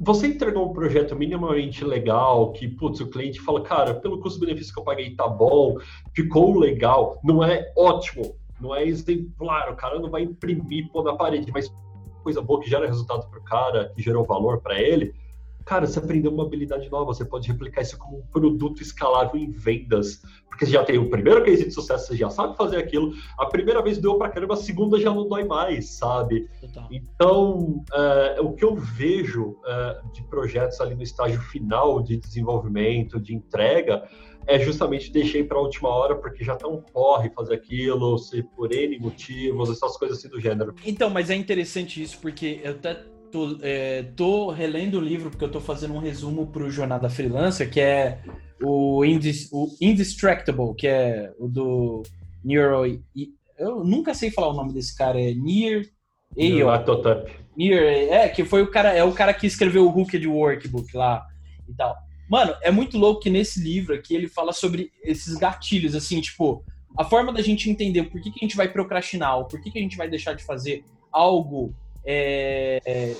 Você 0.00 0.26
entregou 0.26 0.68
um 0.68 0.72
projeto 0.72 1.14
minimamente 1.14 1.84
legal, 1.84 2.50
que, 2.52 2.66
putz, 2.66 2.98
o 3.00 3.08
cliente 3.08 3.40
fala, 3.40 3.62
cara, 3.62 3.94
pelo 3.94 4.18
custo-benefício 4.18 4.74
que 4.74 4.80
eu 4.80 4.84
paguei 4.84 5.14
tá 5.14 5.28
bom, 5.28 5.76
ficou 6.12 6.58
legal, 6.58 7.20
não 7.22 7.44
é 7.44 7.72
ótimo, 7.76 8.34
não 8.60 8.74
é 8.74 8.84
exemplar, 8.84 9.70
o 9.70 9.76
cara 9.76 9.98
não 9.98 10.10
vai 10.10 10.22
imprimir, 10.22 10.90
pôr 10.90 11.04
na 11.04 11.14
parede, 11.14 11.50
mas 11.52 11.72
coisa 12.22 12.42
boa 12.42 12.60
que 12.60 12.68
gera 12.68 12.86
resultado 12.86 13.28
para 13.28 13.38
o 13.38 13.44
cara, 13.44 13.92
que 13.94 14.02
gerou 14.02 14.24
valor 14.24 14.60
para 14.60 14.80
ele, 14.80 15.14
cara, 15.64 15.86
você 15.86 15.98
aprendeu 15.98 16.32
uma 16.32 16.44
habilidade 16.44 16.90
nova, 16.90 17.06
você 17.06 17.24
pode 17.24 17.46
replicar 17.46 17.82
isso 17.82 17.96
como 17.98 18.18
um 18.18 18.22
produto 18.22 18.82
escalável 18.82 19.40
em 19.40 19.50
vendas, 19.50 20.22
porque 20.48 20.66
você 20.66 20.72
já 20.72 20.84
tem 20.84 20.98
o 20.98 21.08
primeiro 21.08 21.44
case 21.44 21.64
de 21.64 21.70
sucesso, 21.70 22.08
você 22.08 22.16
já 22.16 22.28
sabe 22.28 22.56
fazer 22.56 22.76
aquilo, 22.76 23.12
a 23.38 23.46
primeira 23.46 23.82
vez 23.82 23.98
doeu 23.98 24.18
pra 24.18 24.28
caramba, 24.28 24.54
a 24.54 24.56
segunda 24.56 24.98
já 24.98 25.12
não 25.14 25.28
dói 25.28 25.44
mais, 25.44 25.90
sabe? 25.90 26.48
Então, 26.90 27.84
é, 27.92 28.40
o 28.40 28.52
que 28.52 28.64
eu 28.64 28.74
vejo 28.74 29.56
é, 29.64 30.00
de 30.12 30.22
projetos 30.24 30.80
ali 30.80 30.94
no 30.94 31.02
estágio 31.02 31.40
final 31.40 32.02
de 32.02 32.16
desenvolvimento, 32.16 33.20
de 33.20 33.34
entrega, 33.34 34.08
é 34.46 34.58
justamente 34.58 35.12
deixei 35.12 35.44
para 35.44 35.58
a 35.58 35.60
última 35.60 35.88
hora 35.88 36.16
porque 36.16 36.44
já 36.44 36.56
tá 36.56 36.66
um 36.66 36.80
corre 36.80 37.30
fazer 37.30 37.54
aquilo, 37.54 38.18
se 38.18 38.42
por 38.42 38.72
N 38.72 38.98
motivos, 38.98 39.70
essas 39.70 39.96
coisas 39.96 40.18
assim 40.18 40.28
do 40.28 40.40
gênero. 40.40 40.74
Então, 40.84 41.10
mas 41.10 41.30
é 41.30 41.34
interessante 41.34 42.02
isso 42.02 42.18
porque 42.20 42.60
eu 42.62 42.72
até 42.72 42.94
tô, 43.30 43.58
é, 43.62 44.02
tô 44.16 44.50
relendo 44.50 44.98
o 44.98 45.00
livro 45.00 45.30
porque 45.30 45.44
eu 45.44 45.50
tô 45.50 45.60
fazendo 45.60 45.94
um 45.94 45.98
resumo 45.98 46.46
pro 46.46 46.70
Jornada 46.70 47.08
Freelancer, 47.08 47.70
que 47.70 47.80
é 47.80 48.20
o, 48.62 49.04
Indis, 49.04 49.48
o 49.52 49.68
Indistractable, 49.80 50.74
que 50.76 50.86
é 50.86 51.32
o 51.38 51.48
do 51.48 52.02
Neuro... 52.44 52.84
Eu 53.58 53.84
nunca 53.84 54.14
sei 54.14 54.30
falar 54.30 54.48
o 54.48 54.54
nome 54.56 54.72
desse 54.72 54.96
cara, 54.96 55.20
é 55.20 55.34
Near... 55.34 55.84
Near, 57.56 57.82
é, 57.82 58.28
que 58.28 58.44
foi 58.44 58.62
o 58.62 58.70
cara, 58.70 58.92
é 58.92 59.02
o 59.02 59.12
cara 59.12 59.34
que 59.34 59.46
escreveu 59.46 59.84
o 59.84 59.90
Hooked 59.90 60.26
Workbook 60.26 60.96
lá 60.96 61.26
e 61.68 61.74
tal. 61.74 61.96
Mano, 62.30 62.54
é 62.62 62.70
muito 62.70 62.96
louco 62.96 63.20
que 63.20 63.28
nesse 63.28 63.60
livro 63.60 63.92
aqui 63.92 64.14
ele 64.14 64.28
fala 64.28 64.52
sobre 64.52 64.92
esses 65.02 65.36
gatilhos, 65.36 65.96
assim, 65.96 66.20
tipo, 66.20 66.64
a 66.96 67.04
forma 67.04 67.32
da 67.32 67.42
gente 67.42 67.68
entender 67.68 68.04
por 68.04 68.20
que, 68.20 68.30
que 68.30 68.38
a 68.40 68.46
gente 68.46 68.56
vai 68.56 68.68
procrastinar, 68.68 69.36
ou 69.36 69.46
por 69.46 69.60
que, 69.60 69.68
que 69.68 69.78
a 69.80 69.82
gente 69.82 69.96
vai 69.96 70.08
deixar 70.08 70.34
de 70.34 70.44
fazer 70.44 70.84
algo 71.10 71.74
é, 72.04 72.80
é, 72.86 73.16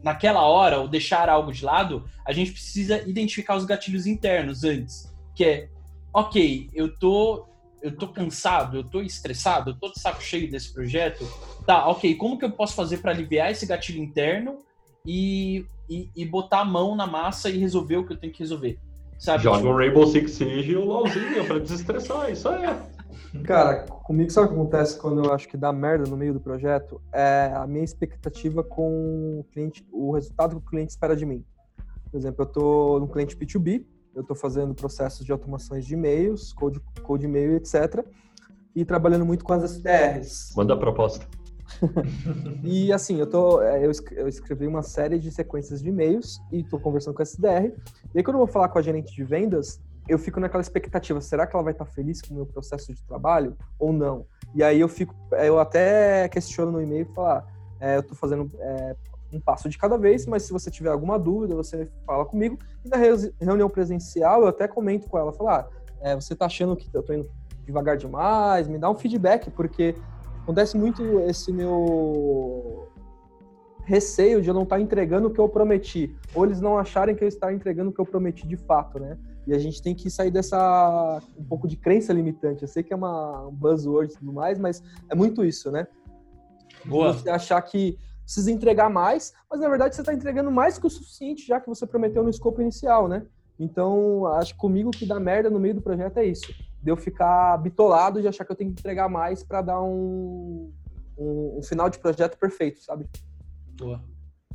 naquela 0.00 0.42
hora, 0.42 0.78
ou 0.78 0.86
deixar 0.86 1.28
algo 1.28 1.52
de 1.52 1.64
lado, 1.64 2.08
a 2.24 2.32
gente 2.32 2.52
precisa 2.52 3.02
identificar 3.02 3.56
os 3.56 3.64
gatilhos 3.64 4.06
internos 4.06 4.62
antes. 4.62 5.12
Que 5.34 5.44
é, 5.44 5.68
ok, 6.14 6.70
eu 6.72 6.96
tô, 6.96 7.48
eu 7.82 7.96
tô 7.96 8.06
cansado, 8.06 8.76
eu 8.76 8.84
tô 8.84 9.02
estressado, 9.02 9.70
eu 9.70 9.74
tô 9.74 9.90
de 9.90 9.98
saco 9.98 10.22
cheio 10.22 10.48
desse 10.48 10.72
projeto. 10.72 11.26
Tá, 11.66 11.88
ok, 11.88 12.14
como 12.14 12.38
que 12.38 12.44
eu 12.44 12.52
posso 12.52 12.76
fazer 12.76 12.98
para 12.98 13.10
aliviar 13.10 13.50
esse 13.50 13.66
gatilho 13.66 14.00
interno 14.00 14.58
e, 15.04 15.64
e, 15.88 16.08
e, 16.14 16.24
botar 16.24 16.60
a 16.60 16.64
mão 16.64 16.94
na 16.94 17.06
massa 17.06 17.48
e 17.48 17.58
resolver 17.58 17.96
o 17.96 18.06
que 18.06 18.12
eu 18.12 18.16
tenho 18.16 18.32
que 18.32 18.40
resolver. 18.40 18.78
Sabe? 19.18 19.42
Joga 19.42 19.68
o 19.68 19.76
Rainbow 19.76 20.06
Six 20.06 20.32
Siege 20.32 20.72
e 20.72 20.76
o 20.76 20.84
LOLzinho 20.84 21.44
pra 21.46 21.58
desestressar, 21.58 22.30
isso 22.30 22.48
aí. 22.48 22.64
Cara, 23.44 23.84
comigo 23.84 24.30
sabe 24.30 24.46
o 24.46 24.50
que 24.50 24.54
acontece 24.54 24.98
quando 24.98 25.24
eu 25.24 25.32
acho 25.32 25.48
que 25.48 25.56
dá 25.56 25.72
merda 25.72 26.08
no 26.08 26.16
meio 26.16 26.32
do 26.32 26.40
projeto? 26.40 27.00
É 27.12 27.52
a 27.54 27.66
minha 27.66 27.84
expectativa 27.84 28.62
com 28.62 29.40
o 29.40 29.44
cliente, 29.52 29.86
o 29.92 30.12
resultado 30.12 30.56
que 30.56 30.66
o 30.66 30.70
cliente 30.70 30.90
espera 30.90 31.14
de 31.14 31.24
mim. 31.24 31.44
Por 32.10 32.16
exemplo, 32.18 32.42
eu 32.42 32.46
tô 32.46 32.98
no 32.98 33.06
cliente 33.06 33.36
B2B, 33.36 33.84
eu 34.14 34.22
estou 34.22 34.34
fazendo 34.34 34.74
processos 34.74 35.24
de 35.24 35.30
automações 35.30 35.86
de 35.86 35.94
e-mails, 35.94 36.52
code, 36.52 36.80
code 37.02 37.24
e-mail, 37.24 37.56
etc. 37.56 38.04
E 38.74 38.84
trabalhando 38.84 39.24
muito 39.24 39.44
com 39.44 39.52
as 39.52 39.62
SDRs. 39.62 40.52
Manda 40.56 40.74
a 40.74 40.76
proposta. 40.76 41.26
E 42.62 42.92
assim, 42.92 43.18
eu 43.18 43.26
tô. 43.26 43.60
é, 43.62 43.84
Eu 43.84 43.90
es- 43.90 44.02
eu 44.12 44.28
escrevi 44.28 44.66
uma 44.66 44.82
série 44.82 45.18
de 45.18 45.30
sequências 45.30 45.82
de 45.82 45.88
e-mails 45.88 46.40
e 46.52 46.62
tô 46.62 46.78
conversando 46.78 47.14
com 47.14 47.22
a 47.22 47.24
SDR. 47.24 47.72
E 48.14 48.18
aí, 48.18 48.22
quando 48.24 48.36
eu 48.36 48.44
vou 48.44 48.46
falar 48.46 48.68
com 48.68 48.78
a 48.78 48.82
gerente 48.82 49.14
de 49.14 49.24
vendas, 49.24 49.80
eu 50.08 50.18
fico 50.18 50.40
naquela 50.40 50.60
expectativa: 50.60 51.20
será 51.20 51.46
que 51.46 51.54
ela 51.56 51.62
vai 51.62 51.72
estar 51.72 51.84
feliz 51.86 52.20
com 52.20 52.32
o 52.34 52.36
meu 52.36 52.46
processo 52.46 52.92
de 52.92 53.02
trabalho 53.04 53.56
ou 53.78 53.92
não? 53.92 54.26
E 54.54 54.62
aí 54.62 54.80
eu 54.80 54.88
fico. 54.88 55.14
Eu 55.32 55.58
até 55.58 56.28
questiono 56.28 56.72
no 56.72 56.82
e-mail 56.82 57.06
e 57.10 57.14
falar: 57.14 57.44
é, 57.80 57.96
eu 57.96 58.02
tô 58.02 58.14
fazendo 58.14 58.50
é, 58.58 58.96
um 59.32 59.40
passo 59.40 59.68
de 59.68 59.78
cada 59.78 59.96
vez, 59.96 60.26
mas 60.26 60.42
se 60.42 60.52
você 60.52 60.70
tiver 60.70 60.90
alguma 60.90 61.18
dúvida, 61.18 61.54
você 61.54 61.88
fala 62.06 62.24
comigo. 62.24 62.58
E 62.84 62.88
na 62.88 62.96
reu- 62.96 63.32
reunião 63.40 63.70
presencial, 63.70 64.42
eu 64.42 64.48
até 64.48 64.66
comento 64.68 65.08
com 65.08 65.18
ela: 65.18 65.32
falar, 65.32 65.60
ah, 65.60 65.68
é, 66.00 66.14
você 66.14 66.34
tá 66.34 66.46
achando 66.46 66.76
que 66.76 66.90
eu 66.92 67.02
tô 67.02 67.12
indo 67.12 67.28
devagar 67.64 67.96
demais? 67.96 68.66
Me 68.66 68.78
dá 68.78 68.90
um 68.90 68.96
feedback, 68.96 69.50
porque 69.50 69.94
acontece 70.50 70.76
muito 70.76 71.20
esse 71.20 71.52
meu 71.52 72.88
receio 73.84 74.42
de 74.42 74.48
eu 74.48 74.54
não 74.54 74.64
estar 74.64 74.80
entregando 74.80 75.28
o 75.28 75.30
que 75.30 75.40
eu 75.40 75.48
prometi, 75.48 76.14
ou 76.34 76.44
eles 76.44 76.60
não 76.60 76.76
acharem 76.76 77.14
que 77.14 77.24
eu 77.24 77.28
estar 77.28 77.52
entregando 77.52 77.90
o 77.90 77.92
que 77.92 78.00
eu 78.00 78.06
prometi 78.06 78.46
de 78.46 78.56
fato, 78.56 78.98
né? 78.98 79.16
E 79.46 79.54
a 79.54 79.58
gente 79.58 79.80
tem 79.80 79.94
que 79.94 80.10
sair 80.10 80.30
dessa 80.30 81.20
um 81.36 81.44
pouco 81.44 81.66
de 81.66 81.76
crença 81.76 82.12
limitante. 82.12 82.62
Eu 82.62 82.68
sei 82.68 82.82
que 82.82 82.92
é 82.92 82.96
uma 82.96 83.46
um 83.46 83.54
buzzword 83.54 84.12
e 84.12 84.16
tudo 84.16 84.32
mais, 84.32 84.58
mas 84.58 84.82
é 85.08 85.14
muito 85.14 85.44
isso, 85.44 85.70
né? 85.70 85.86
Boa. 86.84 87.12
Você 87.12 87.30
achar 87.30 87.60
que 87.62 87.96
precisa 88.24 88.50
entregar 88.50 88.90
mais, 88.90 89.32
mas 89.50 89.60
na 89.60 89.68
verdade 89.68 89.94
você 89.94 90.02
está 90.02 90.12
entregando 90.12 90.50
mais 90.50 90.78
que 90.78 90.86
o 90.86 90.90
suficiente, 90.90 91.46
já 91.46 91.60
que 91.60 91.68
você 91.68 91.86
prometeu 91.86 92.22
no 92.22 92.30
escopo 92.30 92.60
inicial, 92.60 93.08
né? 93.08 93.24
Então, 93.58 94.26
acho 94.26 94.54
que 94.54 94.60
comigo 94.60 94.90
que 94.90 95.06
dá 95.06 95.18
merda 95.20 95.50
no 95.50 95.60
meio 95.60 95.74
do 95.74 95.82
projeto 95.82 96.18
é 96.18 96.24
isso. 96.24 96.52
De 96.82 96.90
eu 96.90 96.96
ficar 96.96 97.56
bitolado 97.58 98.20
de 98.20 98.28
achar 98.28 98.44
que 98.44 98.52
eu 98.52 98.56
tenho 98.56 98.72
que 98.72 98.80
entregar 98.80 99.08
mais 99.08 99.42
para 99.42 99.60
dar 99.62 99.82
um, 99.82 100.72
um, 101.18 101.58
um 101.58 101.62
final 101.62 101.88
de 101.90 101.98
projeto 101.98 102.38
perfeito, 102.38 102.80
sabe? 102.82 103.06
Boa. 103.78 104.02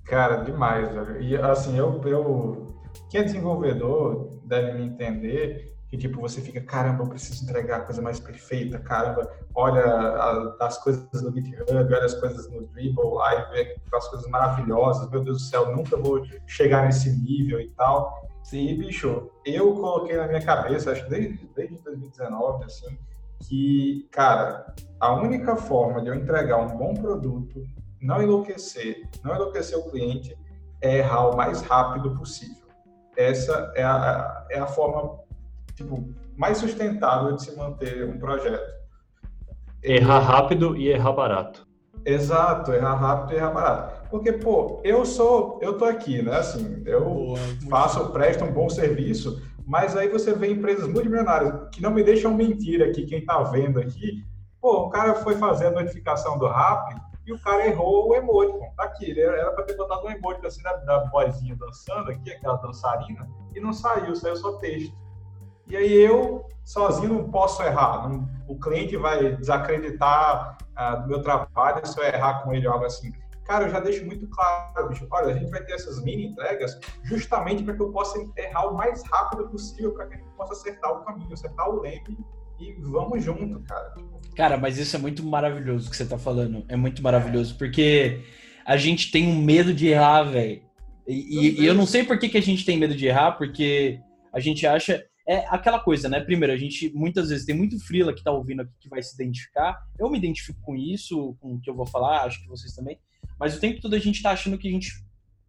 Cara, 0.06 0.38
demais, 0.44 0.90
velho. 0.94 1.22
E 1.22 1.36
assim, 1.38 1.78
eu, 1.78 2.02
eu. 2.04 2.76
Quem 3.10 3.22
é 3.22 3.24
desenvolvedor 3.24 4.40
deve 4.46 4.74
me 4.74 4.86
entender 4.86 5.76
que, 5.88 5.98
tipo, 5.98 6.20
você 6.20 6.42
fica, 6.42 6.62
caramba, 6.62 7.04
eu 7.04 7.10
preciso 7.10 7.44
entregar 7.44 7.78
a 7.78 7.82
coisa 7.82 8.02
mais 8.02 8.20
perfeita, 8.20 8.80
caramba, 8.80 9.30
olha 9.54 9.84
a- 9.84 10.58
as 10.62 10.78
coisas 10.84 11.08
no 11.22 11.32
GitHub, 11.32 11.72
olha 11.72 12.04
as 12.06 12.14
coisas 12.16 12.50
no 12.52 12.66
Dribble, 12.68 13.22
aí 13.24 13.46
vê 13.52 13.76
as 13.94 14.08
coisas 14.10 14.28
maravilhosas, 14.30 15.10
meu 15.10 15.24
Deus 15.24 15.38
do 15.38 15.44
céu, 15.44 15.76
nunca 15.76 15.96
vou 15.96 16.24
chegar 16.48 16.86
nesse 16.86 17.10
nível 17.22 17.60
e 17.60 17.70
tal. 17.72 18.28
Sim. 18.46 18.78
bicho, 18.78 19.32
eu 19.44 19.74
coloquei 19.74 20.16
na 20.16 20.28
minha 20.28 20.42
cabeça, 20.42 20.92
acho 20.92 21.04
que 21.06 21.10
desde, 21.10 21.48
desde 21.56 21.82
2019, 21.82 22.64
assim, 22.66 22.96
que, 23.40 24.08
cara, 24.12 24.72
a 25.00 25.14
única 25.14 25.56
forma 25.56 26.00
de 26.02 26.10
eu 26.10 26.14
entregar 26.14 26.58
um 26.58 26.78
bom 26.78 26.94
produto, 26.94 27.64
não 28.00 28.22
enlouquecer, 28.22 29.10
não 29.24 29.34
enlouquecer 29.34 29.76
o 29.80 29.90
cliente, 29.90 30.38
é 30.80 31.00
errar 31.00 31.30
o 31.30 31.36
mais 31.36 31.64
rápido 31.64 32.16
possível. 32.16 32.68
Essa 33.18 33.74
é 33.76 33.84
a, 33.84 34.46
é 34.52 34.60
a 34.60 34.68
forma, 34.68 35.20
tipo, 35.74 36.08
mais 36.38 36.60
sustentável 36.60 37.36
de 37.36 37.44
se 37.44 37.58
manter 37.58 38.08
um 38.08 38.20
projeto. 38.20 38.76
Errar 39.82 40.20
rápido 40.20 40.78
e 40.78 40.90
errar 40.90 41.14
barato. 41.14 41.68
Exato, 42.06 42.72
errar 42.72 42.94
rápido 42.94 43.34
e 43.34 43.38
errar 43.38 43.52
barato. 43.52 43.95
Porque, 44.16 44.32
pô, 44.32 44.80
eu 44.86 45.06
sou, 45.06 45.60
eu 45.62 45.78
tô 45.78 45.84
aqui, 45.84 46.22
né, 46.22 46.38
assim, 46.38 46.82
eu 46.86 47.04
Boa. 47.04 47.38
Faço, 47.70 48.14
presto 48.14 48.46
um 48.46 48.52
bom 48.52 48.70
serviço, 48.70 49.42
mas 49.68 49.98
aí 49.98 50.08
você 50.08 50.32
vê 50.34 50.50
empresas 50.50 50.88
multimilionárias 50.88 51.68
que 51.70 51.82
não 51.82 51.92
me 51.92 52.02
deixam 52.02 52.34
mentir 52.34 52.82
aqui, 52.82 53.06
quem 53.06 53.26
tá 53.26 53.44
vendo 53.44 53.78
aqui, 53.78 54.24
pô, 54.62 54.86
o 54.86 54.90
cara 54.90 55.16
foi 55.16 55.36
fazer 55.36 55.68
a 55.68 55.72
notificação 55.72 56.38
do 56.40 56.48
RAP 56.48 56.96
e 57.28 57.34
o 57.34 57.40
cara 57.42 57.68
errou 57.68 58.08
o 58.08 58.16
emoticon, 58.16 58.72
tá 58.78 58.86
aqui, 58.86 59.12
ele 59.12 59.20
era 59.20 59.52
para 59.52 59.66
ter 59.66 59.76
botado 59.76 60.08
um 60.08 60.10
emoticon 60.10 60.48
assim 60.48 60.64
da, 60.64 60.78
da 60.78 61.00
boizinha 61.08 61.54
dançando 61.58 62.10
aqui, 62.10 62.32
aquela 62.32 62.56
dançarina, 62.56 63.28
e 63.54 63.60
não 63.60 63.74
saiu, 63.74 64.16
saiu 64.16 64.38
só 64.38 64.54
texto. 64.60 64.96
E 65.68 65.76
aí 65.76 65.92
eu, 65.92 66.46
sozinho, 66.64 67.10
não 67.12 67.30
posso 67.30 67.62
errar, 67.64 68.08
não- 68.08 68.30
o 68.48 68.58
cliente 68.58 68.96
vai 68.96 69.36
desacreditar 69.36 70.58
ah, 70.74 70.96
do 70.96 71.08
meu 71.10 71.22
trabalho 71.22 71.86
se 71.86 72.00
eu 72.00 72.04
errar 72.06 72.44
com 72.44 72.54
ele 72.54 72.66
algo 72.66 72.86
assim. 72.86 73.12
Cara, 73.46 73.66
eu 73.66 73.70
já 73.70 73.80
deixo 73.80 74.06
muito 74.06 74.28
claro, 74.28 74.90
bicho, 74.90 75.08
olha, 75.12 75.36
a 75.36 75.38
gente 75.38 75.52
vai 75.52 75.64
ter 75.64 75.74
essas 75.74 76.04
mini 76.04 76.28
entregas 76.28 76.80
justamente 77.04 77.64
para 77.64 77.76
que 77.76 77.82
eu 77.82 77.92
possa 77.92 78.18
errar 78.38 78.68
o 78.68 78.76
mais 78.76 79.04
rápido 79.04 79.48
possível, 79.50 79.94
para 79.94 80.08
que 80.08 80.16
a 80.16 80.18
gente 80.18 80.32
possa 80.32 80.54
acertar 80.54 80.92
o 80.92 81.06
caminho, 81.06 81.32
acertar 81.32 81.70
o 81.70 81.80
leme 81.82 82.18
e 82.60 82.74
vamos 82.80 83.24
junto, 83.24 83.60
cara. 83.62 83.94
Cara, 84.36 84.58
mas 84.58 84.78
isso 84.78 84.96
é 84.96 85.00
muito 85.00 85.24
maravilhoso 85.24 85.90
que 85.90 85.96
você 85.96 86.06
tá 86.06 86.18
falando. 86.18 86.66
É 86.68 86.76
muito 86.76 87.04
maravilhoso, 87.04 87.58
porque 87.58 88.24
a 88.66 88.78
gente 88.78 89.12
tem 89.12 89.28
um 89.28 89.42
medo 89.42 89.74
de 89.74 89.88
errar, 89.88 90.24
velho. 90.24 90.62
E, 91.08 91.62
e- 91.62 91.66
eu 91.66 91.74
não 91.76 91.86
sei 91.86 92.04
por 92.04 92.18
que, 92.18 92.30
que 92.30 92.38
a 92.38 92.42
gente 92.42 92.66
tem 92.66 92.78
medo 92.80 92.96
de 92.96 93.06
errar, 93.06 93.34
porque 93.34 94.00
a 94.34 94.40
gente 94.40 94.66
acha. 94.66 95.06
É 95.28 95.44
aquela 95.50 95.80
coisa, 95.80 96.08
né? 96.08 96.20
Primeiro, 96.20 96.54
a 96.54 96.58
gente 96.58 96.92
muitas 96.94 97.30
vezes 97.30 97.46
tem 97.48 97.56
muito 97.56 97.80
freela 97.84 98.14
que 98.14 98.24
tá 98.24 98.32
ouvindo 98.32 98.62
aqui 98.62 98.72
que 98.80 98.90
vai 98.90 99.02
se 99.02 99.16
identificar. 99.16 99.76
Eu 100.00 100.08
me 100.10 100.20
identifico 100.20 100.60
com 100.62 100.76
isso, 100.76 101.36
com 101.40 101.56
o 101.56 101.60
que 101.60 101.68
eu 101.70 101.76
vou 101.76 101.86
falar, 101.88 102.26
acho 102.26 102.40
que 102.42 102.48
vocês 102.48 102.74
também. 102.76 103.00
Mas 103.40 103.56
o 103.56 103.60
tempo 103.60 103.82
todo 103.82 103.96
a 103.96 104.00
gente 104.00 104.22
tá 104.22 104.32
achando 104.32 104.58
que 104.58 104.68
a 104.68 104.72
gente 104.72 105.04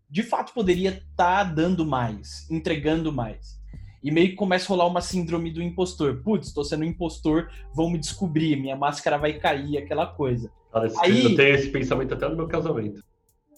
de 0.08 0.22
fato 0.22 0.52
poderia 0.52 0.90
estar 1.10 1.44
dando 1.44 1.84
mais, 1.84 2.48
entregando 2.50 3.12
mais. 3.12 3.56
E 4.02 4.10
meio 4.10 4.28
que 4.30 4.34
começa 4.36 4.66
a 4.66 4.68
rolar 4.68 4.86
uma 4.86 5.00
síndrome 5.00 5.50
do 5.50 5.60
impostor. 5.62 6.22
Putz, 6.22 6.52
tô 6.52 6.62
sendo 6.62 6.82
um 6.82 6.88
impostor, 6.88 7.50
vão 7.74 7.90
me 7.90 7.98
descobrir, 7.98 8.54
minha 8.56 8.76
máscara 8.76 9.18
vai 9.18 9.32
cair, 9.32 9.78
aquela 9.78 10.06
coisa. 10.06 10.50
Cara, 10.72 10.88
Aí- 11.00 11.24
Eu 11.24 11.34
tenho 11.34 11.54
esse 11.56 11.70
pensamento 11.70 12.14
até 12.14 12.28
no 12.28 12.36
meu 12.36 12.46
casamento. 12.46 13.02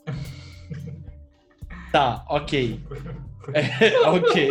Tá, 1.91 2.25
ok. 2.29 2.81
É, 3.55 3.99
ok, 4.09 4.51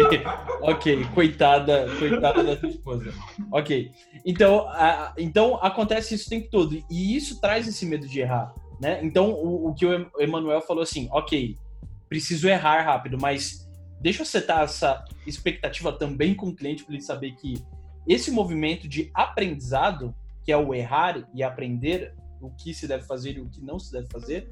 ok. 0.61 1.05
Coitada, 1.13 1.85
coitada 1.99 2.43
da 2.43 2.57
sua 2.59 2.69
esposa. 2.69 3.13
Ok. 3.51 3.91
Então, 4.25 4.67
a- 4.69 5.13
então 5.17 5.55
acontece 5.61 6.15
isso 6.15 6.25
o 6.25 6.29
tempo 6.29 6.49
todo. 6.49 6.83
E 6.89 7.15
isso 7.15 7.39
traz 7.39 7.67
esse 7.67 7.85
medo 7.85 8.07
de 8.07 8.19
errar. 8.21 8.53
Né? 8.79 9.03
Então, 9.03 9.31
o, 9.31 9.69
o 9.69 9.73
que 9.73 9.85
o 9.85 10.09
Emanuel 10.19 10.61
falou 10.61 10.83
assim, 10.83 11.07
ok, 11.11 11.57
preciso 12.07 12.47
errar 12.47 12.83
rápido, 12.83 13.17
mas 13.19 13.67
deixa 13.99 14.21
eu 14.21 14.25
setar 14.25 14.63
essa 14.63 15.03
expectativa 15.25 15.91
também 15.91 16.35
com 16.35 16.49
o 16.49 16.55
cliente 16.55 16.83
para 16.83 16.93
ele 16.93 17.03
saber 17.03 17.33
que 17.33 17.55
esse 18.07 18.31
movimento 18.31 18.87
de 18.87 19.11
aprendizado, 19.13 20.15
que 20.43 20.51
é 20.51 20.57
o 20.57 20.73
errar 20.73 21.27
e 21.33 21.43
aprender 21.43 22.13
o 22.39 22.49
que 22.51 22.73
se 22.73 22.87
deve 22.87 23.03
fazer 23.03 23.37
e 23.37 23.41
o 23.41 23.49
que 23.49 23.61
não 23.61 23.79
se 23.79 23.91
deve 23.91 24.07
fazer, 24.07 24.49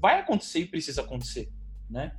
vai 0.00 0.20
acontecer 0.20 0.60
e 0.60 0.66
precisa 0.66 1.00
acontecer, 1.00 1.50
né? 1.88 2.12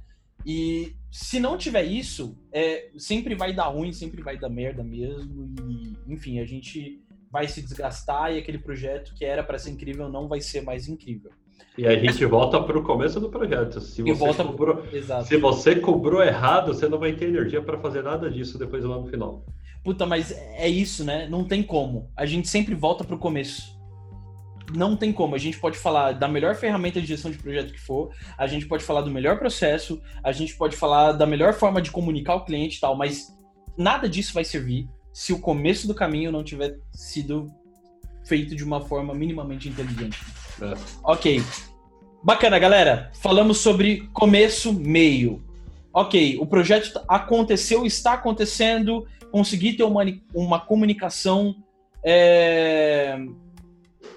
E 0.46 0.96
se 1.12 1.40
não 1.40 1.58
tiver 1.58 1.84
isso, 1.84 2.38
é, 2.52 2.90
sempre 2.98 3.36
vai 3.36 3.54
dar 3.54 3.68
ruim, 3.68 3.94
sempre 3.94 4.22
vai 4.24 4.38
dar 4.38 4.50
merda 4.50 4.84
mesmo. 4.84 5.54
E, 5.70 5.96
enfim, 6.08 6.40
a 6.40 6.46
gente 6.46 7.04
vai 7.30 7.48
se 7.48 7.62
desgastar 7.62 8.34
e 8.34 8.40
aquele 8.40 8.58
projeto 8.58 9.14
que 9.14 9.24
era 9.24 9.44
para 9.44 9.60
ser 9.60 9.72
incrível 9.72 10.10
não 10.10 10.28
vai 10.28 10.42
ser 10.42 10.62
mais 10.62 10.88
incrível. 10.88 11.32
E 11.78 11.88
aí 11.88 11.96
a 11.96 12.00
gente 12.00 12.24
volta 12.26 12.62
pro 12.62 12.84
começo 12.84 13.20
do 13.20 13.30
projeto. 13.30 13.80
Se 13.80 14.02
você, 14.02 14.14
volta- 14.14 14.44
cobrou, 14.44 14.84
se 15.26 15.38
você 15.38 15.76
cobrou 15.76 16.22
errado, 16.24 16.74
você 16.74 16.88
não 16.88 17.00
vai 17.00 17.14
ter 17.14 17.30
energia 17.30 17.62
para 17.62 17.78
fazer 17.80 18.04
nada 18.04 18.30
disso 18.30 18.58
depois 18.58 18.84
lá 18.84 18.98
no 18.98 19.08
final. 19.08 19.46
Puta, 19.84 20.06
mas 20.06 20.32
é 20.32 20.68
isso, 20.68 21.04
né? 21.04 21.28
Não 21.28 21.44
tem 21.44 21.64
como. 21.64 22.10
A 22.16 22.26
gente 22.26 22.48
sempre 22.48 22.76
volta 22.76 23.04
pro 23.04 23.18
começo. 23.18 23.80
Não 24.76 24.96
tem 24.96 25.12
como. 25.12 25.34
A 25.36 25.38
gente 25.40 25.60
pode 25.60 25.78
falar 25.78 26.14
da 26.14 26.28
melhor 26.28 26.56
ferramenta 26.56 27.02
de 27.02 27.08
gestão 27.08 27.32
de 27.32 27.38
projeto 27.38 27.74
que 27.74 27.80
for, 27.80 28.10
a 28.38 28.48
gente 28.48 28.68
pode 28.68 28.84
falar 28.84 29.02
do 29.02 29.10
melhor 29.12 29.38
processo, 29.40 30.02
a 30.24 30.32
gente 30.32 30.56
pode 30.56 30.76
falar 30.78 31.14
da 31.14 31.26
melhor 31.26 31.54
forma 31.54 31.82
de 31.82 31.92
comunicar 31.92 32.36
o 32.36 32.46
cliente 32.46 32.78
e 32.78 32.80
tal, 32.80 32.96
mas 32.96 33.36
nada 33.78 34.08
disso 34.08 34.34
vai 34.34 34.44
servir 34.44 34.88
se 35.12 35.34
o 35.34 35.40
começo 35.40 35.88
do 35.88 35.94
caminho 35.96 36.32
não 36.32 36.44
tiver 36.44 36.78
sido 36.94 37.52
feito 38.24 38.56
de 38.56 38.64
uma 38.64 38.80
forma 38.82 39.14
minimamente 39.14 39.68
inteligente. 39.68 40.18
É. 40.62 40.74
Ok. 41.04 41.44
Bacana, 42.24 42.60
galera. 42.60 43.12
Falamos 43.16 43.58
sobre 43.58 44.08
começo, 44.14 44.72
meio. 44.74 45.42
Ok, 45.94 46.38
o 46.40 46.46
projeto 46.46 47.02
aconteceu, 47.08 47.86
está 47.86 48.14
acontecendo, 48.14 49.06
consegui 49.30 49.74
ter 49.74 49.84
uma, 49.84 50.04
uma 50.34 50.60
comunicação 50.60 51.54
é, 52.02 53.18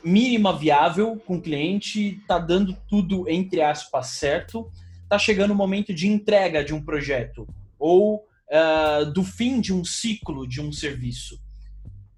mínima 0.04 0.56
viável 0.56 1.20
com 1.26 1.36
o 1.36 1.40
cliente, 1.40 2.20
tá 2.28 2.38
dando 2.38 2.76
tudo 2.88 3.28
entre 3.28 3.60
aspas 3.60 4.06
certo, 4.08 4.70
tá 5.08 5.18
chegando 5.18 5.50
o 5.50 5.56
momento 5.56 5.92
de 5.92 6.06
entrega 6.06 6.62
de 6.62 6.72
um 6.72 6.80
projeto 6.80 7.44
ou 7.76 8.24
ah, 8.50 9.04
do 9.04 9.24
fim 9.24 9.60
de 9.60 9.72
um 9.72 9.84
ciclo 9.84 10.46
de 10.46 10.60
um 10.60 10.70
serviço. 10.70 11.40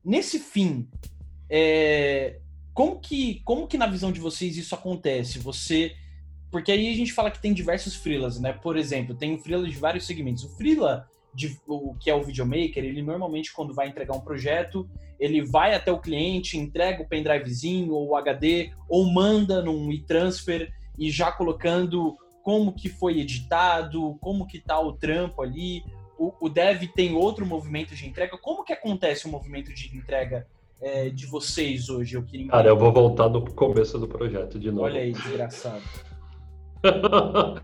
Nesse 0.05 0.39
fim, 0.39 0.87
é, 1.49 2.41
como 2.77 3.01
que 3.01 3.41
como 3.43 3.67
que 3.67 3.79
na 3.79 3.87
visão 3.87 4.13
de 4.13 4.21
vocês 4.21 4.59
isso 4.59 4.75
acontece? 4.75 5.39
Você 5.39 5.97
porque 6.51 6.71
aí 6.71 6.93
a 6.93 6.95
gente 6.95 7.11
fala 7.11 7.31
que 7.31 7.41
tem 7.41 7.55
diversos 7.55 7.97
freelas, 7.97 8.39
né? 8.39 8.53
Por 8.53 8.77
exemplo, 8.77 9.15
tem 9.15 9.35
um 9.35 9.39
freela 9.39 9.67
de 9.67 9.77
vários 9.79 10.07
segmentos. 10.07 10.45
O 10.45 10.51
freela 10.51 11.09
de, 11.35 11.59
o 11.67 11.95
que 11.95 12.11
é 12.11 12.15
o 12.15 12.23
videomaker, 12.23 12.85
ele 12.85 13.01
normalmente 13.03 13.53
quando 13.53 13.75
vai 13.75 13.89
entregar 13.89 14.15
um 14.15 14.21
projeto, 14.21 14.87
ele 15.19 15.43
vai 15.43 15.75
até 15.75 15.91
o 15.91 15.99
cliente, 15.99 16.59
entrega 16.59 17.03
o 17.03 17.09
pendrivezinho 17.09 17.95
ou 17.95 18.09
o 18.09 18.17
HD, 18.17 18.73
ou 18.91 19.11
manda 19.11 19.63
num 19.63 19.91
e-transfer 19.91 20.71
e 20.99 21.11
já 21.11 21.33
colocando 21.33 22.15
como 22.43 22.75
que 22.75 22.91
foi 22.91 23.21
editado, 23.21 24.19
como 24.21 24.47
que 24.47 24.61
tá 24.61 24.79
o 24.79 24.93
trampo 24.93 25.41
ali. 25.41 25.83
O, 26.19 26.31
o 26.43 26.49
dev 26.51 26.83
tem 26.95 27.15
outro 27.15 27.47
movimento 27.47 27.95
de 27.95 28.07
entrega. 28.07 28.37
Como 28.37 28.65
que 28.65 28.73
acontece 28.75 29.27
o 29.27 29.31
movimento 29.31 29.73
de 29.73 29.97
entrega 29.97 30.47
é, 30.81 31.09
de 31.09 31.27
vocês 31.27 31.89
hoje? 31.89 32.17
Eu 32.17 32.23
queria 32.23 32.49
Cara, 32.49 32.69
eu 32.69 32.77
vou 32.77 32.93
voltar 32.93 33.29
no 33.29 33.45
começo 33.45 33.99
do 33.99 34.07
projeto 34.07 34.59
de 34.59 34.71
novo. 34.71 34.85
Olha 34.85 35.01
aí, 35.01 35.13
desgraçado. 35.13 35.83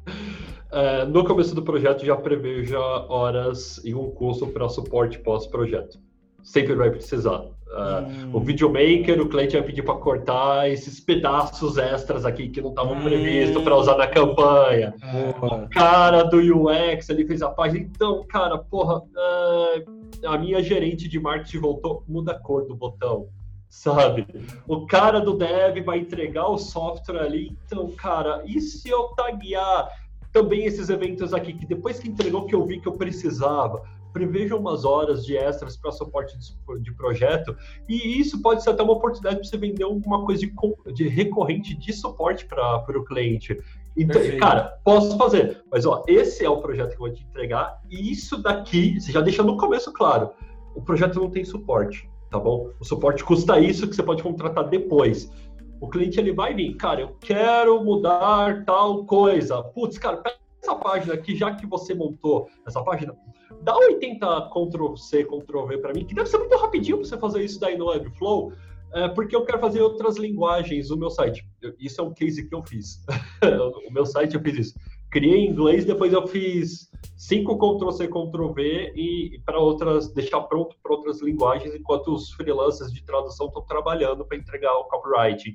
é, 0.70 1.05
no 1.05 1.24
começo 1.24 1.55
do 1.55 1.62
projeto 1.62 2.05
já 2.05 2.16
preveja 2.16 2.78
horas 2.78 3.80
e 3.84 3.94
um 3.94 4.10
curso 4.10 4.47
para 4.48 4.68
suporte 4.68 5.18
pós-projeto. 5.18 5.98
Sempre 6.43 6.74
vai 6.74 6.90
precisar. 6.90 7.44
Uh, 7.73 8.07
hum. 8.07 8.31
O 8.35 8.40
videomaker, 8.40 9.19
o 9.19 9.28
cliente 9.28 9.57
vai 9.57 9.62
pedir 9.62 9.82
para 9.82 9.94
cortar 9.94 10.70
esses 10.70 11.01
pedaços 11.01 11.78
extras 11.78 12.27
aqui 12.27 12.51
que 12.51 12.61
não 12.61 12.69
estavam 12.69 12.94
hum. 12.99 13.03
previstos 13.03 13.62
para 13.62 13.74
usar 13.74 13.97
na 13.97 14.07
campanha. 14.07 14.94
O 15.40 15.69
cara 15.70 16.23
do 16.24 16.36
UX, 16.36 17.09
ele 17.09 17.27
fez 17.27 17.40
a 17.40 17.49
página. 17.49 17.81
Então, 17.81 18.24
cara, 18.28 18.59
porra, 18.59 18.99
uh, 18.99 20.27
a 20.27 20.36
minha 20.36 20.62
gerente 20.62 21.09
de 21.09 21.19
marketing 21.19 21.61
voltou, 21.61 22.05
muda 22.07 22.32
a 22.32 22.39
cor 22.39 22.66
do 22.66 22.74
botão 22.74 23.28
sabe? 23.73 24.27
O 24.69 24.86
cara 24.86 25.19
do 25.19 25.32
dev 25.32 25.82
vai 25.82 26.01
entregar 26.01 26.47
o 26.47 26.59
software 26.59 27.23
ali, 27.23 27.57
então, 27.65 27.90
cara, 27.93 28.43
e 28.44 28.61
se 28.61 28.86
eu 28.90 29.05
taguear 29.16 29.89
também 30.31 30.66
esses 30.66 30.90
eventos 30.90 31.32
aqui, 31.32 31.55
que 31.55 31.65
depois 31.65 31.99
que 31.99 32.09
entregou 32.09 32.44
que 32.44 32.55
eu 32.55 32.66
vi 32.66 32.78
que 32.78 32.86
eu 32.86 32.93
precisava, 32.93 33.82
preveja 34.12 34.56
umas 34.56 34.84
horas 34.84 35.24
de 35.24 35.36
extras 35.36 35.76
para 35.76 35.90
suporte 35.93 36.36
de, 36.39 36.82
de, 36.82 36.94
projeto, 36.94 37.56
e 37.89 38.20
isso 38.20 38.40
pode 38.43 38.62
ser 38.62 38.70
até 38.70 38.82
uma 38.82 38.93
oportunidade 38.93 39.36
para 39.36 39.44
você 39.44 39.56
vender 39.56 39.84
alguma 39.84 40.24
coisa 40.24 40.40
de, 40.47 40.52
de 40.93 41.09
recorrente 41.09 41.74
de 41.74 41.93
suporte 41.93 42.47
para 42.47 42.98
o 42.98 43.05
cliente. 43.05 43.59
Então, 43.97 44.20
Perfeito. 44.20 44.40
cara, 44.40 44.78
posso 44.84 45.16
fazer, 45.18 45.62
mas 45.70 45.84
ó, 45.84 46.02
esse 46.06 46.44
é 46.44 46.48
o 46.48 46.60
projeto 46.60 46.90
que 46.90 46.97
eu 46.97 47.01
vou 47.01 47.12
te 47.12 47.24
entregar, 47.24 47.80
e 47.90 48.10
isso 48.10 48.40
daqui, 48.43 49.01
você 49.01 49.12
já 49.12 49.20
deixa 49.20 49.43
no 49.43 49.56
começo 49.56 49.93
claro, 49.93 50.30
o 50.74 50.80
projeto 50.80 51.20
não 51.20 51.30
tem 51.30 51.44
suporte 51.44 52.10
tá 52.32 52.39
bom? 52.39 52.70
O 52.80 52.84
suporte 52.84 53.22
custa 53.22 53.60
isso 53.60 53.86
que 53.86 53.94
você 53.94 54.02
pode 54.02 54.22
contratar 54.22 54.66
depois. 54.66 55.30
O 55.78 55.89
cliente 55.89 56.18
ele 56.18 56.32
vai 56.32 56.55
vir, 56.55 56.74
cara, 56.76 57.02
eu 57.02 57.16
quero 57.20 57.84
mudar 57.84 58.64
tal 58.64 59.05
coisa. 59.05 59.62
Putz, 59.62 59.98
cara, 59.98 60.16
pega 60.16 60.36
essa 60.62 60.74
página 60.76 61.14
aqui, 61.14 61.34
já 61.36 61.55
que 61.55 61.66
você 61.66 61.94
montou 61.94 62.48
essa 62.66 62.82
página, 62.82 63.14
dá 63.62 63.76
80 63.76 64.51
Ctrl 64.51 64.97
C, 64.97 65.24
Ctrl 65.24 65.66
V 65.66 65.78
para 65.78 65.93
mim, 65.93 66.05
que 66.05 66.14
deve 66.14 66.28
ser 66.28 66.39
muito 66.39 66.56
rapidinho 66.56 66.98
para 66.98 67.06
você 67.06 67.18
fazer 67.18 67.44
isso 67.44 67.59
daí 67.60 67.76
no 67.76 67.89
Webflow, 67.89 68.52
é, 68.94 69.09
porque 69.09 69.34
eu 69.34 69.44
quero 69.44 69.59
fazer 69.59 69.80
outras 69.80 70.16
linguagens 70.16 70.90
no 70.90 70.97
meu 70.97 71.10
site. 71.10 71.47
Isso 71.78 72.01
é 72.01 72.05
um 72.05 72.12
case 72.12 72.47
que 72.47 72.55
eu 72.55 72.62
fiz. 72.62 73.05
o 73.89 73.93
meu 73.93 74.05
site 74.06 74.34
eu 74.34 74.40
fiz 74.40 74.68
isso 74.68 74.74
criei 75.12 75.44
em 75.44 75.51
inglês, 75.51 75.84
depois 75.84 76.12
eu 76.12 76.26
fiz 76.26 76.90
cinco 77.16 77.56
Ctrl-C, 77.56 78.09
Ctrl-V 78.09 78.93
e, 78.97 79.36
e 79.36 79.39
para 79.40 79.59
outras, 79.59 80.12
deixar 80.12 80.40
pronto 80.43 80.74
para 80.82 80.93
outras 80.93 81.20
linguagens, 81.20 81.74
enquanto 81.74 82.12
os 82.12 82.32
freelancers 82.32 82.90
de 82.90 83.05
tradução 83.05 83.47
estão 83.47 83.62
trabalhando 83.62 84.24
para 84.24 84.39
entregar 84.39 84.72
o 84.72 84.84
copywriting. 84.84 85.55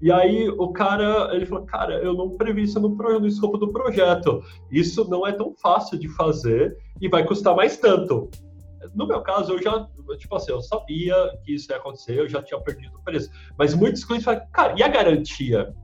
E 0.00 0.12
aí 0.12 0.48
o 0.48 0.72
cara, 0.72 1.34
ele 1.34 1.46
falou, 1.46 1.64
cara, 1.64 1.94
eu 1.94 2.14
não 2.14 2.36
previ 2.36 2.62
isso 2.62 2.78
no, 2.78 2.88
no 2.88 3.26
escopo 3.26 3.56
do 3.56 3.72
projeto. 3.72 4.42
Isso 4.70 5.08
não 5.08 5.26
é 5.26 5.32
tão 5.32 5.54
fácil 5.54 5.98
de 5.98 6.08
fazer 6.08 6.76
e 7.00 7.08
vai 7.08 7.24
custar 7.24 7.56
mais 7.56 7.76
tanto. 7.78 8.30
No 8.94 9.06
meu 9.06 9.20
caso, 9.22 9.54
eu 9.54 9.62
já, 9.62 9.88
tipo 10.18 10.36
assim, 10.36 10.52
eu 10.52 10.60
sabia 10.60 11.14
que 11.44 11.54
isso 11.54 11.70
ia 11.72 11.78
acontecer, 11.78 12.18
eu 12.18 12.28
já 12.28 12.42
tinha 12.42 12.60
perdido 12.60 12.96
o 12.96 13.02
preço. 13.02 13.30
Mas 13.58 13.74
muitos 13.74 14.04
clientes 14.04 14.24
falam, 14.24 14.42
cara, 14.52 14.74
e 14.76 14.82
a 14.82 14.88
garantia? 14.88 15.74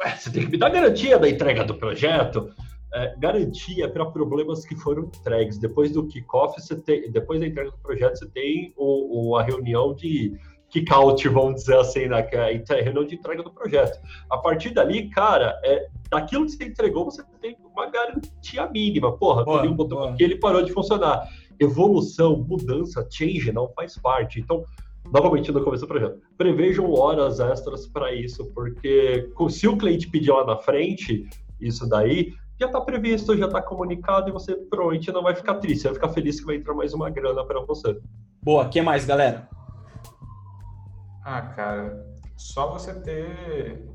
Ué, 0.00 0.16
você 0.16 0.30
tem 0.30 0.44
que 0.44 0.50
me 0.50 0.56
dar 0.56 0.70
garantia 0.70 1.18
da 1.18 1.28
entrega 1.28 1.64
do 1.64 1.74
projeto. 1.74 2.50
É, 2.94 3.14
garantia 3.18 3.86
para 3.86 4.06
problemas 4.06 4.64
que 4.64 4.74
foram 4.74 5.04
entregues. 5.04 5.58
Depois 5.58 5.92
do 5.92 6.06
kickoff, 6.06 6.58
você 6.58 6.74
tem, 6.74 7.10
depois 7.10 7.38
da 7.38 7.46
entrega 7.46 7.70
do 7.70 7.78
projeto, 7.78 8.18
você 8.18 8.28
tem 8.30 8.72
o, 8.76 9.30
o 9.30 9.36
a 9.36 9.42
reunião 9.42 9.94
de 9.94 10.38
kick-out, 10.70 11.26
vamos 11.28 11.56
dizer 11.56 11.76
assim, 11.78 12.06
na 12.06 12.18
né, 12.18 12.28
é 12.70 12.80
reunião 12.80 13.04
de 13.04 13.14
entrega 13.14 13.42
do 13.42 13.50
projeto. 13.50 13.98
A 14.30 14.36
partir 14.36 14.70
dali, 14.70 15.08
cara, 15.10 15.58
é, 15.64 15.88
daquilo 16.10 16.44
que 16.44 16.52
você 16.52 16.64
entregou, 16.64 17.04
você 17.04 17.22
tem 17.40 17.56
uma 17.72 17.90
garantia 17.90 18.66
mínima. 18.70 19.16
Porra, 19.16 19.44
boa, 19.44 19.62
um 19.62 19.74
botão 19.74 20.02
aqui, 20.02 20.22
ele 20.22 20.36
parou 20.36 20.62
de 20.62 20.72
funcionar. 20.72 21.28
Evolução, 21.58 22.36
mudança, 22.36 23.06
change 23.10 23.50
não 23.50 23.68
faz 23.70 23.96
parte. 23.96 24.40
Então, 24.40 24.64
novamente 25.10 25.50
no 25.50 25.62
começo 25.64 25.84
do 25.84 25.88
projeto, 25.88 26.20
prevejam 26.36 26.92
horas 26.92 27.40
extras 27.40 27.86
para 27.86 28.12
isso, 28.12 28.52
porque 28.52 29.30
se 29.48 29.66
o 29.66 29.76
cliente 29.76 30.08
pedir 30.08 30.30
lá 30.30 30.44
na 30.44 30.56
frente 30.56 31.26
isso 31.60 31.88
daí, 31.88 32.34
já 32.60 32.66
está 32.66 32.80
previsto, 32.80 33.36
já 33.36 33.46
está 33.46 33.62
comunicado 33.62 34.28
e 34.28 34.32
você 34.32 34.54
provavelmente 34.54 35.10
não 35.12 35.22
vai 35.22 35.34
ficar 35.34 35.54
triste, 35.54 35.84
vai 35.84 35.94
ficar 35.94 36.08
feliz 36.08 36.40
que 36.40 36.46
vai 36.46 36.56
entrar 36.56 36.74
mais 36.74 36.92
uma 36.92 37.08
grana 37.08 37.44
para 37.44 37.60
você. 37.60 37.98
Boa, 38.42 38.64
o 38.64 38.68
que 38.68 38.82
mais, 38.82 39.04
galera? 39.04 39.48
Ah, 41.30 41.42
cara, 41.42 42.06
só 42.38 42.72
você 42.72 42.94
ter 42.94 43.86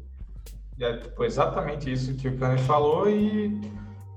é, 0.79 0.97
tipo, 0.97 1.23
exatamente 1.23 1.91
isso 1.91 2.15
que 2.15 2.27
o 2.27 2.37
Cândido 2.37 2.61
falou 2.67 3.09
e 3.09 3.59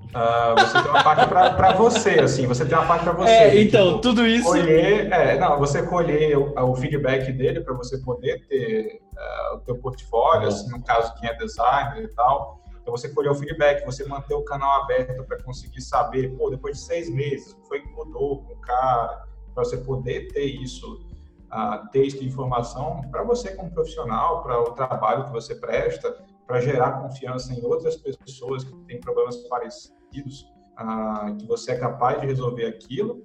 Uh, 0.07 0.55
você 0.59 0.83
tem 0.83 0.91
uma 0.91 1.03
parte 1.03 1.29
para 1.29 1.73
você, 1.73 2.21
assim, 2.21 2.47
você 2.47 2.65
tem 2.65 2.79
uma 2.79 2.87
parte 2.87 3.03
para 3.03 3.13
você. 3.13 3.31
É, 3.31 3.61
então, 3.61 3.89
tipo, 3.89 4.01
tudo 4.01 4.27
isso. 4.27 4.47
Colher, 4.47 5.13
é, 5.13 5.39
não, 5.39 5.59
você 5.59 5.83
colher 5.83 6.39
o, 6.39 6.55
o 6.59 6.77
feedback 6.77 7.31
dele 7.33 7.61
para 7.61 7.75
você 7.75 7.99
poder 7.99 8.47
ter 8.47 9.03
uh, 9.13 9.57
o 9.57 9.61
teu 9.61 9.77
portfólio, 9.77 10.49
assim, 10.49 10.71
no 10.71 10.83
caso, 10.83 11.13
quem 11.17 11.29
é 11.29 11.35
designer 11.35 12.05
e 12.05 12.09
tal. 12.15 12.63
Então, 12.81 12.97
você 12.97 13.11
colher 13.11 13.31
o 13.31 13.35
feedback, 13.35 13.85
você 13.85 14.07
manter 14.07 14.35
o 14.35 14.43
canal 14.43 14.85
aberto 14.85 15.23
para 15.25 15.43
conseguir 15.43 15.83
saber, 15.83 16.35
pô, 16.37 16.49
depois 16.49 16.79
de 16.79 16.85
seis 16.85 17.11
meses, 17.11 17.53
o 17.53 17.57
que 17.57 17.69
foi 17.69 17.81
que 17.81 17.89
mudou 17.89 18.43
com 18.45 18.55
o 18.55 18.61
cara, 18.61 19.23
para 19.55 19.65
você 19.65 19.77
poder 19.77 20.29
ter 20.29 20.47
isso, 20.47 21.05
uh, 21.53 21.89
texto 21.91 22.23
e 22.23 22.27
informação, 22.27 23.03
para 23.11 23.23
você 23.23 23.55
como 23.55 23.71
profissional, 23.71 24.43
para 24.43 24.61
o 24.61 24.73
trabalho 24.73 25.25
que 25.25 25.33
você 25.33 25.55
presta, 25.55 26.17
para 26.47 26.61
gerar 26.61 27.03
confiança 27.03 27.53
em 27.53 27.65
outras 27.65 27.97
pessoas 27.97 28.65
que 28.65 28.75
têm 28.87 29.01
problemas 29.01 29.37
parecidos, 29.49 30.47
ah, 30.77 31.35
que 31.39 31.47
você 31.47 31.73
é 31.73 31.79
capaz 31.79 32.21
de 32.21 32.27
resolver 32.27 32.67
aquilo 32.67 33.25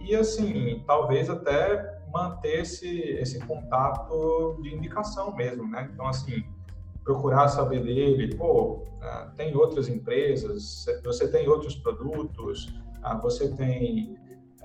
e 0.00 0.16
assim 0.16 0.82
talvez 0.86 1.28
até 1.28 2.00
manter 2.12 2.60
esse 2.60 2.88
esse 2.88 3.38
contato 3.46 4.58
de 4.62 4.74
indicação 4.74 5.34
mesmo, 5.34 5.68
né? 5.68 5.90
Então 5.92 6.06
assim 6.06 6.44
procurar 7.04 7.48
saber 7.48 7.84
dele, 7.84 8.34
pô, 8.34 8.82
ah, 9.00 9.30
tem 9.36 9.54
outras 9.54 9.88
empresas, 9.88 10.86
você 11.04 11.30
tem 11.30 11.48
outros 11.48 11.76
produtos, 11.76 12.74
ah, 13.02 13.16
você 13.16 13.54
tem 13.54 14.18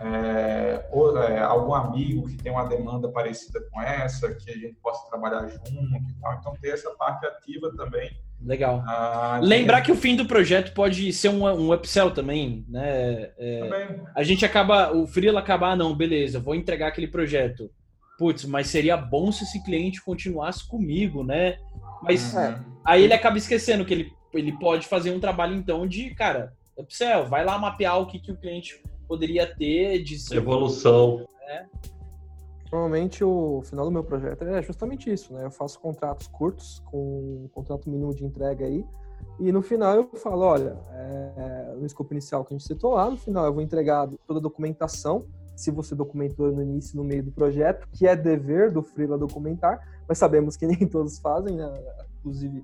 é, 0.04 0.84
ou, 0.92 1.16
é, 1.22 1.40
algum 1.40 1.76
amigo 1.76 2.28
que 2.28 2.36
tem 2.38 2.52
uma 2.52 2.66
demanda 2.66 3.08
parecida 3.10 3.62
com 3.72 3.80
essa, 3.82 4.34
que 4.34 4.50
a 4.50 4.54
gente 4.54 4.76
possa 4.82 5.08
trabalhar 5.10 5.48
junto 5.48 5.72
e 5.72 6.14
tal. 6.20 6.34
Então, 6.40 6.54
ter 6.60 6.70
essa 6.70 6.90
parte 6.92 7.26
ativa 7.26 7.72
também. 7.76 8.12
Legal. 8.44 8.84
Ah, 8.88 9.40
Lembrar 9.42 9.82
que 9.82 9.92
o 9.92 9.96
fim 9.96 10.16
do 10.16 10.26
projeto 10.26 10.74
pode 10.74 11.14
ser 11.14 11.30
um, 11.30 11.46
um 11.46 11.72
upsell 11.72 12.10
também, 12.10 12.66
né? 12.68 13.30
É, 13.38 13.60
também. 13.60 14.02
A 14.16 14.24
gente 14.24 14.44
acaba, 14.44 14.92
o 14.92 15.06
Freela 15.06 15.40
acabar, 15.40 15.74
ah, 15.74 15.76
não, 15.76 15.96
beleza, 15.96 16.40
vou 16.40 16.56
entregar 16.56 16.88
aquele 16.88 17.08
projeto. 17.08 17.70
Putz, 18.18 18.46
mas 18.46 18.68
seria 18.68 18.98
bom 18.98 19.32
se 19.32 19.44
esse 19.44 19.64
cliente 19.64 20.04
continuasse 20.04 20.68
comigo, 20.68 21.24
né? 21.24 21.58
Mas 22.02 22.34
uhum. 22.34 22.56
aí 22.84 23.04
ele 23.04 23.14
acaba 23.14 23.38
esquecendo 23.38 23.86
que 23.86 23.94
ele, 23.94 24.14
ele 24.34 24.52
pode 24.54 24.88
fazer 24.88 25.12
um 25.12 25.20
trabalho, 25.20 25.56
então, 25.56 25.86
de, 25.86 26.10
cara, 26.16 26.54
upsell, 26.76 27.26
vai 27.26 27.46
lá 27.46 27.60
mapear 27.60 28.00
o 28.00 28.08
que, 28.08 28.20
que 28.20 28.32
o 28.32 28.38
cliente 28.38 28.82
poderia 29.12 29.46
ter 29.46 30.02
de 30.02 30.16
evolução. 30.34 31.28
Né? 31.46 31.68
Normalmente 32.72 33.26
o 33.26 33.62
final 33.66 33.84
do 33.84 33.92
meu 33.92 34.06
projeto 34.06 34.46
é 34.46 34.62
justamente 34.62 35.12
isso, 35.12 35.34
né? 35.34 35.44
Eu 35.44 35.52
faço 35.52 35.78
contratos 35.82 36.28
curtos 36.28 36.82
com 36.86 37.44
um 37.44 37.50
contrato 37.50 37.90
mínimo 37.90 38.16
de 38.16 38.24
entrega 38.24 38.66
aí 38.66 38.86
e 39.38 39.52
no 39.52 39.62
final 39.62 39.98
eu 39.98 40.08
falo, 40.14 40.44
olha, 40.44 40.78
é, 40.94 41.76
no 41.78 41.86
escopo 41.86 42.14
inicial 42.14 42.46
que 42.46 42.54
a 42.54 42.58
gente 42.58 42.66
citou 42.66 42.94
lá, 42.94 43.10
no 43.10 43.18
final 43.18 43.46
eu 43.46 43.54
vou 43.54 43.62
entregar 43.62 44.10
toda 44.26 44.40
a 44.40 44.42
documentação, 44.42 45.26
se 45.58 45.72
você 45.72 45.94
documentou 45.94 46.50
no 46.50 46.62
início 46.62 46.96
no 46.96 47.04
meio 47.04 47.22
do 47.22 47.34
projeto, 47.34 47.90
que 47.92 48.08
é 48.08 48.16
dever 48.16 48.72
do 48.72 48.82
freela 48.82 49.18
documentar, 49.18 49.86
mas 50.08 50.18
sabemos 50.18 50.56
que 50.56 50.66
nem 50.66 50.78
todos 50.88 51.20
fazem, 51.20 51.58
né? 51.58 51.70
Inclusive 52.20 52.64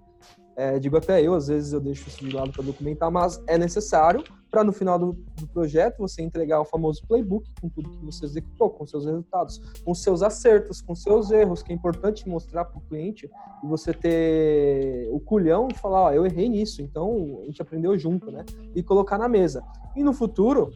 é, 0.58 0.80
digo 0.80 0.98
até 0.98 1.22
eu, 1.22 1.36
às 1.36 1.48
vezes 1.48 1.72
eu 1.72 1.80
deixo 1.80 2.08
isso 2.08 2.26
de 2.26 2.36
lado 2.36 2.52
para 2.52 2.64
documentar, 2.64 3.12
mas 3.12 3.40
é 3.46 3.60
necessário 3.60 4.24
para 4.50 4.64
no 4.64 4.74
final 4.74 4.98
do, 4.98 5.14
do, 5.36 5.48
projeto 5.48 6.00
você 6.00 6.24
entregar 6.24 6.60
o 6.60 6.66
famoso 6.66 7.06
playbook 7.08 7.48
com 7.62 7.70
tudo 7.70 7.92
que 7.92 8.04
você 8.04 8.26
executou, 8.26 8.72
com 8.72 8.84
seus 8.88 9.06
resultados, 9.06 9.60
com 9.86 9.94
seus 9.94 10.24
acertos, 10.24 10.82
com 10.82 10.96
seus 10.96 11.30
erros, 11.30 11.62
que 11.62 11.72
é 11.72 11.76
importante 11.76 12.28
mostrar 12.28 12.66
para 12.66 12.80
o 12.80 12.82
cliente 12.82 13.30
e 13.64 13.68
você 13.68 13.94
ter 13.94 15.08
o 15.12 15.20
culhão 15.20 15.68
de 15.68 15.78
falar, 15.78 16.06
ó, 16.06 16.12
eu 16.12 16.26
errei 16.26 16.50
nisso, 16.50 16.82
então 16.82 17.42
a 17.44 17.46
gente 17.46 17.62
aprendeu 17.62 17.96
junto, 17.96 18.32
né? 18.32 18.44
E 18.74 18.82
colocar 18.82 19.20
na 19.20 19.30
mesa. 19.30 19.64
E 19.96 20.04
no 20.04 20.14
futuro, 20.14 20.72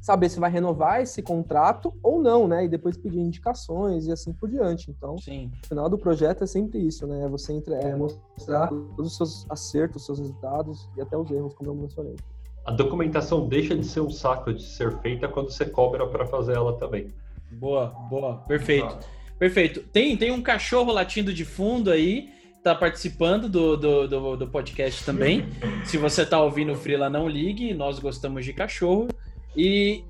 saber 0.00 0.28
se 0.28 0.40
vai 0.40 0.50
renovar 0.50 1.00
esse 1.00 1.22
contrato 1.22 1.92
ou 2.02 2.20
não, 2.20 2.48
né? 2.48 2.64
E 2.64 2.68
depois 2.68 2.96
pedir 2.96 3.18
indicações 3.18 4.06
e 4.06 4.12
assim 4.12 4.32
por 4.32 4.48
diante. 4.48 4.90
Então, 4.90 5.18
Sim. 5.18 5.50
o 5.62 5.66
final 5.66 5.88
do 5.88 5.98
projeto 5.98 6.42
é 6.42 6.46
sempre 6.46 6.78
isso, 6.78 7.06
né? 7.06 7.28
Você 7.28 7.52
entre, 7.52 7.74
é, 7.74 7.94
mostrar 7.94 8.68
todos 8.68 9.12
os 9.12 9.16
seus 9.16 9.50
acertos, 9.50 10.02
os 10.02 10.06
seus 10.06 10.18
resultados 10.18 10.88
e 10.96 11.00
até 11.00 11.16
os 11.16 11.30
erros, 11.30 11.54
como 11.54 11.70
eu 11.70 11.74
mencionei. 11.74 12.16
A 12.64 12.70
documentação 12.70 13.48
deixa 13.48 13.76
de 13.76 13.84
ser 13.86 14.00
um 14.00 14.10
saco 14.10 14.52
de 14.52 14.62
ser 14.62 14.98
feita 15.00 15.28
quando 15.28 15.50
você 15.50 15.64
cobra 15.64 16.06
para 16.06 16.26
fazer 16.26 16.56
ela 16.56 16.76
também. 16.76 17.12
Boa, 17.52 17.86
boa. 18.08 18.36
Perfeito. 18.46 18.98
Perfeito. 19.38 19.80
Tem, 19.92 20.16
tem 20.16 20.30
um 20.30 20.42
cachorro 20.42 20.92
latindo 20.92 21.32
de 21.32 21.44
fundo 21.44 21.90
aí, 21.90 22.28
tá 22.62 22.74
participando 22.74 23.48
do, 23.48 23.76
do, 23.76 24.06
do, 24.06 24.36
do 24.36 24.46
podcast 24.46 25.04
também. 25.04 25.46
Se 25.84 25.96
você 25.96 26.24
tá 26.24 26.40
ouvindo 26.42 26.72
o 26.72 26.76
Frila, 26.76 27.08
não 27.08 27.26
ligue, 27.26 27.72
nós 27.72 27.98
gostamos 27.98 28.44
de 28.44 28.52
cachorro. 28.52 29.08
E 29.56 30.04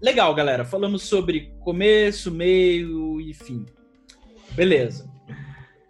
legal, 0.00 0.34
galera. 0.34 0.64
Falamos 0.64 1.02
sobre 1.02 1.52
começo, 1.60 2.30
meio 2.30 3.20
e 3.20 3.32
fim. 3.32 3.64
Beleza. 4.52 5.08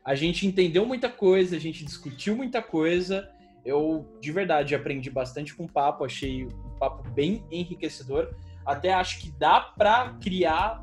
A 0.05 0.15
gente 0.15 0.47
entendeu 0.47 0.85
muita 0.85 1.09
coisa, 1.09 1.57
a 1.57 1.59
gente 1.59 1.85
discutiu 1.85 2.37
muita 2.37 2.63
coisa. 2.63 3.29
Eu, 3.65 4.07
de 4.21 4.33
verdade, 4.33 4.75
aprendi 4.75 5.11
bastante 5.11 5.55
com 5.55 5.65
o 5.65 5.69
papo, 5.69 6.05
achei 6.05 6.45
um 6.45 6.79
papo 6.79 7.09
bem 7.11 7.45
enriquecedor. 7.51 8.35
Até 8.65 8.93
acho 8.93 9.21
que 9.21 9.31
dá 9.33 9.61
para 9.61 10.15
criar, 10.21 10.83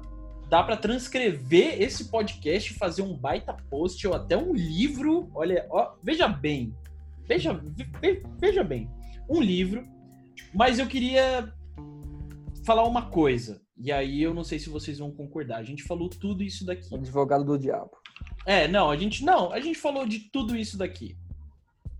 dá 0.49 0.63
para 0.63 0.77
transcrever 0.77 1.81
esse 1.81 2.09
podcast, 2.09 2.73
fazer 2.73 3.01
um 3.01 3.15
baita 3.15 3.55
post 3.69 4.07
ou 4.07 4.13
até 4.13 4.37
um 4.37 4.53
livro. 4.53 5.29
Olha, 5.33 5.65
ó, 5.69 5.93
veja 6.01 6.27
bem, 6.27 6.73
veja, 7.27 7.53
ve, 7.53 8.23
veja 8.39 8.63
bem, 8.63 8.89
um 9.29 9.41
livro. 9.41 9.83
Mas 10.53 10.79
eu 10.79 10.87
queria 10.87 11.53
falar 12.67 12.83
uma 12.83 13.09
coisa. 13.09 13.61
E 13.77 13.93
aí 13.93 14.21
eu 14.21 14.33
não 14.33 14.43
sei 14.43 14.59
se 14.59 14.69
vocês 14.69 14.99
vão 14.99 15.09
concordar. 15.09 15.57
A 15.57 15.63
gente 15.63 15.83
falou 15.83 16.09
tudo 16.09 16.43
isso 16.43 16.65
daqui. 16.65 16.93
Advogado 16.93 17.45
do 17.45 17.57
diabo. 17.57 17.91
É, 18.45 18.67
não, 18.67 18.91
a 18.91 18.97
gente 18.97 19.23
não, 19.23 19.53
a 19.53 19.61
gente 19.61 19.79
falou 19.79 20.05
de 20.05 20.19
tudo 20.31 20.53
isso 20.53 20.77
daqui. 20.77 21.17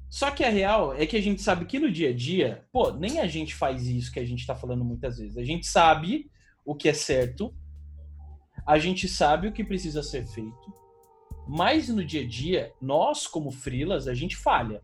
Só 0.10 0.30
que 0.30 0.44
a 0.44 0.49
real 0.49 0.94
é 0.94 1.06
que 1.06 1.15
a 1.15 1.22
gente 1.22 1.41
sabe 1.41 1.65
que 1.65 1.80
no 1.80 1.89
dia 1.89 2.10
a 2.10 2.14
dia, 2.14 2.65
pô, 2.69 2.91
nem 2.91 3.19
a 3.19 3.27
gente 3.27 3.56
faz 3.56 3.88
isso 3.88 4.11
que 4.11 4.19
a 4.19 4.26
gente 4.26 4.45
tá 4.45 4.56
falando 4.56 4.84
muitas 4.84 5.18
vezes. 5.18 5.38
A 5.38 5.44
gente 5.44 5.65
sabe 5.65 6.30
o 6.65 6.76
que 6.76 6.89
é 6.89 6.94
certo, 6.94 7.53
a 8.65 8.77
gente 8.77 9.07
sabe 9.07 9.48
o 9.48 9.53
que 9.53 9.64
precisa 9.64 10.03
ser 10.03 10.26
feito, 10.26 10.73
mas 11.48 11.88
no 11.88 12.03
dia 12.03 12.23
a 12.23 12.27
dia, 12.27 12.73
nós 12.81 13.26
como 13.26 13.52
frilas, 13.52 14.07
a 14.07 14.14
gente 14.14 14.35
falha, 14.35 14.81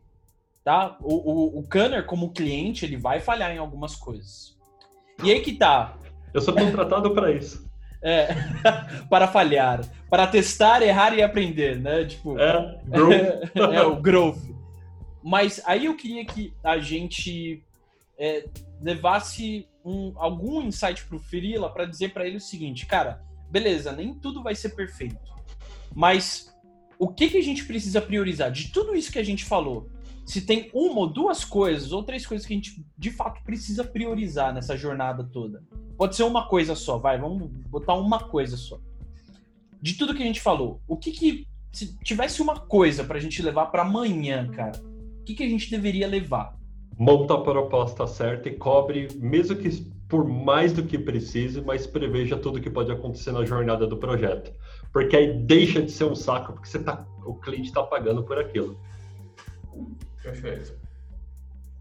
tá? 0.63 0.97
O, 1.01 1.15
o, 1.15 1.59
o 1.59 1.67
Canner 1.67 2.05
como 2.05 2.31
cliente, 2.31 2.85
ele 2.85 2.97
vai 2.97 3.19
falhar 3.19 3.51
em 3.51 3.57
algumas 3.57 3.95
coisas. 3.95 4.57
E 5.21 5.31
aí 5.31 5.41
que 5.41 5.53
tá. 5.53 5.97
Eu 6.33 6.41
sou 6.41 6.53
contratado 6.53 7.13
para 7.13 7.31
isso. 7.31 7.69
É, 8.01 8.29
para 9.09 9.27
falhar, 9.27 9.81
para 10.09 10.27
testar, 10.27 10.81
errar 10.81 11.13
e 11.13 11.21
aprender, 11.21 11.79
né? 11.79 12.05
Tipo, 12.05 12.37
é, 12.39 12.79
growth. 12.85 13.51
é 13.73 13.81
o 13.81 13.95
growth. 13.95 14.53
Mas 15.23 15.61
aí 15.65 15.85
eu 15.85 15.95
queria 15.95 16.25
que 16.25 16.53
a 16.63 16.77
gente 16.77 17.63
é, 18.17 18.45
levasse 18.81 19.67
um, 19.85 20.13
algum 20.15 20.61
insight 20.61 21.05
pro 21.05 21.19
Frila 21.19 21.69
para 21.69 21.85
dizer 21.85 22.13
para 22.13 22.27
ele 22.27 22.37
o 22.37 22.41
seguinte, 22.41 22.85
cara, 22.85 23.21
beleza, 23.49 23.91
nem 23.91 24.13
tudo 24.13 24.43
vai 24.43 24.55
ser 24.55 24.69
perfeito, 24.69 25.17
mas 25.95 26.53
o 26.99 27.07
que, 27.07 27.29
que 27.29 27.37
a 27.37 27.43
gente 27.43 27.65
precisa 27.65 28.01
priorizar? 28.01 28.51
De 28.51 28.71
tudo 28.71 28.95
isso 28.95 29.11
que 29.11 29.19
a 29.19 29.23
gente 29.23 29.45
falou, 29.45 29.89
se 30.25 30.41
tem 30.41 30.69
uma 30.73 31.01
ou 31.01 31.07
duas 31.07 31.43
coisas, 31.43 31.91
ou 31.91 32.03
três 32.03 32.25
coisas 32.25 32.45
que 32.45 32.53
a 32.53 32.55
gente 32.55 32.85
de 32.97 33.11
fato 33.11 33.43
precisa 33.43 33.83
priorizar 33.83 34.53
nessa 34.53 34.77
jornada 34.77 35.23
toda. 35.23 35.63
Pode 35.97 36.15
ser 36.15 36.23
uma 36.23 36.47
coisa 36.47 36.75
só, 36.75 36.97
vai, 36.97 37.19
vamos 37.19 37.49
botar 37.69 37.93
uma 37.95 38.19
coisa 38.19 38.57
só. 38.57 38.79
De 39.81 39.95
tudo 39.95 40.15
que 40.15 40.23
a 40.23 40.25
gente 40.25 40.41
falou, 40.41 40.81
o 40.87 40.95
que 40.95 41.11
que 41.11 41.47
se 41.71 41.97
tivesse 41.99 42.41
uma 42.41 42.59
coisa 42.59 43.03
pra 43.03 43.19
gente 43.19 43.41
levar 43.41 43.65
para 43.65 43.81
amanhã, 43.81 44.47
cara, 44.47 44.79
o 45.19 45.23
que, 45.23 45.33
que 45.33 45.43
a 45.43 45.49
gente 45.49 45.69
deveria 45.71 46.07
levar? 46.07 46.55
Monta 46.97 47.33
a 47.33 47.41
proposta 47.41 48.05
certa 48.05 48.47
e 48.47 48.55
cobre, 48.55 49.07
mesmo 49.15 49.55
que 49.55 49.91
por 50.07 50.27
mais 50.27 50.71
do 50.71 50.83
que 50.83 50.99
precise, 50.99 51.59
mas 51.59 51.87
preveja 51.87 52.37
tudo 52.37 52.61
que 52.61 52.69
pode 52.69 52.91
acontecer 52.91 53.31
na 53.31 53.43
jornada 53.43 53.87
do 53.87 53.97
projeto. 53.97 54.53
Porque 54.91 55.15
aí 55.15 55.33
deixa 55.33 55.81
de 55.81 55.91
ser 55.91 56.03
um 56.03 56.13
saco, 56.13 56.53
porque 56.53 56.67
você 56.67 56.77
tá, 56.77 57.03
o 57.25 57.33
cliente 57.33 57.69
está 57.69 57.81
pagando 57.81 58.21
por 58.21 58.37
aquilo. 58.37 58.77
Perfeito. 60.23 60.73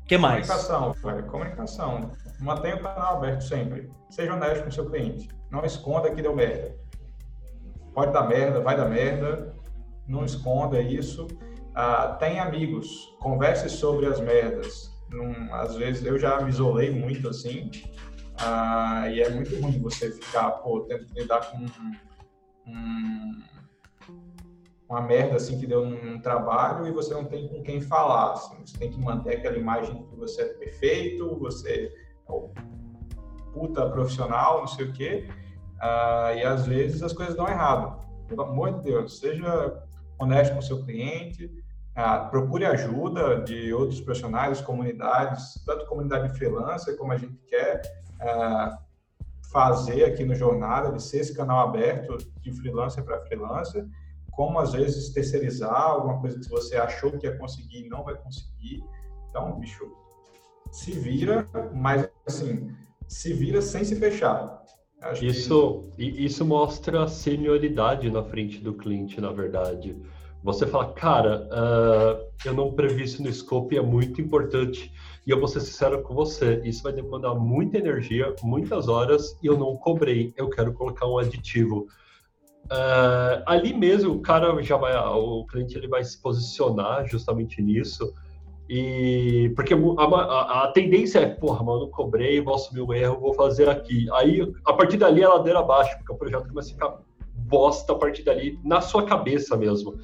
O 0.02 0.04
que 0.04 0.18
mais? 0.18 0.46
Comunicação, 0.46 0.94
cara. 0.94 1.22
Comunicação. 1.22 2.10
Mantenha 2.40 2.76
o 2.76 2.82
canal 2.82 3.16
aberto 3.16 3.42
sempre. 3.42 3.90
Seja 4.10 4.34
honesto 4.34 4.64
com 4.64 4.68
o 4.68 4.72
seu 4.72 4.90
cliente. 4.90 5.28
Não 5.50 5.64
esconda 5.64 6.10
que 6.10 6.20
deu 6.20 6.34
merda. 6.34 6.76
Pode 7.94 8.12
dar 8.12 8.26
merda, 8.28 8.60
vai 8.60 8.76
dar 8.76 8.88
merda. 8.88 9.54
Não 10.06 10.24
esconda 10.24 10.80
isso. 10.80 11.26
Uh, 11.72 12.18
tem 12.18 12.38
amigos, 12.38 13.16
converse 13.20 13.70
sobre 13.70 14.06
as 14.06 14.20
merdas. 14.20 14.92
Às 15.52 15.76
vezes 15.76 16.04
eu 16.04 16.18
já 16.18 16.40
me 16.40 16.50
isolei 16.50 16.90
muito 16.90 17.28
assim, 17.28 17.70
uh, 18.40 19.06
e 19.08 19.22
é 19.22 19.28
muito 19.28 19.54
ruim 19.60 19.78
você 19.78 20.10
ficar, 20.10 20.50
pô, 20.52 20.80
tendo 20.80 21.04
que 21.06 21.20
lidar 21.20 21.50
com 21.50 21.66
um, 22.66 23.42
uma 24.92 25.00
merda 25.00 25.36
assim 25.36 25.58
que 25.58 25.66
deu 25.66 25.86
num 25.86 26.20
trabalho 26.20 26.86
e 26.86 26.92
você 26.92 27.14
não 27.14 27.24
tem 27.24 27.48
com 27.48 27.62
quem 27.62 27.80
falar. 27.80 28.32
Assim. 28.32 28.56
Você 28.64 28.76
tem 28.78 28.90
que 28.90 29.00
manter 29.00 29.38
aquela 29.38 29.56
imagem 29.56 30.04
que 30.04 30.14
você 30.16 30.42
é 30.42 30.44
perfeito, 30.54 31.38
você 31.38 31.90
é 32.28 32.32
o 32.32 32.50
puta 33.54 33.88
profissional, 33.88 34.60
não 34.60 34.66
sei 34.66 34.86
o 34.86 34.92
quê, 34.92 35.28
uh, 35.76 36.36
e 36.36 36.42
às 36.42 36.66
vezes 36.66 37.02
as 37.02 37.12
coisas 37.12 37.34
dão 37.34 37.48
errado. 37.48 38.02
Pelo 38.28 38.42
amor 38.42 38.74
de 38.74 38.82
Deus, 38.82 39.18
seja 39.18 39.82
honesto 40.18 40.52
com 40.52 40.58
o 40.58 40.62
seu 40.62 40.82
cliente, 40.84 41.50
ah, 41.94 42.20
procure 42.20 42.64
ajuda 42.64 43.42
de 43.42 43.74
outros 43.74 44.00
profissionais, 44.00 44.62
comunidades, 44.62 45.62
tanto 45.66 45.84
comunidade 45.86 46.34
freelancer, 46.38 46.96
como 46.96 47.12
a 47.12 47.18
gente 47.18 47.36
quer 47.46 47.82
ah, 48.18 48.78
fazer 49.52 50.04
aqui 50.04 50.24
no 50.24 50.34
Jornada, 50.34 50.90
de 50.92 51.02
ser 51.02 51.18
esse 51.18 51.34
canal 51.34 51.68
aberto 51.68 52.16
de 52.40 52.52
freelancer 52.52 53.04
para 53.04 53.20
freelancer, 53.20 53.86
como 54.32 54.58
às 54.58 54.72
vezes 54.72 55.10
terceirizar 55.10 55.74
alguma 55.74 56.20
coisa 56.20 56.40
que 56.40 56.48
você 56.48 56.76
achou 56.76 57.12
que 57.12 57.26
ia 57.26 57.36
conseguir 57.38 57.86
e 57.86 57.88
não 57.88 58.02
vai 58.02 58.16
conseguir. 58.16 58.82
Então, 59.28 59.58
bicho, 59.60 59.90
se 60.70 60.90
vira, 60.92 61.46
mas 61.74 62.08
assim, 62.26 62.70
se 63.06 63.32
vira 63.32 63.62
sem 63.62 63.84
se 63.84 63.94
fechar. 63.96 64.62
Acho 65.00 65.24
isso, 65.24 65.90
que... 65.96 66.02
isso 66.02 66.44
mostra 66.44 67.06
senioridade 67.08 68.10
na 68.10 68.22
frente 68.22 68.58
do 68.58 68.72
cliente, 68.72 69.20
na 69.20 69.32
verdade. 69.32 69.96
Você 70.42 70.66
fala, 70.66 70.92
cara, 70.92 71.46
uh, 71.52 72.32
eu 72.44 72.52
não 72.52 72.72
previ 72.72 73.04
isso 73.04 73.22
no 73.22 73.32
scope, 73.32 73.76
é 73.76 73.82
muito 73.82 74.20
importante. 74.20 74.92
E 75.26 75.30
eu 75.30 75.38
vou 75.38 75.46
ser 75.46 75.60
sincero 75.60 76.02
com 76.02 76.14
você, 76.14 76.60
isso 76.64 76.82
vai 76.82 76.92
demandar 76.92 77.34
muita 77.34 77.78
energia, 77.78 78.34
muitas 78.42 78.88
horas, 78.88 79.38
e 79.42 79.46
eu 79.46 79.56
não 79.56 79.76
cobrei. 79.76 80.32
Eu 80.36 80.48
quero 80.50 80.72
colocar 80.72 81.06
um 81.06 81.18
aditivo. 81.18 81.86
Uh, 82.66 83.42
ali 83.44 83.74
mesmo, 83.74 84.14
o 84.14 84.20
cara 84.20 84.62
já 84.62 84.76
vai, 84.76 84.94
o 84.96 85.44
cliente 85.46 85.76
ele 85.76 85.88
vai 85.88 86.02
se 86.04 86.20
posicionar 86.20 87.06
justamente 87.06 87.60
nisso. 87.60 88.12
E 88.68 89.52
porque 89.54 89.74
a, 89.74 90.02
a, 90.04 90.64
a, 90.64 90.72
tendência 90.72 91.18
é, 91.18 91.26
porra, 91.26 91.62
mano, 91.62 91.88
cobrei, 91.88 92.40
vou 92.40 92.54
assumir 92.54 92.80
o 92.80 92.94
erro, 92.94 93.20
vou 93.20 93.34
fazer 93.34 93.68
aqui. 93.68 94.06
Aí, 94.12 94.40
a 94.64 94.72
partir 94.72 94.96
dali, 94.96 95.22
é 95.22 95.28
ladeira 95.28 95.58
abaixo, 95.58 95.96
porque 95.98 96.12
o 96.12 96.16
projeto 96.16 96.48
começa 96.48 96.70
a 96.70 96.72
ficar 96.72 96.98
bosta 97.34 97.92
a 97.92 97.96
partir 97.96 98.22
dali, 98.22 98.58
na 98.64 98.80
sua 98.80 99.04
cabeça 99.04 99.56
mesmo. 99.56 99.98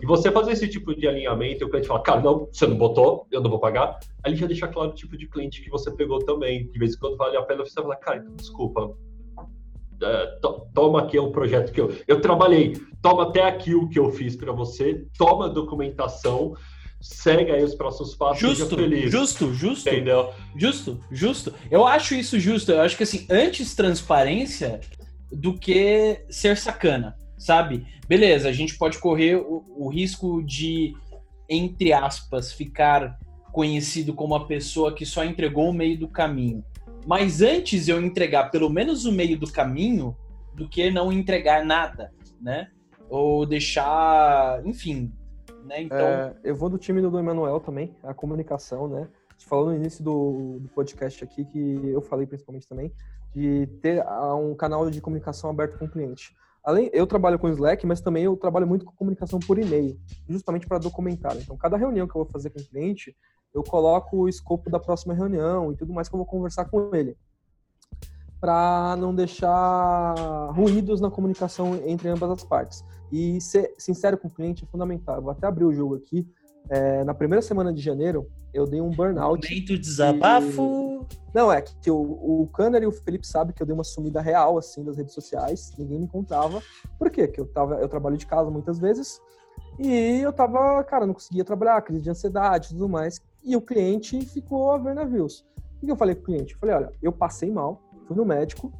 E 0.00 0.06
você 0.06 0.30
fazer 0.30 0.52
esse 0.52 0.68
tipo 0.68 0.94
de 0.94 1.06
alinhamento, 1.06 1.64
o 1.64 1.70
cliente 1.70 1.88
fala, 1.88 2.02
cara, 2.02 2.20
não, 2.20 2.48
você 2.50 2.66
não 2.66 2.76
botou, 2.76 3.26
eu 3.30 3.40
não 3.40 3.50
vou 3.50 3.58
pagar. 3.58 3.98
Ali 4.24 4.36
já 4.36 4.46
deixa 4.46 4.66
claro 4.68 4.90
o 4.90 4.94
tipo 4.94 5.16
de 5.16 5.28
cliente 5.28 5.62
que 5.62 5.70
você 5.70 5.90
pegou 5.90 6.18
também. 6.20 6.68
De 6.70 6.78
vez 6.78 6.94
em 6.94 6.98
quando 6.98 7.16
vale 7.16 7.36
a 7.36 7.42
pena 7.42 7.64
você 7.64 7.80
falar, 7.80 7.96
cara, 7.96 8.18
então, 8.18 8.34
desculpa, 8.34 8.96
é, 10.02 10.26
to, 10.40 10.66
toma 10.74 11.00
aqui 11.00 11.18
o 11.18 11.30
projeto 11.30 11.72
que 11.72 11.80
eu, 11.80 11.94
eu 12.06 12.20
trabalhei, 12.20 12.76
toma 13.02 13.24
até 13.24 13.42
aqui 13.42 13.74
o 13.74 13.88
que 13.88 13.98
eu 13.98 14.10
fiz 14.12 14.36
para 14.36 14.52
você, 14.52 15.06
toma 15.16 15.46
a 15.46 15.48
documentação, 15.48 16.54
segue 17.00 17.50
aí 17.50 17.62
os 17.62 17.74
próximos 17.74 18.14
passos 18.14 18.40
justo, 18.40 18.76
feliz. 18.76 19.10
Justo, 19.10 19.52
justo. 19.52 19.88
Entendeu? 19.88 20.32
Justo, 20.56 21.00
justo. 21.10 21.54
Eu 21.70 21.86
acho 21.86 22.14
isso 22.14 22.38
justo. 22.38 22.72
Eu 22.72 22.80
acho 22.80 22.96
que 22.96 23.02
assim, 23.02 23.26
antes 23.30 23.74
transparência 23.74 24.80
do 25.30 25.54
que 25.54 26.24
ser 26.30 26.56
sacana, 26.56 27.16
sabe? 27.36 27.86
Beleza, 28.08 28.48
a 28.48 28.52
gente 28.52 28.76
pode 28.76 28.98
correr 28.98 29.36
o, 29.36 29.64
o 29.76 29.88
risco 29.88 30.42
de, 30.42 30.94
entre 31.48 31.92
aspas, 31.92 32.52
ficar 32.52 33.18
conhecido 33.52 34.12
como 34.14 34.34
a 34.34 34.46
pessoa 34.46 34.94
que 34.94 35.04
só 35.04 35.24
entregou 35.24 35.70
o 35.70 35.72
meio 35.72 35.98
do 35.98 36.08
caminho. 36.08 36.64
Mas 37.08 37.40
antes 37.40 37.88
eu 37.88 37.98
entregar 38.02 38.50
pelo 38.50 38.68
menos 38.68 39.06
o 39.06 39.12
meio 39.12 39.38
do 39.38 39.50
caminho 39.50 40.14
do 40.52 40.68
que 40.68 40.90
não 40.90 41.10
entregar 41.10 41.64
nada, 41.64 42.12
né? 42.38 42.70
Ou 43.08 43.46
deixar, 43.46 44.60
enfim, 44.66 45.10
né? 45.64 45.84
Então... 45.84 45.96
É, 45.96 46.36
eu 46.44 46.54
vou 46.54 46.68
do 46.68 46.76
time 46.76 47.00
do 47.00 47.18
Emanuel 47.18 47.60
também, 47.60 47.96
a 48.02 48.12
comunicação, 48.12 48.86
né? 48.86 49.08
Gente 49.30 49.46
falou 49.46 49.70
no 49.70 49.76
início 49.76 50.04
do, 50.04 50.58
do 50.60 50.68
podcast 50.68 51.24
aqui 51.24 51.46
que 51.46 51.80
eu 51.90 52.02
falei 52.02 52.26
principalmente 52.26 52.68
também, 52.68 52.92
de 53.34 53.66
ter 53.80 54.02
ah, 54.06 54.34
um 54.34 54.54
canal 54.54 54.90
de 54.90 55.00
comunicação 55.00 55.48
aberto 55.48 55.78
com 55.78 55.86
o 55.86 55.90
cliente. 55.90 56.36
Além, 56.62 56.90
eu 56.92 57.06
trabalho 57.06 57.38
com 57.38 57.48
Slack, 57.48 57.86
mas 57.86 58.02
também 58.02 58.24
eu 58.24 58.36
trabalho 58.36 58.66
muito 58.66 58.84
com 58.84 58.92
comunicação 58.92 59.40
por 59.40 59.58
e-mail, 59.58 59.98
justamente 60.28 60.66
para 60.66 60.76
documentar. 60.76 61.34
Então, 61.38 61.56
cada 61.56 61.78
reunião 61.78 62.06
que 62.06 62.14
eu 62.14 62.22
vou 62.22 62.30
fazer 62.30 62.50
com 62.50 62.60
o 62.60 62.64
cliente, 62.64 63.16
eu 63.54 63.62
coloco 63.62 64.16
o 64.16 64.28
escopo 64.28 64.70
da 64.70 64.78
próxima 64.78 65.14
reunião 65.14 65.72
e 65.72 65.76
tudo 65.76 65.92
mais 65.92 66.08
que 66.08 66.14
eu 66.14 66.18
vou 66.18 66.26
conversar 66.26 66.66
com 66.66 66.94
ele, 66.94 67.16
para 68.40 68.96
não 68.98 69.14
deixar 69.14 70.14
ruídos 70.52 71.00
na 71.00 71.10
comunicação 71.10 71.74
entre 71.86 72.08
ambas 72.08 72.30
as 72.30 72.44
partes. 72.44 72.84
E 73.10 73.40
ser 73.40 73.74
sincero 73.78 74.18
com 74.18 74.28
o 74.28 74.30
cliente 74.30 74.64
é 74.64 74.66
fundamental. 74.66 75.16
Eu 75.16 75.22
vou 75.22 75.30
até 75.30 75.46
abrir 75.46 75.64
o 75.64 75.72
jogo 75.72 75.96
aqui. 75.96 76.28
É, 76.70 77.02
na 77.04 77.14
primeira 77.14 77.40
semana 77.40 77.72
de 77.72 77.80
janeiro, 77.80 78.30
eu 78.52 78.66
dei 78.66 78.80
um 78.80 78.90
burnout. 78.90 79.48
Momento 79.48 79.78
desabafo. 79.78 81.06
E... 81.10 81.18
Não, 81.34 81.50
é 81.50 81.62
que 81.62 81.90
o, 81.90 82.42
o 82.42 82.48
Kanner 82.48 82.82
e 82.82 82.86
o 82.86 82.92
Felipe 82.92 83.26
sabem 83.26 83.54
que 83.54 83.62
eu 83.62 83.66
dei 83.66 83.74
uma 83.74 83.84
sumida 83.84 84.20
real, 84.20 84.58
assim, 84.58 84.84
das 84.84 84.96
redes 84.96 85.14
sociais. 85.14 85.72
Ninguém 85.78 85.98
me 85.98 86.04
encontrava. 86.04 86.62
Por 86.98 87.10
quê? 87.10 87.26
Porque 87.26 87.40
eu, 87.40 87.46
tava, 87.46 87.76
eu 87.76 87.88
trabalho 87.88 88.16
de 88.16 88.26
casa 88.26 88.50
muitas 88.50 88.78
vezes. 88.78 89.20
E 89.78 90.20
eu 90.20 90.32
tava, 90.32 90.82
cara, 90.84 91.06
não 91.06 91.14
conseguia 91.14 91.44
trabalhar, 91.44 91.80
crise 91.82 92.02
de 92.02 92.10
ansiedade 92.10 92.66
e 92.66 92.70
tudo 92.70 92.88
mais. 92.88 93.20
E 93.42 93.56
o 93.56 93.60
cliente 93.60 94.20
ficou 94.24 94.72
a 94.72 94.78
ver 94.78 94.94
navios. 94.94 95.46
O 95.80 95.86
que 95.86 95.90
eu 95.90 95.96
falei 95.96 96.14
com 96.14 96.22
o 96.22 96.24
cliente? 96.24 96.54
Eu 96.54 96.58
falei, 96.58 96.74
olha, 96.74 96.92
eu 97.00 97.12
passei 97.12 97.50
mal, 97.50 97.80
fui 98.06 98.16
no 98.16 98.24
médico, 98.24 98.72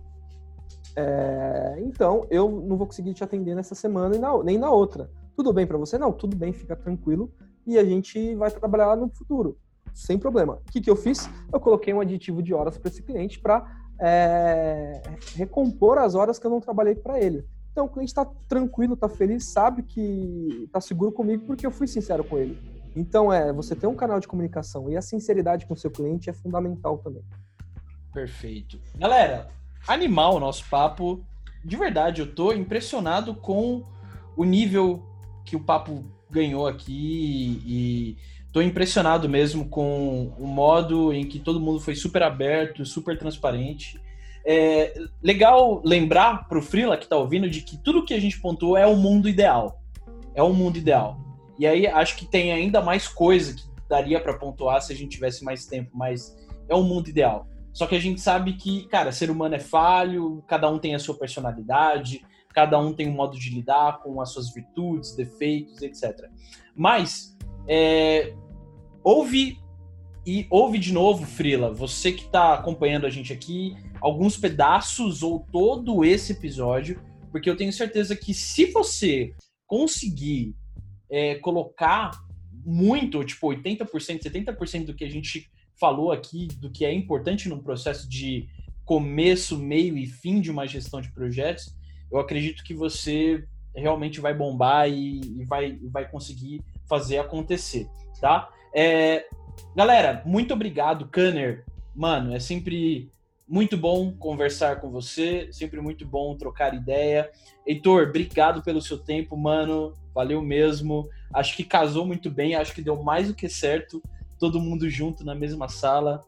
é, 0.96 1.76
então 1.78 2.26
eu 2.28 2.50
não 2.50 2.76
vou 2.76 2.86
conseguir 2.86 3.14
te 3.14 3.22
atender 3.22 3.54
nessa 3.54 3.74
semana 3.74 4.16
e 4.16 4.18
na, 4.18 4.42
nem 4.42 4.58
na 4.58 4.70
outra. 4.70 5.10
Tudo 5.36 5.52
bem 5.52 5.66
para 5.66 5.78
você? 5.78 5.96
Não, 5.96 6.12
tudo 6.12 6.36
bem, 6.36 6.52
fica 6.52 6.74
tranquilo 6.74 7.32
e 7.64 7.78
a 7.78 7.84
gente 7.84 8.34
vai 8.34 8.50
trabalhar 8.50 8.96
no 8.96 9.08
futuro, 9.08 9.56
sem 9.94 10.18
problema. 10.18 10.54
O 10.54 10.72
que, 10.72 10.80
que 10.80 10.90
eu 10.90 10.96
fiz? 10.96 11.28
Eu 11.52 11.60
coloquei 11.60 11.94
um 11.94 12.00
aditivo 12.00 12.42
de 12.42 12.52
horas 12.52 12.76
para 12.76 12.90
esse 12.90 13.02
cliente 13.02 13.38
para 13.38 13.64
é, 14.00 15.02
recompor 15.36 15.98
as 15.98 16.14
horas 16.14 16.38
que 16.38 16.46
eu 16.46 16.50
não 16.50 16.60
trabalhei 16.60 16.96
para 16.96 17.20
ele. 17.20 17.44
Então 17.70 17.86
o 17.86 17.88
cliente 17.88 18.10
está 18.10 18.24
tranquilo, 18.48 18.94
está 18.94 19.08
feliz, 19.08 19.44
sabe 19.44 19.84
que 19.84 20.64
está 20.64 20.80
seguro 20.80 21.12
comigo 21.12 21.44
porque 21.46 21.64
eu 21.64 21.70
fui 21.70 21.86
sincero 21.86 22.24
com 22.24 22.36
ele. 22.36 22.58
Então 22.98 23.32
é 23.32 23.52
você 23.52 23.76
ter 23.76 23.86
um 23.86 23.94
canal 23.94 24.18
de 24.18 24.26
comunicação 24.26 24.90
e 24.90 24.96
a 24.96 25.00
sinceridade 25.00 25.64
com 25.66 25.74
o 25.74 25.76
seu 25.76 25.88
cliente 25.88 26.28
é 26.28 26.32
fundamental 26.32 26.98
também. 26.98 27.22
Perfeito. 28.12 28.80
Galera, 28.96 29.48
animal 29.86 30.34
o 30.34 30.40
nosso 30.40 30.68
papo. 30.68 31.24
De 31.64 31.76
verdade, 31.76 32.20
eu 32.20 32.34
tô 32.34 32.52
impressionado 32.52 33.36
com 33.36 33.84
o 34.36 34.44
nível 34.44 35.06
que 35.44 35.54
o 35.54 35.60
papo 35.60 36.04
ganhou 36.28 36.66
aqui 36.66 37.62
e 37.64 38.16
tô 38.52 38.60
impressionado 38.60 39.28
mesmo 39.28 39.68
com 39.68 40.32
o 40.36 40.46
modo 40.46 41.12
em 41.12 41.24
que 41.24 41.38
todo 41.38 41.60
mundo 41.60 41.78
foi 41.78 41.94
super 41.94 42.24
aberto, 42.24 42.84
super 42.84 43.16
transparente. 43.16 44.00
É 44.44 44.94
legal 45.22 45.80
lembrar 45.84 46.48
para 46.48 46.58
o 46.58 46.62
Frila 46.62 46.96
que 46.96 47.04
está 47.04 47.16
ouvindo 47.16 47.48
de 47.48 47.60
que 47.60 47.76
tudo 47.76 48.04
que 48.04 48.14
a 48.14 48.20
gente 48.20 48.40
pontuou 48.40 48.76
é 48.76 48.86
o 48.86 48.96
mundo 48.96 49.28
ideal. 49.28 49.80
É 50.34 50.42
o 50.42 50.52
mundo 50.52 50.78
ideal. 50.78 51.27
E 51.58 51.66
aí 51.66 51.86
acho 51.86 52.16
que 52.16 52.26
tem 52.26 52.52
ainda 52.52 52.80
mais 52.80 53.08
coisa 53.08 53.54
que 53.54 53.62
daria 53.88 54.20
para 54.20 54.34
pontuar 54.34 54.80
se 54.82 54.92
a 54.92 54.96
gente 54.96 55.10
tivesse 55.10 55.44
mais 55.44 55.66
tempo, 55.66 55.90
mas 55.94 56.36
é 56.68 56.74
o 56.74 56.82
mundo 56.82 57.08
ideal. 57.08 57.46
Só 57.72 57.86
que 57.86 57.94
a 57.94 58.00
gente 58.00 58.20
sabe 58.20 58.54
que, 58.54 58.86
cara, 58.88 59.12
ser 59.12 59.30
humano 59.30 59.54
é 59.54 59.60
falho, 59.60 60.42
cada 60.46 60.70
um 60.70 60.78
tem 60.78 60.94
a 60.94 60.98
sua 60.98 61.16
personalidade, 61.16 62.24
cada 62.52 62.78
um 62.78 62.92
tem 62.92 63.08
um 63.08 63.14
modo 63.14 63.38
de 63.38 63.50
lidar 63.50 64.00
com 64.00 64.20
as 64.20 64.30
suas 64.30 64.52
virtudes, 64.52 65.14
defeitos, 65.14 65.80
etc. 65.82 66.28
Mas, 66.74 67.36
é, 67.66 68.34
ouve 69.02 69.58
e 70.26 70.46
ouve 70.50 70.78
de 70.78 70.92
novo, 70.92 71.24
Frila, 71.24 71.72
você 71.72 72.12
que 72.12 72.24
está 72.24 72.54
acompanhando 72.54 73.06
a 73.06 73.10
gente 73.10 73.32
aqui, 73.32 73.76
alguns 74.00 74.36
pedaços 74.36 75.22
ou 75.22 75.46
todo 75.50 76.04
esse 76.04 76.32
episódio, 76.32 77.00
porque 77.30 77.48
eu 77.48 77.56
tenho 77.56 77.72
certeza 77.72 78.16
que 78.16 78.34
se 78.34 78.66
você 78.66 79.34
conseguir 79.66 80.54
é, 81.10 81.36
colocar 81.36 82.10
muito, 82.64 83.24
tipo 83.24 83.48
80%, 83.48 84.22
70% 84.22 84.84
do 84.86 84.94
que 84.94 85.04
a 85.04 85.10
gente 85.10 85.50
falou 85.78 86.12
aqui, 86.12 86.48
do 86.58 86.70
que 86.70 86.84
é 86.84 86.92
importante 86.92 87.48
num 87.48 87.60
processo 87.60 88.08
de 88.08 88.48
começo, 88.84 89.58
meio 89.58 89.96
e 89.96 90.06
fim 90.06 90.40
de 90.40 90.50
uma 90.50 90.66
gestão 90.66 91.00
de 91.00 91.12
projetos, 91.12 91.76
eu 92.10 92.18
acredito 92.18 92.64
que 92.64 92.74
você 92.74 93.44
realmente 93.74 94.20
vai 94.20 94.34
bombar 94.34 94.88
e, 94.88 95.20
e 95.20 95.44
vai, 95.44 95.78
vai 95.90 96.08
conseguir 96.08 96.62
fazer 96.88 97.18
acontecer, 97.18 97.86
tá? 98.20 98.48
É, 98.74 99.26
galera, 99.76 100.22
muito 100.24 100.54
obrigado, 100.54 101.08
Kanner. 101.08 101.64
Mano, 101.94 102.34
é 102.34 102.40
sempre 102.40 103.10
muito 103.48 103.76
bom 103.76 104.12
conversar 104.12 104.80
com 104.80 104.90
você, 104.90 105.48
sempre 105.52 105.80
muito 105.80 106.06
bom 106.06 106.36
trocar 106.36 106.74
ideia. 106.74 107.30
Heitor, 107.66 108.08
obrigado 108.08 108.62
pelo 108.62 108.80
seu 108.80 108.98
tempo, 108.98 109.36
mano. 109.36 109.94
Valeu 110.18 110.42
mesmo. 110.42 111.08
Acho 111.32 111.54
que 111.54 111.62
casou 111.62 112.04
muito 112.04 112.28
bem, 112.28 112.56
acho 112.56 112.74
que 112.74 112.82
deu 112.82 113.00
mais 113.00 113.28
do 113.28 113.34
que 113.34 113.48
certo, 113.48 114.02
todo 114.36 114.58
mundo 114.58 114.90
junto 114.90 115.24
na 115.24 115.32
mesma 115.32 115.68
sala. 115.68 116.24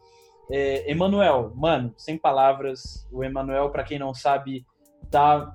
É, 0.48 0.88
Emanuel, 0.88 1.52
mano, 1.56 1.92
sem 1.96 2.16
palavras. 2.16 3.04
O 3.10 3.24
Emanuel, 3.24 3.68
para 3.70 3.82
quem 3.82 3.98
não 3.98 4.14
sabe, 4.14 4.64
tá 5.10 5.52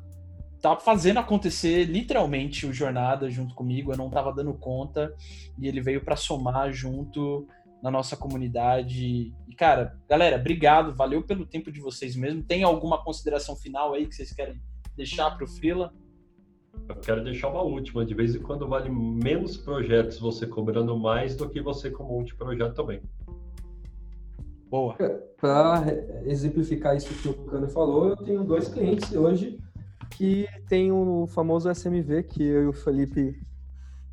tá 0.61 0.75
fazendo 0.75 1.19
acontecer 1.19 1.85
literalmente 1.85 2.65
o 2.65 2.73
jornada 2.73 3.29
junto 3.29 3.55
comigo. 3.55 3.93
Eu 3.93 3.97
não 3.97 4.09
tava 4.09 4.33
dando 4.33 4.53
conta 4.53 5.15
e 5.57 5.69
ele 5.69 5.79
veio 5.79 6.03
para 6.03 6.17
somar 6.17 6.73
junto 6.73 7.47
na 7.81 7.89
nossa 7.89 8.17
comunidade. 8.17 9.33
E 9.47 9.55
cara, 9.55 9.97
galera, 10.09 10.35
obrigado, 10.35 10.93
valeu 10.93 11.23
pelo 11.23 11.45
tempo 11.45 11.71
de 11.71 11.79
vocês 11.79 12.17
mesmo. 12.17 12.43
Tem 12.43 12.63
alguma 12.63 13.01
consideração 13.01 13.55
final 13.55 13.93
aí 13.93 14.05
que 14.05 14.13
vocês 14.13 14.33
querem 14.33 14.61
deixar 14.97 15.37
pro 15.37 15.47
Frila? 15.47 15.93
Eu 16.87 16.95
quero 16.95 17.23
deixar 17.23 17.49
uma 17.49 17.61
última. 17.61 18.05
De 18.05 18.13
vez 18.13 18.35
em 18.35 18.39
quando 18.39 18.67
vale 18.67 18.89
menos 18.89 19.57
projetos 19.57 20.19
você 20.19 20.45
cobrando 20.45 20.97
mais 20.97 21.35
do 21.35 21.49
que 21.49 21.61
você 21.61 21.89
com 21.89 22.03
um 22.03 22.07
multiprojeto 22.07 22.73
também. 22.73 23.01
Boa. 24.69 24.95
Para 25.39 25.83
exemplificar 26.25 26.95
isso 26.95 27.13
que 27.21 27.29
o 27.29 27.33
Cano 27.45 27.67
falou, 27.69 28.09
eu 28.09 28.17
tenho 28.17 28.43
dois 28.43 28.67
clientes 28.67 29.11
hoje 29.13 29.59
que 30.11 30.47
tem 30.67 30.91
o 30.91 31.27
famoso 31.27 31.69
SMV 31.69 32.23
que 32.23 32.43
eu 32.43 32.63
e 32.63 32.67
o 32.67 32.73
Felipe 32.73 33.39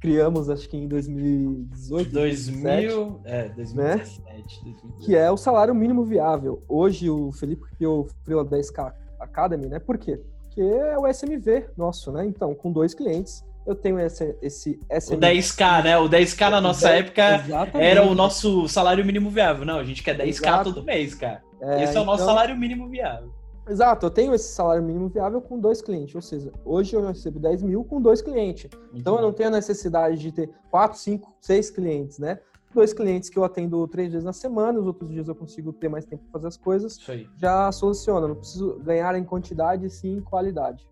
criamos, 0.00 0.50
acho 0.50 0.68
que 0.68 0.76
em 0.76 0.88
2018. 0.88 2.10
2000, 2.10 3.20
é, 3.24 3.48
2017, 3.50 4.22
né? 4.22 4.32
2018. 4.42 4.98
Que 4.98 5.14
é 5.14 5.30
o 5.30 5.36
salário 5.36 5.74
mínimo 5.74 6.04
viável. 6.04 6.60
Hoje 6.68 7.08
o 7.08 7.30
Felipe 7.30 7.64
criou 7.76 8.00
o 8.00 8.08
Freela 8.24 8.44
10K 8.44 8.92
Academy, 9.20 9.68
né? 9.68 9.78
Por 9.78 9.96
quê? 9.96 10.20
Porque 10.52 10.60
é 10.60 10.98
o 10.98 11.06
SMV 11.06 11.70
nosso, 11.76 12.12
né? 12.12 12.26
Então, 12.26 12.54
com 12.54 12.70
dois 12.70 12.92
clientes, 12.92 13.42
eu 13.66 13.74
tenho 13.74 13.98
esse, 13.98 14.36
esse 14.42 14.78
SMV. 14.90 15.16
O 15.16 15.20
10K, 15.20 15.84
né? 15.84 15.98
O 15.98 16.08
10K 16.08 16.50
na 16.50 16.60
nossa 16.60 16.88
10, 16.88 17.00
época 17.00 17.34
exatamente. 17.36 17.90
era 17.90 18.04
o 18.04 18.14
nosso 18.14 18.68
salário 18.68 19.04
mínimo 19.04 19.30
viável. 19.30 19.64
Não, 19.64 19.78
a 19.78 19.84
gente 19.84 20.02
quer 20.02 20.16
10K 20.16 20.28
Exato. 20.28 20.74
todo 20.74 20.84
mês, 20.84 21.14
cara. 21.14 21.42
É, 21.60 21.84
esse 21.84 21.96
é 21.96 22.00
o 22.00 22.04
nosso 22.04 22.22
então... 22.22 22.34
salário 22.34 22.56
mínimo 22.56 22.88
viável. 22.88 23.32
Exato, 23.68 24.06
eu 24.06 24.10
tenho 24.10 24.34
esse 24.34 24.52
salário 24.52 24.82
mínimo 24.82 25.08
viável 25.08 25.40
com 25.40 25.58
dois 25.58 25.80
clientes, 25.80 26.12
ou 26.16 26.20
seja, 26.20 26.50
hoje 26.64 26.96
eu 26.96 27.06
recebo 27.06 27.38
10 27.38 27.62
mil 27.62 27.84
com 27.84 28.02
dois 28.02 28.20
clientes. 28.20 28.68
Então 28.92 29.14
eu 29.14 29.22
não 29.22 29.32
tenho 29.32 29.50
a 29.50 29.52
necessidade 29.52 30.18
de 30.18 30.32
ter 30.32 30.50
quatro, 30.68 30.98
cinco, 30.98 31.32
seis 31.40 31.70
clientes, 31.70 32.18
né? 32.18 32.40
Dois 32.74 32.92
clientes 32.94 33.28
que 33.28 33.38
eu 33.38 33.44
atendo 33.44 33.86
três 33.86 34.12
vezes 34.12 34.24
na 34.24 34.32
semana, 34.32 34.78
os 34.78 34.86
outros 34.86 35.10
dias 35.10 35.28
eu 35.28 35.34
consigo 35.34 35.72
ter 35.72 35.88
mais 35.88 36.04
tempo 36.04 36.22
para 36.24 36.32
fazer 36.32 36.46
as 36.46 36.56
coisas. 36.56 36.98
Já 37.36 37.70
soluciona, 37.70 38.26
não 38.26 38.34
preciso 38.34 38.78
ganhar 38.78 39.14
em 39.14 39.24
quantidade, 39.24 39.88
sim 39.90 40.16
em 40.16 40.20
qualidade. 40.20 40.88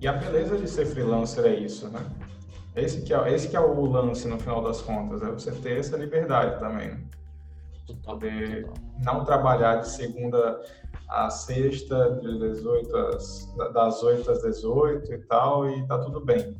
E 0.00 0.06
a 0.06 0.12
beleza 0.12 0.56
de 0.56 0.68
ser 0.68 0.86
freelancer 0.86 1.44
é 1.46 1.54
isso, 1.54 1.88
né? 1.88 2.00
Esse 2.76 3.02
que 3.02 3.14
é, 3.14 3.32
esse 3.32 3.48
que 3.48 3.56
é 3.56 3.60
o 3.60 3.86
lance 3.86 4.26
no 4.26 4.38
final 4.38 4.62
das 4.62 4.80
contas, 4.80 5.22
é 5.22 5.30
você 5.30 5.52
ter 5.52 5.78
essa 5.78 5.96
liberdade 5.96 6.58
também. 6.58 6.88
Né? 6.88 7.00
Poder 8.04 8.68
não 9.04 9.24
trabalhar 9.24 9.76
de 9.76 9.88
segunda 9.88 10.60
a 11.08 11.30
sexta, 11.30 12.18
de 12.20 12.38
18 12.38 12.96
às, 12.96 13.54
das 13.72 14.02
8 14.02 14.30
às 14.30 14.42
18 14.42 15.12
e 15.12 15.18
tal, 15.26 15.70
e 15.70 15.86
tá 15.86 15.98
tudo 15.98 16.20
bem. 16.20 16.56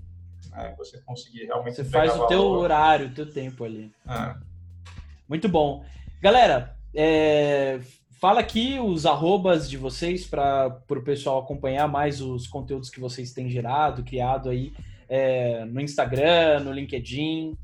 É, 0.55 0.75
você 0.77 1.01
conseguir 1.03 1.47
realmente. 1.47 1.77
Você 1.77 1.85
faz 1.85 2.15
o 2.17 2.27
teu 2.27 2.43
horário, 2.43 3.09
o 3.09 3.15
teu 3.15 3.31
tempo 3.31 3.65
ali. 3.65 3.93
É. 4.09 4.35
Muito 5.29 5.49
bom. 5.49 5.85
Galera, 6.21 6.77
é, 6.95 7.81
fala 8.21 8.41
aqui 8.41 8.79
os 8.79 9.05
arrobas 9.05 9.69
de 9.69 9.77
vocês 9.77 10.27
para 10.27 10.81
o 10.89 11.03
pessoal 11.03 11.41
acompanhar 11.41 11.89
mais 11.89 12.21
os 12.21 12.47
conteúdos 12.47 12.89
que 12.89 13.01
vocês 13.01 13.33
têm 13.33 13.51
gerado, 13.51 14.05
criado 14.05 14.49
aí 14.49 14.73
é, 15.09 15.65
no 15.65 15.81
Instagram, 15.81 16.61
no 16.61 16.73
LinkedIn. 16.73 17.57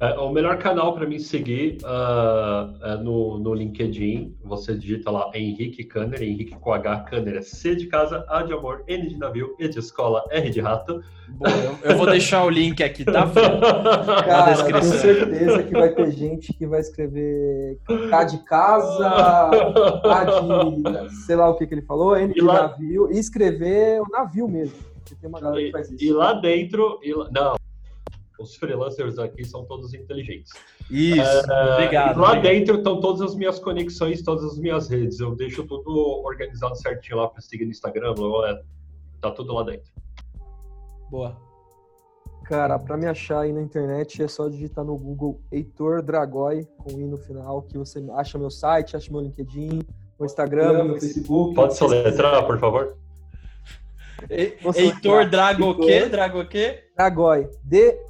É, 0.00 0.18
o 0.18 0.32
melhor 0.32 0.58
canal 0.58 0.94
para 0.94 1.06
mim 1.06 1.18
seguir 1.18 1.78
uh, 1.84 2.84
é 2.84 2.96
no, 2.96 3.38
no 3.38 3.54
LinkedIn. 3.54 4.36
Você 4.42 4.74
digita 4.76 5.10
lá 5.10 5.30
Henrique 5.34 5.84
Kanner, 5.84 6.22
Henrique 6.22 6.56
com 6.58 6.72
H, 6.72 7.00
Kanner 7.00 7.36
é 7.36 7.42
C 7.42 7.76
de 7.76 7.86
casa, 7.86 8.24
A 8.28 8.42
de 8.42 8.52
amor, 8.52 8.82
N 8.88 9.08
de 9.08 9.16
navio, 9.16 9.54
E 9.60 9.68
de 9.68 9.78
escola, 9.78 10.24
R 10.30 10.50
de 10.50 10.60
rato. 10.60 11.02
Bom, 11.28 11.46
eu, 11.46 11.90
eu, 11.90 11.96
vou 11.96 12.06
deixar 12.06 12.44
o 12.44 12.50
link 12.50 12.82
aqui, 12.82 13.04
tá? 13.04 13.30
Cara, 14.24 14.52
eu 14.52 14.64
tenho 14.64 14.82
certeza 14.82 15.62
que 15.62 15.72
vai 15.72 15.94
ter 15.94 16.10
gente 16.10 16.52
que 16.52 16.66
vai 16.66 16.80
escrever 16.80 17.78
K 18.10 18.24
de 18.24 18.38
casa, 18.44 19.08
A 19.08 20.24
de 20.24 21.14
sei 21.24 21.36
lá 21.36 21.48
o 21.48 21.54
que, 21.54 21.66
que 21.66 21.74
ele 21.74 21.82
falou, 21.82 22.16
N 22.16 22.32
de 22.32 22.40
e 22.40 22.42
lá... 22.42 22.62
navio, 22.62 23.08
e 23.12 23.18
escrever 23.18 24.00
o 24.00 24.06
navio 24.10 24.48
mesmo. 24.48 24.76
Tem 25.20 25.28
uma 25.28 25.40
galera 25.40 25.64
que 25.64 25.70
faz 25.70 25.90
isso. 25.90 26.02
E 26.02 26.10
lá 26.10 26.32
dentro, 26.32 26.98
e 27.02 27.12
lá... 27.14 27.28
não, 27.30 27.54
os 28.42 28.56
freelancers 28.56 29.18
aqui 29.18 29.44
são 29.44 29.64
todos 29.64 29.94
inteligentes. 29.94 30.52
Isso, 30.90 31.20
é, 31.50 31.74
obrigado. 31.74 32.20
Lá 32.20 32.30
obrigado. 32.30 32.52
dentro 32.52 32.76
estão 32.76 33.00
todas 33.00 33.22
as 33.22 33.34
minhas 33.34 33.58
conexões, 33.58 34.22
todas 34.22 34.44
as 34.44 34.58
minhas 34.58 34.88
redes. 34.88 35.20
Eu 35.20 35.34
deixo 35.34 35.64
tudo 35.64 36.22
organizado 36.24 36.76
certinho 36.76 37.18
lá 37.18 37.28
para 37.28 37.40
seguir 37.40 37.64
no 37.64 37.70
Instagram, 37.70 38.14
tá 39.20 39.30
tudo 39.30 39.54
lá 39.54 39.62
dentro. 39.62 39.90
Boa. 41.10 41.36
Cara, 42.44 42.78
para 42.78 42.96
me 42.96 43.06
achar 43.06 43.40
aí 43.40 43.52
na 43.52 43.62
internet 43.62 44.22
é 44.22 44.28
só 44.28 44.48
digitar 44.48 44.84
no 44.84 44.96
Google 44.96 45.40
Heitor 45.50 46.02
Dragói, 46.02 46.66
com 46.76 46.98
i 46.98 47.06
no 47.06 47.16
final, 47.16 47.62
que 47.62 47.78
você 47.78 48.04
acha 48.14 48.38
meu 48.38 48.50
site, 48.50 48.96
acha 48.96 49.10
meu 49.10 49.20
LinkedIn, 49.20 49.80
meu 50.18 50.26
Instagram, 50.26 50.84
meu 50.84 51.00
Facebook. 51.00 51.54
Pode 51.54 51.76
soletrar, 51.76 52.44
por 52.46 52.58
favor? 52.58 52.96
Heitor 54.76 55.28
Drago 55.28 55.70
o 55.70 55.80
quê? 55.80 56.06
Drago 56.06 56.40
o 56.40 56.46
quê? 56.46 56.84
Dragoi. 56.96 57.48
D-R-A-G-O-I. 57.64 58.06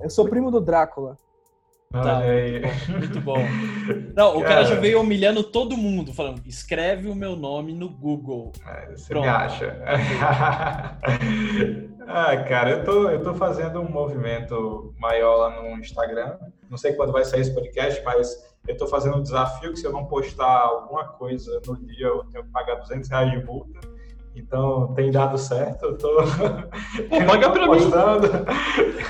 Eu 0.00 0.10
sou 0.10 0.28
primo 0.28 0.50
do 0.50 0.60
Drácula. 0.60 1.16
Tá, 1.92 2.20
muito 2.88 3.20
bom. 3.20 3.38
Não, 4.14 4.36
o 4.36 4.42
cara, 4.42 4.56
cara, 4.56 4.64
já 4.64 4.74
veio 4.74 5.00
humilhando 5.00 5.42
todo 5.44 5.76
mundo, 5.76 6.12
falando: 6.12 6.42
escreve 6.44 7.08
o 7.08 7.14
meu 7.14 7.36
nome 7.36 7.72
no 7.72 7.88
Google. 7.88 8.52
É, 8.66 8.90
você 8.90 9.08
Pronto. 9.08 9.24
me 9.24 9.28
acha. 9.28 9.78
ah, 12.06 12.36
cara, 12.38 12.70
eu 12.70 12.84
tô, 12.84 13.08
eu 13.08 13.22
tô 13.22 13.34
fazendo 13.34 13.80
um 13.80 13.88
movimento 13.88 14.92
maior 14.98 15.36
lá 15.36 15.62
no 15.62 15.78
Instagram. 15.78 16.36
Não 16.70 16.76
sei 16.76 16.94
quando 16.94 17.12
vai 17.12 17.24
sair 17.24 17.40
esse 17.40 17.54
podcast, 17.54 18.02
mas 18.04 18.56
eu 18.66 18.76
tô 18.76 18.86
fazendo 18.86 19.16
um 19.16 19.22
desafio 19.22 19.72
que 19.72 19.78
se 19.78 19.86
eu 19.86 19.92
não 19.92 20.06
postar 20.06 20.62
alguma 20.62 21.04
coisa 21.04 21.60
no 21.66 21.76
dia, 21.76 22.06
eu 22.06 22.24
tenho 22.24 22.44
que 22.44 22.50
pagar 22.50 22.76
200 22.76 23.08
reais 23.08 23.30
de 23.30 23.44
multa. 23.44 23.80
Então 24.34 24.92
tem 24.94 25.10
dado 25.10 25.38
certo, 25.38 25.86
eu 25.86 25.96
tô, 25.96 26.16
Paga 27.26 27.50
pra 27.50 27.66
postando, 27.66 28.26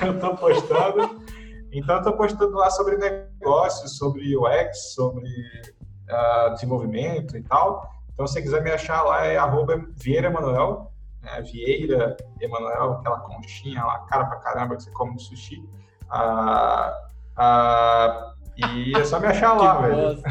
eu 0.05 0.19
tô 0.19 0.35
postando. 0.35 1.25
Então 1.71 1.97
eu 1.97 2.03
tô 2.03 2.13
postando 2.13 2.55
lá 2.55 2.69
sobre 2.69 2.97
negócios, 2.97 3.97
sobre 3.97 4.37
UX, 4.37 4.93
sobre 4.93 5.27
uh, 5.27 6.53
desenvolvimento 6.53 7.35
e 7.35 7.43
tal. 7.43 7.91
Então 8.13 8.25
se 8.25 8.33
você 8.33 8.41
quiser 8.41 8.63
me 8.63 8.71
achar 8.71 9.03
lá 9.03 9.25
é 9.25 9.37
arroba 9.37 9.85
Vieira 9.95 10.27
Emanuel, 10.27 10.91
né? 11.21 11.41
Vieira 11.41 12.15
Emanuel, 12.39 12.93
aquela 12.93 13.19
conchinha 13.19 13.83
lá, 13.83 13.99
cara 14.05 14.25
pra 14.25 14.37
caramba 14.37 14.77
que 14.77 14.83
você 14.83 14.91
come 14.91 15.13
no 15.13 15.19
sushi. 15.19 15.57
Uh, 16.05 17.06
uh, 17.37 18.33
e 18.57 18.95
é 18.95 19.05
só 19.05 19.19
me 19.19 19.27
achar 19.27 19.53
lá, 19.57 19.81
velho. 19.81 20.17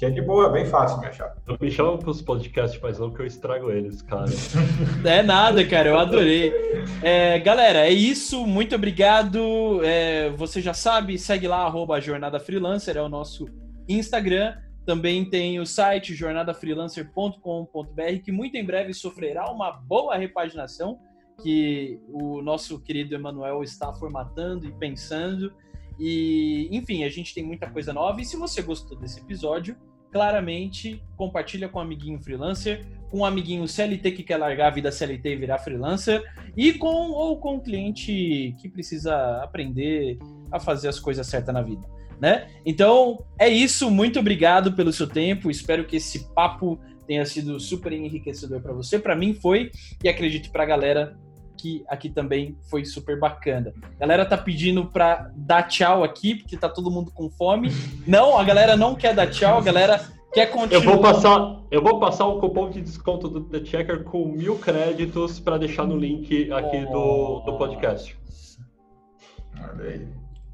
Que 0.00 0.06
é 0.06 0.10
de 0.10 0.22
boa, 0.22 0.48
bem 0.48 0.64
fácil 0.64 0.98
me 0.98 1.08
achar. 1.08 1.36
Não 1.46 1.58
me 1.60 1.70
chama 1.70 1.98
pros 1.98 2.22
podcasts 2.22 2.80
mais 2.80 2.98
não 2.98 3.12
que 3.12 3.20
eu 3.20 3.26
estrago 3.26 3.70
eles, 3.70 4.00
cara. 4.00 4.24
É 5.04 5.22
nada, 5.22 5.62
cara, 5.66 5.90
eu 5.90 5.98
adorei. 5.98 6.54
É, 7.02 7.38
galera, 7.38 7.80
é 7.80 7.90
isso, 7.90 8.46
muito 8.46 8.74
obrigado. 8.74 9.84
É, 9.84 10.30
você 10.30 10.62
já 10.62 10.72
sabe, 10.72 11.18
segue 11.18 11.46
lá, 11.46 11.66
arroba 11.66 12.00
Jornada 12.00 12.40
Freelancer, 12.40 12.96
é 12.96 13.02
o 13.02 13.10
nosso 13.10 13.44
Instagram. 13.86 14.56
Também 14.86 15.28
tem 15.28 15.60
o 15.60 15.66
site 15.66 16.14
jornadafreelancer.com.br, 16.14 18.22
que 18.24 18.32
muito 18.32 18.56
em 18.56 18.64
breve 18.64 18.94
sofrerá 18.94 19.50
uma 19.50 19.70
boa 19.70 20.16
repaginação, 20.16 20.98
que 21.42 22.00
o 22.08 22.42
nosso 22.42 22.80
querido 22.80 23.14
Emanuel 23.14 23.62
está 23.62 23.92
formatando 23.92 24.66
e 24.66 24.72
pensando. 24.72 25.52
E, 25.98 26.68
enfim, 26.70 27.04
a 27.04 27.08
gente 27.08 27.34
tem 27.34 27.44
muita 27.44 27.68
coisa 27.70 27.92
nova. 27.92 28.20
E 28.20 28.24
se 28.24 28.36
você 28.36 28.62
gostou 28.62 28.96
desse 28.96 29.20
episódio, 29.20 29.76
claramente 30.10 31.02
compartilha 31.16 31.68
com 31.68 31.78
um 31.78 31.82
amiguinho 31.82 32.20
freelancer, 32.20 32.86
com 33.10 33.18
um 33.18 33.24
amiguinho 33.24 33.66
CLT 33.66 34.12
que 34.12 34.22
quer 34.22 34.36
largar 34.36 34.68
a 34.68 34.74
vida 34.74 34.90
CLT 34.90 35.28
e 35.28 35.36
virar 35.36 35.58
freelancer, 35.58 36.22
e 36.56 36.72
com 36.72 37.10
ou 37.10 37.38
com 37.38 37.56
um 37.56 37.60
cliente 37.60 38.54
que 38.60 38.68
precisa 38.68 39.42
aprender 39.42 40.18
a 40.50 40.58
fazer 40.58 40.88
as 40.88 40.98
coisas 40.98 41.26
certas 41.26 41.54
na 41.54 41.62
vida. 41.62 41.86
Né? 42.20 42.48
Então 42.66 43.24
é 43.38 43.48
isso, 43.48 43.90
muito 43.90 44.18
obrigado 44.18 44.74
pelo 44.74 44.92
seu 44.92 45.06
tempo. 45.06 45.50
Espero 45.50 45.86
que 45.86 45.96
esse 45.96 46.32
papo 46.34 46.78
tenha 47.06 47.24
sido 47.24 47.58
super 47.58 47.92
enriquecedor 47.92 48.60
para 48.60 48.72
você. 48.72 48.98
Para 48.98 49.16
mim 49.16 49.34
foi, 49.34 49.70
e 50.04 50.08
acredito 50.08 50.50
para 50.52 50.62
a 50.62 50.66
galera 50.66 51.18
que 51.60 51.84
aqui 51.88 52.08
também 52.08 52.56
foi 52.70 52.84
super 52.84 53.18
bacana. 53.18 53.74
A 53.96 54.00
galera 54.00 54.24
tá 54.24 54.36
pedindo 54.36 54.86
para 54.86 55.30
dar 55.36 55.64
tchau 55.64 56.02
aqui, 56.02 56.34
porque 56.34 56.56
tá 56.56 56.68
todo 56.68 56.90
mundo 56.90 57.10
com 57.10 57.28
fome. 57.28 57.70
Não, 58.06 58.38
a 58.38 58.44
galera 58.44 58.76
não 58.76 58.94
quer 58.94 59.14
dar 59.14 59.26
tchau, 59.26 59.58
a 59.58 59.60
galera 59.60 60.00
quer 60.32 60.46
continuar. 60.46 60.82
Eu 60.82 60.90
vou 60.90 61.00
passar, 61.00 61.60
eu 61.70 61.82
vou 61.82 62.00
passar 62.00 62.26
o 62.26 62.40
cupom 62.40 62.70
de 62.70 62.80
desconto 62.80 63.28
do 63.28 63.42
The 63.42 63.64
Checker 63.64 64.04
com 64.04 64.26
mil 64.26 64.58
créditos 64.58 65.38
para 65.38 65.58
deixar 65.58 65.86
no 65.86 65.96
link 65.96 66.50
aqui 66.52 66.86
oh. 66.88 67.40
do, 67.40 67.52
do 67.52 67.58
podcast. 67.58 68.18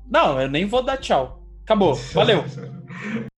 Não, 0.09 0.41
eu 0.41 0.49
nem 0.49 0.67
vou 0.67 0.83
dar 0.83 0.97
tchau. 0.97 1.43
Acabou. 1.63 1.95
Valeu. 1.95 2.45